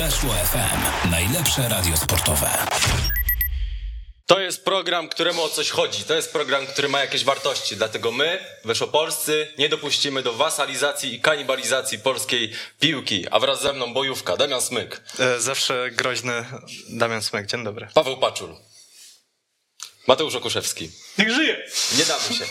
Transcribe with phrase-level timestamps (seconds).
[0.00, 1.10] Weszło FM.
[1.10, 2.50] Najlepsze radio sportowe.
[4.26, 6.04] To jest program, któremu o coś chodzi.
[6.04, 7.76] To jest program, który ma jakieś wartości.
[7.76, 13.26] Dlatego my, Weszopolscy, nie dopuścimy do wasalizacji i kanibalizacji polskiej piłki.
[13.30, 14.36] A wraz ze mną bojówka.
[14.36, 15.02] Damian Smyk.
[15.18, 16.44] E, Zawsze groźny
[16.88, 17.46] Damian Smek.
[17.46, 17.88] Dzień dobry.
[17.94, 18.56] Paweł Paczul.
[20.10, 20.90] Mateusz Okuszewski.
[21.18, 21.62] Niech żyje!
[21.98, 22.44] Nie damy się.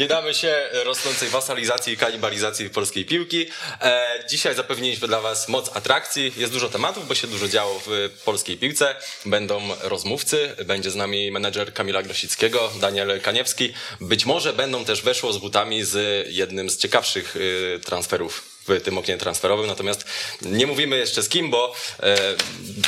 [0.00, 3.46] Nie damy się rosnącej wasalizacji i kanibalizacji polskiej piłki.
[3.80, 6.32] E, dzisiaj zapewniliśmy dla Was moc atrakcji.
[6.36, 8.96] Jest dużo tematów, bo się dużo działo w polskiej piłce.
[9.26, 13.72] Będą rozmówcy, będzie z nami menedżer Kamila Grosickiego, Daniel Kaniewski.
[14.00, 18.98] Być może będą też weszło z butami z jednym z ciekawszych y, transferów w tym
[18.98, 20.04] oknie transferowym, natomiast
[20.42, 22.16] nie mówimy jeszcze z kim, bo e,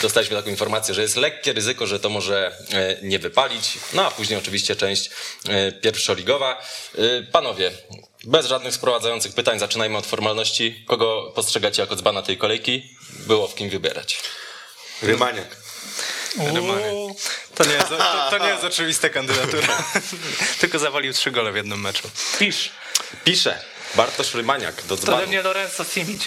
[0.02, 3.78] dostaliśmy taką informację, że jest lekkie ryzyko, że to może e, nie wypalić.
[3.92, 5.10] No a później oczywiście część
[5.48, 6.62] e, pierwszoligowa.
[6.98, 7.70] E, panowie,
[8.24, 10.84] bez żadnych sprowadzających pytań, zaczynajmy od formalności.
[10.86, 12.96] Kogo postrzegacie jako dzbana tej kolejki?
[13.26, 14.20] Było w kim wybierać.
[15.02, 15.56] Rymaniak.
[16.36, 17.16] Uuu,
[17.54, 19.84] To nie jest, to, to nie jest oczywista kandydatura.
[20.60, 22.10] Tylko zawalił trzy gole w jednym meczu.
[22.38, 22.70] pisz.
[23.24, 25.18] Pisze Bartosz Rymaniak do To dzbanu.
[25.20, 26.22] we mnie Lorenzo Simic.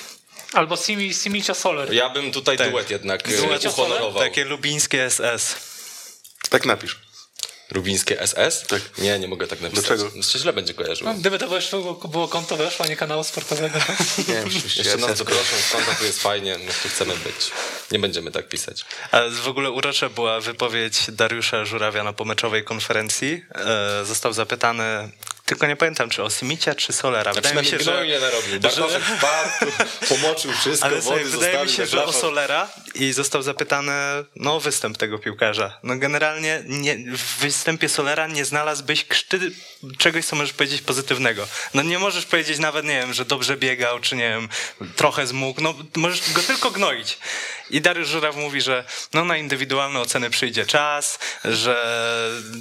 [0.54, 1.94] Albo Simi, Simicia Soler.
[1.94, 2.72] Ja bym tutaj Tak.
[2.72, 4.24] duet jednak Duet e, uhonorował.
[4.24, 5.56] Takie lubińskie SS.
[6.50, 7.00] Tak napisz.
[7.72, 8.64] Rubińskie SS?
[8.68, 8.82] Tak.
[8.98, 9.86] Nie, nie mogę tak napisać.
[9.88, 10.12] Dlaczego?
[10.16, 11.08] Jeszcze źle będzie kojarzył.
[11.08, 13.80] No, gdyby to weszło, było konto weszło, a nie kanału sportowego.
[14.28, 14.82] Nie, oczywiście.
[14.84, 17.36] Jeszcze nas doproszą, skąd tu jest fajnie, my tu chcemy być.
[17.92, 18.86] Nie będziemy tak pisać.
[19.12, 23.46] A w ogóle urocza była wypowiedź Dariusza Żurawia na pomeczowej konferencji.
[23.56, 25.10] E, został zapytany,
[25.46, 27.32] tylko nie pamiętam, czy o Simicia, czy Solera.
[27.32, 28.08] Ja Wydaje mi się, że...
[28.08, 28.60] nie narobił.
[28.60, 29.72] Bartoszek wpadł,
[30.10, 32.14] pomoczył wszystko, Ale wody wydaje mi się, że o.
[32.14, 33.92] Solera i został zapytany
[34.36, 35.80] no, o występ tego piłkarza.
[35.84, 39.52] No generalnie nie, w występie Solera nie znalazłbyś krzty
[39.98, 41.48] czegoś, co możesz powiedzieć pozytywnego.
[41.74, 44.50] No nie możesz powiedzieć nawet, nie wiem, że dobrze biegał, czy nie wiem,
[44.96, 45.62] trochę zmógł.
[45.62, 47.18] No możesz go tylko gnoić.
[47.70, 51.86] I Dariusz Żuraw mówi, że no na indywidualne oceny przyjdzie czas, że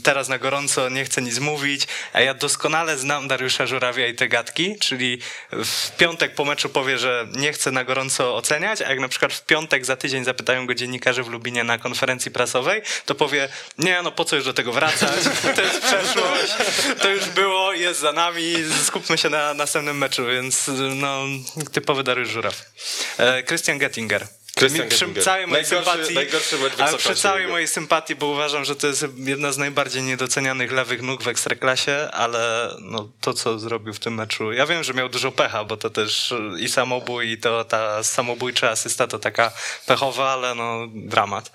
[0.03, 4.29] teraz na gorąco nie chce nic mówić, a ja doskonale znam Dariusza Żurawia i te
[4.29, 5.19] gadki, czyli
[5.53, 9.33] w piątek po meczu powie, że nie chce na gorąco oceniać, a jak na przykład
[9.33, 13.49] w piątek za tydzień zapytają go dziennikarze w Lubinie na konferencji prasowej, to powie,
[13.79, 15.21] nie no po co już do tego wracać,
[15.57, 16.53] to jest przeszłość,
[17.03, 18.55] to już było, jest za nami,
[18.85, 21.25] skupmy się na następnym meczu, więc no
[21.73, 22.65] typowy Dariusz Żuraw.
[23.19, 24.27] E, Christian Gettinger.
[24.59, 25.25] Christian przy Gettinger.
[25.25, 29.05] całej mojej Najgorszy- sympatii, najgorszy ale przy całej mojej sympatii, bo uważam, że to jest
[29.17, 34.15] jedna z najbardziej niedocenianych lewych nóg w Ekstraklasie, ale no, to, co zrobił w tym
[34.15, 38.03] meczu, ja wiem, że miał dużo pecha, bo to też i samobój, i to ta
[38.03, 39.53] samobójcza asysta to taka
[39.87, 41.51] pechowa, ale no dramat.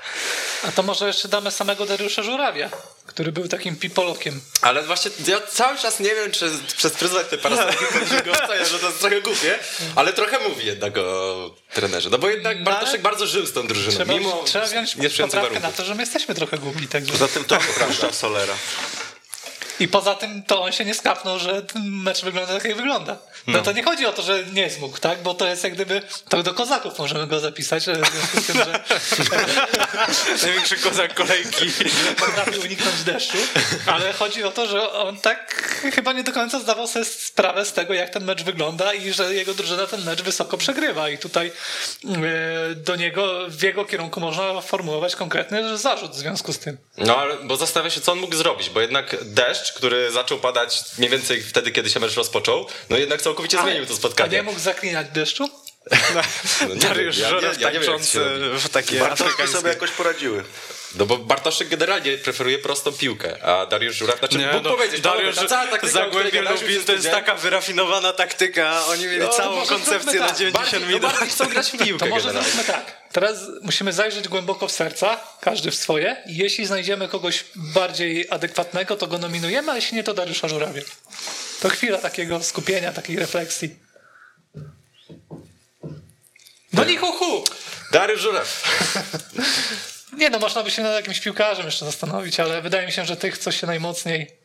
[0.68, 2.70] A to może jeszcze damy samego Dariusza Żurawia,
[3.19, 4.41] który był takim pipolokiem.
[4.62, 7.85] Ale właśnie ja cały czas nie wiem, czy przez pryzmat tej parasolki
[8.25, 9.59] go oceniać, że to jest trochę głupie,
[9.96, 12.09] ale trochę mówi jednak o trenerze.
[12.09, 15.72] No bo jednak Bartoszek bardzo żył z tą drużyną, Trzeba, mimo trzeba wziąć poprawkę na
[15.72, 16.88] to, że my jesteśmy trochę głupi.
[16.88, 17.12] Także.
[17.12, 18.53] Poza tym to opuszcza Solera.
[19.80, 23.18] I poza tym to on się nie skapnął, że ten mecz wygląda tak, jak wygląda.
[23.48, 25.22] No, to nie chodzi o to, że nie zmógł, tak?
[25.24, 28.46] Bo to jest jak gdyby, to do kozaków możemy go zapisać, że w związku z
[28.46, 28.84] tym, że
[30.44, 31.66] Największy kozak kolejki.
[32.20, 33.38] potrafił uniknąć deszczu,
[33.86, 35.64] ale chodzi o to, że on tak
[35.96, 39.34] chyba nie do końca zdawał sobie sprawę z tego, jak ten mecz wygląda i że
[39.34, 41.52] jego drużyna ten mecz wysoko przegrywa i tutaj
[42.06, 46.78] e, do niego, w jego kierunku można formułować konkretny zarzut w związku z tym.
[46.98, 50.82] No ale, bo zastanawia się, co on mógł zrobić, bo jednak deszcz, który zaczął padać
[50.98, 54.44] mniej więcej wtedy, kiedy się mecz rozpoczął, no jednak całkowicie zmienił to A nie spotkanie.
[54.44, 55.50] mógł zaklinać deszczu?
[56.14, 56.22] No,
[56.74, 58.20] nie Dariusz ja- ja- Żuraw ja nie wiem, jak tańczący
[58.60, 59.58] w takie Bartoszki afrykańskie...
[59.58, 60.44] sobie jakoś poradziły.
[60.96, 65.02] No bo Bartoszek generalnie preferuje prostą piłkę, a Dariusz Żuraw, znaczy Nie, mógł no, powiedzieć,
[65.02, 68.86] Dariusz, panowie, ta cała taktyka, Zagłębie Lubin to jest taka wyrafinowana taktyka.
[68.86, 70.38] Oni mieli No, to całą koncepcję zróbmy na tak.
[70.38, 71.02] 90 bardziej, no minut.
[71.02, 73.00] bardziej chcą grać w piłkę To może zróbmy tak.
[73.12, 76.24] Teraz musimy zajrzeć głęboko w serca, każdy w swoje.
[76.28, 80.82] I jeśli znajdziemy kogoś bardziej adekwatnego, to go nominujemy, a jeśli nie, to Dariusza Żurawia.
[81.62, 83.76] To chwila takiego skupienia, takiej refleksji.
[86.74, 87.44] No nie hu, hu.
[87.92, 88.63] Dariusz Żuraw.
[90.18, 93.18] Nie no, można by się nad jakimś piłkarzem jeszcze zastanowić, ale wydaje mi się, że
[93.18, 94.40] tych, co się najmocniej...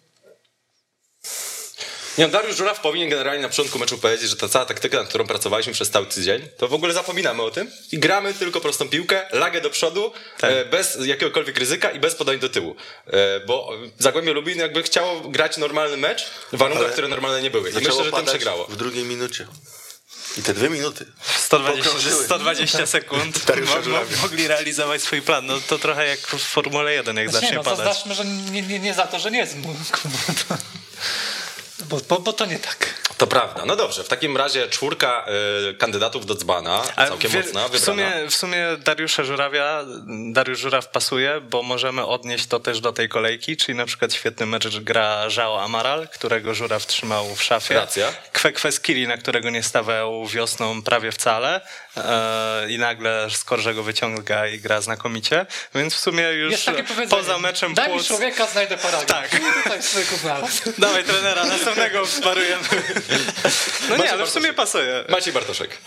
[2.18, 5.08] Nie, no, Dariusz Żuraw powinien generalnie na początku meczu powiedzieć, że ta cała taktyka, nad
[5.08, 8.88] którą pracowaliśmy przez cały tydzień, to w ogóle zapominamy o tym i gramy tylko prostą
[8.88, 10.12] piłkę, lagę do przodu,
[10.42, 12.76] e, bez jakiegokolwiek ryzyka i bez podań do tyłu.
[13.06, 17.50] E, bo Zagłębie Lubin jakby chciało grać normalny mecz w warunkach, Ale które normalne nie
[17.50, 17.70] były.
[17.70, 18.64] I myślę, że tym przegrało.
[18.64, 19.46] w drugiej minucie.
[20.38, 21.06] I te dwie minuty.
[21.58, 22.24] 120, Pokrążyły.
[22.24, 24.16] 120 sekund Dariusza mo- mo- Żurawia.
[24.22, 25.46] mogli realizować swój plan.
[25.46, 27.78] No to trochę jak w Formule 1, jak Znaczy, zacznie nie, no, padać.
[27.86, 29.78] zaznaczmy, że nie, nie, nie za to, że nie zmógł.
[31.78, 32.94] Bo, bo, bo to nie tak.
[33.18, 33.64] To prawda.
[33.66, 35.26] No dobrze, w takim razie czwórka
[35.70, 37.86] y, kandydatów do dzbana, A całkiem wie- mocna, w wybrana.
[37.86, 39.84] sumie, w sumie Dariusza Żurawia,
[40.32, 44.46] Dariusz Żuraw pasuje, bo możemy odnieść to też do tej kolejki, czyli na przykład świetny
[44.46, 47.74] mecz gra Żao Amaral, którego Żuraw trzymał w szafie.
[47.74, 48.12] Racja.
[48.32, 51.60] Kwekwe Skiri, na którego nie stawiał wiosną prawie wcale
[51.96, 56.54] e, i nagle Skorże go wyciąga i gra znakomicie, więc w sumie już
[57.10, 58.06] poza meczem Daj mi płuc...
[58.06, 59.04] człowieka, znajdę paragraf.
[59.06, 59.34] Tak.
[59.34, 59.80] I tutaj
[60.22, 60.62] znalazł.
[60.78, 62.62] Dawaj trenera, następnego sparujemy.
[63.88, 65.04] No nie, ale w sumie pasuje.
[65.08, 65.78] Maciej Bartoszek.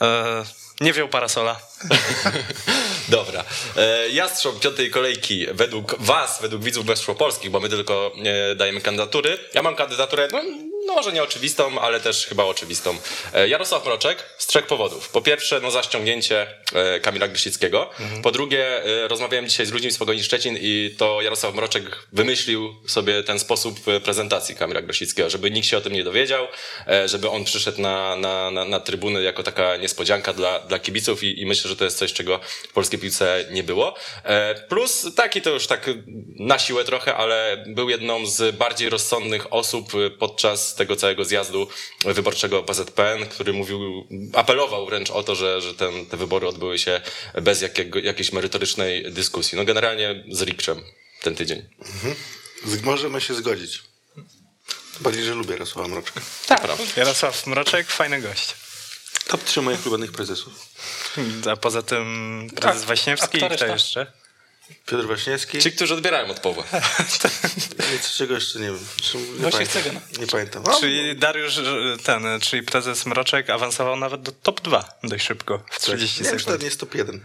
[0.00, 0.44] E,
[0.80, 1.60] nie wziął parasola.
[3.08, 3.44] Dobra.
[3.76, 9.38] E, Jastrząb piątej kolejki według was, według widzów weszłopolskich, bo my tylko e, dajemy kandydatury.
[9.54, 10.42] Ja mam kandydaturę, no,
[10.88, 12.96] no może nie oczywistą, ale też chyba oczywistą.
[13.34, 15.08] E, Jarosław Mroczek z trzech powodów.
[15.08, 17.90] Po pierwsze, no za ściągnięcie e, Kamila Grysickiego.
[18.22, 22.74] Po drugie, e, rozmawiałem dzisiaj z ludźmi z Pogoni Szczecin i to Jarosław Mroczek wymyślił
[22.86, 26.46] sobie ten sposób prezentacji Kamila Grysickiego, żeby nikt się o tym nie dowiedział,
[27.06, 31.40] żeby on przyszedł na, na, na, na trybuny jako taka niespodzianka dla, dla kibiców i,
[31.40, 33.94] i myślę, że to jest coś, czego w polskiej piłce nie było.
[34.68, 35.90] Plus taki to już tak
[36.38, 41.68] na siłę trochę, ale był jedną z bardziej rozsądnych osób podczas tego całego zjazdu
[42.04, 47.00] wyborczego PZPN, który mówił, apelował wręcz o to, że, że ten, te wybory odbyły się
[47.42, 49.58] bez jakiego, jakiejś merytorycznej dyskusji.
[49.58, 50.82] No generalnie z Rikczem
[51.22, 51.68] ten tydzień.
[52.64, 53.82] Z- Możemy się zgodzić.
[55.00, 56.20] Bardziej, że lubię Jarosława Mroczka.
[56.46, 58.54] Tak, Jarosław Mroczek, fajny gość.
[59.26, 60.52] Top 3 moich ulubionych prezesów.
[61.50, 64.12] A poza tym prezes A- Waśniewski kto jeszcze?
[64.86, 65.58] Piotr Waśniewski.
[65.58, 66.64] Ci, którzy odbierają od Pawła.
[67.92, 68.86] Nic czego jeszcze nie wiem.
[69.02, 69.82] Czy- Nie Wojciech pamiętam.
[69.82, 70.20] Cygan.
[70.20, 70.62] Nie pamiętam.
[70.66, 71.54] No, Czyli Dariusz,
[72.04, 76.38] ten, czyli prezes Mroczek awansował nawet do top 2 dość szybko, w 30 nie wiem,
[76.38, 76.60] czy to sekund.
[76.62, 77.24] nie jest top 1.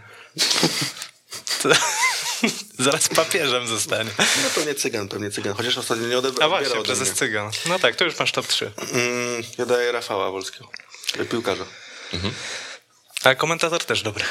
[2.78, 4.10] Zaraz papieżem zostanie.
[4.18, 5.54] No pewnie cygan, pewnie cygan.
[5.54, 7.16] Chociaż ostatnio nie odebrał A właśnie, prezes mnie.
[7.18, 7.50] Cygan.
[7.66, 8.70] No tak, to już masz top 3.
[8.92, 10.68] Mm, ja daję Rafała Wolskiego.
[11.30, 11.64] Piłkarza.
[13.24, 14.24] A komentator też dobry.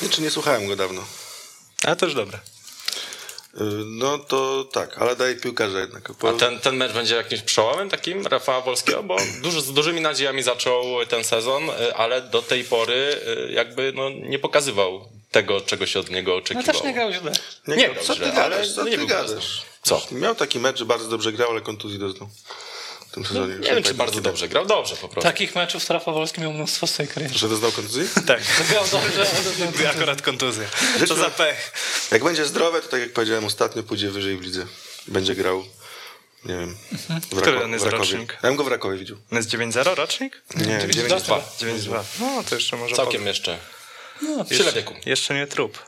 [0.00, 1.04] Znaczy nie słuchałem go dawno.
[1.84, 2.38] Ale też dobry.
[3.54, 6.10] Y, No to tak, ale daję piłkarza jednak.
[6.28, 10.42] A ten, ten mecz będzie jakimś przełomem takim Rafała Wolskiego, bo duży, z dużymi nadziejami
[10.42, 12.94] zaczął ten sezon, y, ale do tej pory
[13.48, 16.72] y, jakby no, nie pokazywał tego, czego się od niego no oczekiwało.
[16.72, 17.32] też nie grał źle.
[17.68, 19.62] nie, nie nie grał co źle, ty ale co nie ty był gadasz?
[19.82, 20.02] Co?
[20.10, 22.28] Miał taki mecz, że bardzo dobrze grał, ale kontuzji doznał.
[23.10, 23.54] W tym sezonie.
[23.54, 24.66] Nie wiem, czy bardzo dobrze grał.
[24.66, 25.20] Dobrze po prostu.
[25.30, 27.38] Takich meczów z Rafał Wolski miał mnóstwo w swojej karierze.
[27.38, 28.02] Że doznał kontuzji?
[28.26, 28.40] Tak.
[28.70, 30.64] Grał dobrze, ale doznał Akurat kontuzja.
[31.08, 31.72] To za pech.
[32.10, 34.66] Jak będzie zdrowy, to tak jak powiedziałem ostatnio, pójdzie wyżej w lidze.
[35.08, 35.64] Będzie grał,
[36.44, 38.32] nie wiem, w, Który Rako- on jest rocznik?
[38.42, 39.16] Ja bym go w Rakowie widział.
[39.32, 40.42] On jest 9-0 rocznik?
[40.56, 41.40] Nie, 9-2.
[41.60, 42.02] 9-2.
[42.20, 42.96] No, to jeszcze może...
[42.96, 43.58] Całkiem jeszcze.
[44.22, 44.94] No, W tyle wieku.
[45.06, 45.78] Jeszcze nie trup.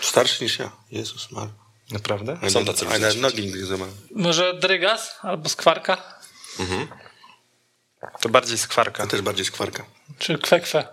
[0.00, 0.72] Starszy niż ja.
[0.90, 1.48] Jezus Mar.
[1.90, 2.38] Naprawdę?
[2.50, 3.20] Są tacy A ludzie.
[3.20, 3.86] nogi nigdy nie.
[4.10, 6.15] Może Drygas albo Skwarka,
[8.20, 9.02] To bardziej skwarka.
[9.02, 9.84] A też bardziej skwarka.
[10.18, 10.88] czy Kwekwe.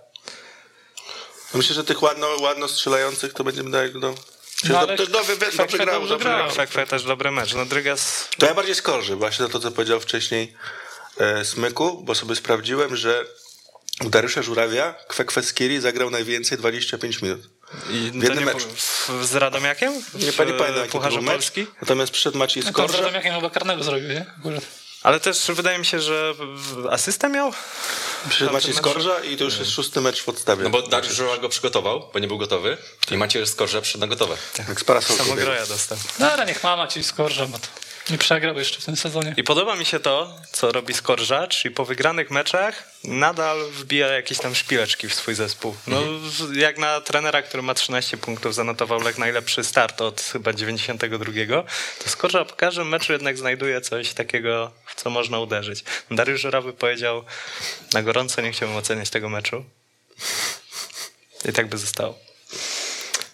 [1.54, 4.16] No Myślę, że tych ładno, ładno strzelających to będziemy dać do...
[4.70, 6.38] No, ale to, to dobrze, Kwekwe dobrze grał, dobrze dobrze grał.
[6.38, 6.50] grał.
[6.52, 7.54] Kwekwe też dobry mecz.
[7.54, 8.28] No Drygas...
[8.38, 10.54] To ja bardziej skorzę, właśnie na to, co powiedział wcześniej
[11.18, 13.26] e, Smyku, bo sobie sprawdziłem, że
[14.06, 17.42] u Dariusza Żurawia Kwekweskiri zagrał najwięcej 25 minut.
[17.90, 18.68] I W jednym to meczu.
[18.76, 19.94] w- z Radomiakiem?
[20.14, 21.34] Nie, W, pa- nie pamiętam, jaki to był mecz.
[21.34, 21.68] Polski?
[21.82, 22.98] Natomiast przyszedł Maciej No to z Skorża.
[23.04, 24.26] Radomiakiem chyba karnego zrobił, nie?
[25.04, 26.34] Ale też wydaje mi się, że
[26.92, 27.54] asystę miał?
[28.30, 30.64] Przyszedł Maciej Skorża i to już jest szósty mecz w podstawie.
[30.64, 32.78] No bo Dariusz Żuła go przygotował, bo nie był gotowy
[33.12, 34.38] i Maciej Skorże przyszedł na gotowe.
[34.68, 35.24] Tak z parasolką.
[35.24, 35.98] Samogroja dostał.
[36.20, 37.68] No ale niech mama ci skorża, bo to
[38.10, 39.34] nie przegrał jeszcze w tym sezonie.
[39.38, 44.38] I podoba mi się to, co robi Skorża, czyli po wygranych meczach nadal wbija jakieś
[44.38, 45.76] tam szpileczki w swój zespół.
[45.88, 50.54] No, w- jak na trenera, który ma 13 punktów, zanotował Lech najlepszy start od chyba
[50.54, 51.64] 92,
[52.04, 55.84] to Skorża po każdym meczu jednak znajduje coś takiego, co można uderzyć.
[56.12, 57.24] Dariusz Żurawy powiedział,
[57.94, 59.66] na gorąco nie chciałbym oceniać tego meczu.
[61.50, 62.33] I tak by zostało.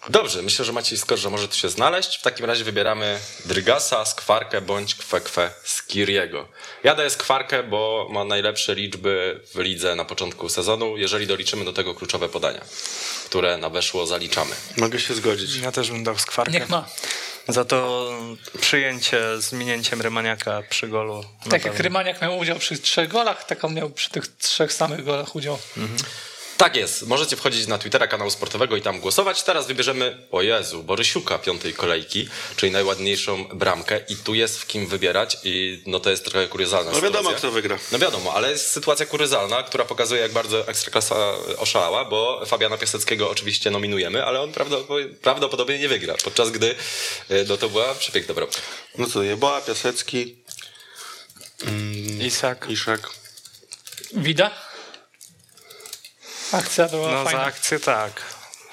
[0.09, 2.17] Dobrze, myślę, że Maciej Skorża może tu się znaleźć.
[2.17, 6.47] W takim razie wybieramy Drygasa, Skwarkę bądź Kwekwe Skiriego.
[6.83, 11.73] Ja daję Skwarkę, bo ma najlepsze liczby w lidze na początku sezonu, jeżeli doliczymy do
[11.73, 12.61] tego kluczowe podania,
[13.25, 14.55] które na weszło zaliczamy.
[14.77, 15.55] Mogę się zgodzić.
[15.55, 16.51] Ja też bym dał Skwarkę.
[16.51, 16.89] Niech ma.
[17.47, 18.09] Za to
[18.61, 21.23] przyjęcie z minięciem Rymaniaka przy golu.
[21.49, 21.79] Tak jak.
[21.79, 25.59] Rymaniak miał udział przy trzech golach, tak on miał przy tych trzech samych golach udział.
[26.59, 27.07] Tak jest.
[27.07, 29.43] Możecie wchodzić na Twittera kanału sportowego i tam głosować.
[29.43, 34.87] Teraz wybierzemy, o Jezu, Borysiuka piątej kolejki, czyli najładniejszą bramkę i tu jest w kim
[34.87, 37.37] wybierać i no to jest trochę kuriozalna No wiadomo, sytuacja.
[37.37, 37.79] kto wygra.
[37.91, 41.15] No wiadomo, ale jest sytuacja kuriozalna, która pokazuje, jak bardzo Ekstraklasa
[41.57, 44.51] oszalała, bo Fabiana Piaseckiego oczywiście nominujemy, ale on
[45.21, 46.75] prawdopodobnie, nie wygra, podczas gdy
[47.31, 48.57] y, no to była przepiękna bramka.
[48.97, 50.35] No co, Jeboa, Piasecki,
[52.21, 52.65] Isak.
[52.69, 53.09] Iszak.
[54.13, 54.68] Wida?
[56.51, 57.43] Akcja była No za fajna.
[57.43, 58.21] akcję tak.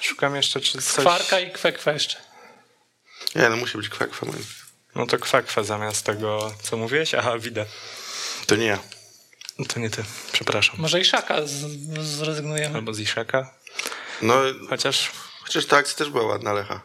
[0.01, 1.05] Szukam jeszcze czy coś...
[1.05, 2.17] Kwarka i kwekwa jeszcze.
[3.35, 4.25] Nie, no musi być kwakwa.
[4.25, 4.45] moim.
[4.95, 7.13] No to kwakwa zamiast tego, co mówiłeś?
[7.13, 7.65] Aha, widzę.
[8.45, 8.79] To nie ja.
[9.67, 10.75] To nie ty, przepraszam.
[10.79, 11.51] Może i Szaka z,
[12.01, 12.75] zrezygnujemy.
[12.75, 13.53] Albo z Iszaka.
[14.21, 14.33] No,
[14.69, 15.11] Chociaż
[15.43, 16.81] chociaż ta akcja też była ładna, Lecha.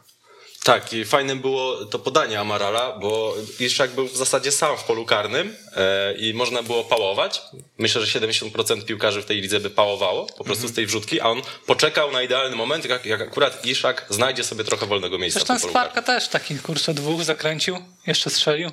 [0.64, 5.04] Tak, i fajnym było to podanie Amarala, bo Iszak był w zasadzie sam w polu
[5.04, 7.42] karnym e, i można było pałować.
[7.78, 11.24] Myślę, że 70% piłkarzy w tej lidze by pałowało po prostu z tej wrzutki, a
[11.26, 15.46] on poczekał na idealny moment, jak, jak akurat Iszak znajdzie sobie trochę wolnego miejsca w
[15.46, 16.20] Zresztą Skwarka karnym.
[16.20, 18.70] też taki kurczę dwóch zakręcił, jeszcze strzelił.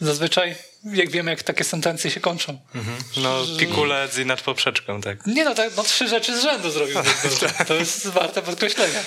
[0.00, 0.54] Zazwyczaj,
[0.84, 2.58] jak wiemy, jak takie sentencje się kończą.
[3.16, 5.26] no pikulec i nad poprzeczką, tak.
[5.26, 6.94] Nie no, tak, no trzy rzeczy z rzędu zrobił.
[7.22, 7.48] dobrze.
[7.68, 9.00] To jest warte podkreślenia.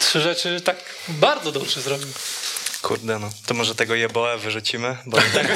[0.00, 0.76] Trzy rzeczy tak
[1.08, 2.08] bardzo dobrze zrobił.
[2.82, 5.46] Kurde no, to może tego jeboa wyrzucimy, bo on i tak,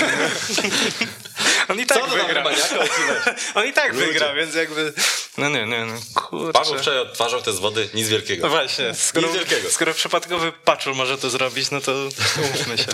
[1.70, 2.44] on i tak Co wygra.
[3.54, 4.92] On i tak wygra, więc jakby...
[5.38, 6.52] No nie, nie, no kurczę.
[6.52, 8.48] Paweł wczoraj odtwarzał te z wody, nic No wielkiego.
[8.48, 9.70] właśnie, skoro, Nic wielkiego.
[9.70, 11.92] skoro przypadkowy paczul może to zrobić, no to
[12.38, 12.86] umówmy się.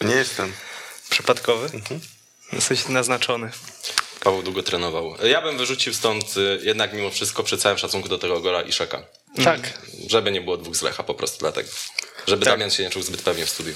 [0.00, 0.52] Nie jestem.
[1.10, 1.68] Przypadkowy?
[2.52, 3.50] Jesteś naznaczony.
[4.20, 5.16] Paweł długo trenował.
[5.24, 9.02] Ja bym wyrzucił stąd y, jednak mimo wszystko przy całym szacunku do tego gola Iszaka.
[9.44, 9.60] Tak.
[10.08, 11.68] Żeby nie było dwóch z Lecha po prostu dlatego.
[12.26, 13.74] Żeby Damian się nie czuł zbyt pewnie w studiu.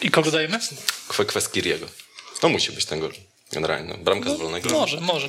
[0.00, 0.58] I kogo dajemy?
[1.08, 1.86] Kwe Kweskiriego.
[2.42, 3.12] No musi być ten gol.
[3.52, 3.88] Generalnie.
[3.88, 4.70] No, bramka z wolnego.
[4.70, 5.28] Może, może.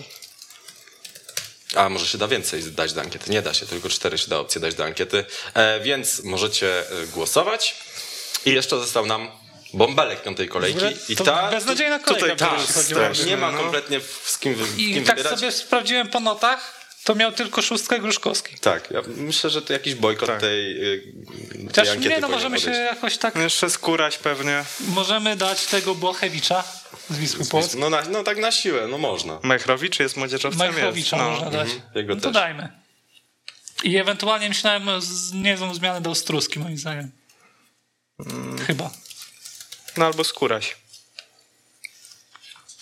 [1.76, 3.32] A może się da więcej dać do ankiety?
[3.32, 5.26] Nie da się, tylko cztery się da opcję dać do ankiety.
[5.54, 7.76] E, więc możecie e, głosować.
[8.46, 9.32] I jeszcze został nam
[9.74, 10.86] bąbelek piątej kolejki.
[11.10, 13.26] I to ta beznadziejna kolejka, tutaj ta, strasznie.
[13.26, 13.58] nie ma no.
[13.60, 15.40] kompletnie z kim, wy- z I kim tak wybierać.
[15.40, 18.60] sobie sprawdziłem po notach, to miał tylko szóstkę Gruszkowski.
[18.60, 20.42] Tak, ja myślę, że to jakiś bojkot Tak.
[20.42, 21.02] tej, y,
[21.54, 22.96] tej Chociaż ankiety nie, no możemy się podejść.
[22.96, 23.36] jakoś tak...
[23.36, 24.66] Jeszcze skórać pewnie.
[24.80, 26.64] Możemy dać tego Błachewicza
[27.10, 27.76] z Wisły Płock.
[27.76, 29.40] No, na, no tak na siłę, no można.
[29.44, 30.60] Majchrowicz jest młodzieżowcem?
[30.60, 31.30] Majchrowicza jest.
[31.30, 31.70] można dać.
[31.96, 32.34] Jego No to też.
[32.34, 32.70] dajmy.
[33.84, 37.12] I ewentualnie myślałem z niezłą zmianę do Ostruski, moim zdaniem.
[38.68, 38.92] Chyba.
[39.98, 40.76] No albo skóraś.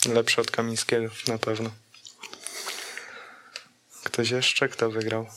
[0.05, 1.69] Lepszy od Kamińskiego, na pewno.
[4.03, 4.69] Ktoś jeszcze?
[4.69, 5.27] Kto wygrał?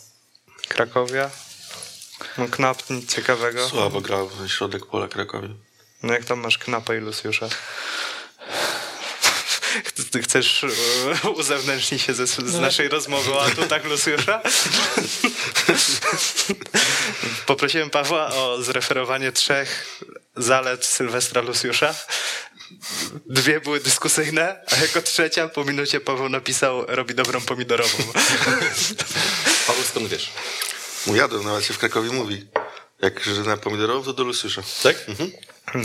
[0.69, 1.31] Krakowia?
[2.39, 3.69] No Knap, nic ciekawego.
[3.69, 5.55] Słabo grał w środek pola Krakowi.
[6.03, 7.49] No jak tam masz Knapa i Lusiusza?
[10.11, 10.65] Ty chcesz
[11.25, 14.43] e, uzewnętrznić się ze, z naszej rozmowy o atutach Lusiusza?
[17.47, 20.01] Poprosiłem Pawła o zreferowanie trzech
[20.37, 21.95] zalet Sylwestra Lusiusza.
[23.27, 27.99] Dwie były dyskusyjne, a jako trzecia po minucie Paweł napisał robi dobrą pomidorową.
[29.67, 30.31] Paweł, skąd wiesz?
[31.07, 32.47] Jadą, nawet się w Krakowie mówi.
[33.03, 34.63] Jak żynę pomidorową, to do Lusiusza.
[34.83, 34.97] Tak?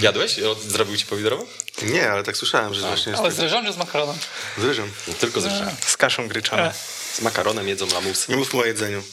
[0.01, 0.39] Jadłeś?
[0.39, 1.45] O, Zrobił ci pomidorową?
[1.81, 4.15] Nie, ale tak słyszałem, że właśnie jest Ale tak z ryżem czy z makaronem?
[4.57, 4.91] z ryżem.
[5.19, 5.69] Tylko z ryżem.
[5.85, 6.71] Z kaszą gryczaną.
[7.13, 8.31] Z makaronem jedzą lamusy.
[8.31, 9.03] Nie mówmy o jedzeniu.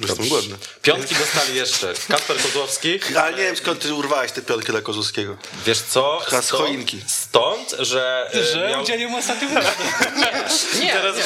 [0.00, 0.56] Bo Jestem głodny.
[0.82, 3.00] Piątki dostali jeszcze Kasper Kozłowski.
[3.20, 5.36] Ale nie wiem, skąd ty urwałeś tę piątkę dla Kozłowskiego.
[5.66, 6.22] Wiesz co?
[6.42, 6.98] Z choinki.
[7.06, 8.30] Stąd, że...
[8.34, 8.82] e, Że miał...
[8.82, 9.68] udzielił mu ostatnią wywiadu.
[10.80, 11.24] Nie, Teraz nie.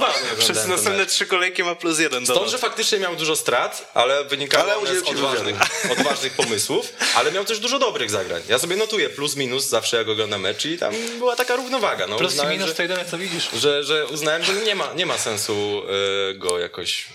[0.00, 3.90] ma- Przez ten następne trzy kolejki ma plus jeden Stąd, że faktycznie miał dużo strat,
[3.94, 5.56] ale wynikało Ale z odważnych,
[5.98, 8.42] odważnych pomysłów, ale miał też dużo dobrych zagrań.
[8.48, 12.06] Ja sobie notuję plus, minus zawsze jak oglądam mecz i tam była taka równowaga.
[12.06, 13.48] No, Plus i minus że, to jedyne, co widzisz.
[13.56, 15.82] że, że uznałem, że nie ma, nie ma sensu
[16.30, 17.06] y, go jakoś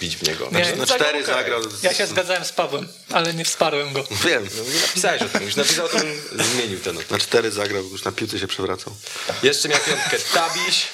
[0.00, 0.48] bić w niego.
[0.52, 1.34] Nie, Znaczy, Na zagrał cztery okej.
[1.34, 1.60] zagrał.
[1.82, 4.04] Ja się zgadzałem z Pawłem, ale nie wsparłem go.
[4.24, 4.48] Wiem.
[4.56, 6.22] No, napisałeś o tym, już napisał, to bym
[6.54, 6.98] zmienił ten.
[7.10, 8.96] Na cztery zagrał, już na piłce się przewracał.
[9.42, 10.86] Jeszcze miał piątkę Tabiś.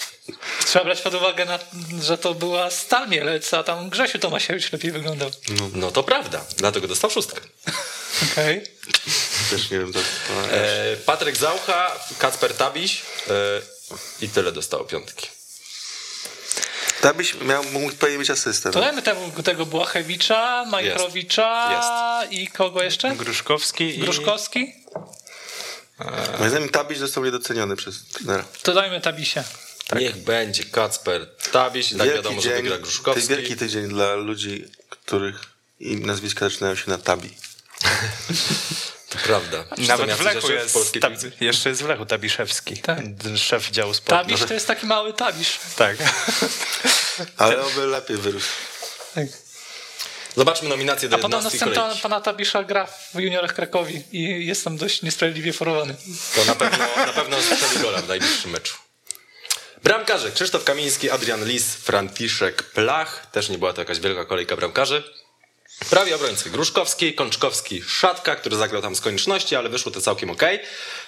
[0.66, 1.58] Trzeba brać pod uwagę, na,
[2.02, 5.30] że to była Stal Mielec, a tam Grzesiu Tomasiewicz lepiej wyglądał.
[5.74, 7.40] No to prawda, dlatego dostał szóstkę.
[8.32, 8.62] Okej.
[9.50, 9.98] Też nie wiem, to...
[9.98, 13.32] to E, Patryk Zaucha, Kacper Tabiś e,
[14.20, 15.26] i tyle dostało piątki.
[17.02, 18.74] Tabyś miał, mógł powinien być asystent.
[18.74, 23.16] To dajmy tego, tego Błachewicza, Majchrowicza i kogo jeszcze?
[23.16, 23.98] Gruszkowski i...
[23.98, 24.72] Gruszkowski?
[26.38, 28.44] Moim zdaniem Tabyś został niedoceniony przez trenera.
[28.62, 29.44] To dajmy Tabisie.
[29.98, 33.28] Niech będzie Kacper Tabiś, tak wiadomo, że wygra to jest Gruszkowski.
[33.28, 35.40] wielki tydzień dla ludzi, których
[35.80, 37.30] im nazwiska zaczynają się na Tabi.
[39.12, 39.64] To prawda.
[39.78, 42.98] Nawet w Lechu jest, tab- jeszcze jest w Lechu Tabiszewski, Tak.
[43.36, 44.24] szef działu sportu.
[44.24, 45.58] Tabisz to jest taki mały Tabisz.
[45.76, 45.96] Tak.
[47.36, 48.48] Ale oby lepiej wyrósł.
[50.36, 52.02] Zobaczmy nominację do A potem 11 następna kolejki.
[52.02, 55.94] pana Tabisza gra w juniorach Krakowi i jest tam dość niesprawiedliwie forowany.
[56.34, 58.74] To na pewno, na pewno strzeli gola w najbliższym meczu.
[59.84, 63.26] Bramkarze Krzysztof Kamiński, Adrian Lis, Franciszek Plach.
[63.32, 65.02] Też nie była to jakaś wielka kolejka bramkarzy.
[65.90, 70.42] Prawi obrońcy Gruszkowski, Kączkowski, Szatka, który zagrał tam z konieczności, ale wyszło to całkiem ok.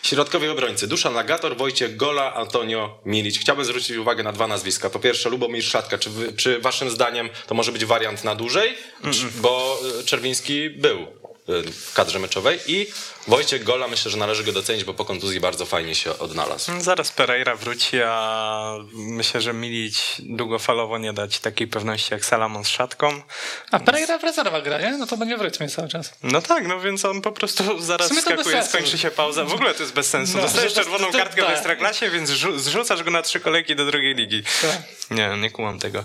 [0.02, 3.38] Środkowi obrońcy Duszan Lagator, Wojciech Gola, Antonio Milić.
[3.38, 4.90] Chciałbym zwrócić uwagę na dwa nazwiska.
[4.90, 5.99] Po pierwsze Lubomir Szatka.
[5.99, 8.76] Czy, wy, czy waszym zdaniem to może być wariant na dłużej?
[9.11, 11.07] Czy, bo y, Czerwiński był
[11.49, 12.87] w kadrze meczowej i
[13.29, 16.81] Wojciech Gola myślę, że należy go docenić, bo po kontuzji bardzo fajnie się odnalazł.
[16.81, 22.69] Zaraz Pereira wróci, a myślę, że Milić długofalowo nie dać takiej pewności jak Salamon z
[22.69, 23.23] szatką.
[23.71, 24.99] A Pereira w rezerwach gra, nie?
[24.99, 26.15] No to będzie w rytmie cały czas.
[26.23, 29.45] No tak, no więc on po prostu zaraz to skakuje, skończy się pauza.
[29.45, 30.37] W ogóle to jest bez sensu.
[30.37, 31.55] No, Dostajesz to- to- czerwoną to- kartkę w tak.
[31.55, 34.43] Ekstraklasie, więc rzu- zrzucasz go na trzy kolejki do drugiej ligi.
[34.63, 34.83] Tak.
[35.11, 36.05] Nie, nie kumam tego.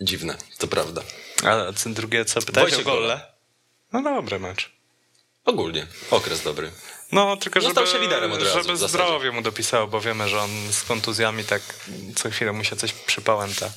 [0.00, 1.02] Dziwne, to prawda.
[1.44, 3.00] A co drugie, co pytałeś Wojciech o Gola.
[3.16, 3.37] Golle?
[3.92, 4.70] No dobry mecz.
[5.44, 6.70] Ogólnie, okres dobry.
[7.12, 10.40] No, tylko Został żeby, się liderem od razu, żeby zdrowie mu dopisało, bo wiemy, że
[10.40, 11.62] on z kontuzjami tak
[12.16, 13.70] co chwilę mu się coś przypałęta.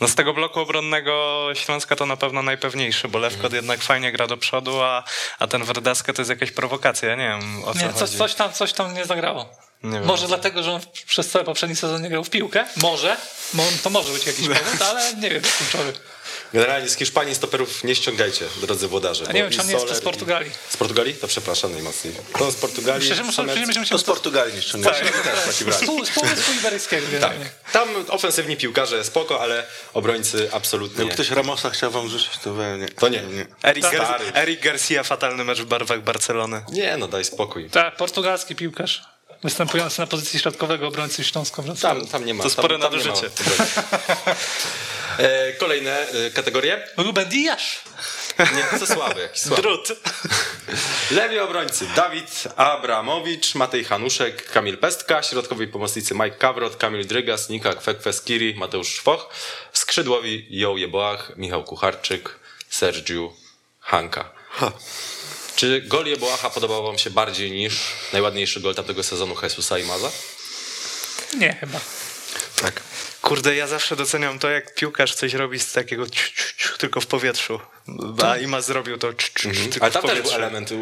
[0.00, 3.54] No z tego bloku obronnego Śląska to na pewno najpewniejszy, bo Lewkot Mhm.
[3.54, 5.04] jednak fajnie gra do przodu, a,
[5.38, 8.18] a ten Werdaska to jest jakaś prowokacja, ja nie wiem o co Nie, coś, chodzi.
[8.18, 9.48] coś, tam, coś tam nie zagrało.
[9.82, 10.04] Nie wiem.
[10.06, 12.66] Może dlatego, że on przez cały poprzedni sezon nie grał w piłkę?
[12.76, 13.16] Może.
[13.54, 15.92] Mo- To może być jakiś powód, ale nie wiem, kluczowy.
[16.52, 19.24] Generalnie z Hiszpanii stoperów nie ściągajcie, drodzy włodarze.
[19.28, 20.50] A nie wiem, czy on nie jest to z Portugalii.
[20.50, 21.14] i- Z Portugalii?
[21.14, 22.14] To przepraszam najmocniej.
[22.38, 23.00] To z Portugalii.
[23.00, 25.00] Myślę, że muszę, Samet- będziemy To z Portugalii nie ściągnięcie.
[25.00, 25.86] też w takim razie.
[25.86, 27.06] z pół- z Półwyspu Iberyjskiego.
[27.20, 27.32] Tak.
[27.72, 31.10] Tam ofensywni piłkarze spoko, ale obrońcy absolutnie nie.
[31.10, 32.88] ktoś Ramosa chciał wam rzucić, to we nie.
[32.88, 33.22] To nie.
[33.62, 33.98] Eric, Stary.
[34.04, 36.64] Gar- Eric Garcia, fatalny mecz w barwach Barcelony.
[36.72, 37.70] Nie, no daj spokój.
[37.70, 39.02] Tak, portugalski piłkarz.
[39.42, 41.98] Występujący na pozycji środkowego obrońcy Śląska Wrocław.
[41.98, 42.42] Tam, tam nie ma.
[42.42, 43.30] To tam, spore tam ma nadużycie.
[45.18, 46.88] e, kolejne e, kategorie.
[46.96, 47.60] Ruben Dias.
[48.38, 49.62] Nie, co słaby, jakiś słaby.
[49.62, 49.92] Drut.
[51.10, 57.74] Lewi obrońcy Dawid Abramowicz, Matej Hanuszek, Kamil Pestka, środkowi pomocnicy Mike Kawrot, Kamil Drygas, Nika
[57.74, 59.34] Kwekweskiri, Mateusz Szwoch,
[59.72, 63.32] skrzydłowi Joł Jeboach, Michał Kucharczyk, Sergiu
[63.80, 64.30] Hanka.
[65.62, 67.74] Czy gol Jeboacha podobał wam się bardziej niż
[68.12, 70.10] najładniejszy gol tamtego sezonu Jesusa i Maza?
[71.38, 71.80] Nie, chyba.
[72.62, 72.82] Tak.
[73.20, 77.00] Kurde, ja zawsze doceniam to, jak piłkarz coś robi z takiego ciu, ciu, ciu, tylko
[77.00, 77.60] w powietrzu.
[78.24, 80.34] A Ima zrobił to ciu, ciu, ciu, tylko Ale w tam też był powietrzu.
[80.34, 80.72] element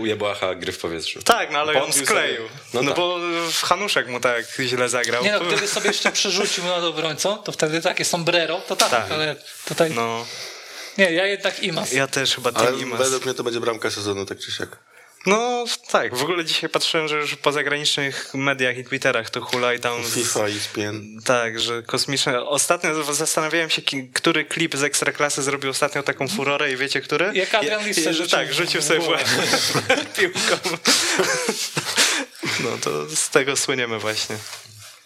[0.55, 1.23] gry w powietrzu.
[1.23, 2.37] Tak, no ale on skleił.
[2.37, 2.49] sobie.
[2.75, 2.97] No, No tak.
[2.97, 3.19] bo
[3.53, 5.25] w Hanuszek mu tak źle zagrał.
[5.25, 9.13] Nie no, gdyby sobie jeszcze przerzucił nad obrońcą, to wtedy takie sombrero, to tak, Tak.
[9.13, 9.91] ale tutaj...
[9.91, 10.27] No,
[11.01, 11.93] Nie, ja jednak Imas.
[11.93, 12.99] ja też chyba Ale ten Imas.
[13.01, 14.79] według mnie to będzie bramka sezonu, tak czy siak.
[15.27, 19.75] No tak, w ogóle dzisiaj patrzyłem, że już po zagranicznych mediach i Twitterach to hula
[19.75, 20.05] i tam...
[20.05, 21.21] FIFA i SPN.
[21.25, 22.43] Tak, że kosmiczne.
[22.45, 23.83] Ostatnio zastanawiałem się,
[24.13, 27.31] który klip z Ekstraklasy zrobił ostatnio taką furorę i wiecie, który?
[27.35, 29.25] Jak Adrian Lis Je- sobie że rzucił Tak, rzucił sobie w głowę.
[29.89, 30.57] łeb piłką.
[32.61, 34.37] No to z tego słyniemy właśnie.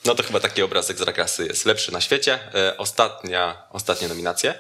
[0.05, 2.39] No to chyba taki obrazek z Rakasy jest lepszy na świecie.
[2.55, 4.55] E, ostatnia, ostatnie nominacje.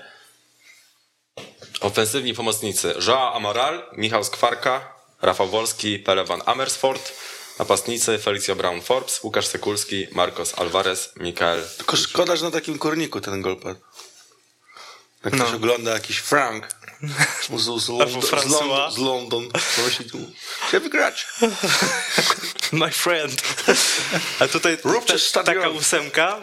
[1.84, 7.12] Ofensywni pomocnicy Joao Amoral, Michał Skwarka, Rafał Wolski, Pele van Amersfoort.
[7.58, 11.68] Napastnicy Felicio Brown Forbes, Łukasz Sekulski, Marcos Alvarez, Mikael.
[11.76, 13.80] Tylko szkoda, że na takim korniku ten gol padł.
[15.24, 16.68] Jak ktoś ogląda jakiś Frank
[17.58, 18.32] z, z, z, Albo z.
[18.32, 19.48] London, z London,
[20.68, 21.26] chce wygrać.
[22.72, 23.42] My friend.
[24.40, 25.14] A tutaj Róbcie
[25.44, 26.40] taka ósemka,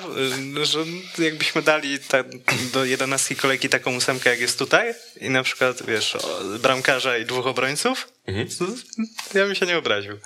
[0.64, 0.80] że
[1.18, 2.24] jakbyśmy dali ta,
[2.74, 6.18] do jedenastki kolejki taką ósemkę, jak jest tutaj i na przykład, wiesz,
[6.60, 8.08] bramkarza i dwóch obrońców,
[9.32, 10.20] to ja bym się nie obraził.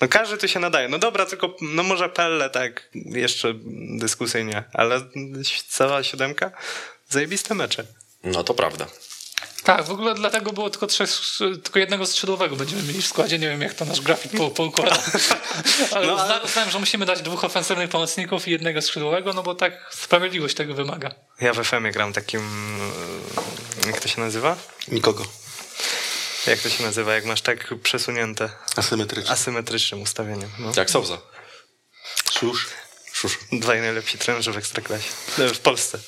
[0.00, 0.88] No każdy tu się nadaje.
[0.88, 3.54] No dobra, tylko no może Pelle tak jeszcze
[3.98, 5.00] dyskusyjnie, ale
[5.68, 6.50] cała siódemka
[7.08, 7.84] zajebiste mecze.
[8.24, 8.86] No to prawda.
[9.64, 11.10] Tak, w ogóle dlatego było tylko trzech,
[11.62, 13.38] tylko jednego skrzydłowego będziemy mieli w składzie.
[13.38, 14.98] Nie wiem, jak to nasz grafik po, poukłada.
[15.94, 19.54] Ale No, uzna, uznałem, że musimy dać dwóch ofensywnych pomocników i jednego skrzydłowego, no bo
[19.54, 21.10] tak sprawiedliwość tego wymaga.
[21.40, 22.40] Ja w FM gram takim,
[23.84, 24.56] y, jak to się nazywa?
[24.88, 25.24] Nikogo.
[26.46, 29.30] Jak to się nazywa, jak masz tak przesunięte Asymetrycznie.
[29.30, 30.50] asymetrycznym ustawieniem.
[30.58, 30.72] No.
[30.76, 31.18] Jak Souza.
[32.32, 32.66] Szusz.
[33.12, 33.38] Szusz.
[33.52, 35.08] Dwaj najlepsi trenerzy w Ekstraklasie.
[35.38, 35.98] E, W Polsce.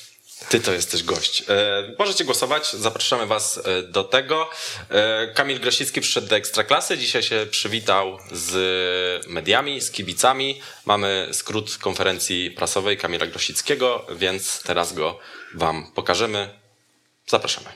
[0.49, 1.43] Ty to jesteś gość.
[1.49, 4.49] E, możecie głosować, zapraszamy was e, do tego.
[4.89, 10.61] E, Kamil Grosicki przyszedł do Ekstraklasy, dzisiaj się przywitał z mediami, z kibicami.
[10.85, 15.19] Mamy skrót konferencji prasowej Kamila Grosickiego, więc teraz go
[15.53, 16.49] wam pokażemy.
[17.27, 17.69] Zapraszamy.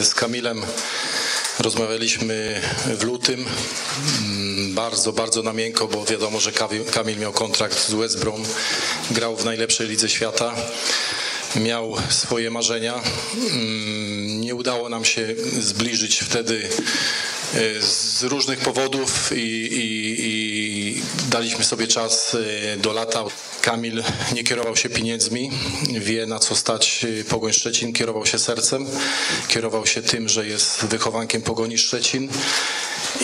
[0.00, 0.62] Z Kamilem
[1.58, 2.60] rozmawialiśmy
[2.98, 3.46] w lutym.
[4.24, 8.42] Mm, Bardzo, bardzo na miękko, bo wiadomo, że Kamil- miał kontrakt z West Brom,
[9.10, 10.54] grał w najlepszej lidze świata.
[11.56, 12.94] Miał swoje marzenia.
[13.52, 16.68] Mm, Nie udało nam się zbliżyć wtedy
[17.54, 20.23] e, z różnych powodów i, i
[21.34, 23.24] daliśmy sobie czas y, do lata.
[23.62, 25.50] Kamil nie kierował się pieniędzmi,
[25.98, 28.86] wie na co stać y, Pogoń Szczecin, kierował się sercem,
[29.48, 32.28] kierował się tym, że jest wychowankiem Pogoni Szczecin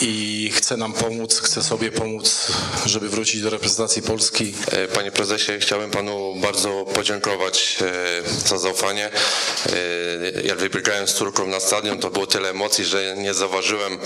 [0.03, 2.53] i chce nam pomóc, chce sobie pomóc,
[2.87, 4.55] żeby wrócić do reprezentacji Polski.
[4.73, 9.07] E, Panie prezesie, chciałbym panu bardzo podziękować e, za zaufanie.
[9.07, 13.99] E, Jak wybiegałem z córką na stadion, to było tyle emocji, że nie zauważyłem,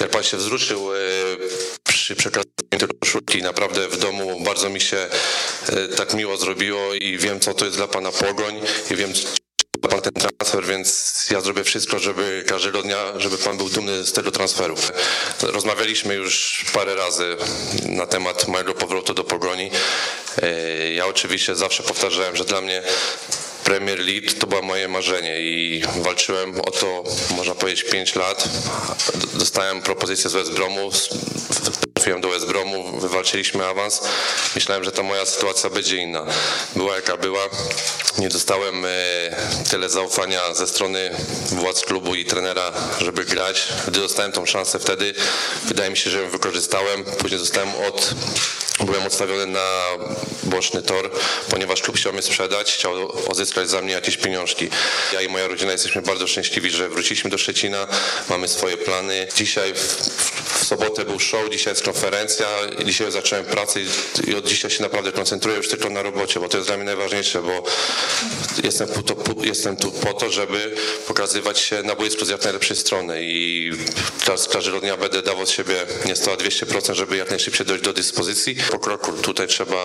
[0.00, 0.88] jak pan się wzruszył
[2.06, 3.42] przy przekazaniu tej koszulki.
[3.42, 4.96] Naprawdę w domu bardzo mi się
[5.68, 9.12] e, tak miło zrobiło i wiem, co to jest dla pana pogoń i wiem,
[9.90, 14.12] pan ten transfer, więc ja zrobię wszystko, żeby każdego dnia, żeby pan był dumny z
[14.12, 14.74] tego transferu.
[15.42, 17.36] Rozmawialiśmy już parę razy
[17.88, 19.70] na temat mojego powrotu do Pogoni.
[20.42, 22.82] E, Ja oczywiście zawsze powtarzałem, że dla mnie
[23.66, 27.04] Premier League to było moje marzenie i walczyłem o to,
[27.36, 28.48] można powiedzieć, 5 lat.
[29.34, 30.90] Dostałem propozycję z West Bromu,
[31.94, 34.00] trafiłem do West Bromu, wywalczyliśmy awans.
[34.54, 36.26] Myślałem, że ta moja sytuacja będzie inna.
[36.76, 37.40] Była jaka była.
[38.18, 38.88] Nie dostałem e,
[39.70, 41.10] tyle zaufania ze strony
[41.50, 43.68] władz klubu i trenera, żeby grać.
[43.88, 45.14] Gdy dostałem tą szansę wtedy,
[45.64, 47.04] wydaje mi się, że ją wykorzystałem.
[47.04, 48.14] Później zostałem od
[48.84, 49.80] Byłem odstawiony na
[50.42, 51.10] boczny tor,
[51.50, 54.68] ponieważ klub chciał mnie sprzedać, chciał odzyskać za mnie jakieś pieniążki.
[55.12, 57.86] Ja i moja rodzina jesteśmy bardzo szczęśliwi, że wróciliśmy do Szczecina,
[58.28, 59.28] mamy swoje plany.
[59.36, 59.78] Dzisiaj w,
[60.58, 62.46] w sobotę był show, dzisiaj jest konferencja,
[62.84, 63.86] dzisiaj zacząłem pracę i,
[64.30, 66.86] i od dzisiaj się naprawdę koncentruję już tylko na robocie, bo to jest dla mnie
[66.86, 67.62] najważniejsze, bo
[68.64, 70.74] jestem, po to, po- jestem tu po to, żeby
[71.06, 73.70] pokazywać się na boisku z jak najlepszej strony i
[74.24, 77.84] teraz każdego dnia będę dawał z siebie nie 100, a 200%, żeby jak najszybciej dojść
[77.84, 78.56] do dyspozycji.
[78.70, 79.12] Po kroku.
[79.12, 79.82] Tutaj trzeba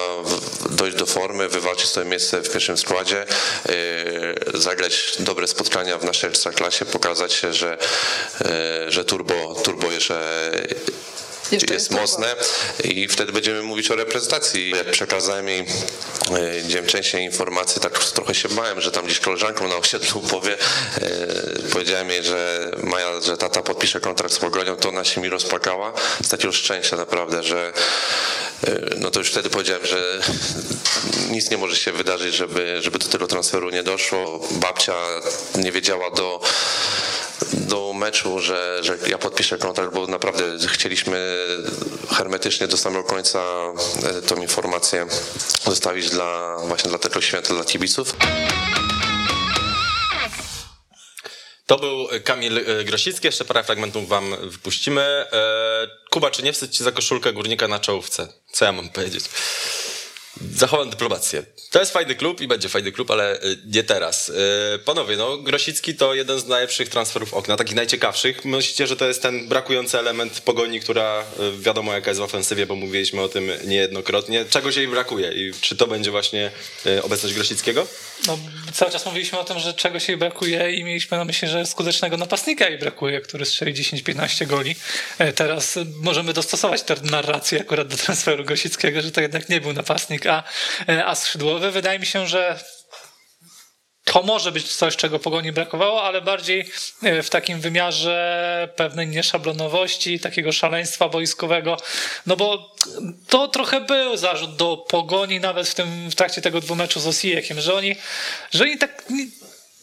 [0.69, 3.25] dojść do formy, wywalczyć sobie miejsce w pierwszym składzie,
[3.69, 7.77] yy, zagrać dobre spotkania w naszej ekstraklasie, pokazać się, że,
[8.39, 10.51] yy, że turbo, turbo jeszcze
[11.51, 12.35] Jeszcze jest mocne
[12.83, 14.69] i wtedy będziemy mówić o reprezentacji.
[14.69, 19.67] Jak przekazałem jej e, dzień częściej informacji, tak trochę się bałem, że tam gdzieś koleżanką
[19.67, 20.53] na osiedlu powie.
[20.53, 21.07] E,
[21.71, 25.93] powiedziałem jej, że Maja, że tata podpisze kontrakt z Pogonią, to ona się mi rozpakała
[26.23, 27.73] z takiego szczęścia naprawdę, że
[28.67, 30.21] e, no to już wtedy powiedziałem, że
[31.29, 34.47] nic nie może się wydarzyć, żeby, żeby do tego transferu nie doszło.
[34.51, 34.95] Babcia
[35.55, 36.41] nie wiedziała do
[37.54, 41.47] do meczu, że, że ja podpiszę kontrakt, bo naprawdę chcieliśmy
[42.10, 43.39] hermetycznie do samego końca
[44.04, 45.08] e, tą informację
[45.65, 48.15] zostawić dla właśnie dla tego święta, dla kibiców.
[51.65, 55.01] To był Kamil e, Grosicki, jeszcze parę fragmentów wam wypuścimy.
[55.01, 58.27] E, Kuba, czy nie wstyd ci za koszulkę górnika na czołówce?
[58.51, 59.25] Co ja mam powiedzieć?
[60.56, 61.43] Zachowam dyplomację.
[61.71, 64.30] To jest fajny klub i będzie fajny klub, ale y, nie teraz.
[64.30, 64.34] Y,
[64.86, 68.45] Panowie, no Grosicki to jeden z najlepszych transferów okna, takich najciekawszych.
[68.45, 72.65] Myślicie, że to jest ten brakujący element pogoni, która y, wiadomo jaka jest w ofensywie,
[72.65, 74.45] bo mówiliśmy o tym niejednokrotnie.
[74.49, 76.51] Czego jej brakuje i czy to będzie właśnie
[77.04, 77.88] obecność Grosickiego?
[78.27, 78.38] No,
[78.73, 82.17] cały czas mówiliśmy o tym, że czegoś jej brakuje i mieliśmy na myśli, że skutecznego
[82.17, 84.75] napastnika jej brakuje, który strzeli 10-15 goli.
[85.17, 89.73] E, Teraz możemy dostosować tę narrację akurat do transferu Grosickiego, że to jednak nie był
[89.73, 90.43] napastnik, a,
[90.89, 91.71] e, a skrzydłowy.
[91.71, 92.60] Wydaje mi się, że
[94.03, 96.65] to może być coś, czego pogoni brakowało, ale bardziej
[97.03, 101.77] e, w takim wymiarze pewnej nieszablonowości, takiego szaleństwa boiskowego.
[102.25, 102.75] No bo
[103.27, 107.61] to trochę był zarzut do pogoni, nawet w, tym, w trakcie tego dwumeczu z Osijekiem,
[107.61, 107.95] że oni,
[108.51, 109.03] że oni tak.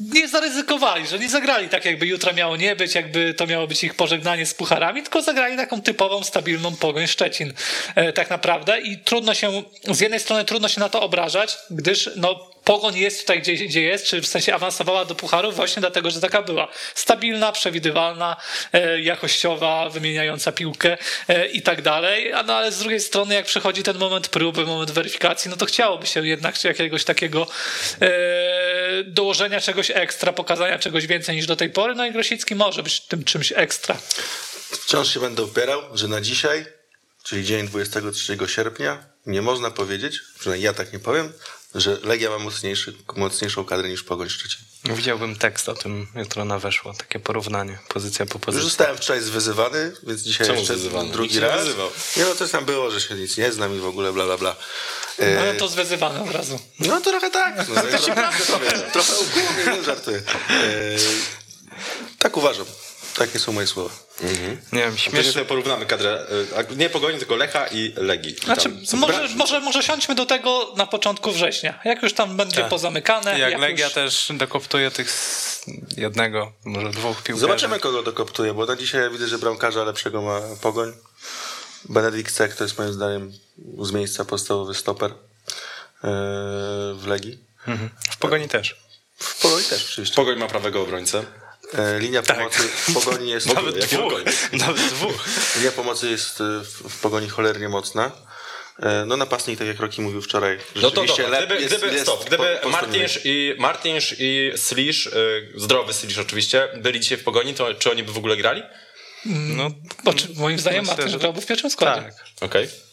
[0.01, 3.85] Nie, zaryzykowali, że nie zagrali tak, jakby jutro miało nie być, jakby to miało być
[3.85, 7.53] ich pożegnanie z pucharami, tylko zagrali taką typową, stabilną pogoń Szczecin
[7.95, 12.11] e, tak naprawdę i trudno się, z jednej strony trudno się na to obrażać, gdyż
[12.17, 16.11] no Pogoń jest tutaj, gdzie, gdzie jest, czy w sensie awansowała do pucharów właśnie dlatego,
[16.11, 16.69] że taka była.
[16.95, 18.37] Stabilna, przewidywalna,
[18.73, 22.33] e, jakościowa, wymieniająca piłkę e, i tak dalej.
[22.47, 26.07] No ale z drugiej strony, jak przychodzi ten moment próby, moment weryfikacji, no to chciałoby
[26.07, 27.47] się jednak jakiegoś takiego
[28.01, 28.11] e,
[29.05, 31.95] dołożenia czegoś ekstra, pokazania czegoś więcej niż do tej pory.
[31.95, 33.97] No i Grosicki może być tym czymś ekstra.
[34.83, 36.67] Wciąż się będę upierał, że na dzisiaj,
[37.25, 41.33] czyli dzień 23 sierpnia, nie można powiedzieć, przynajmniej ja tak nie powiem,
[41.75, 44.61] że Legia ma mocniejszy, mocniejszą kadrę niż Pogoń Szczecin.
[44.85, 48.69] Widziałbym tekst o tym jutro na weszło, takie porównanie, pozycja po Już pozycji.
[48.69, 51.11] zostałem wczoraj zwyzywany, więc dzisiaj Czemu jeszcze zwyzywany?
[51.13, 51.65] Drugi raz.
[51.65, 51.91] wyzywał.
[52.17, 54.39] Nie no, coś tam było, że się nic nie znam i w ogóle bla bla
[54.39, 54.57] bla.
[55.19, 56.59] No, E, ale to zwyzywane od razu.
[56.79, 57.57] No trochę tak.
[57.69, 58.91] No, to się prawdę powiem.
[58.93, 60.23] Trochę ukłonnie, nie żartuję.
[60.51, 60.97] E,
[62.19, 62.67] tak uważam.
[63.17, 63.95] Takie są moje słowa.
[64.23, 65.33] Nie wiem, Śmiesznie śmieszne.
[65.33, 68.33] sobie porównamy kadrę, a nie Pogoni, tylko Lecha i Legii.
[68.33, 71.81] I Znaczy, może, może, może siądźmy do tego na początku września.
[71.85, 72.69] Jak już tam będzie Tak.
[72.69, 73.39] pozamykane.
[73.39, 73.95] Jak Legia już...
[73.95, 75.67] też dokoptuje tych z
[75.97, 77.41] jednego, może dwóch piłkarzy.
[77.41, 80.93] Zobaczymy, kogo dokoptuje, bo na dzisiaj widzę, że bramkarza lepszego ma Pogoń.
[81.89, 83.33] Benedykt Cek to jest moim zdaniem
[83.83, 85.15] z miejsca podstawowy stoper e,
[86.95, 87.39] w Legii.
[88.11, 88.77] W Pogoni też.
[89.19, 90.17] W Pogoni też oczywiście.
[90.17, 91.25] Pogoń ma prawego obrońcę.
[91.75, 93.55] E, Linia pomocy w Pogoni jest...
[93.55, 94.13] Nawet dwóch.
[94.53, 95.25] Nawet dwóch.
[95.57, 98.11] Linia pomocy jest e, w, Pogoni cholernie mocna.
[98.83, 101.77] E, No napastnik, tak jak Roki mówił wczoraj, No to rzeczywiście dobra, lep- gdyby, jest-
[101.77, 107.01] gdyby, jest stop, gdyby po- Martinsz i, Martinsz i Slisz, y, zdrowy Slisz oczywiście, byli
[107.01, 108.63] dzisiaj w Pogoni, to czy oni by w ogóle grali?
[109.25, 109.71] No,
[110.17, 112.03] czy, moim zdaniem Myślę, Martin że- grałby w pierwszym składzie.
[112.03, 112.15] tak.
[112.41, 112.69] Okej.
[112.69, 112.88] A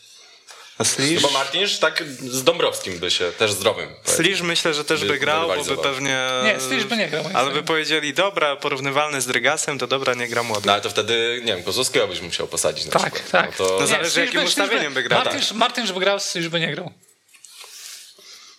[0.84, 3.90] Slisz, No bo Martinsz tak z Dąbrowskim by się, też zdrowym.
[4.04, 6.20] Slisz myślę, że też By- by grał, bo by pewnie...
[6.44, 10.28] Nie, Slisz by nie grał, Ale by powiedzieli, dobra, porównywalny z Drygasem, to dobra, nie
[10.28, 10.62] gra młody.
[10.68, 13.32] No ale to wtedy, nie wiem, Kozłowskiego byś musiał posadzić na Tak, przykład.
[13.32, 13.60] tak.
[13.60, 15.24] No to, No zależy, jakim by- ustawieniem by grał.
[15.26, 16.92] Martin, Martin, żeby grał, Slisz by nie grał.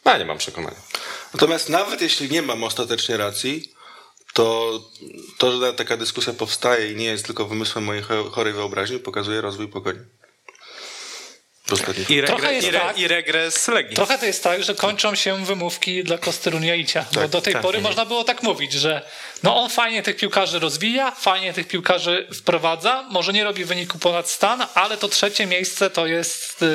[0.04, 0.76] no, nie mam przekonania.
[1.34, 3.72] Natomiast nawet jeśli nie mam ostatecznie racji,
[4.32, 4.70] to
[5.38, 9.40] to, że taka dyskusja powstaje i nie jest tylko wymysłem mojej cho- chorej wyobraźni, pokazuje
[9.40, 9.98] rozwój pogoni.
[12.08, 12.98] I, Trochę jest i, re, tak.
[12.98, 13.96] I regres Legii.
[13.96, 17.04] Trochę to jest tak, że kończą się wymówki dla Kosteruniaicia.
[17.14, 17.62] bo do tej tak.
[17.62, 19.02] pory można było tak mówić, że
[19.42, 24.30] no on fajnie tych piłkarzy rozwija, fajnie tych piłkarzy wprowadza, może nie robi wyniku ponad
[24.30, 26.68] stan, ale to trzecie miejsce to jest yy,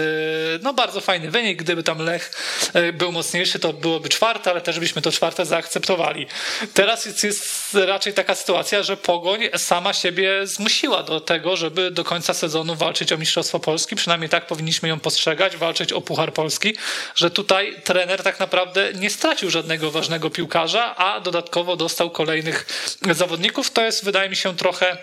[0.61, 1.59] no bardzo fajny wynik.
[1.63, 2.31] Gdyby tam Lech
[2.73, 6.27] yy, był mocniejszy, to byłoby czwarte, ale też byśmy to czwarte zaakceptowali.
[6.73, 12.03] Teraz jest, jest raczej taka sytuacja, że Pogoń sama siebie zmusiła do tego, żeby do
[12.03, 13.95] końca sezonu walczyć o Mistrzostwo Polski.
[13.95, 16.75] Przynajmniej tak powinniśmy ją postrzegać, walczyć o Puchar Polski,
[17.15, 22.09] że tutaj trener tak naprawdę nie stracił żadnego ważnego piłkarza, a dodatkowo dostał
[22.51, 23.71] kolejnych zawodników.
[23.71, 24.97] To jest, wydaje mi się, trochę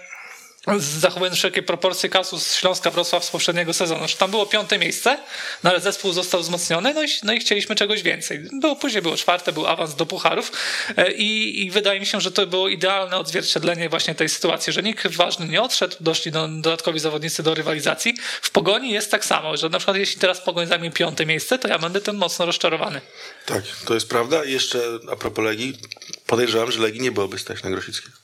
[0.77, 4.09] zachowując wszelkie proporcje kasus Śląska Wrocław z poprzedniego sezonu.
[4.09, 5.19] Że tam było piąte miejsce,
[5.65, 8.41] no ale zespół został wzmocniony, no i, no i chcieliśmy czegoś więcej.
[8.53, 10.53] Było, później było czwarte, był awans do pucharów
[10.97, 14.83] e, i, i wydaje mi się, że to było idealne odzwierciedlenie właśnie tej sytuacji, że
[14.83, 18.15] nikt ważny nie odszedł, doszli do, dodatkowi zawodnicy do rywalizacji.
[18.43, 21.69] W Pogoni jest tak samo, że na przykład jeśli teraz Pogoń zajmie piąte miejsce, to
[21.69, 23.01] ja będę tym mocno rozczarowany.
[23.47, 24.45] Tak, to jest prawda.
[24.45, 24.81] Jeszcze
[25.13, 25.79] a propos Legii,
[26.29, 28.17] podejrzewam, że Legii nie byłoby stać na Grosickiego.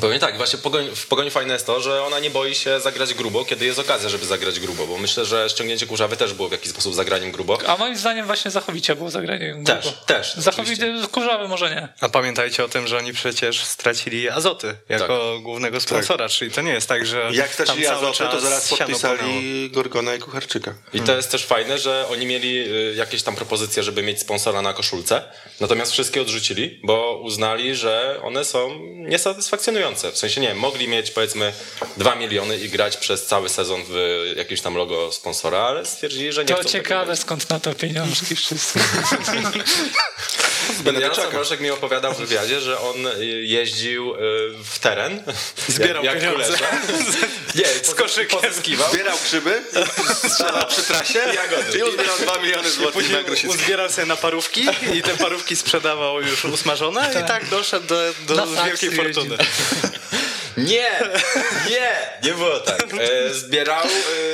[0.00, 3.14] Pewnie tak, właśnie pogoń, w Pogoni fajne jest to, że ona nie boi się zagrać
[3.14, 6.52] grubo, kiedy jest okazja, żeby zagrać grubo, bo myślę, że ściągnięcie Kurzawy też było w
[6.52, 7.58] jakiś sposób zagraniem grubo.
[7.66, 9.56] A moim zdaniem właśnie Zachowicie było zagranie.
[9.66, 9.98] Też, grubo.
[10.06, 11.88] też, Zachowicie, Kurzawy może nie.
[12.00, 16.72] A pamiętajcie o tym, że oni przecież stracili Azoty jako głównego sponsora, czyli to nie
[16.72, 20.74] jest tak, że Jak stracili Azotę, to zaraz podpisali Gorgona i Kucharczyka.
[20.92, 24.62] I to jest też fajne, że oni mieli y, jakieś tam propozycje, żeby mieć sponsora
[24.62, 25.22] na koszulce,
[25.60, 29.79] natomiast wszystkie odrzucili, bo uznali, że one są niesatysfakcjonujące.
[30.12, 31.52] W sensie nie, mogli mieć powiedzmy
[31.96, 36.44] 2 miliony i grać przez cały sezon w jakimś tam logo sponsora, ale stwierdzili, że
[36.44, 38.80] nie To ciekawe, skąd na to pieniążki wszystkie.
[41.00, 44.18] Jan Samroszek mi opowiadał w wywiadzie, że on y, jeździł y,
[44.64, 45.22] w teren.
[45.68, 46.34] Zbierał jak, jak.
[47.54, 48.40] Nie, z koszykiem.
[48.40, 48.92] Pozyskiwał.
[48.92, 49.62] Zbierał grzyby,
[50.28, 51.78] strzelał przy trasie Jagody.
[51.78, 56.44] i uzbierał 2 miliony złotych na uzbierał sobie na parówki i te parówki sprzedawał już
[56.44, 59.36] usmażone i tak doszedł do, do wielkiej fortuny.
[60.56, 61.00] Nie,
[61.70, 61.92] nie,
[62.24, 62.82] nie było tak.
[62.98, 63.84] E, zbierał,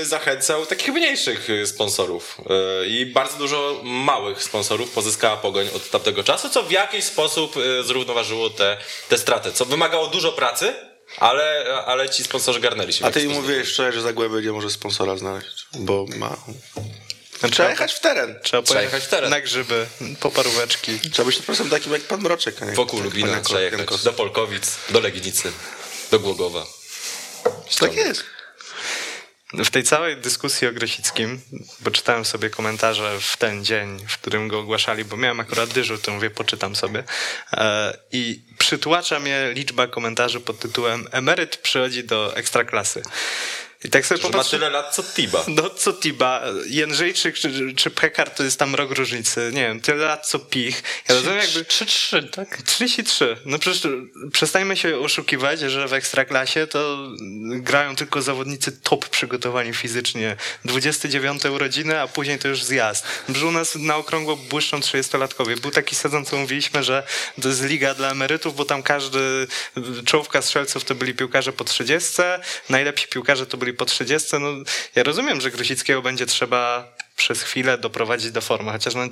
[0.01, 2.38] e, zachęcał takich mniejszych e, sponsorów
[2.88, 8.51] i bardzo dużo małych sponsorów pozyskała Pogoń od tamtego czasu, co w jakiś sposób zrównoważyło
[8.51, 8.77] te,
[9.09, 10.75] te straty, co wymagało dużo pracy,
[11.18, 13.05] ale, ale ci sponsorzy garnęli się.
[13.05, 16.37] A ty im mówiłeś wczoraj, że Zagłębie nie może sponsora znaleźć, bo ma...
[17.51, 18.29] Trzeba jechać w teren.
[18.29, 19.31] Trzeba Trzeba pojechać jechać w teren.
[19.31, 19.87] na grzyby,
[20.20, 21.01] po paróweczki.
[21.11, 22.62] Trzeba być po prostu takim jak pan Mroczek.
[22.62, 25.53] a nie Wokół jak Lubina pan trzeba jechać, do Polkowic, do Legnicy,
[26.11, 26.66] do Głogowa.
[27.81, 28.25] Tak jest.
[29.53, 31.40] W tej całej dyskusji o Grosickim,
[31.81, 36.01] bo czytałem sobie komentarze w ten dzień, w którym go ogłaszali, bo miałem akurat dyżur,
[36.01, 37.05] to mówię, poczytam sobie.
[37.53, 43.03] E, I przytłacza mnie liczba komentarzy pod tytułem Emeryt przychodzi do ekstraklasy.
[43.87, 45.44] I tak sobie Że ma tyle lat co Tiba.
[45.49, 50.05] No co Tiba, Jędrzejczyk czy, czy Pekar to jest tam rok różnicy, nie wiem, tyle
[50.05, 50.83] lat co Pich.
[51.09, 51.62] Ja rozumiem jakby...
[51.62, 52.62] 3-3, tak?
[52.62, 53.37] 33.
[53.44, 53.92] No przecież
[54.33, 56.99] przestańmy się oszukiwać, że w ekstraklasie to
[57.46, 60.37] grają tylko zawodnicy top przygotowani fizycznie.
[60.64, 63.05] 29 urodziny, a później to już zjazd.
[63.29, 65.61] Że u nas na okrągło błyszczą 30-latkowie.
[65.61, 67.07] Był taki sezon, co mówiliśmy, że
[67.42, 69.46] to jest liga dla emerytów, bo tam każdy
[70.05, 72.12] czołówka strzelców to byli piłkarze po 30,
[72.68, 74.37] najlepsi piłkarze to byli po 30.
[74.41, 74.49] No,
[74.95, 78.73] ja rozumiem, że Grosickiego będzie trzeba przez chwilę doprowadzić do formy.
[78.73, 79.03] Chociaż no,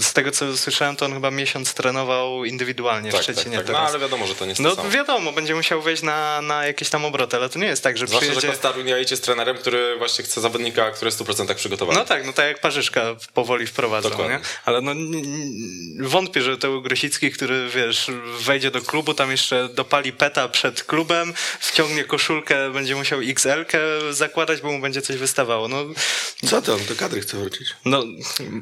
[0.00, 3.66] z tego, co słyszałem, to on chyba miesiąc trenował indywidualnie w Tak, tak, Szczecinie tak.
[3.66, 3.90] No teraz.
[3.90, 6.88] ale wiadomo, że to nie jest No to wiadomo, będzie musiał wejść na, na jakieś
[6.88, 8.52] tam obroty, ale to nie jest tak, że Zwłaszcza, że przyjedzie...
[8.52, 11.98] Kostarunia idzie z trenerem, który właśnie chce zawodnika, który jest w 100% przygotowany.
[11.98, 14.34] No tak, no tak jak Parzyszka powoli wprowadzą, Dokładnie.
[14.36, 14.40] nie?
[14.64, 14.92] Ale no
[16.08, 18.10] wątpię, że to Grosicki, który wiesz,
[18.40, 23.78] wejdzie do klubu, tam jeszcze dopali peta przed klubem, wciągnie koszulkę, będzie musiał XL-kę
[24.10, 25.68] zakładać, bo mu będzie coś wystawało.
[25.68, 25.84] No,
[26.46, 27.68] Co ty, on do kadry chce wrócić?
[27.84, 28.04] no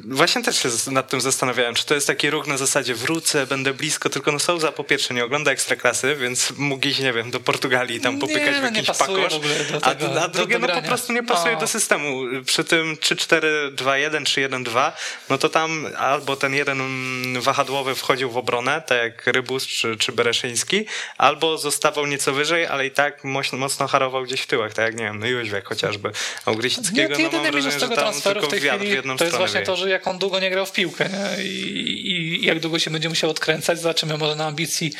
[0.03, 3.73] właśnie też się nad tym zastanawiałem, czy to jest taki ruch na zasadzie wrócę, będę
[3.73, 7.39] blisko, tylko no Souza po pierwsze nie ogląda Ekstraklasy, więc mógł iść, nie wiem, do
[7.39, 10.21] Portugalii i tam Nie, popykać w no nie jakiś pakosz, w ogóle do a, tego,
[10.21, 11.59] a drugie do no po prostu nie pasuje No.
[11.59, 12.21] do systemu.
[12.45, 14.91] Przy tym 3-4-2-1 czy 1-2,
[15.29, 16.81] no to tam albo ten jeden
[17.39, 20.85] wahadłowy wchodził w obronę, tak jak Rybus czy, czy Bereszyński,
[21.17, 24.95] albo zostawał nieco wyżej, ale i tak mocno, mocno harował gdzieś w tyłach, tak jak
[24.95, 26.11] nie wiem, no Jóźwiak chociażby.
[26.45, 28.85] A u Nie, Grysickiego to no, mam wrażenie, że tego tam transferu w tej wiatr
[28.85, 29.65] chwili to jest właśnie wieje.
[29.65, 31.43] to, że jak on długo nie grał w piłkę nie?
[31.43, 34.93] I, i jak długo się będzie musiał odkręcać, zobaczymy, może na ambicji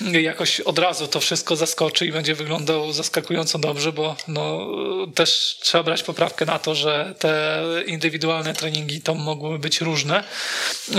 [0.00, 4.68] jakoś od razu to wszystko zaskoczy i będzie wyglądał zaskakująco dobrze, bo no,
[5.14, 10.24] też trzeba brać poprawkę na to, że te indywidualne treningi to mogły być różne,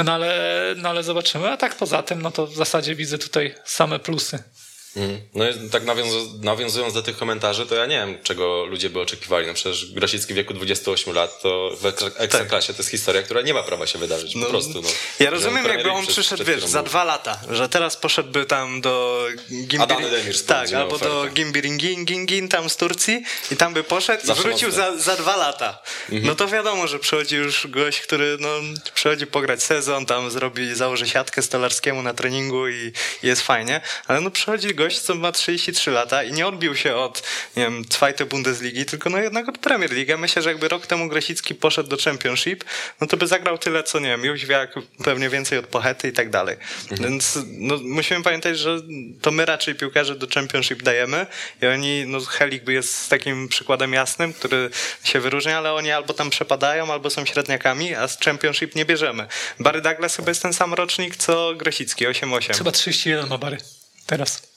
[0.03, 0.35] no ale,
[0.77, 1.51] no ale zobaczymy.
[1.51, 4.43] A tak poza tym, no to w zasadzie widzę tutaj same plusy.
[4.95, 5.21] Mhm.
[5.35, 9.47] No tak nawiązu- nawiązując do tych komentarzy, to ja nie wiem, czego ludzie by oczekiwali.
[9.47, 13.41] No przecież Grosicki w wieku 28 lat to w ekstra- ekstraklasie to jest historia, która
[13.41, 14.33] nie ma prawa się wydarzyć.
[14.33, 14.81] po prostu.
[14.81, 14.89] No.
[15.19, 18.81] Ja rozumiem, jakby on przed- przyszedł, przed wiesz, za dwa lata, że teraz poszedłby tam
[18.81, 19.25] do
[19.79, 20.37] Adany Demir Gimbiri...
[20.37, 21.25] sprawdzi Tak, na albo do.
[21.33, 24.97] Gimbiringin tam z Turcji i tam by poszedł i Zawsze wrócił mocne.
[24.97, 25.81] za, za dwa lata.
[26.09, 28.49] No to wiadomo, że przychodzi już gość, który no,
[28.93, 32.91] przychodzi pograć sezon, tam zrobi, założy siatkę stolarskiemu na treningu i,
[33.23, 36.95] i jest fajnie, ale no przychodzi gość, co ma 33 lata i nie odbił się
[36.95, 37.23] od,
[37.57, 40.17] nie wiem, Zweite Bundesligi, tylko no jednak od Premier League.
[40.17, 42.63] Myślę, że jakby rok temu Grosicki poszedł do Championship,
[43.01, 46.29] no to by zagrał tyle, co nie wiem, Jóźwiak, pewnie więcej od Pochety i tak
[46.29, 46.57] dalej.
[46.91, 48.81] Więc no, musimy pamiętać, że
[49.21, 51.25] to my raczej piłkarzy do Championship dajemy
[51.61, 54.69] i oni, no Helik jest takim przykładem jasnym, który
[55.03, 59.27] się wyróżnia, ale oni albo tam przepadają, albo są średniakami, a z Championship nie bierzemy.
[59.59, 62.57] Barry Douglas chyba jest ten sam rocznik, co Grosicki, 8-8.
[62.57, 63.57] Chyba 31 ma Bary
[64.05, 64.52] teraz.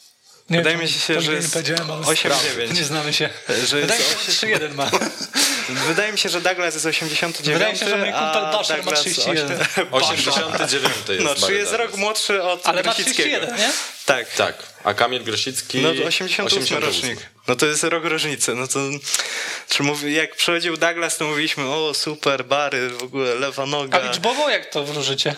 [0.51, 2.75] Nie Wydaje mi się, że jest powiedziałem, ale 8-9.
[2.75, 3.29] Nie znamy się.
[3.67, 4.91] Że Wydaje mi jest się, że 3-1 ma.
[5.89, 9.01] Wydaje mi się, że Douglas jest 89, Wydaje mi się, że mój kumpel ma Douglas
[9.01, 9.59] 31.
[9.91, 13.47] 89 jest No, czy jest rok młodszy od Ale ma Grosickiego.
[13.47, 13.73] 31, nie?
[14.07, 14.35] Tak.
[14.35, 15.79] Tak, a Kamil Grosicki...
[15.79, 17.19] No to 88 rocznik.
[17.49, 18.55] No to jest rok różnicy.
[18.55, 18.81] No to
[19.69, 24.01] czy mówi, jak przychodził Douglas, to mówiliśmy, o super, Bary, w ogóle lewa noga.
[24.01, 25.35] A liczbowo jak to wróżycie?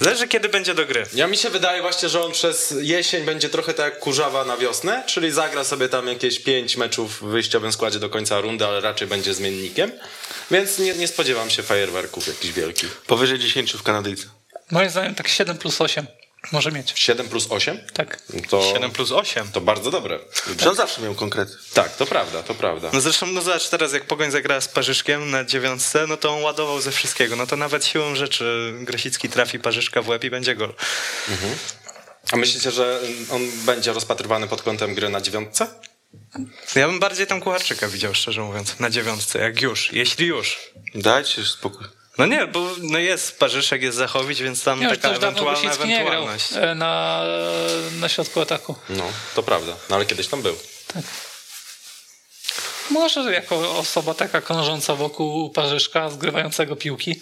[0.00, 1.06] Zależy kiedy będzie do gry.
[1.14, 4.56] Ja mi się wydaje właśnie, że on przez jesień będzie trochę tak jak kurzawa na
[4.56, 8.80] wiosnę, czyli zagra sobie tam jakieś 5 meczów w wyjściowym składzie do końca rundy, ale
[8.80, 9.92] raczej będzie zmiennikiem.
[10.50, 12.90] Więc nie, nie spodziewam się fajerwerków jakichś wielkich.
[13.06, 14.26] Powyżej 10 w Kanadyjce.
[14.70, 16.06] Moim zdaniem tak 7 plus 8
[16.52, 16.92] może mieć.
[16.94, 17.80] 7 plus 8?
[17.92, 18.22] Tak.
[18.50, 19.48] To, 7 plus 8.
[19.52, 20.18] to bardzo dobre.
[20.60, 21.52] Że on zawsze miał konkrety.
[21.74, 22.90] Tak, to prawda, to prawda.
[22.92, 26.42] No zresztą, no zobacz, teraz jak Pogoń zagrała z Parzyszkiem na dziewiątce, no to on
[26.42, 27.36] ładował ze wszystkiego.
[27.36, 30.74] No to nawet siłą rzeczy Grosicki trafi Parzyszka w łeb i będzie gol.
[32.32, 35.66] A myślicie, że on będzie rozpatrywany pod kątem gry na dziewiątce?
[36.74, 40.58] Ja bym bardziej tam Kucharczyka widział, szczerze mówiąc, na dziewiątce, jak już, jeśli już.
[40.94, 41.86] Dajcie spokój.
[42.18, 46.04] No nie, bo no jest Parzyszek, jest Zachowicz, więc tam Nie, taka ewentualna Grosicki nie
[46.04, 46.52] grał ewentualność.
[46.52, 47.22] e, na,
[48.00, 48.74] na środku ataku.
[48.88, 49.72] No, to prawda.
[49.90, 50.56] No ale kiedyś tam był.
[52.90, 57.20] Może jako osoba taka krążąca wokół Parzyszka, zgrywającego piłki,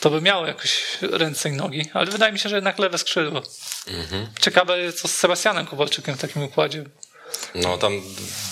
[0.00, 3.42] to by miało jakoś ręce i nogi, ale wydaje mi się, że jednak lewe skrzydło.
[3.86, 4.26] Mhm.
[4.40, 6.84] Ciekawe co z Sebastianem Kowalczykiem w takim układzie.
[7.54, 8.00] No tam,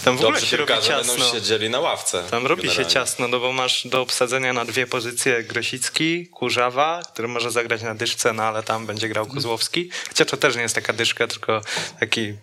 [0.04, 1.32] Tam w ogóle się robi ciasno.
[1.32, 2.24] siedzieli na ławce.
[2.30, 2.92] Tam robi się generalnie.
[2.94, 7.94] ciasno, no bo masz do obsadzenia na dwie pozycje Grosicki, Kurzawa, który może zagrać na
[7.94, 9.90] dyszce, no ale tam będzie grał Kozłowski.
[10.08, 11.60] Chociaż to też nie jest taka dyszka, tylko
[12.00, 12.34] taki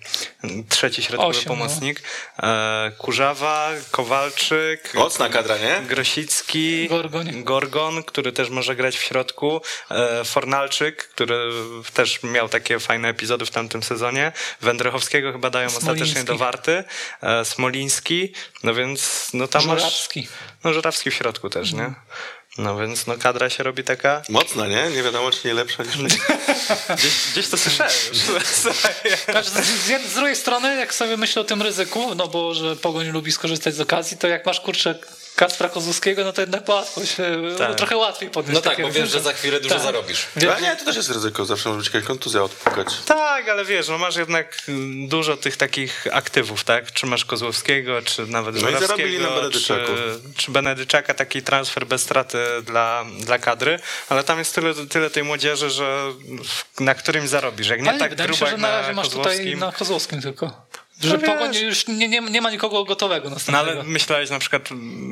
[0.43, 1.49] mm, trzeci środkowy Osiem, no.
[1.49, 2.01] pomocnik.
[2.43, 5.81] E, Kurzawa, Kowalczyk, Mocna kadra, nie?
[5.87, 7.43] Grosicki, Gorgoń.
[7.43, 11.51] Gorgon, który też może grać w środku, e, Fornalczyk, który
[11.93, 16.24] też miał takie fajne epizody w tamtym sezonie, Wędrychowskiego chyba dają ostatecznie Smoliński.
[16.24, 16.83] do Warty,
[17.21, 18.33] e, Smoliński,
[18.63, 20.19] no więc no tam Żurawski.
[20.21, 20.29] masz...
[20.63, 21.93] No Żurawski w środku też, nie?
[22.57, 24.21] No więc no kadra się robi taka...
[24.29, 24.89] Mocna, nie?
[24.89, 25.95] Nie wiadomo, czy nie lepsza niż
[26.97, 27.93] Gdzieś, gdzieś to słyszałem.
[29.31, 33.07] Znaczy, z, z drugiej strony, jak sobie myślę o tym ryzyku, no bo że Pogoń
[33.07, 34.99] lubi skorzystać z okazji, to jak masz kurczę
[35.35, 37.75] Kacpra Kozłowskiego, no to jednak łatwo się, Tak.
[37.75, 39.83] trochę łatwiej podnieść No tak, bo wiesz, że za chwilę dużo Tak.
[39.83, 40.25] zarobisz.
[40.35, 41.45] Wiesz, Ale nie, to też jest ryzyko.
[41.45, 42.87] Zawsze może być jakaś kontuzja odpukać.
[43.05, 44.57] Tak, ale wiesz, no masz jednak
[45.07, 46.91] dużo tych takich aktywów, tak?
[46.91, 49.91] Czy masz Kozłowskiego, czy nawet No i zarobili na Benedyczaku.
[49.95, 55.09] czy, czy Benedyczaka, taki transfer bez straty dla, dla kadry, ale tam jest tyle, tyle
[55.09, 56.13] tej młodzieży, że
[56.79, 57.67] na którym zarobisz.
[57.67, 59.71] Jak nie ale tak wydaje mi grubo się, że jak na razie masz tutaj na
[59.71, 60.65] Kozłowskim tylko.
[61.03, 61.29] Że No wiesz.
[61.29, 63.71] Pogoń już nie, nie, nie ma nikogo gotowego No następnego.
[63.71, 64.69] ale myślałeś na przykład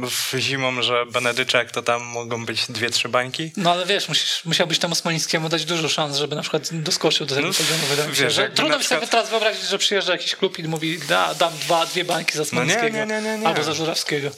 [0.09, 3.51] w zimą, że Benedyczak to tam mogą być dwie, trzy bańki?
[3.57, 7.35] No ale wiesz, musisz, musiałbyś temu Smolińskiemu dać dużo szans, żeby na przykład doskoczył do
[7.35, 7.81] tego No, poziomu.
[7.89, 10.59] Wydaje mi się, wiesz, że trudno mi sobie przykład- teraz wyobrazić, że przyjeżdża jakiś klub
[10.59, 13.47] i mówi da, dam dwa, dwie bańki za Smolińskiego nie, nie, nie, nie.
[13.47, 14.29] albo za Żurawskiego.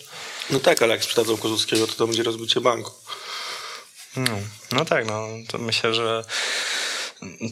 [0.50, 2.91] No tak, ale jak sprzedadzą Kozłowskiego, to to będzie rozbicie banku.
[4.18, 4.32] No,
[4.72, 6.24] no tak, no to myślę, że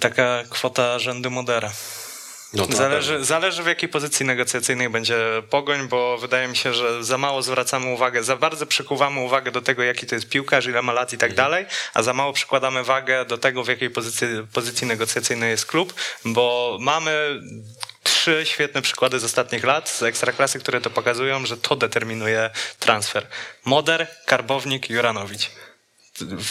[0.02, 1.72] taka kwota rzędu Modera.
[2.54, 5.18] No to Zależy, zależy w jakiej pozycji negocjacyjnej będzie
[5.50, 9.62] pogoń, bo wydaje mi się, że za mało zwracamy uwagę, za bardzo przykuwamy uwagę do
[9.62, 11.46] tego, jaki to jest piłkarz, ile ma lat i tak Mhm.
[11.50, 15.94] dalej, a za mało przykładamy wagę do tego, w jakiej pozycji, pozycji negocjacyjnej jest klub,
[16.26, 17.42] bo mamy
[18.04, 22.50] trzy świetne przykłady z ostatnich lat z ekstraklasy, które to pokazują, że to determinuje
[22.80, 23.28] transfer.
[23.66, 25.50] Moder, Karbownik, Juranowicz.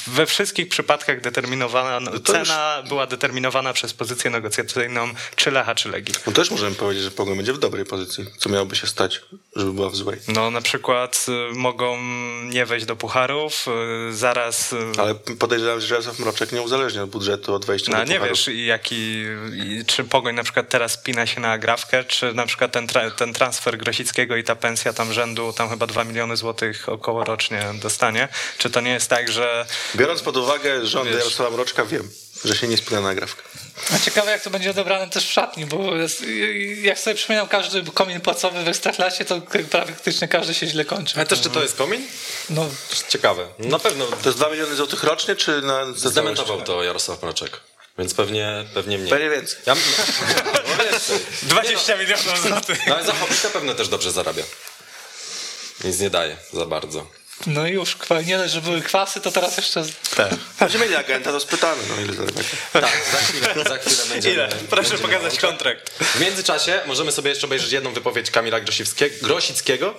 [0.07, 6.15] We wszystkich przypadkach determinowana, to cena była determinowana przez pozycję negocjacyjną czy Lecha, czy Legii.
[6.27, 8.25] No też możemy powiedzieć, że Pogoń będzie w dobrej pozycji.
[8.39, 9.21] Co miałoby się stać,
[9.57, 10.19] żeby była w złej?
[10.29, 12.03] No na przykład y, mogą
[12.45, 13.67] nie wejść do pucharów,
[14.11, 14.73] y, zaraz...
[14.73, 18.15] y, Ale podejrzewam, że Jarosław Mroczek nie uzależnia od budżetu od wejścia No, do nie
[18.15, 18.39] pucharów.
[18.39, 19.25] wiesz, jaki,
[19.87, 23.33] czy Pogoń na przykład teraz spina się na agrawkę, czy na przykład ten, tra, ten
[23.33, 28.29] transfer Grosickiego i ta pensja tam rzędu, tam chyba 2 miliony złotych około rocznie dostanie.
[28.59, 29.52] Czy to nie jest tak, że
[29.97, 31.19] Biorąc pod uwagę rządy Wiesz.
[31.19, 32.11] Jarosława Mroczka, wiem,
[32.45, 33.43] że się nie spina na agrawkę.
[33.95, 36.25] A ciekawe jak to będzie odebrane też w szatni, bo jest,
[36.83, 39.41] jak sobie przypominam każdy komin płacowy w Ekstraklasie, to
[39.71, 41.15] praktycznie każdy się źle kończy.
[41.17, 42.07] Ale też czy to jest komin?
[42.51, 42.69] No,
[43.09, 43.49] Ciekawe.
[43.59, 47.61] Na pewno To jest 2 miliony złotych rocznie, czy na zdementował to Jarosław Mroczek.
[47.99, 49.11] Więc pewnie, pewnie mniej.
[49.11, 49.59] Pewnie więcej.
[49.67, 49.75] Ja,
[50.79, 51.19] no, więcej.
[51.43, 52.79] 20 milionów złotych.
[52.87, 54.43] No ale za Hobbita pewno też dobrze zarabia.
[55.85, 57.07] Nic nie daje za bardzo.
[57.47, 59.85] No i już, nie dość, że były kwasy, to teraz jeszcze...
[60.17, 60.31] Tak.
[60.61, 62.57] Będziemy mieli agenta, to spytamy, no ile zarabiacie.
[62.73, 62.83] Tak,
[63.13, 64.35] za chwilę, za chwilę będziemy.
[64.35, 64.49] Ile?
[64.71, 65.91] Proszę będziemy pokazać kontrakt.
[66.05, 69.15] W międzyczasie możemy sobie jeszcze obejrzeć jedną wypowiedź Kamila Grosickiego.
[69.23, 69.95] Grosickiego.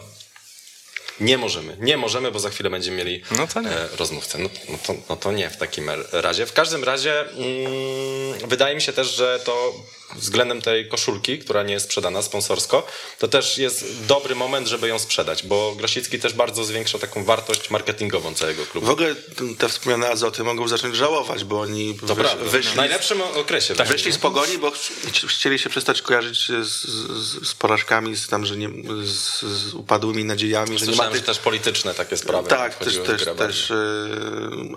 [1.20, 3.70] Nie możemy, nie możemy, bo za chwilę będziemy mieli No to nie.
[3.70, 4.38] e, rozmówcę.
[4.38, 6.46] No, no, to, no to nie w takim razie.
[6.46, 9.74] W każdym razie mm, wydaje mi się też, że to
[10.16, 12.88] względem tej koszulki, która nie jest sprzedana sponsorsko,
[13.20, 17.70] to też jest dobry moment, żeby ją sprzedać, bo Grosicki też bardzo zwiększa taką wartość
[17.70, 18.88] marketingową całego klubu.
[18.88, 19.16] W ogóle
[19.58, 22.46] te wspomniane azoty mogą zacząć żałować, bo oni To wysz, prawda.
[22.46, 23.76] wyszli, W najlepszym okresie.
[23.76, 23.88] Tak.
[23.88, 28.46] wyszli z pogoni, bo ch- chcieli się przestać kojarzyć z, z, z porażkami, z, tam,
[28.46, 28.70] że nie,
[29.06, 31.24] z, z upadłymi nadziejami, że nie ma tych...
[31.26, 32.50] też polityczne takie sprawy.
[32.50, 33.70] Tak, też, też, też.
[33.70, 33.78] yy,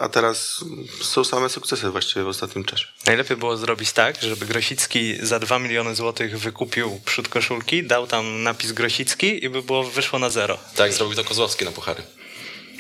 [0.01, 0.65] A teraz
[1.03, 2.87] są same sukcesy właściwie w ostatnim czasie.
[3.07, 8.43] Najlepiej było zrobić tak, żeby Grosicki za 2 miliony złotych wykupił przód koszulki, dał tam
[8.43, 10.59] napis Grosicki i by było wyszło na zero.
[10.77, 12.03] Tak, zrobił to Kozłowski na puchary.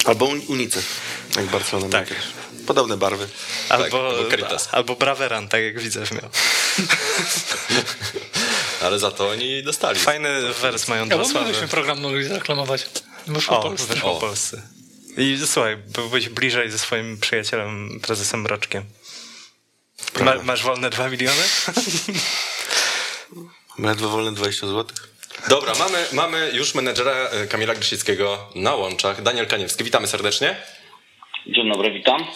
[0.04, 0.84] Albo Un- Unicef,
[1.36, 2.00] jak Barcelona Tak.
[2.10, 2.24] ma kiedyś.
[2.66, 3.28] Podobne barwy.
[3.68, 4.68] Albo, albo Caritas.
[4.72, 6.30] albo Braveran, tak jak Widzew miał.
[8.82, 9.98] Ale za to oni dostali.
[9.98, 11.40] Fajny wers mają Ja dwa sławy.
[11.40, 12.86] mogliśmy program mogli zareklamować.
[13.26, 13.94] Wyszło O, Polsce.
[13.94, 14.20] wyszło O.
[14.20, 14.62] Polsce.
[15.16, 18.84] I słuchaj, byłbyś bliżej ze swoim przyjacielem, prezesem Mroczkiem.
[20.20, 21.42] Ma, masz wolne 2 miliony?
[23.78, 24.84] Ledwo wolne 20 zł.
[25.48, 29.22] Dobra, mamy, mamy już menedżera e, Kamila Grysickiego na łączach.
[29.22, 30.56] Daniel Kaniewski, witamy serdecznie.
[31.46, 32.26] Dzień dobry, witam.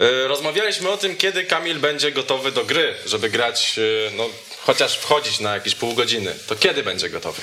[0.00, 4.24] E, Rozmawialiśmy o tym, kiedy Kamil będzie gotowy do gry, żeby grać, e, no,
[4.60, 6.34] chociaż wchodzić na jakieś pół godziny.
[6.48, 7.42] To kiedy będzie gotowy?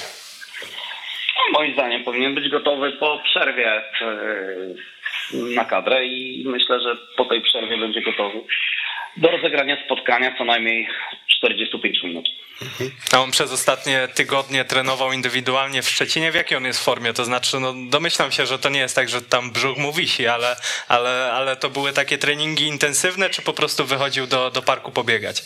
[1.36, 3.84] No, moim zdaniem powinien być gotowy po przerwie
[5.34, 8.40] na kadrę i myślę, że po tej przerwie będzie gotowy
[9.18, 10.88] do rozegrania spotkania co najmniej
[11.38, 12.26] 45 minut.
[13.14, 16.32] A on przez ostatnie tygodnie trenował indywidualnie w Szczecinie.
[16.32, 17.14] W jakiej on jest formie?
[17.14, 20.28] To znaczy, no, domyślam się, że to nie jest tak, że tam brzuch mu wisi,
[20.28, 20.56] ale,
[20.88, 25.44] ale, ale to były takie treningi intensywne, czy po prostu wychodził do, do parku pobiegać?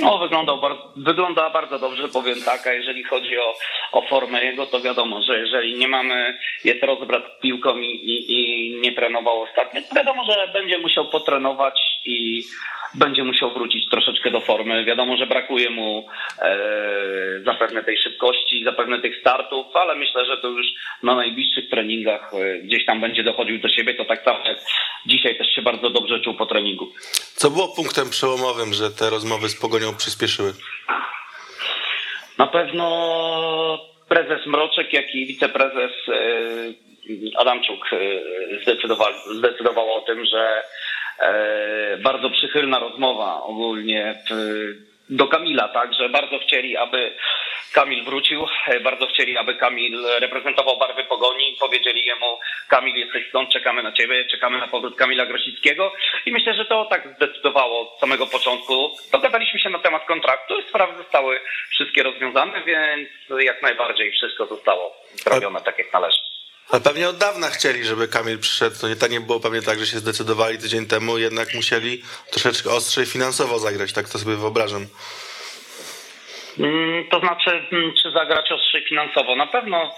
[0.00, 3.54] No, wyglądał bar- wygląda bardzo dobrze, powiem tak, a jeżeli chodzi o,
[3.92, 8.74] o formę jego, to wiadomo, że jeżeli nie mamy, jest rozbrat piłką i, i, i
[8.80, 12.42] nie trenował ostatnio, to wiadomo, że będzie musiał potrenować i
[12.94, 14.84] będzie musiał wrócić troszeczkę do formy.
[14.84, 16.08] Wiadomo, że brakuje mu
[16.42, 16.58] e,
[17.44, 20.66] zapewne tej szybkości, zapewne tych startów, ale myślę, że to już
[21.02, 24.38] na najbliższych treningach e, gdzieś tam będzie dochodził do siebie, to tak samo
[25.06, 26.92] dzisiaj też się bardzo dobrze czuł po treningu.
[27.34, 30.52] Co było punktem przełomowym, że te rozmowy z Pogonią przyspieszyły?
[32.38, 32.86] Na pewno
[34.08, 37.90] prezes Mroczek, jak i wiceprezes e, Adamczuk
[38.62, 39.08] zdecydował,
[39.38, 40.62] zdecydował o tym, że
[42.02, 44.22] bardzo przychylna rozmowa ogólnie
[45.10, 47.16] do Kamila, tak, że bardzo chcieli, aby
[47.72, 48.46] Kamil wrócił,
[48.84, 51.56] bardzo chcieli, aby Kamil reprezentował barwy Pogoni.
[51.60, 52.38] Powiedzieli jemu,
[52.68, 55.92] Kamil jesteś stąd, czekamy na ciebie, czekamy na powrót Kamila Grosickiego
[56.26, 58.90] i myślę, że to tak zdecydowało od samego początku.
[59.12, 61.40] Dogadaliśmy się na temat kontraktu i sprawy zostały
[61.70, 66.35] wszystkie rozwiązane, więc jak najbardziej wszystko zostało zrobione tak jak należy.
[66.70, 68.76] A pewnie od dawna chcieli, żeby Kamil przyszedł.
[68.80, 72.70] To nie, to nie było pewnie tak, że się zdecydowali tydzień temu, jednak musieli troszeczkę
[72.70, 74.86] ostrzej finansowo zagrać, tak to sobie wyobrażam.
[76.58, 79.36] Mm, to znaczy, mm, czy zagrać ostrzej finansowo?
[79.36, 79.94] Na pewno,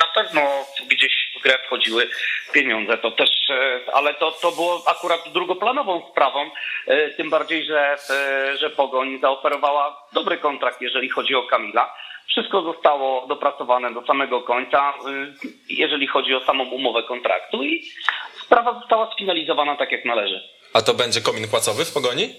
[0.00, 0.40] na pewno
[0.88, 2.08] gdzieś w grę wchodziły
[2.52, 2.98] pieniądze.
[2.98, 6.50] To też, e, ale to, to było akurat drugoplanową sprawą,
[6.86, 11.94] e, tym bardziej, że, e, że Pogoń zaoferowała dobry kontrakt, jeżeli chodzi o Kamila.
[12.28, 14.92] Wszystko zostało dopracowane do samego końca,
[15.68, 17.82] jeżeli chodzi o samą umowę kontraktu i
[18.44, 20.40] sprawa została sfinalizowana tak, jak należy.
[20.74, 22.34] A to będzie komin płacowy w Pogoni?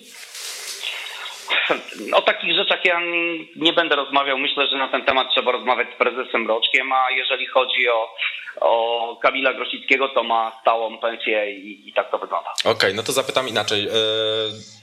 [2.18, 3.00] O takich rzeczach ja
[3.56, 4.38] nie będę rozmawiał.
[4.38, 8.16] Myślę, że na ten temat trzeba rozmawiać z prezesem Roczkiem, a jeżeli chodzi o,
[8.62, 12.50] o Kamila Grosickiego, to ma stałą pensję i, i tak to wygląda.
[12.60, 13.88] Okej, okay, no to zapytam inaczej.
[13.88, 13.92] E,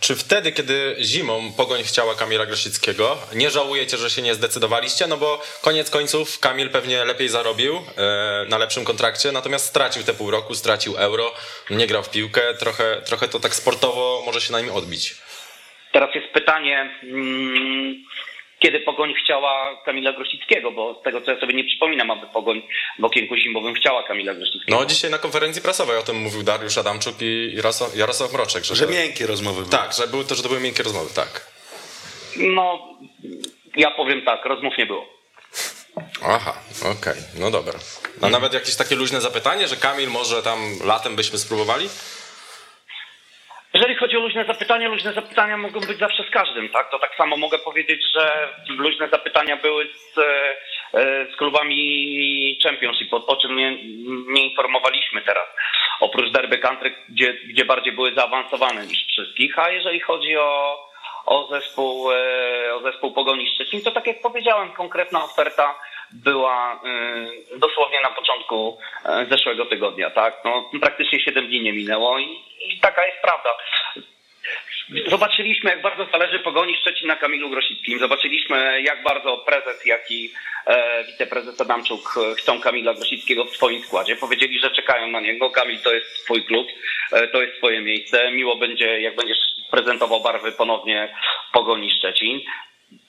[0.01, 5.07] czy wtedy, kiedy zimą Pogoń chciała Kamila Grosickiego, nie żałujecie, że się nie zdecydowaliście?
[5.07, 10.15] No bo koniec końców Kamil pewnie lepiej zarobił e, na lepszym kontrakcie, natomiast stracił te
[10.15, 11.33] pół roku, stracił euro,
[11.71, 15.28] nie grał w piłkę, trochę, trochę to tak sportowo może się na nim odbić.
[15.93, 18.05] Teraz jest pytanie, mm,
[18.59, 22.63] kiedy Pogoń chciała Kamila Grosickiego, bo z tego co ja sobie nie przypominam, aby Pogoń
[22.99, 24.79] w okienku zimowym chciała Kamila Grosickiego.
[24.81, 28.65] No dzisiaj na konferencji prasowej o tym mówił Dariusz Adamczuk i Jarosław, Jarosław Mroczek.
[28.65, 29.71] Że, że to, miękkie rozmowy były.
[29.71, 31.47] Tak, że, były to, że to były miękkie rozmowy, tak.
[32.37, 32.89] No,
[33.77, 35.19] ja powiem tak, rozmów nie było.
[36.23, 37.79] Aha, okej, okay, no dobra.
[38.23, 41.89] A nawet jakieś takie luźne zapytanie, że Kamil może tam latem byśmy spróbowali?
[43.75, 46.91] Jeżeli chodzi o luźne zapytania, luźne zapytania mogą być zawsze z każdym, tak?
[46.91, 50.19] To tak samo mogę powiedzieć, że luźne zapytania były z,
[50.95, 53.77] e, z klubami Championship, o, o czym nie,
[54.35, 55.47] nie, informowaliśmy teraz.
[56.01, 60.79] Oprócz Derby Country, gdzie, gdzie bardziej były zaawansowane niż wszystkich, a jeżeli chodzi o,
[61.29, 65.75] o zespół, e, o zespół Pogoni Szczecin, to tak jak powiedziałem, konkretna oferta
[66.13, 66.81] była
[67.55, 70.41] y, dosłownie na początku e, zeszłego tygodnia, tak?
[70.45, 73.51] No, praktycznie 7 dni nie minęło i, i taka jest prawda.
[75.07, 77.99] Zobaczyliśmy, jak bardzo zależy pogoni Szczecin na Kamilu Grosickim.
[77.99, 80.31] Zobaczyliśmy, jak bardzo prezes, jak i
[80.67, 84.17] e, wiceprezes Adamczuk chcą Kamila Grosickiego w swoim składzie.
[84.17, 85.51] Powiedzieli, że czekają na niego.
[85.51, 86.69] Kamil to jest twój klub,
[87.13, 88.31] e, to jest twoje miejsce.
[88.33, 89.39] Miło będzie, jak będziesz
[89.71, 91.15] prezentował barwy ponownie
[91.53, 92.41] Pogoni Szczecin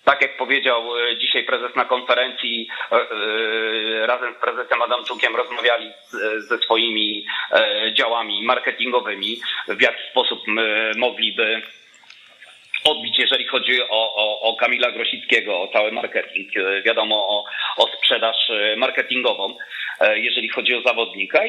[0.10, 5.92] tak jak powiedział e, dzisiaj prezes na konferencji, e, e, razem z prezesem Adamczukiem rozmawiali
[6.38, 7.26] ze swoimi
[7.94, 10.40] działami marketingowymi, w jaki sposób
[10.98, 11.62] mogliby
[12.84, 16.50] odbić, jeżeli chodzi o, o, o Kamila Grosickiego, o cały marketing,
[16.86, 17.46] wiadomo o,
[17.78, 19.56] o sprzedaż marketingową,
[20.16, 21.40] jeżeli chodzi o zawodnika.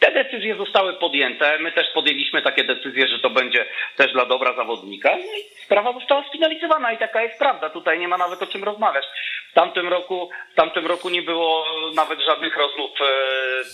[0.00, 1.58] Te decyzje zostały podjęte.
[1.58, 5.10] My też podjęliśmy takie decyzje, że to będzie też dla dobra zawodnika.
[5.10, 7.70] No i sprawa została sfinalizowana i taka jest prawda.
[7.70, 9.04] Tutaj nie ma nawet o czym rozmawiać.
[9.50, 13.64] W tamtym roku, w tamtym roku nie było nawet żadnych rozmów e,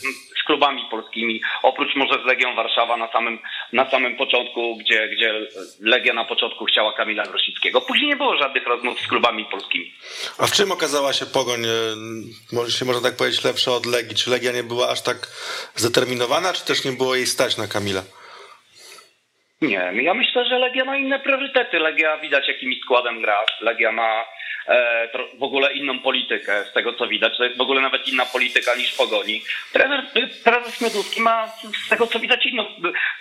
[0.40, 3.38] z klubami polskimi, oprócz może z Legią Warszawa na samym,
[3.72, 5.34] na samym początku, gdzie, gdzie
[5.80, 7.80] Legia na początku chciała Kamila Grosickiego.
[7.80, 9.92] Później nie było żadnych rozmów z klubami polskimi.
[10.38, 11.68] A w czym okazała się Pogoń, e,
[12.52, 14.16] może się można tak powiedzieć, lepsza od Legii?
[14.16, 15.16] Czy Legia nie była aż tak
[15.74, 18.02] zdeterminowana, czy też nie było jej stać na Kamila?
[19.60, 21.78] Nie, ja myślę, że Legia ma inne priorytety.
[21.78, 23.44] Legia widać, jakimi składem gra.
[23.60, 24.24] Legia ma
[25.38, 27.36] w ogóle inną politykę, z tego co widać.
[27.36, 29.42] To jest w ogóle nawet inna polityka niż Pogoni.
[29.72, 30.04] Trener,
[30.44, 31.46] prezes Miodowski ma
[31.86, 32.64] z tego co widać inną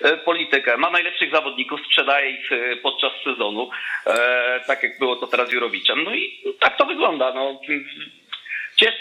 [0.02, 0.78] e, politykę.
[0.78, 3.70] Ma najlepszych zawodników, sprzedaje ich e, podczas sezonu,
[4.08, 6.04] e, tak jak było to teraz Jurowiczem.
[6.04, 7.34] No i tak to wygląda.
[7.34, 7.60] No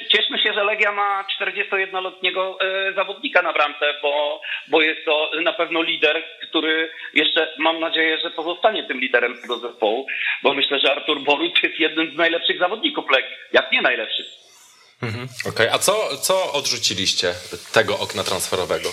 [0.08, 5.52] cieszmy się, że Legia ma 41-letniego e, zawodnika na bramce, bo, bo jest to na
[5.52, 10.06] pewno lider, który jeszcze mam nadzieję, że pozostanie tym liderem tego zespołu,
[10.42, 14.24] bo myślę, że Artur Boruc jest jednym z najlepszych zawodników Legii, jak nie najlepszy.
[15.02, 15.72] Mhm, Okej, okay.
[15.72, 17.34] a co, co odrzuciliście
[17.72, 18.88] tego okna transferowego?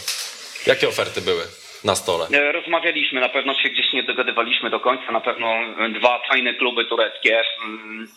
[0.67, 1.43] Jakie oferty były?
[1.83, 2.27] na stole?
[2.33, 5.11] E, rozmawialiśmy, na pewno się gdzieś nie dogadywaliśmy do końca.
[5.11, 5.55] Na pewno
[5.99, 8.07] dwa fajne kluby tureckie mm,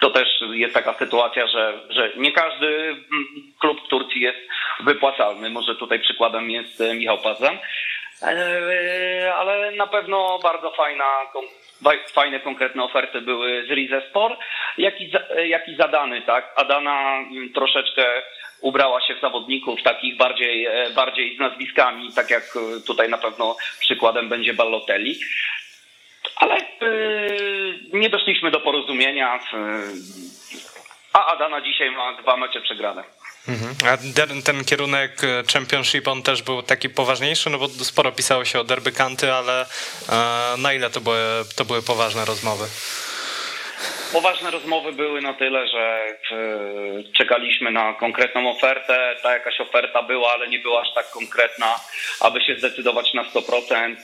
[0.00, 3.06] to też jest taka sytuacja, że, że nie każdy mm,
[3.58, 4.38] klub w Turcji jest
[4.80, 5.50] wypłacalny.
[5.50, 7.58] Może tutaj przykładem jest e, Michał Pazan,
[8.22, 11.04] e, ale na pewno bardzo fajna,
[12.12, 14.36] fajne, konkretne oferty były z Rizespor,
[14.78, 15.12] jak i,
[15.44, 16.52] jak i Zadany, tak?
[16.56, 18.22] Adana mm, troszeczkę
[18.60, 23.18] ubrała się w zawodników takich bardziej, e, bardziej z nazwiskami, tak jak e, tutaj na
[23.18, 25.18] pewno przykładem będzie Ballotelli.
[26.36, 29.58] Ale yy, nie doszliśmy do porozumienia, yy,
[31.12, 33.04] a Adana dzisiaj ma dwa mecze przegrane.
[33.84, 38.44] A der- ten kierunek e, Championship on też był taki poważniejszy, no bo sporo pisało
[38.44, 39.66] się o derby kanty, ale e,
[40.58, 41.18] na ile to były,
[41.56, 42.66] to były poważne rozmowy?
[44.12, 49.16] Poważne rozmowy były na tyle, że e, czekaliśmy na konkretną ofertę.
[49.22, 51.80] Ta jakaś oferta była, ale nie była aż tak konkretna,
[52.20, 53.96] aby się zdecydować na 100%.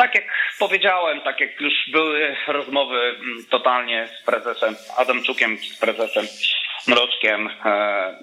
[0.00, 0.24] Tak jak
[0.58, 6.24] powiedziałem, tak jak już były rozmowy mm, totalnie z prezesem Adamczukiem, z prezesem
[6.88, 8.18] Mroczkiem, e,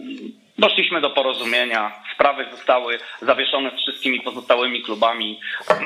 [0.58, 1.92] doszliśmy do porozumienia.
[2.14, 5.40] Sprawy zostały zawieszone z wszystkimi pozostałymi klubami.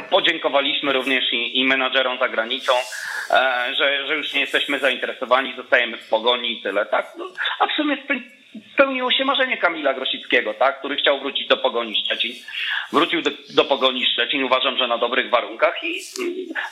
[0.10, 2.74] Podziękowaliśmy również i, i menadżerom za granicą,
[3.30, 6.86] e, że, że już nie jesteśmy zainteresowani, zostajemy w pogoni i tyle.
[6.86, 7.14] Tak?
[7.18, 7.26] No,
[7.60, 7.98] a w sumie
[8.74, 10.80] spełniło się marzenie Kamila Grosickiego, tak?
[10.80, 12.34] który chciał wrócić do Pogoni Szczecin.
[12.92, 16.00] Wrócił do, do Pogoni Szczecin, uważam, że na dobrych warunkach i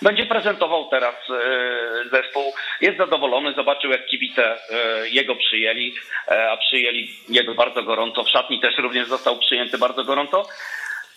[0.01, 2.53] będzie prezentował teraz e, zespół.
[2.81, 5.93] Jest zadowolony, zobaczył jak kibice e, jego przyjęli,
[6.27, 8.23] e, a przyjęli jego bardzo gorąco.
[8.23, 10.45] W szatni też również został przyjęty bardzo gorąco.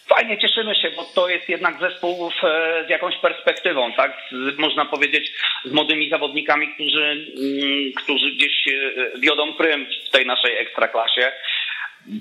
[0.09, 4.19] Fajnie, cieszymy się, bo to jest jednak zespół e, z jakąś perspektywą, tak?
[4.59, 5.33] Można powiedzieć
[5.65, 11.33] z młodymi zawodnikami, którzy, mm, którzy gdzieś e, wiodą prym w tej naszej ekstraklasie.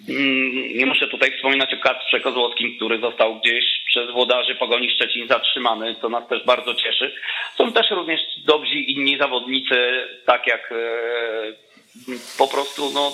[0.09, 5.27] Mm, Nie muszę tutaj wspominać o Kacprze Kozłowskim, który został gdzieś przez włodarzy Pogoni Szczecin
[5.27, 7.15] zatrzymany, co nas też bardzo cieszy.
[7.55, 10.75] Są też również dobrzy inni zawodnicy, tak jak e,
[12.37, 13.11] po prostu, no,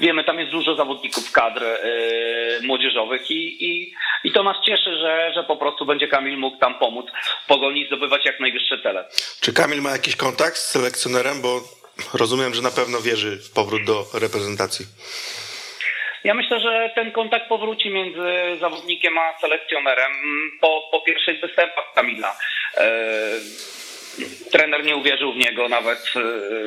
[0.00, 1.78] wiemy, tam jest dużo zawodników kadr e,
[2.62, 3.94] młodzieżowych i, i,
[4.24, 7.06] i to nas cieszy, że, że po prostu będzie Kamil mógł tam pomóc
[7.46, 9.08] Pogoni zdobywać jak najwyższe cele.
[9.40, 11.42] Czy Kamil ma jakiś kontakt z selekcjonerem?
[11.42, 11.60] Bo
[12.14, 14.86] rozumiem, że na pewno wierzy w powrót do reprezentacji.
[16.24, 20.12] Ja myślę, że ten kontakt powróci między zawodnikiem a selekcjonerem
[20.60, 22.36] po, po pierwszych występach Kamila.
[22.76, 22.90] E,
[24.52, 26.20] trener nie uwierzył w niego, nawet, e,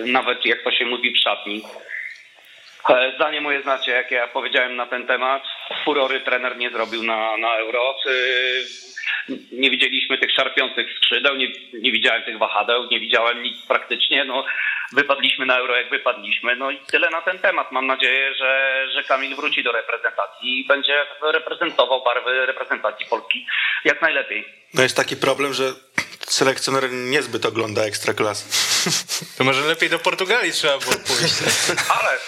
[0.05, 1.63] nawet jak to się mówi w szatni.
[2.89, 5.43] E, Zdanie moje znacie, jak ja powiedziałem na ten temat.
[5.85, 7.95] Furory trener nie zrobił na, na euro.
[9.51, 14.25] Nie widzieliśmy tych szarpiących skrzydeł, nie, nie widziałem tych wahadeł, nie widziałem nic praktycznie.
[14.25, 14.45] No,
[14.93, 16.55] wypadliśmy na euro jak wypadliśmy.
[16.55, 17.71] No i tyle na ten temat.
[17.71, 23.45] Mam nadzieję, że, że Kamil wróci do reprezentacji i będzie reprezentował barwy reprezentacji Polski
[23.85, 24.45] jak najlepiej.
[24.73, 25.73] No jest taki problem, że
[26.19, 28.45] selekcjoner niezbyt ogląda ekstraklasy.
[29.37, 31.33] To może lepiej do Portugalii trzeba było pójść.
[31.89, 32.19] Ale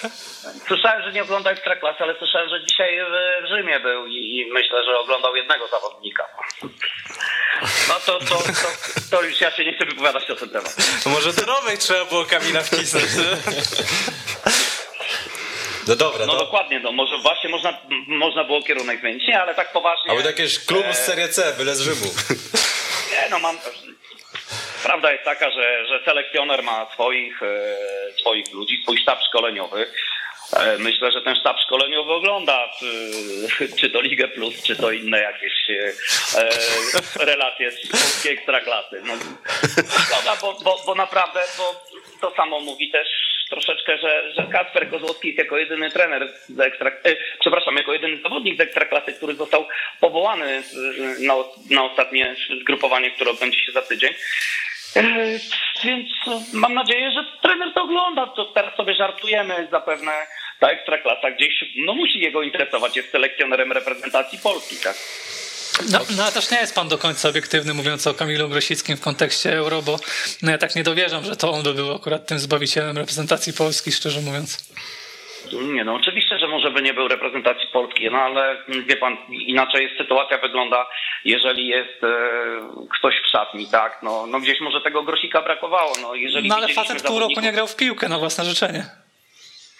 [0.68, 3.00] słyszałem, że nie ogląda ekstraklasy, ale słyszałem, że dzisiaj
[3.44, 6.28] w, Rzymie był i, i myślę, że oglądał jednego zawodnika.
[7.88, 8.68] No to, to, to,
[9.12, 10.76] to już ja się nie chcę wypowiadać na ten temat.
[11.04, 13.06] To może do nowych trzeba było Kamila wcisnąć.
[15.88, 16.40] No dobra, No no.
[16.40, 17.78] dokładnie, no może właśnie można,
[18.08, 20.12] można było kierunek zmienić, nie, ale tak poważnie.
[20.12, 22.14] Albo jakieś klub z Serie C, byle z Rzymu.
[23.12, 23.58] Nie, no mam.
[24.84, 27.78] Prawda jest taka, że, że selekcjoner ma swoich, e,
[28.20, 29.92] swoich ludzi, swój sztab szkoleniowy.
[30.56, 32.70] E, Myślę, że ten sztab szkoleniowy ogląda
[33.80, 35.94] czy to Ligę Plus, czy to inne jakieś e,
[37.20, 39.02] e, relacje z polskiej ekstraklasy.
[39.06, 39.14] No,
[40.06, 41.82] szkoda, bo, bo, bo naprawdę, bo
[42.22, 43.08] to samo mówi też
[43.50, 48.22] troszeczkę, że, że Kacper Kozłowski jest jako jedyny trener z ekstra, e, przepraszam, jako jedyny
[48.22, 49.68] zawodnik z ekstraklasy, który został
[50.00, 50.64] powołany
[51.20, 51.34] na,
[51.70, 54.14] na ostatnie zgrupowanie, które odbędzie się za tydzień.
[55.84, 56.10] Więc
[56.54, 58.28] mam nadzieję, że trener to ogląda.
[58.28, 59.68] To teraz sobie żartujemy.
[59.72, 60.12] Zapewne
[60.60, 62.98] ta ekstraklasa gdzieś no, musi jego interesować.
[62.98, 64.76] Jest selekcjonerem reprezentacji Polski.
[64.84, 64.96] Tak?
[65.92, 69.02] No, no a też nie jest pan do końca obiektywny mówiąc o Kamilu Grosickim w
[69.02, 70.00] kontekście euro, bo
[70.42, 73.92] no, ja tak nie dowierzam, że to on by był akurat tym zbawicielem reprezentacji Polski,
[73.92, 74.74] szczerze mówiąc.
[75.74, 79.84] Nie no, oczywiście, że może by nie był reprezentacji Polski, no ale wie pan, inaczej
[79.84, 80.88] jest sytuacja wygląda,
[81.26, 82.08] jeżeli jest e,
[83.00, 84.00] ktoś w szatni, tak?
[84.04, 85.94] No, no gdzieś może tego grosika brakowało.
[86.02, 88.86] No, jeżeli No ale facet pół roku nie grał w piłkę na własne życzenie.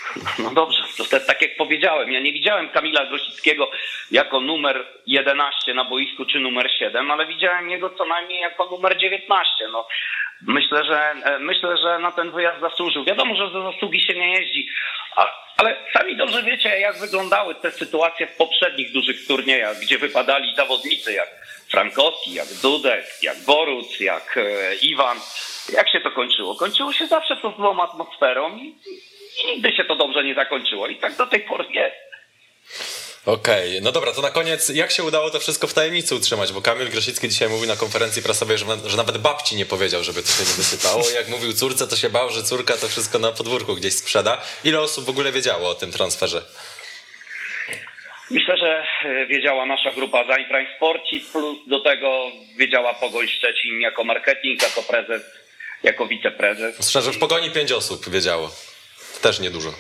[0.44, 3.72] No dobrze, to tak jak powiedziałem, ja nie widziałem Kamila Grosickiego
[4.12, 8.98] jako numer 11 na boisku czy numer 7, ale widziałem jego co najmniej jako numer
[8.98, 9.68] 19.
[9.72, 9.88] No,
[10.48, 13.04] myślę, że e, myślę, że na ten wyjazd zasłużył.
[13.04, 14.68] Wiadomo, że za zasługi się nie jeździ,
[15.58, 21.14] ale sami dobrze wiecie, jak wyglądały te sytuacje w poprzednich dużych turniejach, gdzie wypadali zawodnicy
[21.14, 21.30] jak
[21.72, 25.18] Frankowski, jak Dudek, jak Boruc, jak e, Iwan.
[25.74, 26.56] Jak się to kończyło?
[26.56, 28.76] Kończyło się zawsze tą złą atmosferą i,
[29.44, 30.88] i nigdy się to dobrze nie zakończyło.
[30.88, 31.96] I tak do tej pory jest.
[33.26, 36.54] Okej, no dobra, to na koniec, jak się udało to wszystko w tajemnicy utrzymać?
[36.54, 40.22] Bo Kamil Grosicki dzisiaj mówił na konferencji prasowej, że, że nawet babci nie powiedział, żeby
[40.22, 41.10] to się nie wysypało.
[41.16, 44.42] Jak mówił córce, to się bał, że córka to wszystko na podwórku gdzieś sprzeda.
[44.64, 46.42] Ile osób w ogóle wiedziało o tym transferze?
[48.32, 54.04] Myślę, że e, wiedziała nasza grupa Prime Sporci, plus do tego wiedziała Pogoń Szczecin jako
[54.04, 55.22] marketing, jako prezes,
[55.84, 56.90] jako wiceprezes.
[56.90, 58.52] Szczerze, w pogoni pięć osób wiedziało.
[59.22, 59.74] Też niedużo.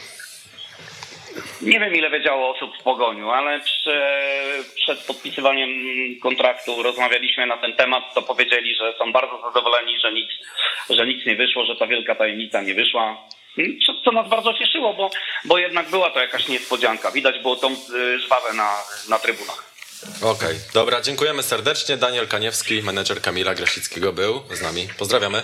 [1.61, 3.93] Nie wiem, ile wiedziało osób w Pogoniu, ale przy,
[4.75, 5.69] przed podpisywaniem
[6.21, 10.29] kontraktu rozmawialiśmy na ten temat, to powiedzieli, że są bardzo zadowoleni, że nic,
[10.89, 13.17] że nic nie wyszło, że ta wielka tajemnica nie wyszła.
[13.85, 15.09] Co, co nas bardzo cieszyło, bo,
[15.45, 17.11] bo jednak była to jakaś niespodzianka.
[17.11, 18.77] Widać było tą y, żwawę na,
[19.09, 19.73] na trybunach.
[20.21, 21.97] Okej, dobra, dziękujemy serdecznie.
[21.97, 24.87] Daniel Kaniewski, menedżer Kamila Grasickiego był z nami.
[24.99, 25.43] Pozdrawiamy.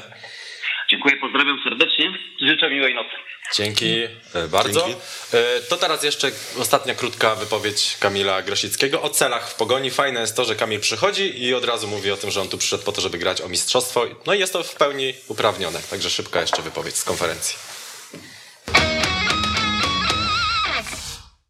[0.91, 2.13] Dziękuję, pozdrawiam serdecznie.
[2.41, 3.09] Życzę miłej nocy.
[3.55, 4.79] Dzięki e, bardzo.
[4.85, 5.01] Dzięki.
[5.33, 9.91] E, To teraz jeszcze ostatnia krótka wypowiedź Kamila Grosickiego o celach w pogoni.
[9.91, 12.57] Fajne jest to, że Kamil przychodzi i od razu mówi o tym, że on tu
[12.57, 14.05] przyszedł po to, żeby grać o mistrzostwo.
[14.25, 15.79] No i jest to w pełni uprawnione.
[15.89, 17.57] Także szybka jeszcze wypowiedź z konferencji.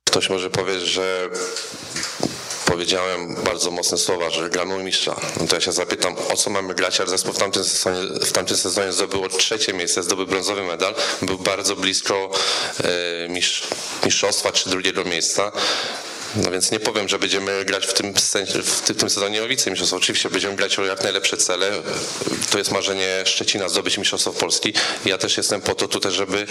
[0.05, 1.29] Ktoś może powiedzieć, że
[2.69, 5.21] powiedziałem bardzo mocne słowa, że gramy u mistrza.
[5.39, 8.31] No to ja się zapytam, o co mamy grać, ale zespół w tamtym sezonie, w
[8.31, 12.31] tamtym sezonie zdobyło trzecie miejsce, zdobył brązowy medal, był bardzo blisko
[12.83, 13.67] e, mistrz,
[14.05, 15.51] mistrzostwa czy drugiego miejsca.
[16.35, 19.43] No więc nie powiem, że będziemy grać w tym, sensie, w tym, w tym sezonie
[19.43, 19.97] o wicemistrzostwo.
[19.97, 21.71] Oczywiście będziemy grać o jak najlepsze cele.
[22.51, 24.73] To jest marzenie Szczecina zdobyć mistrzostwo Polski.
[25.05, 26.47] Ja też jestem po to tutaj, żeby,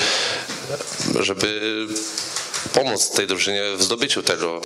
[1.20, 1.60] żeby
[2.72, 4.60] pomóc tej drużynie w zdobyciu tego.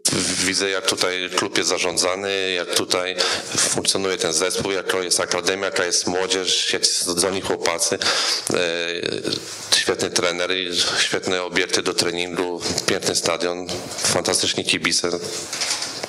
[0.45, 3.16] Widzę, jak tutaj klub jest zarządzany, jak tutaj
[3.57, 6.82] funkcjonuje ten zespół, jaka jest akademia, jaka jest młodzież, jak
[7.16, 7.99] do nich chłopacy.
[8.55, 8.59] E,
[9.76, 10.51] Świetny trener,
[11.01, 13.66] świetne obiekty do treningu, piękny stadion,
[13.99, 15.11] fantastyczni kibice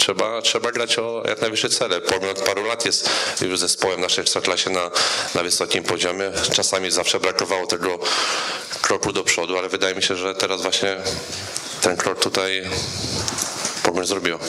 [0.03, 2.01] trzeba, trzeba grać o jak najwyższe cele.
[2.01, 3.09] Pomimo paru lat jest
[3.41, 4.91] już zespołem naszej ekstraklasie na,
[5.35, 6.31] na wysokim poziomie.
[6.53, 7.99] Czasami zawsze brakowało tego
[8.81, 10.97] kroku do przodu, ale wydaje mi się, że teraz właśnie
[11.83, 12.63] ten krok tutaj
[13.83, 14.39] Pogoń zrobiła.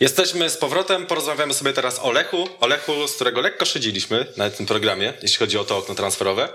[0.00, 2.48] Jesteśmy z powrotem, porozmawiamy sobie teraz o Lechu.
[2.60, 6.48] O Lechu, z którego lekko szydziliśmy na tym programie, jeśli chodzi o to okno transferowe.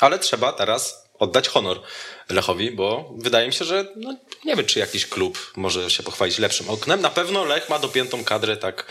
[0.00, 1.80] Ale trzeba teraz oddać honor
[2.28, 6.38] Lechowi, bo wydaje mi się, że no, nie wiem, czy jakiś klub może się pochwalić
[6.38, 7.00] lepszym oknem.
[7.00, 8.86] Na pewno Lech ma dopiętą kadrę tak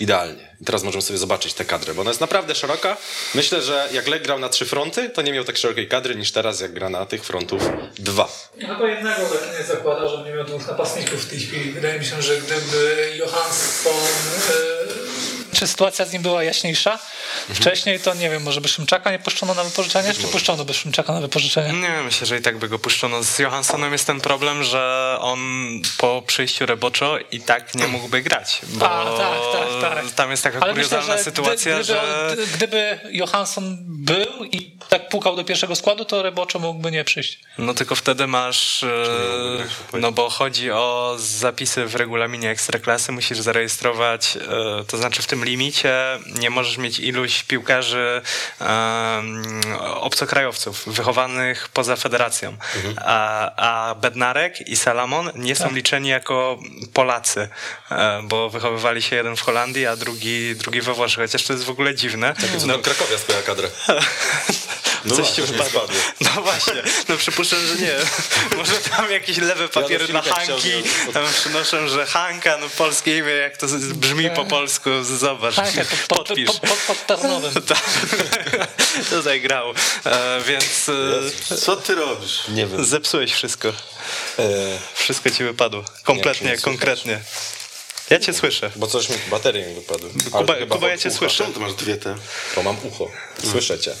[0.00, 0.56] idealnie.
[0.60, 2.96] I teraz możemy sobie zobaczyć tę kadrę, bo ona jest naprawdę szeroka.
[3.34, 6.32] Myślę, że jak Lech grał na trzy fronty, to nie miał tak szerokiej kadry niż
[6.32, 7.62] teraz, jak gra na tych frontów
[7.98, 8.28] dwa.
[8.60, 11.72] Chyba jednego tak nie zakłada, że nie miał dwóch napastników w tej chwili.
[11.72, 13.92] Wydaje mi się, że gdyby Johansson...
[13.92, 14.75] e,
[15.56, 16.98] Czy sytuacja z nim była jaśniejsza
[17.54, 21.12] wcześniej, to nie wiem, może by Szymczaka nie puszczono na wypożyczenie, czy puszczono by Szymczaka
[21.12, 21.80] na wypożyczenie?
[21.80, 23.22] Nie, myślę, że i tak by go puszczono.
[23.22, 25.38] Z Johanssonem jest ten problem, że on
[25.98, 28.60] po przyjściu Reboczo i tak nie mógłby grać.
[28.68, 30.10] Bo A, tak, tak, tak.
[30.10, 32.28] Tam jest taka Ale myślę, kuriozalna że sytuacja, gdy, że...
[32.32, 37.40] gdyby, gdyby Johansson był i tak pukał do pierwszego składu, to Reboczo mógłby nie przyjść.
[37.58, 38.88] No tylko wtedy masz, e,
[39.92, 45.44] no bo chodzi o zapisy w regulaminie Ekstraklasy, musisz zarejestrować, e, to znaczy w tym
[45.46, 45.94] limicie
[46.38, 48.22] nie możesz mieć iluś piłkarzy
[50.00, 52.56] obcokrajowców wychowanych poza federacją,
[52.96, 56.58] a, a Bednarek i Salamon nie są liczeni jako
[56.92, 57.48] Polacy,
[57.90, 61.64] e, bo wychowywali się jeden w Holandii, a drugi, drugi we Włoszech, chociaż to jest
[61.64, 62.34] w ogóle dziwne.
[62.60, 63.68] Co tam Krakowia swoja kadrę.
[65.04, 65.82] No Coś ci właśnie, wypadło.
[66.20, 67.94] No właśnie, no przypuszczam, że nie.
[68.56, 70.70] Może tam jakieś lewe papiery Ja na Hanki,
[71.12, 75.98] tam przynoszą, że Hanka, no polskie imię, jak to brzmi po polsku, zobacz, Tak, pod,
[76.08, 76.46] pod, podpisz.
[76.46, 77.52] pod, pod, pod Tarnowem.
[77.66, 77.80] Tak.
[79.10, 79.70] Tutaj grał,
[80.06, 80.88] e, więc
[81.52, 82.40] e, Co ty robisz?
[82.48, 82.84] Nie wiem.
[82.84, 83.68] zepsułeś wszystko.
[83.68, 84.42] E,
[84.94, 85.84] Wszystko ci wypadło.
[86.04, 87.20] Kompletnie, Nie, nie konkretnie.
[88.10, 88.70] Ja cię słyszę.
[88.76, 90.10] bo coś mi baterie mi wypadły.
[90.32, 91.18] Kuba, chyba Kuba ja cię ucha.
[91.18, 91.36] słyszę.
[91.36, 92.16] Czemu ty masz dwie te?
[92.56, 93.10] Bo mam ucho.
[93.50, 93.92] Słyszę cię.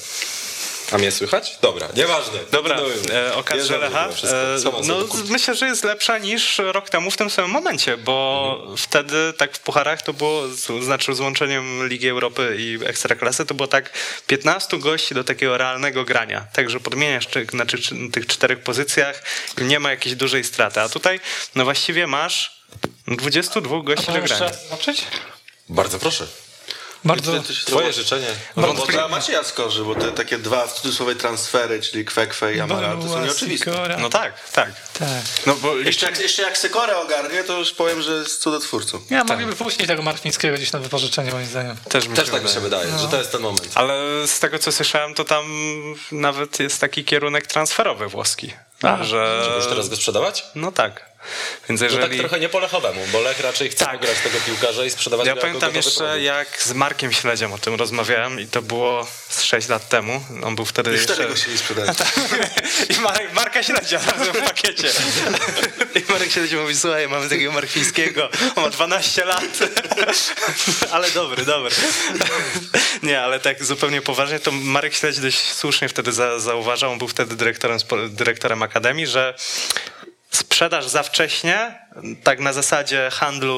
[0.92, 1.58] A mnie słychać?
[1.62, 2.38] Dobra, nieważne.
[2.50, 2.76] Dobra,
[3.12, 4.08] e, okazja Jest dobrze Lecha.
[4.08, 8.76] E, no, myślę, że jest lepsza niż rok temu w tym samym momencie, bo Mhm.
[8.76, 10.42] wtedy tak w pucharach to było,
[10.82, 13.92] znaczy z łączeniem Ligi Europy i Ekstraklasy, to było tak
[14.26, 16.46] 15 gości do takiego realnego grania.
[16.52, 17.78] Także podmieniasz czy, na czy,
[18.12, 19.22] tych czterech pozycjach
[19.60, 20.80] i nie ma jakiejś dużej straty.
[20.80, 21.20] A tutaj
[21.54, 22.62] no właściwie masz
[23.06, 24.52] 22 gości do grania.
[24.64, 25.04] zobaczyć?
[25.68, 26.26] Bardzo proszę.
[27.04, 27.42] Bardzo.
[27.66, 28.26] Twoje życzenie.
[28.56, 32.60] No bo dla Macieja skorzy, bo te takie dwa w cudzysłowie transfery, czyli Kwekwe i
[32.60, 33.70] Amaral, to są nieoczywiste.
[33.70, 33.96] Sikora.
[33.96, 34.70] No tak, tak.
[34.98, 35.08] Tak.
[35.46, 39.00] No bo Jeszcze jak, jeszcze jak Sekorę ogarnie, to już powiem, że jest cudotwórcą.
[39.10, 41.76] Ja mogliby puścić tego Martwińskiego gdzieś na wypożyczenie, moim zdaniem.
[41.88, 42.84] też, mi Też tak mi się wydaje.
[42.86, 43.68] wydaje, że to jest ten moment.
[43.74, 43.94] Ale
[44.26, 45.44] z tego co słyszałem, to tam
[46.12, 48.52] nawet jest taki kierunek transferowy włoski.
[48.82, 49.42] A, że...
[49.44, 50.44] Żeby już teraz go sprzedawać?
[50.54, 51.15] No tak.
[51.68, 52.02] Więc jeżeli...
[52.02, 54.00] tak trochę nie po Lechowemu, bo Lech raczej chce Tak.
[54.00, 56.22] grać tego piłkarza i sprzedawać Ja pamiętam jeszcze, produkt.
[56.22, 60.24] jak z Markiem Śledziem o tym rozmawiałem i to było z 6 lat temu.
[60.42, 61.14] On był wtedy Już jeszcze...
[61.14, 61.98] wtedy go chcieli sprzedać.
[62.96, 64.88] I Marek, Marka Śledzia w pakiecie.
[65.94, 69.58] I Marek Śledzia mówi, słuchaj, mamy takiego Marfińskiego, on ma 12 lat.
[70.92, 71.74] Ale dobry, dobry.
[73.02, 77.08] Nie, ale tak zupełnie poważnie, to Marek Śledź dość słusznie wtedy za, zauważał, on był
[77.08, 79.34] wtedy dyrektorem, dyrektorem Akademii, że
[80.36, 81.85] sprzedaż za wcześnie,
[82.22, 83.56] tak na zasadzie handlu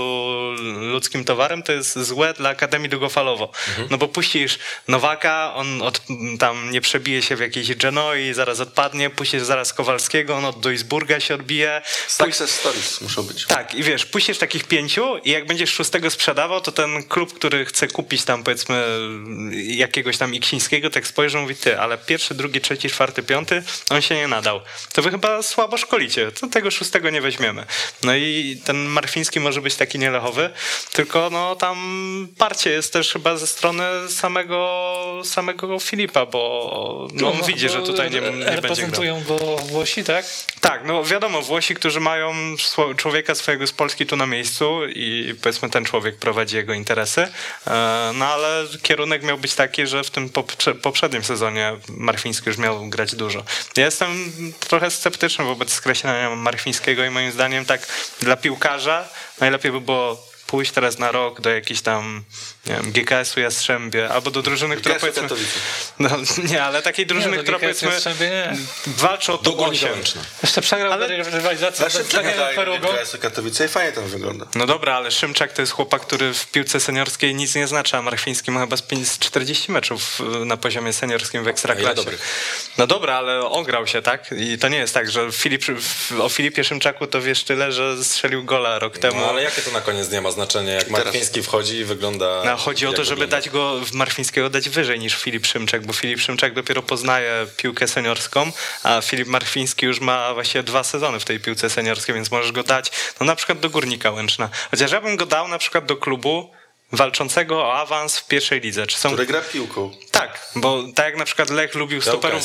[0.80, 3.50] ludzkim towarem, to jest złe dla Akademii długofalowo.
[3.90, 4.58] No bo puścisz
[4.88, 6.02] Nowaka, on od,
[6.38, 11.20] tam nie przebije się w jakiejś Genoi, zaraz odpadnie, puścisz zaraz Kowalskiego, on od Duisburga
[11.20, 11.82] się odbije.
[12.08, 13.46] Success stories muszą być.
[13.46, 17.64] Tak, i wiesz, puścisz takich pięciu i jak będziesz szóstego sprzedawał, to ten klub, który
[17.64, 18.84] chce kupić tam powiedzmy
[19.66, 24.14] jakiegoś tam Iksińskiego, tak spojrzą mówi, ty, ale pierwszy, drugi, trzeci, czwarty, piąty, on się
[24.14, 24.60] nie nadał.
[24.92, 27.66] To wy chyba słabo szkolicie, to tego szóstego nie weźmiemy.
[28.02, 28.27] No i
[28.64, 30.50] ten Marfiński może być taki nielechowy,
[30.92, 31.78] tylko no tam
[32.38, 38.10] parcie jest też chyba ze strony samego, samego Filipa, bo no, on widzi, że tutaj
[38.10, 38.54] nie, nie będzie grał.
[38.54, 40.24] Reprezentują go Włosi, tak?
[40.60, 42.34] Tak, no wiadomo, Włosi, którzy mają
[42.96, 47.20] człowieka swojego z Polski tu na miejscu i powiedzmy ten człowiek prowadzi jego interesy,
[47.66, 52.58] e, no ale kierunek miał być taki, że w tym poprze- poprzednim sezonie Marfiński już
[52.58, 53.44] miał grać dużo.
[53.76, 57.86] Ja jestem trochę sceptyczny wobec skreślenia Marfińskiego i moim zdaniem tak
[58.20, 59.08] dla piłkarza
[59.40, 62.24] najlepiej by było pójść teraz na rok do jakiejś tam
[62.66, 65.22] nie wiem, GKS-u Jastrzębie albo do drużyny, która GKS-u powiedzmy...
[65.22, 65.50] Katowice.
[65.98, 66.08] No,
[66.50, 68.56] nie, ale takiej drużyny, Nie, do która GKS powiedzmy nie.
[68.86, 69.92] walczy o Do to Górnika gąsie.
[69.96, 70.22] Łęczna.
[70.42, 72.08] Jeszcze przegrał Ale- rywalizację z.
[72.08, 74.46] GKS Katowice i fajnie tam wygląda.
[74.54, 78.02] No dobra, ale Szymczak to jest chłopak, który w piłce seniorskiej nic nie znaczy, a
[78.02, 82.02] Marfiński ma chyba z pięć- z 40 meczów y, na poziomie seniorskim w Ekstraklasie.
[82.78, 84.30] No dobra, ale ograł się, tak?
[84.38, 85.62] I to nie jest tak, że Filip,
[86.20, 89.20] o Filipie Szymczaku to wiesz tyle, że strzelił gola rok temu.
[89.20, 92.42] No ale jakie to na koniec dnia ma znaczenie, jak Marfiński wchodzi i wygląda...
[92.48, 93.36] No, chodzi o to, żeby wygląda.
[93.36, 97.88] dać go w Marfińskiego dać wyżej niż Filip Szymczak, bo Filip Szymczak dopiero poznaje piłkę
[97.88, 102.52] seniorską, a Filip Marfiński już ma właściwie dwa sezony w tej piłce seniorskiej, więc możesz
[102.52, 104.48] go dać no na przykład do Górnika Łęczna.
[104.70, 106.50] Chociaż ja bym go dał na przykład do klubu
[106.92, 108.86] walczącego o awans w pierwszej lidze.
[108.86, 109.08] Czy są...
[109.08, 109.90] Który gra piłką.
[110.10, 112.44] Tak, bo tak jak na przykład Lech lubił stoperów...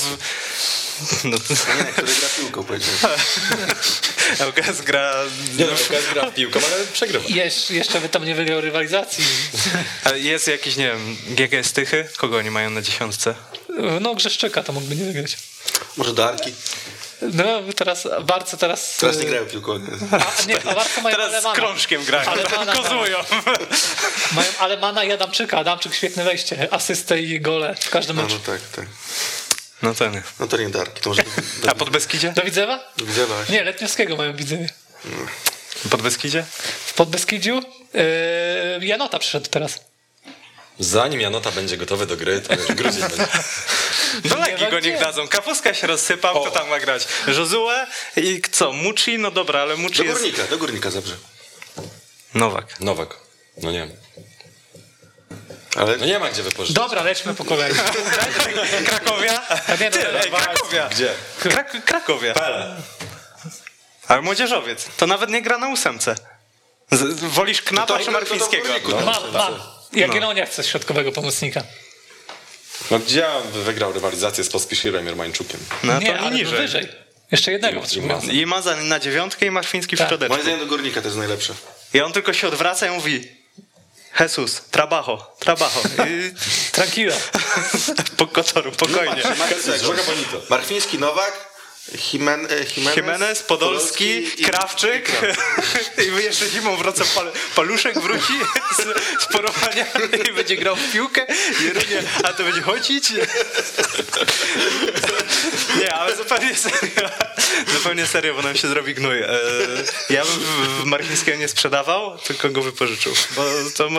[1.23, 1.53] No to...
[1.53, 3.19] Nie, który gra piłką, powiedziałem.
[4.41, 5.13] LKS gra...
[5.57, 5.71] Nie no,
[6.13, 7.25] gra w piłką, ale przegrywa.
[7.29, 9.25] Jesz, jeszcze by tam nie wygrał rywalizacji.
[10.03, 12.07] Ale Jest jakiś, nie wiem, GGS Tychy?
[12.17, 13.35] Kogo oni mają na dziesiątce?
[14.01, 15.37] No Grzeszczyka to mógłby nie wygrać.
[15.97, 16.53] Może Darki.
[17.33, 17.43] No
[17.75, 18.97] teraz, Barce teraz...
[18.97, 19.79] Teraz nie grają piłką.
[20.11, 21.55] A, nie, a Barce mają Teraz z Alemana.
[21.55, 23.17] krążkiem grają, Alemana, kozują.
[24.31, 25.57] Mają Alemana i Adamczyka.
[25.57, 26.67] Adamczyk świetne wejście.
[26.73, 28.35] Asystę i gole w każdym No, meczu.
[28.47, 28.85] no tak, tak.
[29.83, 30.23] No to nie.
[30.39, 31.01] No to nie Darki.
[31.01, 31.23] To może
[31.71, 32.31] A pod Beskidzie?
[32.35, 32.93] Do Widzewa?
[32.97, 33.55] Widzę właśnie.
[33.55, 34.69] Nie, Letniowskiego mają w Widzewie.
[35.89, 36.45] Pod Beskidzie?
[36.85, 37.61] W Podbeskidziu
[38.79, 39.79] yy, Janota przyszedł teraz.
[40.79, 43.27] Zanim Janota będzie gotowy do gry, to już grudzień będzie.
[44.25, 45.27] Do Legii ma go niech dadzą.
[45.27, 47.07] Kapuska się rozsypał, kto tam ma grać?
[47.27, 47.69] Josue
[48.17, 48.71] i co?
[48.73, 49.19] Muci?
[49.19, 50.17] No dobra, ale Muci Do jest...
[50.21, 51.15] górnika, do górnika zabrze.
[52.33, 52.79] Nowak.
[52.79, 53.17] Nowak.
[53.57, 53.87] No nie.
[55.75, 56.75] Ale No nie ma gdzie wypożyczyć.
[56.75, 57.73] Dobra, lećmy po kolei.
[58.89, 59.41] Krakowia?
[59.81, 60.89] nie, Ty, dobra, ej, Krakowia.
[60.89, 61.09] Gdzie?
[61.39, 62.33] Krak Krakowia.
[62.33, 62.75] Pele.
[64.07, 64.87] Ale młodzieżowiec.
[64.97, 66.15] To nawet nie gra na ósemce.
[66.91, 68.67] Z, wolisz Knapa to- czy w Marfińskiego?
[68.89, 69.01] No.
[69.05, 69.53] Mam, mam.
[69.93, 71.63] Jagiellonia chce środkowego pomocnika.
[72.91, 75.59] No gdzie on wygrał rywalizację z Pospiszirem Jermańczukiem?
[75.83, 76.57] No nie, to ale niżej.
[76.57, 76.87] wyżej.
[77.31, 78.21] Jeszcze jednego I- potrzebują.
[78.21, 80.07] i I ma za, na dziewiątkę i Marfiński w Tak.
[80.07, 80.33] szczodeczku.
[80.33, 81.53] moim zdaniem do górnika to jest najlepsze.
[81.93, 83.42] I on tylko się odwraca i mówi
[84.19, 85.81] Jesus, trabajo, trabajo.
[86.05, 86.33] I
[86.71, 87.15] Tranquilo.
[88.17, 89.23] po kotoru, spokojnie.
[90.49, 91.52] Marfiński, Nowak,
[91.91, 95.11] Jimen, e, Jimenez, Jimenez, Podolski, i- Krawczyk.
[96.07, 98.33] i wy jeszcze zimą wraca pal, Paluszek wróci
[98.77, 98.81] z,
[99.23, 101.25] z porowaniami i będzie grał w piłkę.
[101.61, 103.09] Jerunie, a to będzie chodzić
[105.79, 107.09] nie, ale zupełnie serio.
[107.73, 109.19] Zupełnie serio, bo nam się zrobi gnój.
[109.21, 109.27] E,
[110.09, 113.13] ja bym w- Marchińskiego nie sprzedawał, tylko go wypożyczył.
[113.35, 113.89] Bo to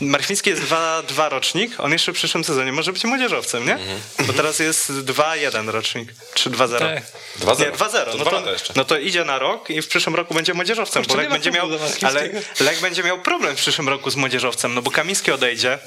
[0.00, 3.78] Marchiński jest 2-2 rocznik, on jeszcze w przyszłym sezonie może być młodzieżowcem, nie?
[4.26, 7.02] bo teraz jest 2-1 rocznik czy 2-0 Tak.
[7.40, 7.60] 2-0.
[7.60, 8.04] nie, 2-0.
[8.04, 8.42] To No dwa to,
[8.76, 11.50] no to idzie na rok i w przyszłym roku będzie młodzieżowcem, Kurczę, bo Lech będzie
[11.50, 11.68] miał,
[12.02, 12.28] ale.
[12.60, 15.78] Lech będzie miał problem w przyszłym roku z młodzieżowcem, no bo Kamiński odejdzie,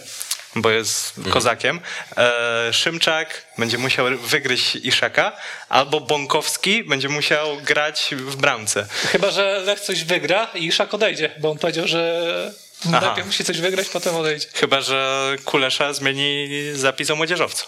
[0.56, 1.80] bo jest kozakiem.
[2.18, 5.38] E, Szymczak będzie musiał wygryźć Iszaka,
[5.70, 8.88] albo Bąkowski będzie musiał grać w bramce.
[9.12, 12.52] Chyba, że Lech coś wygra i Iszak odejdzie, bo on powiedział, że
[12.88, 13.02] Aha.
[13.02, 14.48] najpierw musi coś wygrać, potem odejdzie.
[14.54, 17.66] Chyba, że Kulesza zmieni zapis o młodzieżowcu.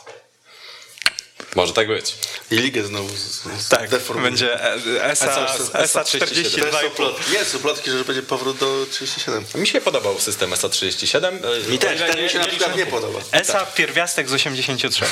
[1.55, 2.15] Może tak być.
[2.51, 4.29] I ligę znowu z, z Tak, deformuje.
[4.29, 4.59] będzie
[5.03, 6.71] ESA, ESA 42,5.
[6.71, 7.31] To są plotki.
[7.33, 9.45] Jest, są plotki, że będzie powrót do 37.
[9.55, 11.69] Mi się podobał system SA37.
[11.69, 13.19] Mi też, ten mi się na przykład nie podoba.
[13.31, 15.05] ESA pierwiastek z 83.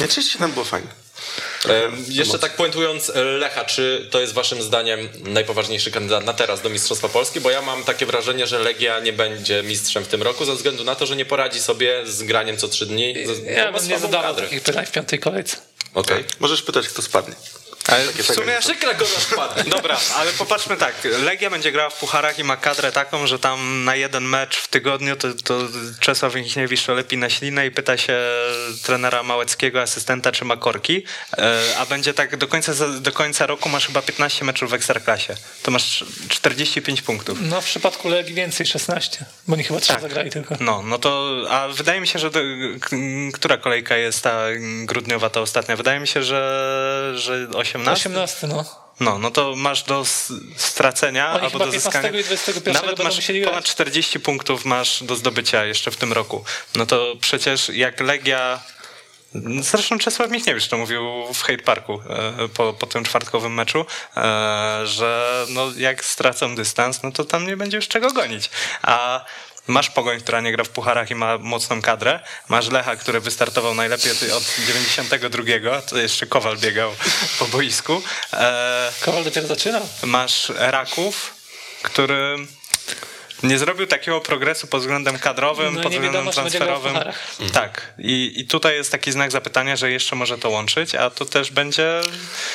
[0.00, 0.88] Nie, 37 było fajnie.
[1.68, 6.62] E, jeszcze tak puentując e, Lecha, czy to jest waszym zdaniem najpoważniejszy kandydat na teraz
[6.62, 7.40] do Mistrzostwa Polski?
[7.40, 10.84] Bo ja mam takie wrażenie, że Legia nie będzie mistrzem w tym roku ze względu
[10.84, 13.14] na to, że nie poradzi sobie z graniem co trzy dni.
[13.56, 15.56] Ja ma bym nie zadawał takich pytań w piątej kolejce.
[15.94, 16.24] Okej.
[16.40, 17.34] Możesz pytać, kto spadnie.
[17.88, 19.70] Ale w sumie Przykra go spadnie.
[19.70, 20.94] Dobra, ale popatrzmy tak.
[21.24, 24.68] Legia będzie grała w pucharach i ma kadrę taką, że tam na jeden mecz w
[24.68, 25.58] tygodniu to, to
[26.00, 28.18] Czesław Michniewicz to lepi na ślinę i pyta się
[28.82, 31.04] trenera Małeckiego, asystenta, czy ma korki.
[31.38, 35.34] E, A będzie tak do końca, do końca roku masz chyba 15 meczów w Ekstraklasie.
[35.62, 37.38] To masz 45 punktów.
[37.42, 40.02] No w przypadku Legii więcej, 16, bo oni chyba trzeba Tak.
[40.02, 40.56] zagrali tylko.
[40.60, 42.40] No, no to, a wydaje mi się, że do,
[43.34, 44.38] która kolejka jest ta
[44.84, 45.76] grudniowa, ta ostatnia?
[45.76, 47.48] Wydaje mi się, że, że
[47.80, 48.10] 18?
[48.10, 48.82] 18, no.
[49.00, 50.04] No, no to masz do
[50.56, 52.20] stracenia Oni albo do 15 zyskania.
[52.20, 56.44] i 21 Nawet masz ponad 40 punktów masz do zdobycia jeszcze w tym roku.
[56.74, 58.60] No to przecież jak Legia.
[59.60, 61.02] Zresztą Czesław Michniewicz to mówił
[61.34, 67.02] w Hate Parku e, po, po tym czwartkowym meczu, e, że no jak stracą dystans,
[67.02, 68.50] no to tam nie będzie już czego gonić.
[68.82, 69.24] A
[69.66, 72.20] masz Pogoń, która nie gra w pucharach i ma mocną kadrę.
[72.48, 76.92] Masz Lecha, który wystartował najlepiej od 92, to jeszcze Kowal biegał
[77.38, 78.02] po boisku.
[78.32, 79.88] E, Kowal dopiero zaczynał.
[80.02, 81.34] masz Raków,
[81.82, 82.36] który
[83.42, 86.92] nie zrobił takiego progresu pod względem kadrowym, No pod względem wiadomo, transferowym.
[86.92, 87.18] pucharach.
[87.52, 87.92] Tak.
[87.98, 91.50] I, I tutaj jest taki znak zapytania, że jeszcze może to łączyć, a to też
[91.50, 92.00] będzie.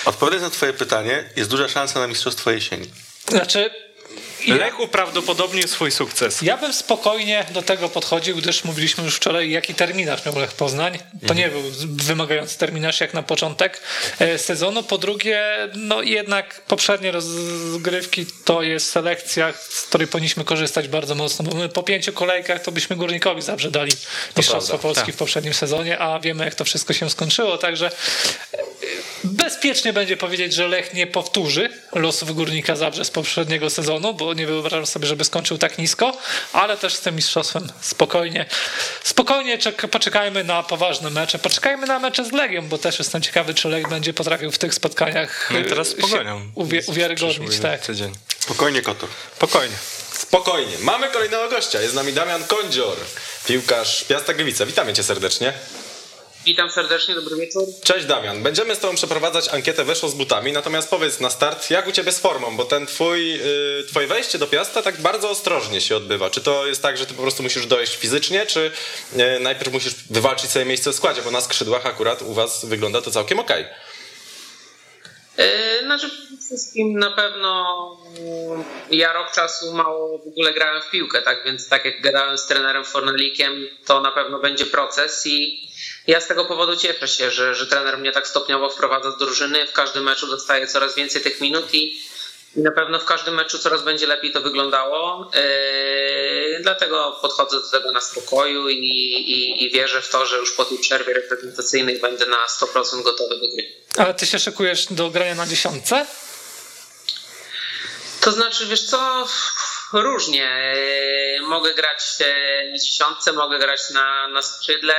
[0.05, 2.91] Odpowiadając na twoje pytanie, jest duża szansa na mistrzostwo jesieni.
[3.29, 3.69] Znaczy,
[4.45, 6.41] ja, Lech uprawdopodobnił swój sukces.
[6.41, 10.99] ja bym spokojnie do tego podchodził, gdyż mówiliśmy już wczoraj, jaki terminarz miał Lech Poznań.
[11.27, 13.81] To nie był wymagający terminarz jak na początek
[14.19, 14.83] e, sezonu.
[14.83, 15.43] Po drugie,
[15.75, 21.69] no jednak poprzednie rozgrywki to jest selekcja, z której powinniśmy korzystać bardzo mocno, bo my
[21.69, 23.91] po pięciu kolejkach to byśmy Górnikowi zawsze dali
[24.37, 25.15] Mistrzostwo Polski tak.
[25.15, 27.91] w poprzednim sezonie, a wiemy jak to wszystko się skończyło, także
[29.57, 34.45] bezpiecznie będzie powiedzieć, że Lech nie powtórzy losów Górnika Zabrze z poprzedniego sezonu, bo nie
[34.47, 36.17] wyobrażam sobie, żeby skończył tak nisko,
[36.53, 38.45] ale też z tym mistrzostwem spokojnie.
[39.03, 43.53] Spokojnie czek- poczekajmy na poważne mecze, poczekajmy na mecze z Legią, bo też jestem ciekawy,
[43.53, 46.41] czy Lech będzie potrafił w tych spotkaniach No i teraz się pogonią.
[46.55, 47.59] uwie- uwiarygodnić.
[47.59, 47.81] Tak.
[47.81, 48.13] tydzień.
[48.39, 49.09] Spokojnie, Kotor.
[49.35, 49.75] Spokojnie.
[50.13, 50.73] Spokojnie.
[50.81, 51.81] Mamy kolejnego gościa.
[51.81, 52.97] Jest z nami Damian Kądzior,
[53.47, 54.65] piłkarz Piasta Gliwice.
[54.65, 55.53] Witamy cię serdecznie.
[56.47, 57.63] Witam serdecznie, dobry wieczór.
[57.83, 58.43] Cześć Damian.
[58.43, 62.11] Będziemy z tobą przeprowadzać ankietę Weszło z butami, natomiast powiedz na start, jak u ciebie
[62.11, 66.29] z formą, bo ten twój, yy, twoje wejście do Piasta tak bardzo ostrożnie się odbywa.
[66.29, 68.71] Czy to jest tak, że ty po prostu musisz dojść fizycznie, czy
[69.15, 73.01] yy, najpierw musisz wywalczyć sobie miejsce w składzie, bo na skrzydłach akurat u was wygląda
[73.01, 73.65] to całkiem okej.
[75.37, 75.45] Yy,
[75.83, 77.75] Znaczy przede wszystkim na pewno
[78.19, 82.37] mm, ja rok czasu mało w ogóle grałem w piłkę, tak więc tak jak gadałem
[82.37, 85.67] z trenerem Fornelikiem, to na pewno będzie proces i
[86.07, 89.67] ja z tego powodu cieszę się, że, że trener mnie tak stopniowo wprowadza z drużyny,
[89.67, 92.01] w każdym meczu dostaję coraz więcej tych minut i
[92.55, 95.31] na pewno w każdym meczu coraz będzie lepiej to wyglądało.
[95.33, 100.51] Yy, dlatego podchodzę do tego na spokoju i, i, i wierzę w to, że już
[100.51, 103.73] po tej przerwie reprezentacyjnej będę na 100% gotowy do gry.
[103.97, 106.05] Ale ty się szykujesz do grania na dziesiątce?
[108.21, 109.27] To znaczy, wiesz co,
[109.93, 110.73] różnie.
[111.41, 114.95] Yy, Mogę grać e, na dziesiątce, mogę grać na, na skrzydle.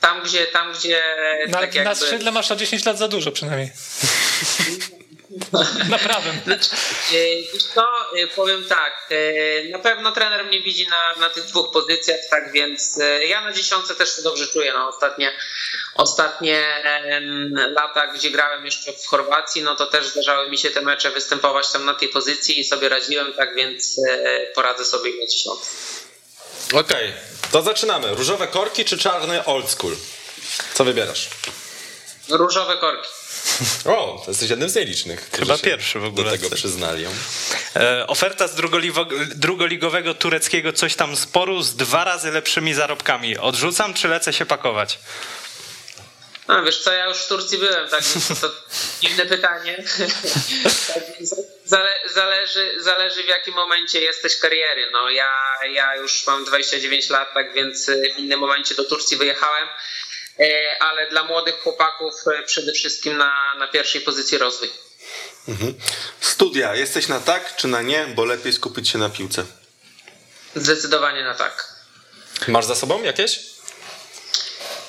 [0.00, 1.02] Tam, gdzie, tam, gdzie
[1.48, 1.90] Na, tak jakby...
[1.90, 3.70] na skrzydle masz o 10 lat za dużo przynajmniej.
[5.88, 6.40] na prawym.
[7.74, 12.20] Co, yy, powiem tak, yy, na pewno trener mnie widzi na, na tych dwóch pozycjach,
[12.30, 14.72] tak więc ja na dziesiątce też się dobrze czuję.
[14.72, 15.32] No, ostatnie
[15.94, 16.82] ostatnie
[17.54, 21.70] lata, gdzie grałem jeszcze w Chorwacji, no to też zdarzały mi się te mecze występować
[21.72, 24.00] tam na tej pozycji i sobie radziłem, tak więc
[24.54, 25.70] poradzę sobie na dziesiątce.
[26.72, 27.12] Okej,
[27.52, 28.14] to zaczynamy.
[28.14, 29.96] Różowe korki czy czarny old school?
[30.74, 31.28] Co wybierasz?
[32.28, 33.08] Różowe korki.
[33.84, 35.30] O, to jesteś jednym z nielicznych.
[35.32, 36.24] Chyba się pierwszy w ogóle.
[36.24, 37.04] Do tego przyznali.
[37.76, 38.54] E, oferta z
[39.34, 43.38] drugoligowego tureckiego coś tam sporu z dwa razy lepszymi zarobkami.
[43.38, 44.98] Odrzucam czy lecę się pakować?
[46.48, 48.50] No wiesz co, ja już w Turcji byłem, tak więc to
[49.00, 49.84] dziwne pytanie.
[51.64, 54.90] Zale, zależy, zależy w jakim momencie jesteś kariery.
[54.92, 55.30] No ja,
[55.70, 59.68] ja już mam 29 lat, tak więc w innym momencie do Turcji wyjechałem,
[60.38, 64.70] E, ale dla młodych chłopaków e, przede wszystkim na, na pierwszej pozycji rozwój.
[66.20, 69.44] Studia, jesteś na tak czy na nie, bo lepiej skupić się na piłce.
[70.56, 71.74] Zdecydowanie na tak.
[72.48, 73.40] Masz za sobą jakieś?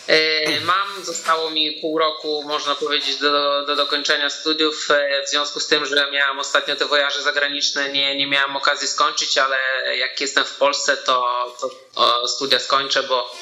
[0.09, 4.87] E, mam, zostało mi pół roku, można powiedzieć, do, do dokończenia studiów.
[4.91, 8.87] E, w związku z tym, że miałem ostatnio te wojaże zagraniczne, nie, nie miałem okazji
[8.87, 9.57] skończyć, ale
[9.97, 11.57] jak jestem w Polsce, to,
[11.95, 13.35] to studia skończę, bo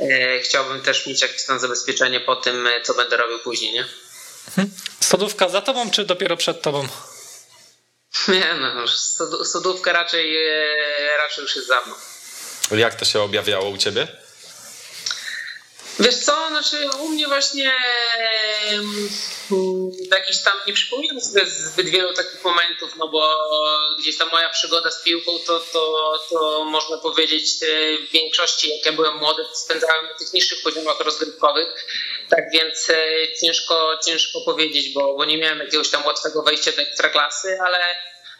[0.00, 3.86] e, chciałbym też mieć jakieś tam zabezpieczenie po tym, co będę robił później, nie?
[5.00, 6.88] Sodówka za tobą, czy dopiero przed tobą?
[8.28, 8.88] Nie, no,
[9.44, 10.36] sodówka raczej,
[11.18, 11.94] raczej już jest za mną.
[12.70, 14.21] Jak to się objawiało u ciebie?
[15.98, 17.72] Wiesz co, znaczy u mnie właśnie
[20.10, 23.36] jakiś tam, nie przypominam sobie zbyt wielu takich momentów, no bo
[23.98, 27.66] gdzieś tam moja przygoda z piłką, to, to, to można powiedzieć e,
[28.06, 31.86] w większości, jak ja byłem młody, spędzałem na tych niższych poziomach rozgrywkowych,
[32.28, 32.96] tak więc e,
[33.40, 37.78] ciężko, ciężko powiedzieć, bo, bo nie miałem jakiegoś tam łatwego wejścia do ekstraklasy, ale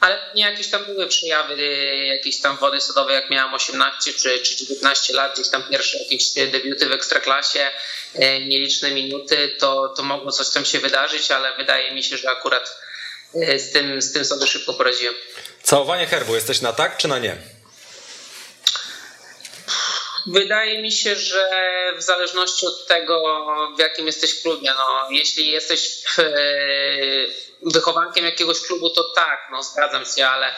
[0.03, 4.41] ale nie jakieś tam były przejawy y, jakiejś tam wody sodowej, jak miałem 18 czy,
[4.41, 7.71] czy 19 lat, gdzieś tam pierwsze jakieś debiuty w ekstraklasie,
[8.15, 12.31] y, nieliczne minuty, to, to mogło coś tam się wydarzyć, ale wydaje mi się, że
[12.31, 12.77] akurat
[13.35, 15.15] y, z tym, z tym sobie szybko poradziłem.
[15.63, 17.37] Całowanie herbu, jesteś na tak czy na nie?
[20.27, 21.49] Wydaje mi się, że
[21.99, 23.47] w zależności od tego,
[23.77, 26.23] w jakim jesteś klubie, no, jeśli jesteś w,
[27.63, 30.55] wychowankiem jakiegoś klubu, to tak, no zgadzam się, ale,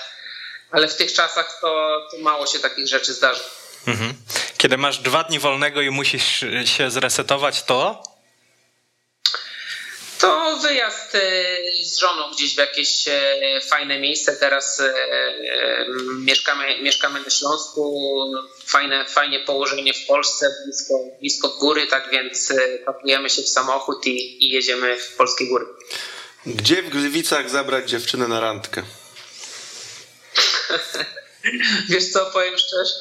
[0.70, 3.40] ale w tych czasach to, to mało się takich rzeczy zdarzy.
[3.86, 4.14] Mhm.
[4.58, 8.02] Kiedy masz dwa dni wolnego i musisz się zresetować, to?
[10.18, 11.20] To wyjazd e,
[11.82, 14.36] z żoną gdzieś w jakieś e, fajne miejsce.
[14.36, 14.94] Teraz e,
[16.18, 18.12] mieszkamy, mieszkamy na Śląsku.
[18.66, 22.52] Fajne, fajnie położenie w Polsce, blisko, blisko góry, tak więc
[22.86, 25.66] pakujemy się w samochód i, i jedziemy w polskie góry.
[26.46, 28.82] Gdzie w Gliwicach zabrać dziewczynę na randkę?
[31.88, 32.94] Wiesz co, powiem szczerze.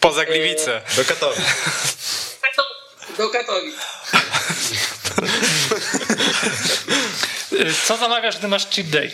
[0.00, 0.82] Poza Gliwice.
[0.96, 1.44] Do Katowic.
[3.18, 3.74] Do Katowic.
[7.86, 9.10] Co zamawiasz, gdy masz cheat day?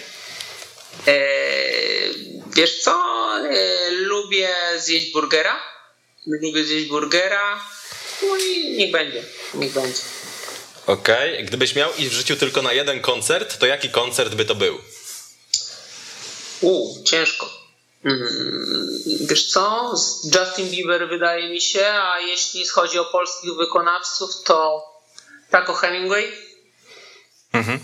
[1.06, 2.14] Eee,
[2.56, 3.02] wiesz co,
[3.50, 4.48] eee, lubię
[4.78, 5.62] zjeść burgera.
[6.26, 7.60] Lubię zjeść burgera.
[8.22, 9.24] No i niech będzie.
[9.54, 10.00] Niech będzie.
[10.86, 11.44] Okej, okay.
[11.44, 14.78] gdybyś miał iść w życiu tylko na jeden koncert, to jaki koncert by to był?
[16.60, 17.50] U, ciężko.
[18.02, 18.88] Hmm,
[19.20, 19.94] wiesz co?
[20.34, 24.84] Justin Bieber wydaje mi się, a jeśli chodzi o polskich wykonawców, to
[25.50, 26.45] Taco Hemingway.
[27.56, 27.80] Mhm.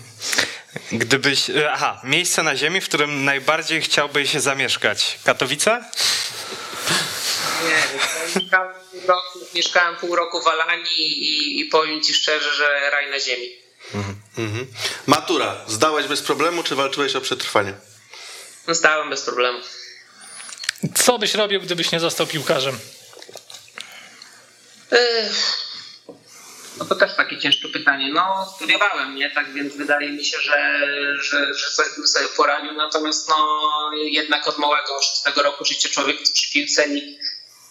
[0.91, 1.49] Gdybyś.
[1.49, 5.19] E, aha, miejsce na Ziemi, w którym najbardziej chciałbyś zamieszkać.
[5.23, 5.83] Katowice?
[7.63, 7.83] Nie,
[8.35, 13.09] mieszkałem pół roku, mieszkałem pół roku w Alanii i, i powiem ci szczerze, że raj
[13.09, 13.49] na ziemi.
[13.93, 14.15] Mhm.
[14.37, 14.67] Mhm.
[15.07, 15.55] Matura.
[15.67, 17.73] Zdałeś bez problemu, czy walczyłeś o przetrwanie?
[18.67, 19.59] No, zdałem bez problemu.
[20.95, 22.79] Co byś robił, gdybyś nie został piłkarzem?
[26.77, 28.11] No to też takie ciężkie pytanie.
[28.13, 29.29] No, studiowałem, nie?
[29.29, 30.79] Tak więc wydaje mi się, że,
[31.21, 32.73] że, że coś bym sobie poradził.
[32.73, 37.17] Natomiast no, jednak od małego, tego roku życia człowiek przy piłce i